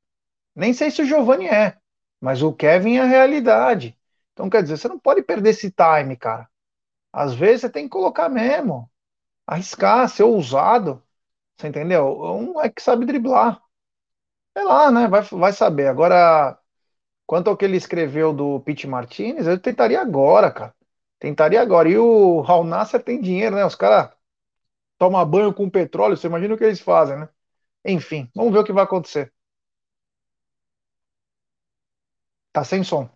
Nem 0.55 0.73
sei 0.73 0.91
se 0.91 1.01
o 1.01 1.05
Giovanni 1.05 1.47
é, 1.47 1.77
mas 2.23 2.41
o 2.41 2.53
Kevin 2.53 2.95
é 2.97 3.01
a 3.01 3.05
realidade. 3.05 3.99
Então, 4.31 4.49
quer 4.49 4.63
dizer, 4.63 4.77
você 4.77 4.87
não 4.87 4.97
pode 4.97 5.21
perder 5.23 5.49
esse 5.51 5.69
time, 5.71 6.15
cara. 6.15 6.49
Às 7.13 7.33
vezes 7.35 7.61
você 7.61 7.69
tem 7.71 7.85
que 7.85 7.91
colocar 7.91 8.29
mesmo. 8.29 8.91
Arriscar, 9.47 10.09
ser 10.09 10.23
ousado. 10.23 11.03
Você 11.57 11.67
entendeu? 11.69 12.21
Um 12.23 12.61
é 12.61 12.69
que 12.69 12.81
sabe 12.81 13.05
driblar. 13.05 13.61
Sei 14.57 14.65
lá, 14.65 14.91
né? 14.91 15.07
Vai, 15.07 15.21
vai 15.23 15.53
saber. 15.53 15.87
Agora, 15.87 16.57
quanto 17.27 17.49
ao 17.49 17.57
que 17.57 17.65
ele 17.65 17.77
escreveu 17.77 18.33
do 18.33 18.61
Pete 18.61 18.87
Martinez, 18.87 19.47
eu 19.47 19.59
tentaria 19.59 20.01
agora, 20.01 20.51
cara. 20.51 20.75
Tentaria 21.19 21.61
agora. 21.61 21.89
E 21.89 21.97
o 21.97 22.41
Raul 22.41 22.65
Nasser 22.65 23.03
tem 23.03 23.21
dinheiro, 23.21 23.55
né? 23.57 23.65
Os 23.65 23.75
caras 23.75 24.11
tomam 24.99 25.25
banho 25.25 25.53
com 25.53 25.69
petróleo. 25.69 26.17
Você 26.17 26.27
imagina 26.27 26.55
o 26.55 26.59
que 26.59 26.65
eles 26.65 26.81
fazem, 26.81 27.17
né? 27.19 27.29
Enfim, 27.85 28.31
vamos 28.35 28.53
ver 28.53 28.59
o 28.59 28.65
que 28.65 28.73
vai 28.73 28.85
acontecer. 28.85 29.32
Tá 32.53 32.63
sem 32.63 32.83
som. 32.83 33.09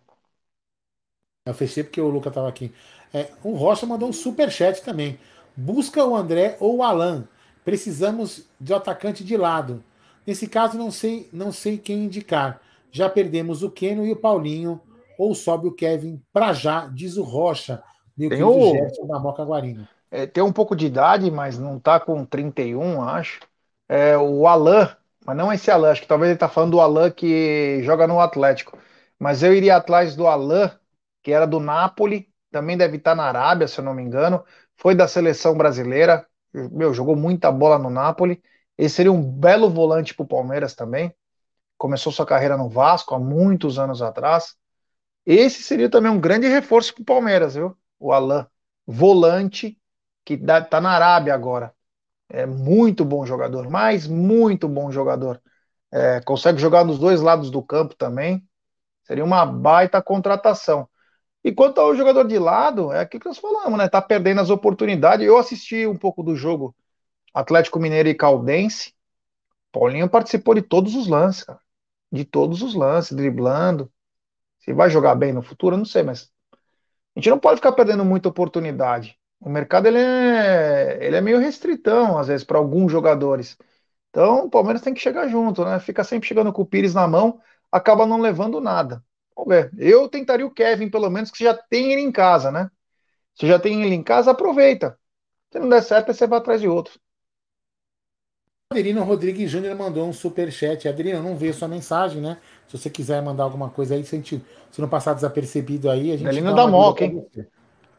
Eu 1.46 1.54
fechei 1.54 1.82
porque 1.82 2.00
o 2.00 2.08
Luca 2.08 2.30
tava 2.30 2.48
aqui. 2.48 2.72
É, 3.12 3.28
o 3.42 3.54
Rocha 3.54 3.86
mandou 3.86 4.08
um 4.08 4.12
super 4.12 4.50
chat 4.50 4.82
também. 4.82 5.18
Busca 5.56 6.04
o 6.04 6.14
André 6.14 6.56
ou 6.60 6.76
o 6.76 6.82
Alan. 6.82 7.26
Precisamos 7.64 8.46
de 8.60 8.74
atacante 8.74 9.24
de 9.24 9.36
lado. 9.36 9.82
Nesse 10.26 10.46
caso, 10.46 10.76
não 10.76 10.90
sei, 10.90 11.28
não 11.32 11.50
sei 11.50 11.78
quem 11.78 12.04
indicar. 12.04 12.60
Já 12.90 13.08
perdemos 13.08 13.62
o 13.62 13.70
Keno 13.70 14.04
e 14.04 14.12
o 14.12 14.16
Paulinho. 14.16 14.80
Ou 15.16 15.34
sobe 15.34 15.66
o 15.66 15.72
Kevin 15.72 16.22
pra 16.32 16.52
já, 16.52 16.86
diz 16.86 17.16
o 17.16 17.24
Rocha. 17.24 17.82
Meu 18.16 18.30
tem 18.30 18.44
o 18.44 18.60
Gerson 18.60 19.06
da 19.06 19.18
Moca 19.18 19.44
Guarina. 19.44 19.88
É, 20.10 20.26
tem 20.26 20.42
um 20.42 20.52
pouco 20.52 20.74
de 20.76 20.86
idade, 20.86 21.30
mas 21.30 21.58
não 21.58 21.78
tá 21.78 22.00
com 22.00 22.24
31, 22.24 23.02
acho 23.02 23.40
é, 23.88 24.16
o 24.18 24.46
Alan, 24.46 24.94
mas 25.24 25.36
não 25.36 25.52
esse 25.52 25.70
Alan, 25.70 25.90
acho 25.90 26.02
que 26.02 26.06
talvez 26.08 26.28
ele 26.30 26.36
está 26.36 26.48
falando 26.48 26.72
do 26.72 26.80
Alan 26.80 27.10
que 27.10 27.82
joga 27.82 28.06
no 28.06 28.20
Atlético. 28.20 28.78
Mas 29.18 29.42
eu 29.42 29.52
iria 29.54 29.76
atrás 29.76 30.14
do 30.16 30.26
Alan, 30.26 30.70
que 31.22 31.32
era 31.32 31.46
do 31.46 31.60
Napoli, 31.60 32.32
também 32.50 32.76
deve 32.76 32.96
estar 32.98 33.14
na 33.14 33.24
Arábia, 33.24 33.68
se 33.68 33.78
eu 33.80 33.84
não 33.84 33.94
me 33.94 34.02
engano. 34.02 34.44
Foi 34.76 34.94
da 34.94 35.08
seleção 35.08 35.56
brasileira, 35.56 36.26
meu, 36.52 36.94
jogou 36.94 37.16
muita 37.16 37.50
bola 37.52 37.78
no 37.78 37.90
Napoli. 37.90 38.42
Esse 38.76 38.96
seria 38.96 39.12
um 39.12 39.22
belo 39.22 39.68
volante 39.70 40.14
para 40.14 40.24
o 40.24 40.28
Palmeiras 40.28 40.74
também. 40.74 41.14
Começou 41.78 42.12
sua 42.12 42.26
carreira 42.26 42.56
no 42.56 42.68
Vasco 42.68 43.14
há 43.14 43.18
muitos 43.18 43.78
anos 43.78 44.02
atrás. 44.02 44.56
Esse 45.26 45.62
seria 45.62 45.90
também 45.90 46.10
um 46.10 46.20
grande 46.20 46.48
reforço 46.48 46.94
para 46.94 47.02
o 47.02 47.04
Palmeiras, 47.04 47.54
viu? 47.54 47.76
O 47.98 48.12
Alan, 48.12 48.46
volante, 48.86 49.78
que 50.24 50.34
está 50.34 50.80
na 50.80 50.90
Arábia 50.90 51.34
agora. 51.34 51.74
É 52.28 52.46
muito 52.46 53.04
bom 53.04 53.26
jogador, 53.26 53.70
mas 53.70 54.06
muito 54.06 54.68
bom 54.68 54.90
jogador. 54.92 55.42
É, 55.92 56.20
consegue 56.22 56.58
jogar 56.60 56.84
nos 56.84 56.98
dois 56.98 57.20
lados 57.22 57.50
do 57.50 57.62
campo 57.62 57.94
também. 57.96 58.47
Seria 59.08 59.24
uma 59.24 59.46
baita 59.46 60.02
contratação. 60.02 60.86
E 61.42 61.50
quanto 61.50 61.80
ao 61.80 61.96
jogador 61.96 62.24
de 62.24 62.38
lado, 62.38 62.92
é 62.92 63.00
aquilo 63.00 63.22
que 63.22 63.28
nós 63.28 63.38
falamos, 63.38 63.78
né? 63.78 63.88
Tá 63.88 64.02
perdendo 64.02 64.42
as 64.42 64.50
oportunidades. 64.50 65.26
Eu 65.26 65.38
assisti 65.38 65.86
um 65.86 65.96
pouco 65.96 66.22
do 66.22 66.36
jogo 66.36 66.76
Atlético 67.32 67.80
Mineiro 67.80 68.10
e 68.10 68.14
Caldense. 68.14 68.92
Paulinho 69.72 70.10
participou 70.10 70.54
de 70.54 70.60
todos 70.60 70.94
os 70.94 71.08
lances, 71.08 71.44
cara. 71.44 71.58
De 72.12 72.22
todos 72.22 72.60
os 72.60 72.74
lances, 72.74 73.16
driblando. 73.16 73.90
Se 74.58 74.74
vai 74.74 74.90
jogar 74.90 75.14
bem 75.14 75.32
no 75.32 75.40
futuro, 75.40 75.74
eu 75.74 75.78
não 75.78 75.86
sei, 75.86 76.02
mas 76.02 76.30
a 77.16 77.18
gente 77.18 77.30
não 77.30 77.38
pode 77.38 77.56
ficar 77.56 77.72
perdendo 77.72 78.04
muita 78.04 78.28
oportunidade. 78.28 79.18
O 79.40 79.48
mercado 79.48 79.86
ele 79.86 79.98
é, 79.98 80.98
ele 81.00 81.16
é 81.16 81.20
meio 81.22 81.38
restritão, 81.38 82.18
às 82.18 82.26
vezes, 82.28 82.44
para 82.44 82.58
alguns 82.58 82.92
jogadores. 82.92 83.56
Então, 84.10 84.44
o 84.44 84.50
Palmeiras 84.50 84.82
tem 84.82 84.92
que 84.92 85.00
chegar 85.00 85.28
junto, 85.28 85.64
né? 85.64 85.80
Fica 85.80 86.04
sempre 86.04 86.28
chegando 86.28 86.52
com 86.52 86.60
o 86.60 86.66
Pires 86.66 86.92
na 86.92 87.08
mão, 87.08 87.40
acaba 87.70 88.06
não 88.06 88.20
levando 88.20 88.60
nada. 88.60 89.02
Vamos 89.36 89.54
ver. 89.54 89.70
Eu 89.78 90.08
tentaria 90.08 90.46
o 90.46 90.50
Kevin, 90.50 90.90
pelo 90.90 91.08
menos, 91.10 91.30
que 91.30 91.44
já 91.44 91.54
tem 91.54 91.92
ele 91.92 92.02
em 92.02 92.12
casa, 92.12 92.50
né? 92.50 92.70
Se 93.34 93.46
já 93.46 93.58
tem 93.58 93.84
ele 93.84 93.94
em 93.94 94.02
casa, 94.02 94.32
aproveita. 94.32 94.98
Se 95.52 95.58
não 95.58 95.68
der 95.68 95.82
certo, 95.82 96.12
você 96.12 96.26
vai 96.26 96.38
atrás 96.38 96.60
de 96.60 96.68
outro. 96.68 96.98
Adelino 98.70 99.02
Rodrigues 99.02 99.50
Júnior 99.50 99.74
mandou 99.76 100.06
um 100.06 100.12
super 100.12 100.52
chat. 100.52 100.88
Adelino, 100.88 101.22
não 101.22 101.36
veio 101.36 101.54
sua 101.54 101.68
mensagem, 101.68 102.20
né? 102.20 102.36
Se 102.66 102.76
você 102.76 102.90
quiser 102.90 103.22
mandar 103.22 103.44
alguma 103.44 103.70
coisa 103.70 103.94
aí, 103.94 104.04
se, 104.04 104.14
a 104.14 104.18
gente, 104.18 104.44
se 104.70 104.80
não 104.80 104.88
passar 104.88 105.14
desapercebido 105.14 105.88
aí, 105.88 106.12
a 106.12 106.16
gente. 106.16 106.26
Adelino 106.26 106.54
da 106.54 106.66
Moca, 106.66 107.04
hein? 107.04 107.26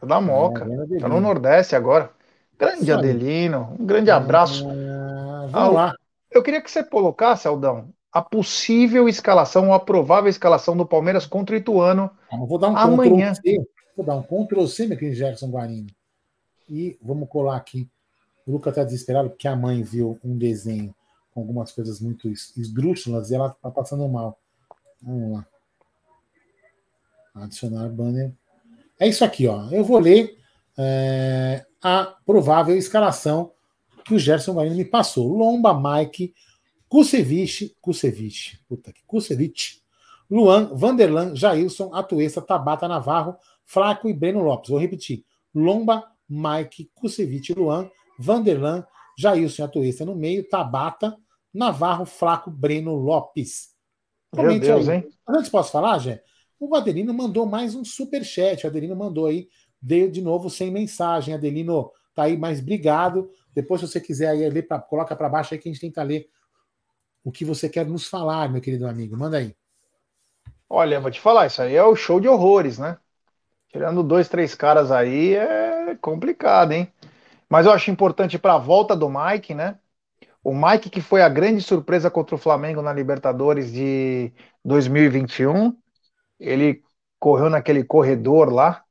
Da 0.02 0.20
Moca. 0.20 0.64
É, 0.64 1.00
tá 1.00 1.08
no 1.08 1.20
Nordeste 1.20 1.74
agora. 1.74 2.10
Grande 2.56 2.86
Sabe. 2.86 3.10
Adelino. 3.10 3.76
Um 3.80 3.84
grande 3.84 4.10
abraço. 4.10 4.68
Ah, 4.68 5.46
vamos 5.50 5.68
ah, 5.68 5.68
lá. 5.68 5.94
Eu 6.30 6.42
queria 6.42 6.62
que 6.62 6.70
você 6.70 6.84
colocasse, 6.84 7.48
Aldão, 7.48 7.92
a 8.12 8.20
possível 8.20 9.08
escalação, 9.08 9.68
ou 9.68 9.74
a 9.74 9.80
provável 9.80 10.28
escalação 10.28 10.76
do 10.76 10.86
Palmeiras 10.86 11.26
contra 11.26 11.54
o 11.54 11.58
Ituano 11.58 12.10
ah, 12.30 12.36
vou 12.36 12.58
dar 12.58 12.70
um 12.70 12.76
amanhã. 12.76 13.32
Ctrl. 13.34 13.62
Vou 13.96 14.06
dar 14.06 14.16
um 14.16 14.22
Ctrl 14.22 14.66
C, 14.66 14.86
meu 14.86 14.98
querido 14.98 15.16
Gerson 15.16 15.50
Guarino. 15.50 15.88
E 16.68 16.98
vamos 17.02 17.28
colar 17.28 17.56
aqui. 17.56 17.88
O 18.46 18.52
Luca 18.52 18.70
está 18.70 18.84
desesperado 18.84 19.30
porque 19.30 19.46
a 19.46 19.56
mãe 19.56 19.82
viu 19.82 20.18
um 20.24 20.36
desenho 20.36 20.94
com 21.32 21.40
algumas 21.40 21.70
coisas 21.72 22.00
muito 22.00 22.28
esdrúxulas 22.28 23.30
e 23.30 23.34
ela 23.34 23.48
está 23.48 23.70
passando 23.70 24.08
mal. 24.08 24.38
Vamos 25.02 25.32
lá. 25.32 25.46
Adicionar 27.34 27.88
banner. 27.88 28.32
É 28.98 29.08
isso 29.08 29.24
aqui, 29.24 29.46
ó. 29.46 29.68
Eu 29.70 29.84
vou 29.84 29.98
ler 29.98 30.36
é, 30.76 31.64
a 31.82 32.16
provável 32.26 32.76
escalação 32.76 33.52
que 34.04 34.14
o 34.14 34.18
Gerson 34.18 34.54
Guarino 34.54 34.76
me 34.76 34.84
passou. 34.84 35.28
Lomba, 35.28 35.72
Mike, 35.74 36.34
Kusevich, 36.90 37.76
Kusevich, 37.80 38.60
puta 38.68 38.92
que 38.92 39.00
Kusevich, 39.06 39.80
Luan, 40.28 40.74
Vanderlan, 40.74 41.36
Jailson, 41.36 41.94
Atuesta, 41.94 42.42
Tabata, 42.42 42.88
Navarro, 42.88 43.36
Flaco 43.64 44.08
e 44.08 44.12
Breno 44.12 44.42
Lopes. 44.42 44.70
Vou 44.70 44.78
repetir. 44.78 45.24
Lomba, 45.54 46.04
Mike, 46.28 46.90
Kusevich, 46.92 47.54
Luan, 47.54 47.88
Vanderlan, 48.18 48.84
Jailson, 49.16 49.64
Atuesta 49.64 50.04
no 50.04 50.16
meio, 50.16 50.48
Tabata, 50.48 51.16
Navarro, 51.54 52.04
Flaco, 52.04 52.50
Breno 52.50 52.96
Lopes. 52.96 53.68
Comente 54.32 54.66
Meu 54.66 54.76
Deus, 54.76 54.88
aí. 54.88 54.96
hein? 54.96 55.08
Antes 55.28 55.48
posso 55.48 55.70
falar, 55.70 55.96
Jé? 56.00 56.24
O 56.58 56.74
Adelino 56.74 57.14
mandou 57.14 57.46
mais 57.46 57.76
um 57.76 57.84
super 57.84 58.24
chat. 58.24 58.64
O 58.64 58.66
Adelino 58.66 58.96
mandou 58.96 59.26
aí, 59.26 59.48
de 59.80 60.20
novo 60.20 60.50
sem 60.50 60.72
mensagem. 60.72 61.34
Adelino, 61.34 61.92
tá 62.16 62.24
aí, 62.24 62.36
mais 62.36 62.58
obrigado. 62.60 63.30
Depois, 63.54 63.80
se 63.80 63.86
você 63.86 64.00
quiser 64.00 64.30
aí 64.30 64.50
ler, 64.50 64.66
pra, 64.66 64.80
coloca 64.80 65.14
para 65.14 65.28
baixo 65.28 65.54
aí 65.54 65.60
que 65.60 65.68
a 65.68 65.72
gente 65.72 65.80
tenta 65.80 66.02
ler 66.02 66.28
o 67.24 67.32
que 67.32 67.44
você 67.44 67.68
quer 67.68 67.86
nos 67.86 68.08
falar, 68.08 68.50
meu 68.50 68.60
querido 68.60 68.86
amigo. 68.86 69.16
Manda 69.16 69.38
aí. 69.38 69.54
Olha, 70.68 71.00
vou 71.00 71.10
te 71.10 71.20
falar, 71.20 71.46
isso 71.46 71.60
aí 71.62 71.74
é 71.74 71.84
o 71.84 71.96
show 71.96 72.20
de 72.20 72.28
horrores, 72.28 72.78
né? 72.78 72.96
Tirando 73.68 74.02
dois, 74.02 74.28
três 74.28 74.54
caras 74.54 74.90
aí 74.90 75.34
é 75.34 75.96
complicado, 75.96 76.72
hein? 76.72 76.92
Mas 77.48 77.66
eu 77.66 77.72
acho 77.72 77.90
importante 77.90 78.38
para 78.38 78.54
a 78.54 78.58
volta 78.58 78.96
do 78.96 79.08
Mike, 79.08 79.54
né? 79.54 79.78
O 80.42 80.54
Mike, 80.54 80.90
que 80.90 81.00
foi 81.00 81.22
a 81.22 81.28
grande 81.28 81.62
surpresa 81.62 82.10
contra 82.10 82.34
o 82.34 82.38
Flamengo 82.38 82.82
na 82.82 82.92
Libertadores 82.92 83.72
de 83.72 84.32
2021, 84.64 85.76
ele 86.38 86.82
correu 87.18 87.50
naquele 87.50 87.84
corredor 87.84 88.52
lá, 88.52 88.84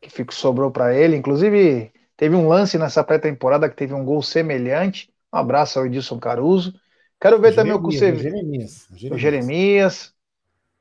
que 0.00 0.10
ficou, 0.10 0.34
sobrou 0.34 0.70
para 0.70 0.94
ele. 0.94 1.16
Inclusive, 1.16 1.92
teve 2.16 2.34
um 2.34 2.48
lance 2.48 2.78
nessa 2.78 3.04
pré-temporada 3.04 3.68
que 3.68 3.76
teve 3.76 3.94
um 3.94 4.04
gol 4.04 4.22
semelhante. 4.22 5.12
Um 5.32 5.38
abraço 5.38 5.78
ao 5.78 5.86
Edilson 5.86 6.18
Caruso. 6.18 6.74
Quero 7.20 7.38
ver 7.38 7.52
Jeremias, 7.52 7.56
também 7.56 7.72
o 7.72 7.82
Kusevich. 7.82 8.22
Jeremias, 8.22 8.86
Jeremias. 8.90 9.12
O 9.12 9.18
Jeremias. 9.18 10.14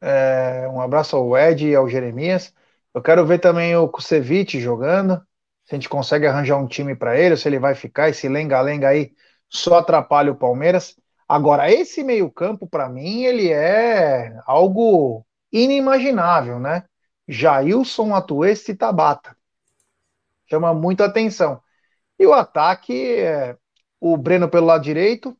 É, 0.01 0.69
um 0.71 0.79
abraço 0.79 1.17
ao 1.17 1.37
Ed 1.37 1.67
e 1.67 1.75
ao 1.75 1.89
Jeremias. 1.89 2.53
Eu 2.93 3.01
quero 3.01 3.25
ver 3.25 3.39
também 3.39 3.75
o 3.75 3.89
Kusevich 3.89 4.59
jogando. 4.59 5.21
Se 5.65 5.75
a 5.75 5.77
gente 5.77 5.89
consegue 5.89 6.25
arranjar 6.25 6.57
um 6.57 6.65
time 6.65 6.95
para 6.95 7.19
ele, 7.19 7.35
se 7.35 7.47
ele 7.47 7.59
vai 7.59 7.75
ficar. 7.75 8.09
Esse 8.09 8.29
lenga-lenga 8.29 8.87
aí 8.87 9.13
só 9.49 9.79
atrapalha 9.79 10.31
o 10.31 10.35
Palmeiras. 10.35 10.95
Agora, 11.27 11.71
esse 11.71 12.03
meio-campo, 12.03 12.65
para 12.65 12.89
mim, 12.89 13.23
ele 13.23 13.51
é 13.51 14.33
algo 14.45 15.25
inimaginável, 15.51 16.59
né? 16.59 16.85
Jailson, 17.27 18.15
Atuesta 18.15 18.71
e 18.71 18.75
Tabata. 18.75 19.35
Chama 20.49 20.73
muito 20.73 21.03
atenção. 21.03 21.61
E 22.17 22.25
o 22.25 22.33
ataque, 22.33 23.17
é 23.19 23.55
o 23.99 24.17
Breno 24.17 24.49
pelo 24.49 24.65
lado 24.65 24.83
direito, 24.83 25.37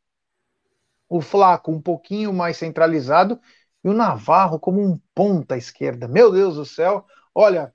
o 1.10 1.22
Flaco 1.22 1.72
um 1.72 1.82
pouquinho 1.82 2.32
mais 2.32 2.58
centralizado 2.58 3.40
e 3.84 3.90
o 3.90 3.94
Navarro 3.94 4.60
como 4.60 4.82
um 4.82 5.00
ponta 5.14 5.58
esquerda. 5.58 6.08
Meu 6.08 6.32
Deus 6.32 6.56
do 6.56 6.66
céu, 6.66 7.06
olha, 7.34 7.74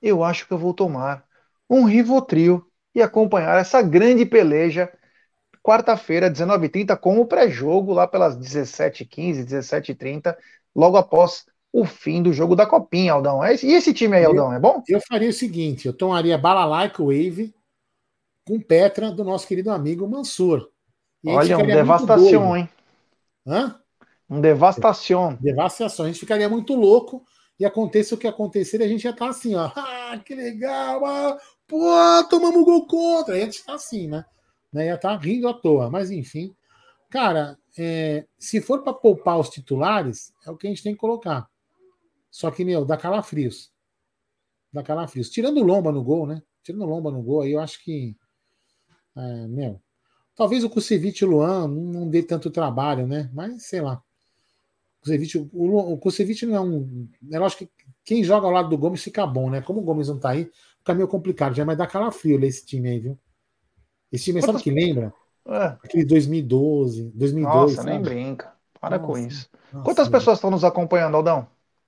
eu 0.00 0.24
acho 0.24 0.46
que 0.46 0.52
eu 0.52 0.58
vou 0.58 0.74
tomar 0.74 1.24
um 1.70 1.84
Rivotril 1.84 2.66
e 2.94 3.00
acompanhar 3.00 3.58
essa 3.58 3.80
grande 3.80 4.26
peleja 4.26 4.92
quarta-feira, 5.62 6.28
19h30, 6.28 6.96
com 6.96 7.20
o 7.20 7.26
pré-jogo 7.26 7.92
lá 7.92 8.06
pelas 8.06 8.36
17h15, 8.36 9.44
17h30, 9.44 10.36
logo 10.74 10.96
após 10.96 11.46
o 11.72 11.86
fim 11.86 12.22
do 12.22 12.32
jogo 12.32 12.56
da 12.56 12.66
Copinha, 12.66 13.12
Aldão. 13.12 13.42
É 13.42 13.54
e 13.54 13.72
esse 13.72 13.94
time 13.94 14.16
aí, 14.16 14.24
Aldão, 14.24 14.52
é 14.52 14.58
bom? 14.58 14.82
Eu 14.88 15.00
faria 15.00 15.30
o 15.30 15.32
seguinte: 15.32 15.86
eu 15.86 15.92
tomaria 15.92 16.36
Balalaica 16.36 17.02
Wave 17.02 17.54
com 18.44 18.60
Petra 18.60 19.10
do 19.10 19.24
nosso 19.24 19.46
querido 19.46 19.70
amigo 19.70 20.06
Mansur. 20.08 20.71
Olha, 21.24 21.58
um 21.58 21.66
devastação, 21.66 22.56
hein? 22.56 22.68
Hã? 23.46 23.80
Um 24.28 24.40
devastação. 24.40 25.38
Devastação. 25.40 26.04
A 26.04 26.08
gente 26.08 26.20
ficaria 26.20 26.48
muito 26.48 26.74
louco 26.74 27.24
e 27.58 27.64
aconteça 27.64 28.14
o 28.14 28.18
que 28.18 28.26
acontecer, 28.26 28.82
a 28.82 28.88
gente 28.88 29.04
ia 29.04 29.10
estar 29.10 29.26
tá 29.26 29.30
assim, 29.30 29.54
ó. 29.54 29.70
Ah, 29.76 30.18
que 30.18 30.34
legal! 30.34 31.04
Ah, 31.06 31.38
pô, 31.66 32.24
tomamos 32.28 32.64
gol 32.64 32.86
contra. 32.86 33.34
Aí 33.34 33.42
a 33.42 33.44
gente 33.44 33.64
tá 33.64 33.74
assim, 33.74 34.08
né? 34.08 34.24
né? 34.72 34.86
Ia 34.86 34.94
estar 34.94 35.16
tá 35.16 35.22
rindo 35.22 35.48
à 35.48 35.54
toa. 35.54 35.88
Mas 35.90 36.10
enfim. 36.10 36.54
Cara, 37.08 37.58
é, 37.78 38.26
se 38.38 38.60
for 38.60 38.82
para 38.82 38.92
poupar 38.92 39.38
os 39.38 39.48
titulares, 39.48 40.34
é 40.46 40.50
o 40.50 40.56
que 40.56 40.66
a 40.66 40.70
gente 40.70 40.82
tem 40.82 40.92
que 40.92 40.98
colocar. 40.98 41.48
Só 42.30 42.50
que, 42.50 42.64
meu, 42.64 42.84
dá 42.84 42.96
calafrios. 42.96 43.70
Dá 44.72 44.82
calafrios. 44.82 45.30
Tirando 45.30 45.58
o 45.58 45.64
Lomba 45.64 45.92
no 45.92 46.02
gol, 46.02 46.26
né? 46.26 46.42
Tirando 46.62 46.82
o 46.82 46.86
Lomba 46.86 47.10
no 47.10 47.22
gol, 47.22 47.42
aí 47.42 47.52
eu 47.52 47.60
acho 47.60 47.82
que. 47.84 48.16
É, 49.16 49.46
meu. 49.46 49.80
Talvez 50.42 50.64
o 50.64 50.68
Kusevich 50.68 51.22
e 51.22 51.24
o 51.24 51.30
Luan 51.30 51.68
não 51.68 52.08
dê 52.08 52.20
tanto 52.20 52.50
trabalho, 52.50 53.06
né? 53.06 53.30
Mas 53.32 53.62
sei 53.62 53.80
lá. 53.80 54.02
Kusevich, 55.00 55.38
o, 55.38 55.92
o 55.92 55.96
Kusevich 55.96 56.44
não 56.44 56.56
é 56.56 56.60
um. 56.60 57.08
É 57.30 57.38
lógico 57.38 57.64
que 57.64 57.70
quem 58.04 58.24
joga 58.24 58.48
ao 58.48 58.52
lado 58.52 58.68
do 58.68 58.76
Gomes 58.76 59.04
fica 59.04 59.24
bom, 59.24 59.48
né? 59.48 59.60
Como 59.60 59.78
o 59.78 59.84
Gomes 59.84 60.08
não 60.08 60.18
tá 60.18 60.30
aí, 60.30 60.50
fica 60.78 60.94
meio 60.94 61.06
complicado. 61.06 61.54
Já 61.54 61.64
vai 61.64 61.76
dar 61.76 61.86
calafrio 61.86 62.40
ler 62.40 62.48
esse 62.48 62.66
time 62.66 62.88
aí, 62.88 62.98
viu? 62.98 63.16
Esse 64.10 64.24
time, 64.24 64.42
sabe 64.42 64.58
o 64.58 64.60
que 64.60 64.72
lembra? 64.72 65.14
É. 65.46 65.76
Aquele 65.80 66.04
2012, 66.04 67.12
2002. 67.14 67.54
Nossa, 67.54 67.74
sabe? 67.76 67.90
nem 67.90 68.02
brinca. 68.02 68.52
Para 68.80 68.98
nossa, 68.98 69.12
com 69.12 69.16
isso. 69.16 69.48
Nossa, 69.72 69.84
Quantas 69.84 70.08
pessoas 70.08 70.38
estão 70.38 70.50
nos 70.50 70.64
acompanhando, 70.64 71.18
Aldão? 71.18 71.46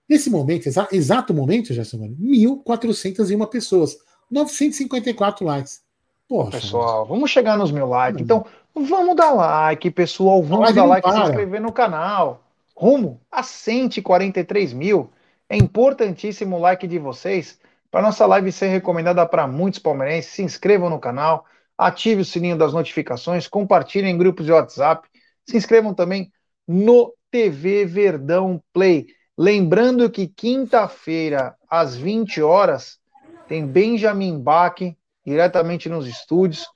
Nesse 0.09 0.31
momento, 0.31 0.69
exa 0.69 0.87
exato 0.93 1.35
momento, 1.35 1.75
Gerson, 1.75 1.99
1.401 1.99 3.49
pessoas. 3.49 3.97
954 4.31 5.45
likes. 5.45 5.84
Poxa, 6.29 6.53
pessoal, 6.53 7.05
vamos 7.07 7.31
chegar 7.31 7.57
nos 7.57 7.71
mil 7.71 7.87
likes. 7.87 8.23
Então, 8.23 8.47
vamos 8.75 9.15
dar 9.15 9.33
like, 9.33 9.91
pessoal. 9.91 10.43
Vamos 10.43 10.75
dar 10.75 10.85
like 10.85 11.09
e 11.09 11.13
se 11.13 11.21
inscrever 11.21 11.61
no 11.61 11.73
canal. 11.73 12.43
Rumo 12.75 13.21
a 13.31 13.43
143 13.43 14.73
mil. 14.73 15.11
É 15.49 15.57
importantíssimo 15.57 16.57
o 16.57 16.61
like 16.61 16.87
de 16.87 16.99
vocês 16.99 17.59
para 17.91 18.03
nossa 18.03 18.27
live 18.27 18.51
ser 18.51 18.69
recomendada 18.69 19.25
para 19.27 19.47
muitos 19.47 19.79
palmeirenses. 19.79 20.33
Se 20.33 20.43
inscrevam 20.43 20.91
no 20.91 20.99
canal, 20.99 21.45
ative 21.79 22.23
o 22.23 22.25
sininho 22.25 22.57
das 22.57 22.73
notificações, 22.73 23.47
compartilhem 23.47 24.13
em 24.13 24.19
grupos 24.19 24.47
de 24.47 24.53
WhatsApp. 24.53 25.09
Se 25.49 25.57
inscrevam 25.57 25.95
também 25.95 26.33
no 26.67 27.15
TV 27.31 27.85
Verdão 27.85 28.61
Play. 28.73 29.07
Lembrando 29.37 30.11
que 30.11 30.27
quinta-feira, 30.27 31.55
às 31.69 31.97
20 31.97 32.43
horas, 32.43 32.99
tem 33.47 33.67
Benjamin 33.67 34.39
Bach 34.39 34.81
diretamente 35.25 35.89
nos 35.89 36.07
estúdios. 36.07 36.67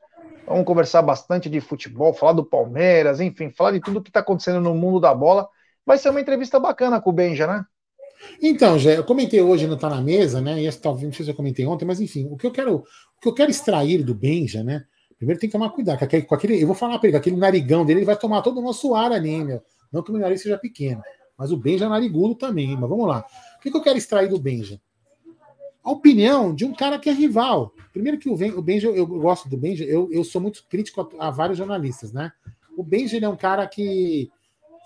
Vamos 0.47 0.65
conversar 0.65 1.03
bastante 1.03 1.49
de 1.51 1.61
futebol, 1.61 2.15
falar 2.15 2.33
do 2.33 2.45
Palmeiras, 2.45 3.21
enfim, 3.21 3.51
falar 3.51 3.73
de 3.73 3.81
tudo 3.81 4.03
que 4.03 4.09
está 4.09 4.21
acontecendo 4.21 4.61
no 4.61 4.75
mundo 4.75 5.01
da 5.01 5.15
bola. 5.15 5.49
Vai 5.85 5.99
ser 5.99 6.11
uma 6.11 6.21
entrevista 6.21 6.59
bacana 6.59 7.01
com 7.01 7.11
o 7.11 7.13
Benja, 7.13 7.47
né? 7.47 7.65
Então, 8.43 8.79
já 8.79 8.93
eu 8.93 9.05
comentei 9.05 9.41
hoje 9.41 9.67
não 9.67 9.77
Tá 9.77 9.89
na 9.89 10.01
Mesa, 10.01 10.41
né? 10.41 10.63
E 10.63 10.73
talvez, 10.73 11.05
não 11.05 11.13
sei 11.13 11.25
se 11.25 11.31
eu 11.31 11.35
comentei 11.35 11.67
ontem, 11.67 11.85
mas 11.85 12.01
enfim, 12.01 12.29
o 12.31 12.37
que 12.37 12.47
eu 12.47 12.51
quero, 12.51 12.77
o 12.77 13.21
que 13.21 13.29
eu 13.29 13.35
quero 13.35 13.51
extrair 13.51 14.03
do 14.03 14.15
Benja, 14.15 14.63
né? 14.63 14.85
Primeiro 15.17 15.41
tem 15.41 15.49
que 15.49 15.53
tomar 15.53 15.71
cuidado, 15.71 15.99
com 15.99 16.35
aquele, 16.35 16.63
eu 16.63 16.67
vou 16.67 16.77
falar 16.77 16.99
para 16.99 17.09
ele, 17.09 17.17
aquele 17.17 17.37
narigão 17.37 17.85
dele, 17.85 18.01
ele 18.01 18.07
vai 18.07 18.17
tomar 18.17 18.41
todo 18.41 18.59
o 18.59 18.63
nosso 18.63 18.95
ar 18.95 19.11
ali, 19.11 19.45
meu. 19.45 19.61
Não 19.93 20.03
que 20.03 20.11
o 20.11 20.13
meu 20.13 20.23
nariz 20.23 20.43
seja 20.43 20.57
pequeno, 20.57 21.03
mas 21.37 21.51
o 21.51 21.57
Benja 21.57 21.87
é 21.87 21.89
narigudo 21.89 22.37
também, 22.37 22.77
mas 22.77 22.89
vamos 22.89 23.07
lá. 23.07 23.25
O 23.59 23.61
que 23.61 23.77
eu 23.77 23.83
quero 23.83 23.99
extrair 23.99 24.29
do 24.29 24.39
Benja? 24.39 24.81
A 25.89 25.91
opinião 25.91 26.55
de 26.55 26.67
um 26.67 26.75
cara 26.75 26.99
que 26.99 27.09
é 27.09 27.13
rival. 27.15 27.73
Primeiro 27.95 28.19
que 28.19 28.29
o, 28.29 28.61
Benja, 28.61 28.89
eu 28.89 29.07
gosto 29.07 29.49
do 29.49 29.57
Benja, 29.57 29.85
eu, 29.85 30.07
eu 30.13 30.23
sou 30.23 30.39
muito 30.39 30.63
crítico 30.69 31.01
a, 31.19 31.29
a 31.29 31.31
vários 31.31 31.57
jornalistas, 31.57 32.13
né? 32.13 32.31
O 32.77 32.83
Benja 32.83 33.17
ele 33.17 33.25
é 33.25 33.29
um 33.29 33.39
cara 33.39 33.67
que 33.67 34.31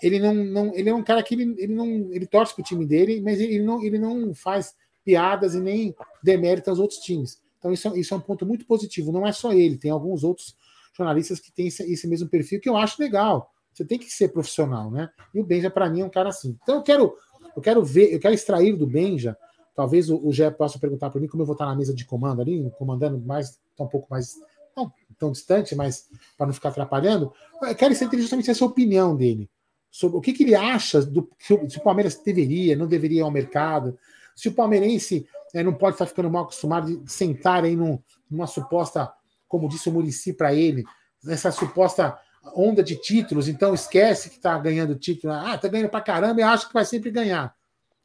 ele 0.00 0.20
não, 0.20 0.32
não 0.32 0.74
ele 0.76 0.88
é 0.88 0.94
um 0.94 1.02
cara 1.02 1.20
que 1.20 1.34
ele, 1.34 1.56
ele 1.58 1.74
não 1.74 1.86
ele 2.12 2.24
torce 2.24 2.54
pro 2.54 2.62
time 2.62 2.86
dele, 2.86 3.20
mas 3.20 3.40
ele 3.40 3.58
não, 3.64 3.82
ele 3.82 3.98
não 3.98 4.32
faz 4.32 4.76
piadas 5.04 5.56
e 5.56 5.60
nem 5.60 5.92
demérita 6.22 6.70
os 6.70 6.78
outros 6.78 7.00
times. 7.00 7.42
Então 7.58 7.72
isso, 7.72 7.88
é, 7.88 7.98
isso 7.98 8.14
é 8.14 8.16
um 8.16 8.20
ponto 8.20 8.46
muito 8.46 8.64
positivo. 8.64 9.10
Não 9.10 9.26
é 9.26 9.32
só 9.32 9.52
ele, 9.52 9.76
tem 9.76 9.90
alguns 9.90 10.22
outros 10.22 10.56
jornalistas 10.96 11.40
que 11.40 11.50
têm 11.50 11.66
esse, 11.66 11.82
esse 11.92 12.06
mesmo 12.06 12.28
perfil 12.28 12.60
que 12.60 12.68
eu 12.68 12.76
acho 12.76 13.02
legal. 13.02 13.50
Você 13.74 13.84
tem 13.84 13.98
que 13.98 14.08
ser 14.08 14.28
profissional, 14.28 14.88
né? 14.88 15.10
E 15.34 15.40
o 15.40 15.44
Benja 15.44 15.68
para 15.68 15.90
mim 15.90 16.02
é 16.02 16.04
um 16.04 16.10
cara 16.10 16.28
assim. 16.28 16.56
Então 16.62 16.76
eu 16.76 16.82
quero 16.82 17.12
eu 17.56 17.60
quero 17.60 17.84
ver, 17.84 18.14
eu 18.14 18.20
quero 18.20 18.34
extrair 18.34 18.76
do 18.76 18.86
Benja. 18.86 19.36
Talvez 19.74 20.10
o, 20.10 20.16
o 20.26 20.32
Gé 20.32 20.50
possa 20.50 20.78
perguntar 20.78 21.10
para 21.10 21.20
mim 21.20 21.28
como 21.28 21.42
eu 21.42 21.46
vou 21.46 21.54
estar 21.54 21.66
na 21.66 21.74
mesa 21.74 21.94
de 21.94 22.04
comando 22.04 22.42
ali, 22.42 22.70
comandando 22.78 23.18
mais, 23.18 23.58
tá 23.76 23.84
um 23.84 23.88
pouco 23.88 24.08
mais 24.10 24.36
não 24.76 24.92
tão 25.18 25.30
distante, 25.30 25.74
mas 25.74 26.08
para 26.36 26.46
não 26.46 26.54
ficar 26.54 26.70
atrapalhando. 26.70 27.32
Eu 27.62 27.74
quero 27.74 27.94
saber 27.94 28.18
justamente 28.18 28.50
essa 28.50 28.64
opinião 28.64 29.16
dele 29.16 29.48
sobre 29.90 30.16
o 30.16 30.20
que, 30.20 30.32
que 30.32 30.42
ele 30.42 30.54
acha 30.54 31.02
do 31.02 31.28
se 31.38 31.52
o 31.52 31.82
Palmeiras 31.82 32.16
deveria, 32.16 32.74
não 32.74 32.86
deveria 32.86 33.18
ir 33.18 33.22
ao 33.22 33.30
mercado, 33.30 33.98
se 34.34 34.48
o 34.48 34.52
palmeirense 34.52 35.26
é, 35.54 35.62
não 35.62 35.74
pode 35.74 35.94
estar 35.94 36.06
ficando 36.06 36.30
mal 36.30 36.44
acostumado 36.44 36.96
de 36.96 37.12
sentar 37.12 37.64
aí 37.64 37.76
num, 37.76 37.98
numa 38.30 38.46
suposta, 38.46 39.12
como 39.46 39.68
disse 39.68 39.88
o 39.88 39.92
Murici 39.92 40.32
para 40.32 40.54
ele, 40.54 40.84
nessa 41.22 41.50
suposta 41.50 42.18
onda 42.56 42.82
de 42.82 42.96
títulos, 42.96 43.46
então 43.48 43.74
esquece 43.74 44.30
que 44.30 44.36
está 44.36 44.58
ganhando 44.58 44.96
título, 44.96 45.32
ah, 45.32 45.54
está 45.54 45.68
ganhando 45.68 45.90
para 45.90 46.00
caramba 46.00 46.40
e 46.40 46.42
acha 46.42 46.66
que 46.66 46.72
vai 46.72 46.84
sempre 46.84 47.10
ganhar. 47.10 47.54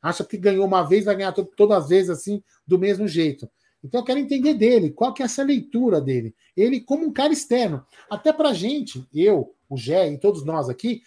Acha 0.01 0.23
que 0.23 0.37
ganhou 0.37 0.65
uma 0.65 0.83
vez, 0.83 1.05
vai 1.05 1.15
ganhar 1.15 1.31
todas 1.31 1.83
as 1.83 1.89
vezes 1.89 2.09
assim, 2.09 2.43
do 2.65 2.77
mesmo 2.77 3.07
jeito. 3.07 3.49
Então 3.83 4.01
eu 4.01 4.05
quero 4.05 4.19
entender 4.19 4.53
dele, 4.53 4.91
qual 4.91 5.13
que 5.13 5.21
é 5.21 5.25
essa 5.25 5.43
leitura 5.43 6.01
dele. 6.01 6.35
Ele 6.55 6.81
como 6.81 7.05
um 7.05 7.13
cara 7.13 7.31
externo. 7.31 7.85
Até 8.09 8.33
para 8.33 8.53
gente, 8.53 9.07
eu, 9.13 9.53
o 9.69 9.77
Gé 9.77 10.11
e 10.11 10.17
todos 10.17 10.43
nós 10.43 10.69
aqui, 10.69 11.01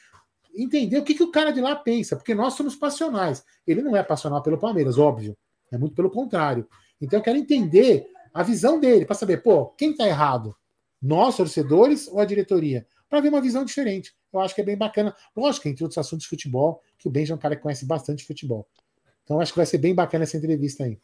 entender 0.54 0.98
o 0.98 1.04
que, 1.04 1.14
que 1.14 1.22
o 1.22 1.30
cara 1.30 1.50
de 1.50 1.60
lá 1.60 1.76
pensa, 1.76 2.16
porque 2.16 2.34
nós 2.34 2.54
somos 2.54 2.74
passionais. 2.74 3.44
Ele 3.66 3.82
não 3.82 3.96
é 3.96 4.02
passional 4.02 4.42
pelo 4.42 4.58
Palmeiras, 4.58 4.98
óbvio. 4.98 5.36
É 5.70 5.78
muito 5.78 5.94
pelo 5.94 6.10
contrário. 6.10 6.66
Então 7.00 7.18
eu 7.18 7.22
quero 7.22 7.38
entender 7.38 8.06
a 8.32 8.42
visão 8.42 8.78
dele, 8.78 9.04
para 9.04 9.16
saber, 9.16 9.42
pô, 9.42 9.66
quem 9.70 9.90
está 9.90 10.06
errado? 10.06 10.54
Nós, 11.02 11.36
torcedores, 11.36 12.06
ou 12.08 12.20
a 12.20 12.24
diretoria? 12.24 12.86
Para 13.08 13.20
ver 13.20 13.28
uma 13.28 13.40
visão 13.40 13.64
diferente. 13.64 14.14
Eu 14.32 14.40
acho 14.40 14.54
que 14.54 14.60
é 14.60 14.64
bem 14.64 14.76
bacana. 14.76 15.14
Lógico, 15.36 15.68
entre 15.68 15.82
outros 15.84 15.98
assuntos 15.98 16.24
de 16.24 16.28
futebol, 16.28 16.82
que 16.98 17.08
o 17.08 17.10
Benja 17.10 17.32
é 17.32 17.36
um 17.36 17.38
cara 17.38 17.56
que 17.56 17.62
conhece 17.62 17.84
bastante 17.84 18.24
futebol. 18.24 18.68
Então 19.24 19.40
acho 19.40 19.52
que 19.52 19.58
vai 19.58 19.66
ser 19.66 19.78
bem 19.78 19.94
bacana 19.94 20.24
essa 20.24 20.36
entrevista 20.36 20.84
aí. 20.84 20.98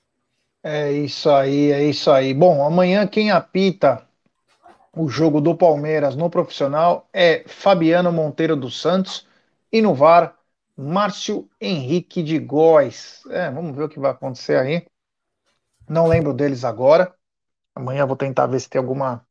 É 0.62 0.90
isso 0.92 1.30
aí, 1.30 1.70
é 1.70 1.84
isso 1.84 2.10
aí. 2.10 2.34
Bom, 2.34 2.64
amanhã 2.64 3.06
quem 3.06 3.30
apita 3.30 4.06
o 4.96 5.08
jogo 5.08 5.40
do 5.40 5.56
Palmeiras 5.56 6.16
no 6.16 6.30
profissional 6.30 7.08
é 7.12 7.44
Fabiano 7.46 8.12
Monteiro 8.12 8.56
dos 8.56 8.80
Santos 8.80 9.26
e 9.70 9.82
no 9.82 9.94
VAR, 9.94 10.36
Márcio 10.76 11.48
Henrique 11.60 12.22
de 12.22 12.38
Góes. 12.38 13.22
É, 13.30 13.50
vamos 13.50 13.76
ver 13.76 13.84
o 13.84 13.88
que 13.88 14.00
vai 14.00 14.10
acontecer 14.10 14.56
aí. 14.56 14.86
Não 15.88 16.06
lembro 16.06 16.32
deles 16.34 16.64
agora. 16.64 17.14
Amanhã 17.74 18.06
vou 18.06 18.16
tentar 18.16 18.46
ver 18.46 18.60
se 18.60 18.68
tem 18.68 18.80
alguma 18.80 19.26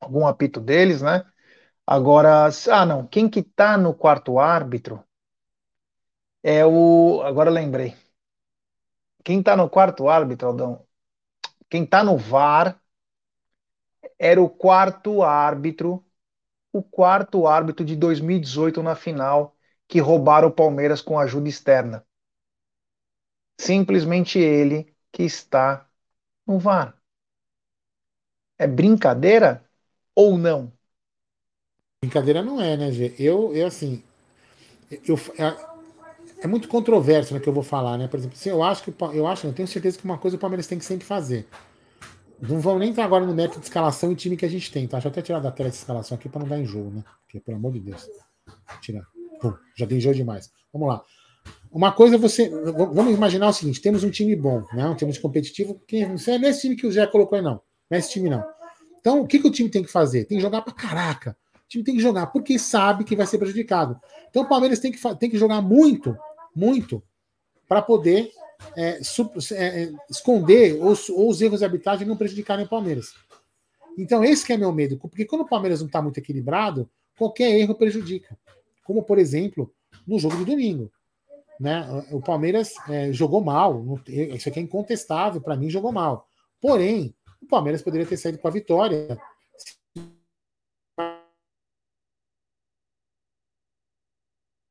algum 0.00 0.26
apito 0.26 0.60
deles, 0.60 1.02
né? 1.02 1.24
Agora, 1.86 2.50
ah, 2.72 2.84
não, 2.84 3.06
quem 3.06 3.26
que 3.26 3.42
tá 3.42 3.78
no 3.78 3.94
quarto 3.94 4.38
árbitro 4.38 5.02
é 6.42 6.64
o, 6.66 7.22
agora 7.22 7.50
lembrei. 7.50 7.94
Quem 9.24 9.42
tá 9.42 9.56
no 9.56 9.68
quarto 9.68 10.08
árbitro, 10.08 10.48
Aldão? 10.48 10.86
Quem 11.70 11.86
tá 11.86 12.04
no 12.04 12.18
VAR 12.18 12.80
era 14.18 14.42
o 14.42 14.48
quarto 14.50 15.22
árbitro 15.22 16.04
o 16.72 16.82
quarto 16.82 17.46
árbitro 17.48 17.84
de 17.84 17.96
2018 17.96 18.82
na 18.82 18.94
final 18.96 19.56
que 19.88 20.00
roubaram 20.00 20.48
o 20.48 20.52
Palmeiras 20.52 21.02
com 21.02 21.18
ajuda 21.18 21.48
externa. 21.48 22.06
Simplesmente 23.58 24.38
ele 24.38 24.94
que 25.10 25.24
está 25.24 25.88
no 26.46 26.58
VAR. 26.58 26.96
É 28.58 28.66
brincadeira 28.66 29.64
ou 30.14 30.36
não? 30.36 30.72
Brincadeira 32.04 32.42
não 32.42 32.60
é, 32.60 32.76
né, 32.76 32.92
Gê? 32.92 33.14
Eu, 33.18 33.54
eu 33.54 33.66
assim, 33.66 34.02
eu, 35.06 35.18
é, 35.38 35.56
é, 36.42 36.46
muito 36.46 36.68
controverso 36.68 37.32
no 37.32 37.40
que 37.40 37.48
eu 37.48 37.52
vou 37.52 37.62
falar, 37.62 37.96
né? 37.96 38.06
Por 38.08 38.18
exemplo, 38.18 38.36
assim, 38.38 38.50
eu 38.50 38.62
acho 38.62 38.82
que 38.82 38.94
eu 39.14 39.26
acho, 39.26 39.46
eu 39.46 39.52
tenho 39.52 39.66
certeza 39.66 39.98
que 39.98 40.04
uma 40.04 40.18
coisa 40.18 40.36
o 40.36 40.40
Palmeiras 40.40 40.66
tem 40.66 40.78
que 40.78 40.84
sempre 40.84 41.06
fazer. 41.06 41.46
Não 42.40 42.60
vamos 42.60 42.80
nem 42.80 42.90
entrar 42.90 43.04
agora 43.04 43.24
no 43.24 43.34
método 43.34 43.60
de 43.60 43.66
escalação 43.66 44.12
e 44.12 44.16
time 44.16 44.36
que 44.36 44.44
a 44.44 44.48
gente 44.48 44.70
tem, 44.70 44.86
tá? 44.86 44.98
Deixa 44.98 45.08
eu 45.08 45.12
até 45.12 45.22
tirar 45.22 45.38
da 45.40 45.50
tela 45.50 45.68
essa 45.68 45.78
escalação 45.78 46.16
aqui 46.16 46.28
para 46.28 46.40
não 46.40 46.48
dar 46.48 46.58
enjoo, 46.58 46.90
né? 46.90 47.02
Porque, 47.24 47.40
pelo 47.40 47.56
amor 47.56 47.72
de 47.72 47.80
Deus. 47.80 48.06
Tirar. 48.82 49.06
Pum, 49.40 49.54
já 49.74 49.86
tem 49.86 49.96
enjoo 49.96 50.12
demais. 50.12 50.50
Vamos 50.72 50.88
lá. 50.88 51.02
Uma 51.70 51.90
coisa 51.92 52.16
é 52.16 52.18
você. 52.18 52.48
Vamos 52.48 53.14
imaginar 53.14 53.48
o 53.48 53.52
seguinte: 53.52 53.80
temos 53.80 54.04
um 54.04 54.10
time 54.10 54.36
bom, 54.36 54.64
né? 54.72 54.86
um 54.86 54.94
time 54.94 55.16
competitivo. 55.18 55.80
Que, 55.86 56.04
não 56.06 56.14
é 56.14 56.50
esse 56.50 56.62
time 56.62 56.76
que 56.76 56.86
o 56.86 56.92
Zé 56.92 57.06
colocou 57.06 57.36
aí, 57.36 57.42
não. 57.42 57.54
Não 57.90 57.96
é 57.96 57.98
esse 57.98 58.12
time, 58.12 58.28
não. 58.28 58.44
Então, 59.00 59.20
o 59.20 59.26
que, 59.26 59.38
que 59.38 59.46
o 59.46 59.50
time 59.50 59.68
tem 59.68 59.82
que 59.82 59.90
fazer? 59.90 60.24
Tem 60.24 60.38
que 60.38 60.42
jogar 60.42 60.62
pra 60.62 60.72
caraca. 60.72 61.36
O 61.64 61.68
time 61.68 61.84
tem 61.84 61.94
que 61.94 62.02
jogar, 62.02 62.26
porque 62.28 62.58
sabe 62.58 63.04
que 63.04 63.16
vai 63.16 63.26
ser 63.26 63.38
prejudicado. 63.38 63.98
Então, 64.28 64.42
o 64.42 64.48
Palmeiras 64.48 64.78
tem 64.78 64.92
que, 64.92 64.98
tem 65.16 65.30
que 65.30 65.38
jogar 65.38 65.60
muito, 65.62 66.16
muito, 66.54 67.02
para 67.68 67.82
poder 67.82 68.30
é, 68.76 69.00
é, 69.52 69.82
é, 69.82 69.92
esconder 70.10 70.82
os, 70.82 71.08
ou 71.08 71.30
os 71.30 71.40
erros 71.40 71.60
de 71.60 71.64
arbitragem 71.64 72.06
não 72.06 72.16
prejudicarem 72.16 72.64
o 72.64 72.68
Palmeiras. 72.68 73.12
Então, 73.96 74.24
esse 74.24 74.52
é 74.52 74.56
meu 74.56 74.72
medo, 74.72 74.98
porque 74.98 75.24
quando 75.24 75.42
o 75.42 75.48
Palmeiras 75.48 75.80
não 75.80 75.86
está 75.86 76.02
muito 76.02 76.18
equilibrado, 76.18 76.88
qualquer 77.16 77.50
erro 77.58 77.74
prejudica. 77.74 78.36
Como, 78.84 79.02
por 79.02 79.18
exemplo, 79.18 79.72
no 80.06 80.18
jogo 80.18 80.36
de 80.36 80.44
domingo. 80.44 80.90
Né? 81.58 81.86
O 82.10 82.20
Palmeiras 82.20 82.74
é, 82.88 83.12
jogou 83.12 83.42
mal, 83.42 83.82
isso 84.06 84.48
aqui 84.48 84.58
é 84.58 84.62
incontestável, 84.62 85.40
para 85.40 85.56
mim 85.56 85.70
jogou 85.70 85.92
mal. 85.92 86.28
Porém, 86.60 87.14
o 87.40 87.46
Palmeiras 87.46 87.82
poderia 87.82 88.06
ter 88.06 88.16
saído 88.16 88.38
com 88.38 88.48
a 88.48 88.50
vitória. 88.50 89.18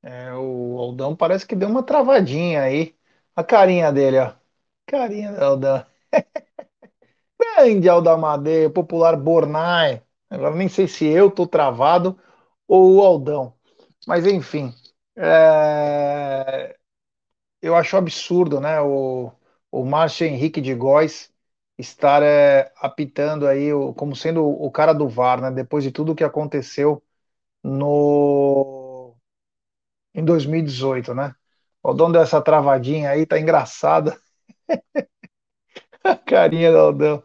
É, 0.03 0.33
o 0.33 0.77
Aldão 0.79 1.15
parece 1.15 1.47
que 1.47 1.55
deu 1.55 1.69
uma 1.69 1.83
travadinha 1.83 2.61
aí. 2.63 2.95
A 3.35 3.43
carinha 3.43 3.91
dele, 3.91 4.19
ó. 4.19 4.33
Carinha 4.85 5.31
do 5.33 5.43
Aldão. 5.43 5.85
Grande 7.39 7.89
Aldamadeia, 7.89 8.69
popular 8.69 9.15
Bornai. 9.17 10.01
Agora 10.29 10.55
nem 10.55 10.67
sei 10.69 10.87
se 10.87 11.05
eu 11.05 11.29
tô 11.31 11.45
travado 11.47 12.19
ou 12.67 12.97
o 12.97 13.01
Aldão. 13.03 13.53
Mas 14.07 14.25
enfim. 14.27 14.73
É... 15.15 16.75
Eu 17.61 17.75
acho 17.75 17.97
absurdo, 17.97 18.59
né? 18.59 18.81
O, 18.81 19.31
o 19.71 19.85
Márcio 19.85 20.27
Henrique 20.27 20.61
de 20.61 20.73
Góes 20.75 21.31
estar 21.77 22.21
é, 22.23 22.71
apitando 22.77 23.47
aí 23.47 23.73
o, 23.73 23.93
como 23.93 24.15
sendo 24.15 24.43
o, 24.43 24.67
o 24.67 24.71
cara 24.71 24.93
do 24.93 25.07
VAR, 25.09 25.41
né? 25.41 25.51
Depois 25.51 25.83
de 25.83 25.91
tudo 25.91 26.15
que 26.15 26.23
aconteceu 26.23 27.03
no 27.63 28.82
em 30.13 30.23
2018, 30.23 31.13
né? 31.13 31.35
O 31.83 31.89
Aldão 31.89 32.11
deu 32.11 32.21
essa 32.21 32.41
travadinha 32.41 33.09
aí, 33.11 33.25
tá 33.25 33.39
engraçada. 33.39 34.17
A 36.03 36.15
carinha 36.15 36.71
do 36.71 36.77
Aldão. 36.77 37.23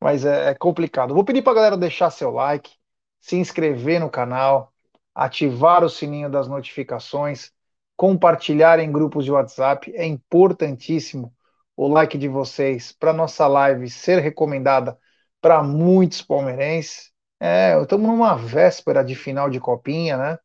Mas 0.00 0.24
é, 0.24 0.50
é 0.50 0.54
complicado. 0.54 1.14
Vou 1.14 1.24
pedir 1.24 1.42
pra 1.42 1.54
galera 1.54 1.76
deixar 1.76 2.10
seu 2.10 2.30
like, 2.30 2.72
se 3.20 3.36
inscrever 3.36 4.00
no 4.00 4.10
canal, 4.10 4.72
ativar 5.14 5.84
o 5.84 5.90
sininho 5.90 6.30
das 6.30 6.48
notificações, 6.48 7.52
compartilhar 7.96 8.78
em 8.80 8.92
grupos 8.92 9.24
de 9.24 9.32
WhatsApp. 9.32 9.92
É 9.96 10.06
importantíssimo 10.06 11.34
o 11.76 11.88
like 11.88 12.18
de 12.18 12.28
vocês 12.28 12.92
para 12.92 13.12
nossa 13.12 13.46
live 13.48 13.90
ser 13.90 14.20
recomendada 14.20 14.98
para 15.40 15.62
muitos 15.62 16.22
palmeirenses. 16.22 17.12
É, 17.40 17.80
estamos 17.82 18.08
numa 18.08 18.36
véspera 18.36 19.04
de 19.04 19.14
final 19.14 19.50
de 19.50 19.60
copinha, 19.60 20.16
né? 20.16 20.38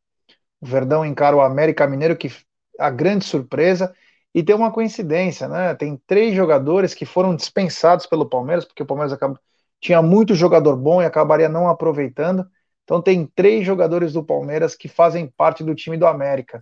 O 0.62 0.66
Verdão 0.66 1.06
encara 1.06 1.36
o 1.36 1.42
América 1.42 1.88
Mineiro, 1.88 2.16
que 2.16 2.32
a 2.80 2.90
grande 2.90 3.26
surpresa. 3.26 3.94
E 4.34 4.42
tem 4.42 4.56
uma 4.56 4.72
coincidência, 4.72 5.48
né? 5.48 5.76
Tem 5.76 6.00
três 6.08 6.34
jogadores 6.34 6.94
que 6.94 7.06
foram 7.06 7.36
dispensados 7.36 8.06
pelo 8.06 8.30
Palmeiras, 8.30 8.64
porque 8.64 8.84
o 8.84 8.86
Palmeiras 8.86 9.12
acaba... 9.12 9.40
tinha 9.80 10.02
muito 10.02 10.36
jogador 10.36 10.78
bom 10.78 11.02
e 11.02 11.06
acabaria 11.06 11.50
não 11.50 11.68
aproveitando. 11.68 12.48
Então 12.84 13.02
tem 13.02 13.26
três 13.26 13.66
jogadores 13.66 14.14
do 14.14 14.24
Palmeiras 14.24 14.76
que 14.76 14.88
fazem 14.88 15.28
parte 15.28 15.64
do 15.64 15.76
time 15.76 15.98
do 15.98 16.08
América. 16.08 16.62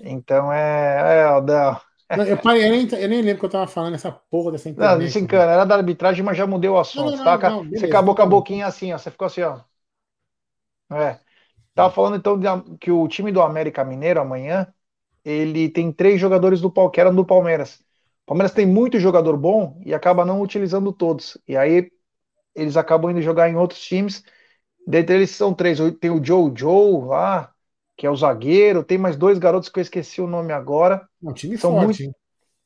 Então 0.00 0.52
é, 0.52 1.18
é 1.18 1.22
Aldão, 1.24 1.80
eu, 2.08 2.36
parei, 2.36 2.64
eu, 2.64 2.70
nem, 2.70 2.88
eu 2.88 3.08
nem 3.08 3.22
lembro 3.22 3.40
que 3.40 3.46
eu 3.46 3.50
tava 3.50 3.66
falando 3.66 3.94
essa 3.94 4.12
porra 4.12 4.52
dessa 4.52 4.68
internet. 4.68 4.92
Não, 4.92 4.98
desencana, 4.98 5.52
era 5.52 5.64
da 5.64 5.74
arbitragem, 5.74 6.24
mas 6.24 6.36
já 6.36 6.46
mudei 6.46 6.70
o 6.70 6.78
assunto. 6.78 7.10
Não, 7.10 7.16
não, 7.16 7.38
tá? 7.38 7.50
não, 7.50 7.64
beleza, 7.64 7.80
você 7.80 7.86
acabou 7.86 8.14
com 8.14 8.22
a 8.22 8.26
boquinha 8.26 8.66
assim, 8.66 8.92
ó. 8.92 8.98
Você 8.98 9.10
ficou 9.10 9.26
assim, 9.26 9.42
ó. 9.42 9.58
É. 10.92 11.18
Tava 11.76 11.92
falando 11.92 12.16
então 12.16 12.40
que 12.80 12.90
o 12.90 13.06
time 13.06 13.30
do 13.30 13.42
América 13.42 13.84
Mineiro 13.84 14.18
amanhã 14.18 14.66
ele 15.22 15.68
tem 15.68 15.92
três 15.92 16.18
jogadores 16.18 16.58
do 16.58 16.72
que 16.90 17.00
eram 17.00 17.14
do 17.14 17.24
Palmeiras. 17.24 17.80
O 18.24 18.28
Palmeiras 18.28 18.52
tem 18.52 18.64
muito 18.64 18.98
jogador 18.98 19.36
bom 19.36 19.78
e 19.84 19.92
acaba 19.92 20.24
não 20.24 20.40
utilizando 20.40 20.90
todos. 20.90 21.36
E 21.46 21.54
aí 21.54 21.90
eles 22.54 22.78
acabam 22.78 23.10
indo 23.10 23.20
jogar 23.20 23.50
em 23.50 23.56
outros 23.56 23.80
times. 23.82 24.24
Dentre 24.86 25.16
eles 25.16 25.30
são 25.32 25.52
três. 25.52 25.78
Tem 26.00 26.10
o 26.10 26.24
Joe 26.24 26.50
Joe 26.56 27.04
lá, 27.04 27.52
que 27.94 28.06
é 28.06 28.10
o 28.10 28.16
zagueiro. 28.16 28.82
Tem 28.82 28.96
mais 28.96 29.14
dois 29.14 29.38
garotos 29.38 29.68
que 29.68 29.78
eu 29.78 29.82
esqueci 29.82 30.22
o 30.22 30.26
nome 30.26 30.54
agora. 30.54 31.06
Um 31.22 31.34
time 31.34 31.58
são 31.58 31.72
forte. 31.72 32.04
Muito, 32.04 32.16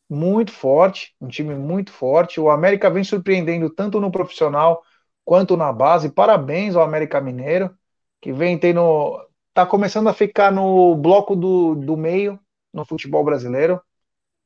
muito 0.09 0.53
forte, 0.53 1.17
um 1.21 1.27
time 1.27 1.55
muito 1.57 1.91
forte. 1.91 2.39
O 2.39 2.49
América 2.49 2.89
vem 2.89 3.03
surpreendendo 3.03 3.69
tanto 3.71 4.01
no 4.01 4.13
profissional 4.13 4.83
quanto 5.25 5.57
na 5.57 5.73
base. 5.73 6.11
Parabéns 6.11 6.77
ao 6.77 6.85
América 6.85 7.21
Mineiro, 7.21 7.75
que 8.21 8.33
vem 8.33 8.59
tendo. 8.59 9.19
tá 9.55 9.65
começando 9.65 10.09
a 10.09 10.15
ficar 10.15 10.53
no 10.53 10.95
bloco 10.95 11.35
do, 11.35 11.75
do 11.75 11.97
meio 11.97 12.39
no 12.73 12.85
futebol 12.85 13.25
brasileiro. 13.25 13.81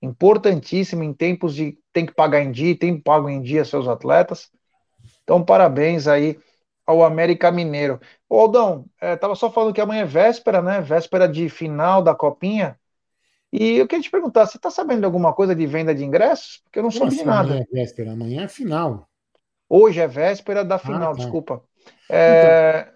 Importantíssimo 0.00 1.02
em 1.02 1.12
tempos 1.12 1.54
de 1.54 1.78
tem 1.92 2.04
que 2.04 2.14
pagar 2.14 2.42
em 2.42 2.50
dia, 2.50 2.76
tem 2.78 2.96
que 2.96 3.02
pagar 3.02 3.30
em 3.30 3.40
dia 3.40 3.64
seus 3.64 3.88
atletas. 3.88 4.50
Então, 5.22 5.42
parabéns 5.42 6.06
aí 6.06 6.38
ao 6.86 7.02
América 7.02 7.50
Mineiro. 7.50 8.00
Ô, 8.28 8.40
Aldão, 8.40 8.84
é, 9.00 9.16
tava 9.16 9.34
só 9.34 9.50
falando 9.50 9.72
que 9.72 9.80
amanhã 9.80 10.02
é 10.02 10.06
véspera, 10.06 10.60
né? 10.60 10.80
Véspera 10.80 11.26
de 11.26 11.48
final 11.48 12.02
da 12.02 12.14
Copinha. 12.14 12.78
E 13.52 13.76
eu 13.76 13.86
queria 13.86 14.02
te 14.02 14.10
perguntar, 14.10 14.46
você 14.46 14.56
está 14.56 14.68
sabendo 14.68 15.00
de 15.00 15.04
alguma 15.06 15.32
coisa 15.32 15.54
de 15.54 15.66
venda 15.66 15.94
de 15.94 16.04
ingressos? 16.04 16.60
Porque 16.64 16.78
eu 16.78 16.82
não 16.82 16.90
soube 16.90 17.16
de 17.16 17.24
nada. 17.24 17.50
Amanhã 17.50 17.64
é 17.70 17.74
véspera, 17.74 18.12
amanhã 18.12 18.44
é 18.44 18.48
final. 18.48 19.08
Hoje 19.68 20.00
é 20.00 20.08
véspera 20.08 20.64
da 20.64 20.78
final, 20.78 21.12
ah, 21.12 21.14
tá. 21.14 21.22
desculpa. 21.22 21.62
É, 22.10 22.80
então, 22.80 22.93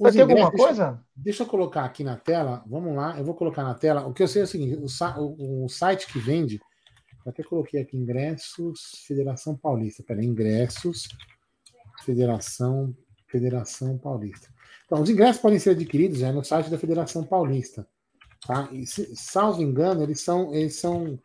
Vai 0.00 0.12
ter 0.12 0.22
alguma 0.22 0.50
coisa? 0.50 0.86
Deixa, 0.86 1.04
deixa, 1.16 1.42
eu 1.42 1.46
colocar 1.46 1.84
aqui 1.84 2.02
na 2.02 2.16
tela. 2.16 2.64
Vamos 2.66 2.96
lá, 2.96 3.18
eu 3.18 3.24
vou 3.24 3.34
colocar 3.34 3.62
na 3.62 3.74
tela. 3.74 4.06
O 4.06 4.14
que 4.14 4.22
eu 4.22 4.28
sei 4.28 4.40
é 4.40 4.44
o 4.44 4.48
seguinte: 4.48 4.78
o, 5.18 5.64
o, 5.64 5.68
site 5.68 6.10
que 6.10 6.18
vende. 6.18 6.58
Eu 7.24 7.30
até 7.30 7.42
coloquei 7.42 7.82
aqui 7.82 7.98
ingressos 7.98 9.04
Federação 9.06 9.54
Paulista. 9.54 10.02
Peraí, 10.02 10.24
ingressos 10.24 11.06
Federação 12.02 12.96
Federação 13.26 13.98
Paulista. 13.98 14.48
Então, 14.86 15.02
os 15.02 15.10
ingressos 15.10 15.42
podem 15.42 15.58
ser 15.58 15.70
adquiridos 15.70 16.18
já 16.18 16.32
no 16.32 16.42
site 16.42 16.70
da 16.70 16.78
Federação 16.78 17.22
Paulista. 17.22 17.86
Tá? 18.46 18.70
E, 18.72 18.86
se, 18.86 19.14
salvo 19.14 19.60
engano, 19.60 20.02
eles 20.02 20.22
são, 20.22 20.54
eles 20.54 20.76
são 20.76 21.18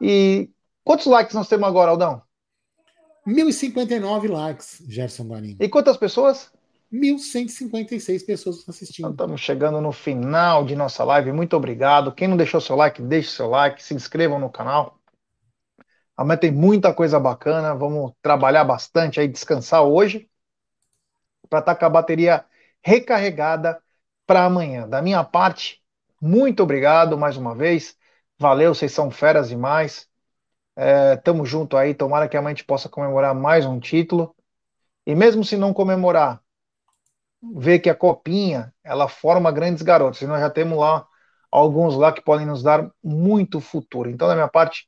E 0.02 0.50
quantos 0.84 1.06
likes 1.06 1.36
nós 1.36 1.48
temos 1.48 1.68
agora, 1.68 1.92
Aldão? 1.92 2.22
1059 3.26 4.28
likes, 4.28 4.84
Gerson 4.88 5.24
Guarini. 5.28 5.58
E 5.60 5.70
quantas 5.70 5.98
pessoas? 5.98 6.52
1.156 6.92 8.26
pessoas 8.26 8.68
assistindo. 8.68 9.06
Então, 9.06 9.26
estamos 9.26 9.42
chegando 9.42 9.80
no 9.80 9.92
final 9.92 10.66
de 10.66 10.76
nossa 10.76 11.04
live. 11.04 11.32
Muito 11.32 11.56
obrigado. 11.56 12.12
Quem 12.12 12.28
não 12.28 12.38
deixou 12.38 12.60
seu 12.60 12.76
like, 12.76 13.02
deixe 13.02 13.30
seu 13.30 13.48
like, 13.48 13.82
se 13.82 13.94
inscrevam 13.94 14.40
no 14.40 14.50
canal. 14.50 15.00
Amanhã 16.18 16.38
tem 16.38 16.52
muita 16.52 16.94
coisa 16.94 17.20
bacana. 17.20 17.76
Vamos 17.76 18.14
trabalhar 18.22 18.64
bastante 18.64 19.20
aí, 19.20 19.28
descansar 19.28 19.84
hoje, 19.84 20.30
para 21.50 21.60
estar 21.60 21.76
tá 21.76 21.80
com 21.80 21.86
a 21.86 21.90
bateria 21.90 22.46
recarregada 22.84 23.82
para 24.26 24.46
amanhã. 24.46 24.88
Da 24.88 25.02
minha 25.02 25.24
parte, 25.24 25.82
muito 26.22 26.64
obrigado 26.64 27.18
mais 27.18 27.38
uma 27.38 27.56
vez. 27.56 27.96
Valeu, 28.38 28.74
vocês 28.74 28.92
são 28.92 29.12
feras 29.12 29.50
demais. 29.50 30.08
É, 30.76 31.18
tamo 31.18 31.46
junto 31.46 31.78
aí. 31.78 31.94
Tomara 31.94 32.28
que 32.28 32.38
amanhã 32.38 32.54
a 32.54 32.56
gente 32.56 32.66
possa 32.66 32.90
comemorar 32.90 33.36
mais 33.36 33.66
um 33.66 33.80
título. 33.80 34.36
E 35.06 35.16
mesmo 35.16 35.44
se 35.44 35.58
não 35.58 35.74
comemorar, 35.74 36.42
ver 37.42 37.80
que 37.80 37.90
a 37.90 37.96
copinha 37.96 38.74
ela 38.84 39.08
forma 39.08 39.52
grandes 39.52 39.82
garotos. 39.84 40.22
E 40.22 40.28
nós 40.28 40.40
já 40.40 40.50
temos 40.50 40.78
lá 40.78 41.08
alguns 41.52 41.96
lá 41.96 42.12
que 42.12 42.22
podem 42.22 42.46
nos 42.46 42.62
dar 42.62 42.92
muito 43.04 43.60
futuro. 43.60 44.10
Então, 44.10 44.28
da 44.28 44.36
minha 44.36 44.48
parte, 44.48 44.88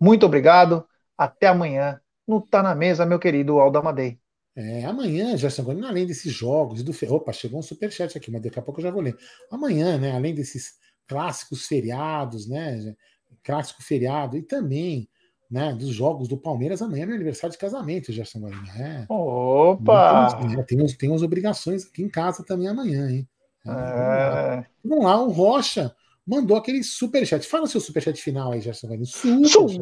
muito 0.00 0.24
obrigado. 0.26 0.86
Até 1.16 1.48
amanhã 1.48 2.00
no 2.26 2.40
Tá 2.40 2.62
na 2.62 2.74
Mesa, 2.74 3.06
meu 3.06 3.18
querido 3.18 3.58
Aldo 3.58 3.78
Amadei. 3.78 4.18
É, 4.54 4.84
amanhã, 4.84 5.36
já 5.36 5.48
chegou, 5.48 5.72
além 5.86 6.06
desses 6.06 6.32
jogos 6.32 6.82
do. 6.82 6.92
Opa, 7.14 7.32
chegou 7.32 7.60
um 7.60 7.62
superchat 7.62 8.18
aqui, 8.18 8.30
mas 8.30 8.42
daqui 8.42 8.58
a 8.58 8.62
pouco 8.62 8.80
eu 8.80 8.84
já 8.84 8.90
vou 8.90 9.00
ler. 9.00 9.16
Amanhã, 9.50 9.96
né, 9.98 10.12
além 10.12 10.34
desses 10.34 10.74
clássicos 11.06 11.66
feriados, 11.66 12.48
né? 12.48 12.94
Clássico 13.42 13.82
feriado, 13.82 14.36
e 14.36 14.42
também 14.42 15.08
né, 15.50 15.72
dos 15.72 15.88
jogos 15.88 16.28
do 16.28 16.36
Palmeiras 16.36 16.82
amanhã 16.82 17.04
é 17.04 17.06
meu 17.06 17.14
aniversário 17.14 17.52
de 17.52 17.58
casamento, 17.58 18.12
Gerson 18.12 18.40
Guarino. 18.40 18.66
É. 18.78 19.06
Opa! 19.08 20.38
Então, 20.44 20.64
tem, 20.64 20.86
tem 20.96 21.10
umas 21.10 21.22
obrigações 21.22 21.86
aqui 21.86 22.02
em 22.02 22.08
casa 22.08 22.44
também 22.44 22.68
amanhã, 22.68 23.10
hein? 23.10 23.28
É, 23.66 23.70
É. 23.70 24.66
Vamos 24.84 25.04
lá, 25.04 25.20
o 25.22 25.30
Rocha 25.30 25.94
mandou 26.26 26.56
aquele 26.56 26.82
superchat. 26.82 27.46
Fala 27.46 27.64
o 27.64 27.68
seu 27.68 27.80
superchat 27.80 28.20
final 28.20 28.52
aí, 28.52 28.60
Gerson 28.60 28.88
Guarino. 28.88 29.06
Superchat. 29.06 29.80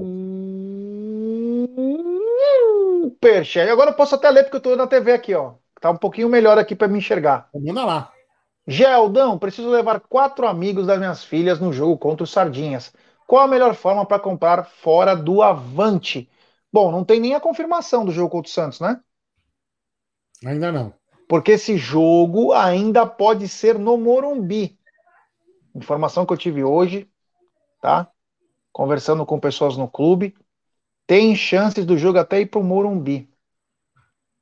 Superchat. 3.02 3.68
Agora 3.70 3.90
eu 3.90 3.94
posso 3.94 4.14
até 4.14 4.30
ler 4.30 4.44
porque 4.44 4.56
eu 4.56 4.60
tô 4.60 4.76
na 4.76 4.86
TV 4.86 5.12
aqui, 5.12 5.34
ó. 5.34 5.54
Tá 5.80 5.90
um 5.90 5.96
pouquinho 5.96 6.28
melhor 6.28 6.58
aqui 6.58 6.74
para 6.74 6.88
me 6.88 6.98
enxergar. 6.98 7.48
Manda 7.54 7.84
lá. 7.84 8.12
Geldão, 8.66 9.38
preciso 9.38 9.70
levar 9.70 10.00
quatro 10.00 10.46
amigos 10.46 10.86
das 10.86 10.98
minhas 10.98 11.24
filhas 11.24 11.60
no 11.60 11.72
jogo 11.72 11.96
contra 11.96 12.24
os 12.24 12.30
Sardinhas. 12.30 12.92
Qual 13.26 13.42
a 13.42 13.48
melhor 13.48 13.74
forma 13.74 14.06
para 14.06 14.20
comprar 14.20 14.64
fora 14.64 15.16
do 15.16 15.42
Avante? 15.42 16.30
Bom, 16.72 16.92
não 16.92 17.04
tem 17.04 17.18
nem 17.18 17.34
a 17.34 17.40
confirmação 17.40 18.04
do 18.04 18.12
jogo 18.12 18.30
contra 18.30 18.48
o 18.48 18.52
Santos, 18.52 18.80
né? 18.80 19.00
Ainda 20.44 20.70
não. 20.70 20.94
Porque 21.28 21.52
esse 21.52 21.76
jogo 21.76 22.52
ainda 22.52 23.04
pode 23.04 23.48
ser 23.48 23.78
no 23.78 23.96
Morumbi. 23.96 24.78
Informação 25.74 26.24
que 26.24 26.32
eu 26.32 26.36
tive 26.36 26.62
hoje, 26.62 27.10
tá? 27.82 28.10
Conversando 28.72 29.26
com 29.26 29.40
pessoas 29.40 29.76
no 29.76 29.88
clube. 29.88 30.36
Tem 31.06 31.34
chances 31.34 31.84
do 31.84 31.98
jogo 31.98 32.18
até 32.18 32.40
ir 32.40 32.46
para 32.46 32.60
o 32.60 32.64
Morumbi. 32.64 33.28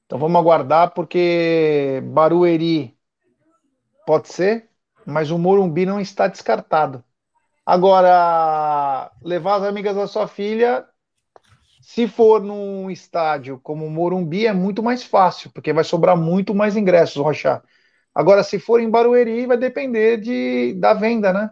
Então 0.06 0.19
vamos 0.19 0.39
aguardar, 0.39 0.93
porque 0.93 2.02
Barueri 2.05 2.97
pode 4.06 4.28
ser, 4.28 4.69
mas 5.06 5.31
o 5.31 5.39
Morumbi 5.39 5.86
não 5.86 6.01
está 6.01 6.28
descartado. 6.28 7.02
Agora, 7.66 9.10
levar 9.22 9.56
as 9.56 9.62
amigas 9.64 9.96
da 9.96 10.06
sua 10.06 10.28
filha, 10.28 10.86
se 11.80 12.08
for 12.08 12.42
num 12.42 12.90
estádio 12.90 13.58
como 13.60 13.86
o 13.86 13.90
Morumbi, 13.90 14.46
é 14.46 14.52
muito 14.52 14.82
mais 14.82 15.04
fácil, 15.04 15.50
porque 15.52 15.72
vai 15.72 15.84
sobrar 15.84 16.16
muito 16.16 16.54
mais 16.54 16.76
ingressos, 16.76 17.16
Rocha. 17.22 17.62
Agora, 18.14 18.42
se 18.44 18.58
for 18.58 18.80
em 18.80 18.90
Barueri, 18.90 19.46
vai 19.46 19.56
depender 19.58 20.18
de, 20.18 20.74
da 20.74 20.94
venda, 20.94 21.32
né? 21.32 21.50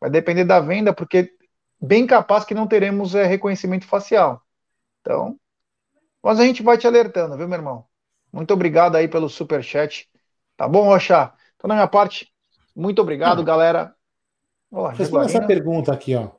Vai 0.00 0.10
depender 0.10 0.44
da 0.44 0.60
venda, 0.60 0.94
porque 0.94 1.32
bem 1.80 2.06
capaz 2.06 2.44
que 2.44 2.54
não 2.54 2.66
teremos 2.68 3.14
é, 3.14 3.24
reconhecimento 3.26 3.86
facial. 3.86 4.42
Então, 5.00 5.38
mas 6.22 6.40
a 6.40 6.44
gente 6.44 6.62
vai 6.62 6.78
te 6.78 6.86
alertando, 6.86 7.36
viu, 7.36 7.48
meu 7.48 7.58
irmão? 7.58 7.86
Muito 8.32 8.52
obrigado 8.54 8.96
aí 8.96 9.08
pelo 9.08 9.28
super 9.28 9.62
chat. 9.64 10.08
Tá 10.56 10.68
bom, 10.68 10.84
Rocha? 10.84 11.32
Então, 11.56 11.68
da 11.68 11.74
minha 11.74 11.88
parte, 11.88 12.32
muito 12.76 13.02
obrigado, 13.02 13.44
galera. 13.44 13.94
Responda 14.94 15.26
essa 15.26 15.46
pergunta 15.46 15.92
aqui, 15.92 16.14
ó. 16.14 16.30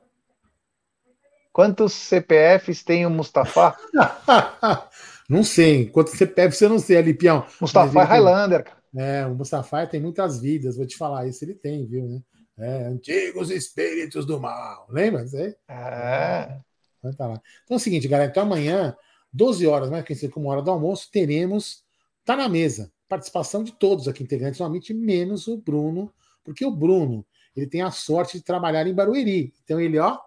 Quantos 1.52 1.92
CPFs 1.92 2.82
tem 2.82 3.06
o 3.06 3.10
Mustafa? 3.10 3.76
não 5.30 5.44
sei. 5.44 5.86
Quanto 5.86 6.10
você 6.10 6.26
pega, 6.26 6.50
você 6.50 6.66
não 6.66 6.80
sei 6.80 6.96
ali, 6.96 7.14
Pião. 7.14 7.46
Mustafa 7.60 8.00
é 8.00 8.04
Highlander, 8.04 8.64
cara. 8.64 8.84
É, 8.96 9.24
o 9.26 9.34
Mustafa 9.36 9.86
tem 9.86 10.00
muitas 10.00 10.40
vidas, 10.40 10.76
vou 10.76 10.84
te 10.86 10.96
falar. 10.96 11.28
Isso 11.28 11.44
ele 11.44 11.54
tem, 11.54 11.86
viu? 11.86 12.08
Né? 12.08 12.20
É, 12.58 12.86
antigos 12.86 13.50
espíritos 13.50 14.26
do 14.26 14.40
mal. 14.40 14.86
Lembra? 14.90 15.24
É. 15.68 16.58
Então 16.98 17.12
tá. 17.12 17.40
Então 17.64 17.74
é 17.74 17.76
o 17.76 17.78
seguinte, 17.78 18.08
galera. 18.08 18.30
Então 18.30 18.42
amanhã, 18.42 18.96
12 19.32 19.64
horas, 19.64 19.90
mais 19.90 20.04
conhecido 20.04 20.32
como 20.32 20.48
hora 20.48 20.60
do 20.60 20.72
almoço, 20.72 21.08
teremos. 21.12 21.84
Tá 22.24 22.34
na 22.34 22.48
mesa. 22.48 22.90
Participação 23.08 23.62
de 23.62 23.72
todos 23.72 24.08
aqui 24.08 24.24
integrantes, 24.24 24.58
somente 24.58 24.92
menos 24.92 25.46
o 25.46 25.56
Bruno, 25.56 26.12
porque 26.42 26.64
o 26.64 26.70
Bruno 26.70 27.24
ele 27.56 27.66
tem 27.66 27.82
a 27.82 27.90
sorte 27.90 28.38
de 28.38 28.44
trabalhar 28.44 28.86
em 28.86 28.94
Barueri. 28.94 29.52
Então 29.62 29.80
ele, 29.80 29.98
ó. 29.98 30.18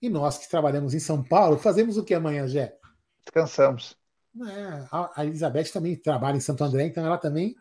E 0.00 0.08
nós 0.08 0.38
que 0.38 0.48
trabalhamos 0.48 0.94
em 0.94 1.00
São 1.00 1.22
Paulo, 1.22 1.58
fazemos 1.58 1.96
o 1.96 2.04
que 2.04 2.14
amanhã, 2.14 2.46
Jé? 2.46 2.76
Descansamos. 3.24 3.96
É, 4.44 4.86
a, 4.92 5.24
Elizabeth 5.24 5.72
também 5.72 5.96
trabalha 5.96 6.36
em 6.36 6.40
Santo 6.40 6.62
André, 6.62 6.86
então 6.86 7.04
ela 7.04 7.16
também. 7.16 7.56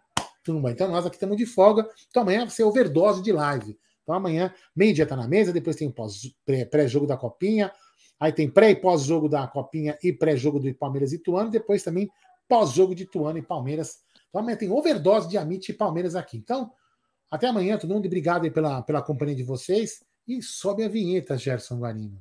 Então 0.47 0.87
nós 0.89 1.05
aqui 1.05 1.15
estamos 1.15 1.37
de 1.37 1.45
folga. 1.45 1.89
Então 2.09 2.21
amanhã 2.21 2.41
vai 2.41 2.49
ser 2.49 2.63
overdose 2.63 3.21
de 3.21 3.31
live. 3.31 3.77
Então 4.03 4.13
amanhã, 4.13 4.53
meio-dia 4.75 5.07
tá 5.07 5.15
na 5.15 5.27
mesa, 5.27 5.51
depois 5.51 5.75
tem 5.75 5.87
o 5.87 6.65
pré-jogo 6.69 7.07
da 7.07 7.17
Copinha, 7.17 7.71
aí 8.19 8.31
tem 8.31 8.47
pré 8.47 8.69
e 8.69 8.75
pós-jogo 8.75 9.27
da 9.27 9.47
Copinha 9.47 9.97
e 10.03 10.13
pré-jogo 10.13 10.59
do 10.59 10.71
Palmeiras 10.75 11.11
e 11.11 11.15
Ituano, 11.15 11.49
depois 11.49 11.81
também 11.81 12.09
pós-jogo 12.47 12.93
de 12.93 13.03
Ituano 13.03 13.39
e 13.39 13.41
Palmeiras. 13.41 14.01
Então 14.29 14.41
amanhã 14.41 14.57
tem 14.57 14.69
overdose 14.69 15.27
de 15.27 15.37
Amit 15.37 15.71
e 15.71 15.73
Palmeiras 15.73 16.15
aqui. 16.15 16.37
Então, 16.37 16.71
até 17.35 17.47
amanhã, 17.47 17.77
todo 17.77 17.93
mundo. 17.93 18.05
Obrigado 18.05 18.49
pela, 18.51 18.81
pela 18.81 19.01
companhia 19.01 19.35
de 19.35 19.43
vocês. 19.43 20.03
E 20.27 20.41
sobe 20.41 20.83
a 20.83 20.89
vinheta, 20.89 21.37
Gerson 21.37 21.77
Guarino. 21.77 22.19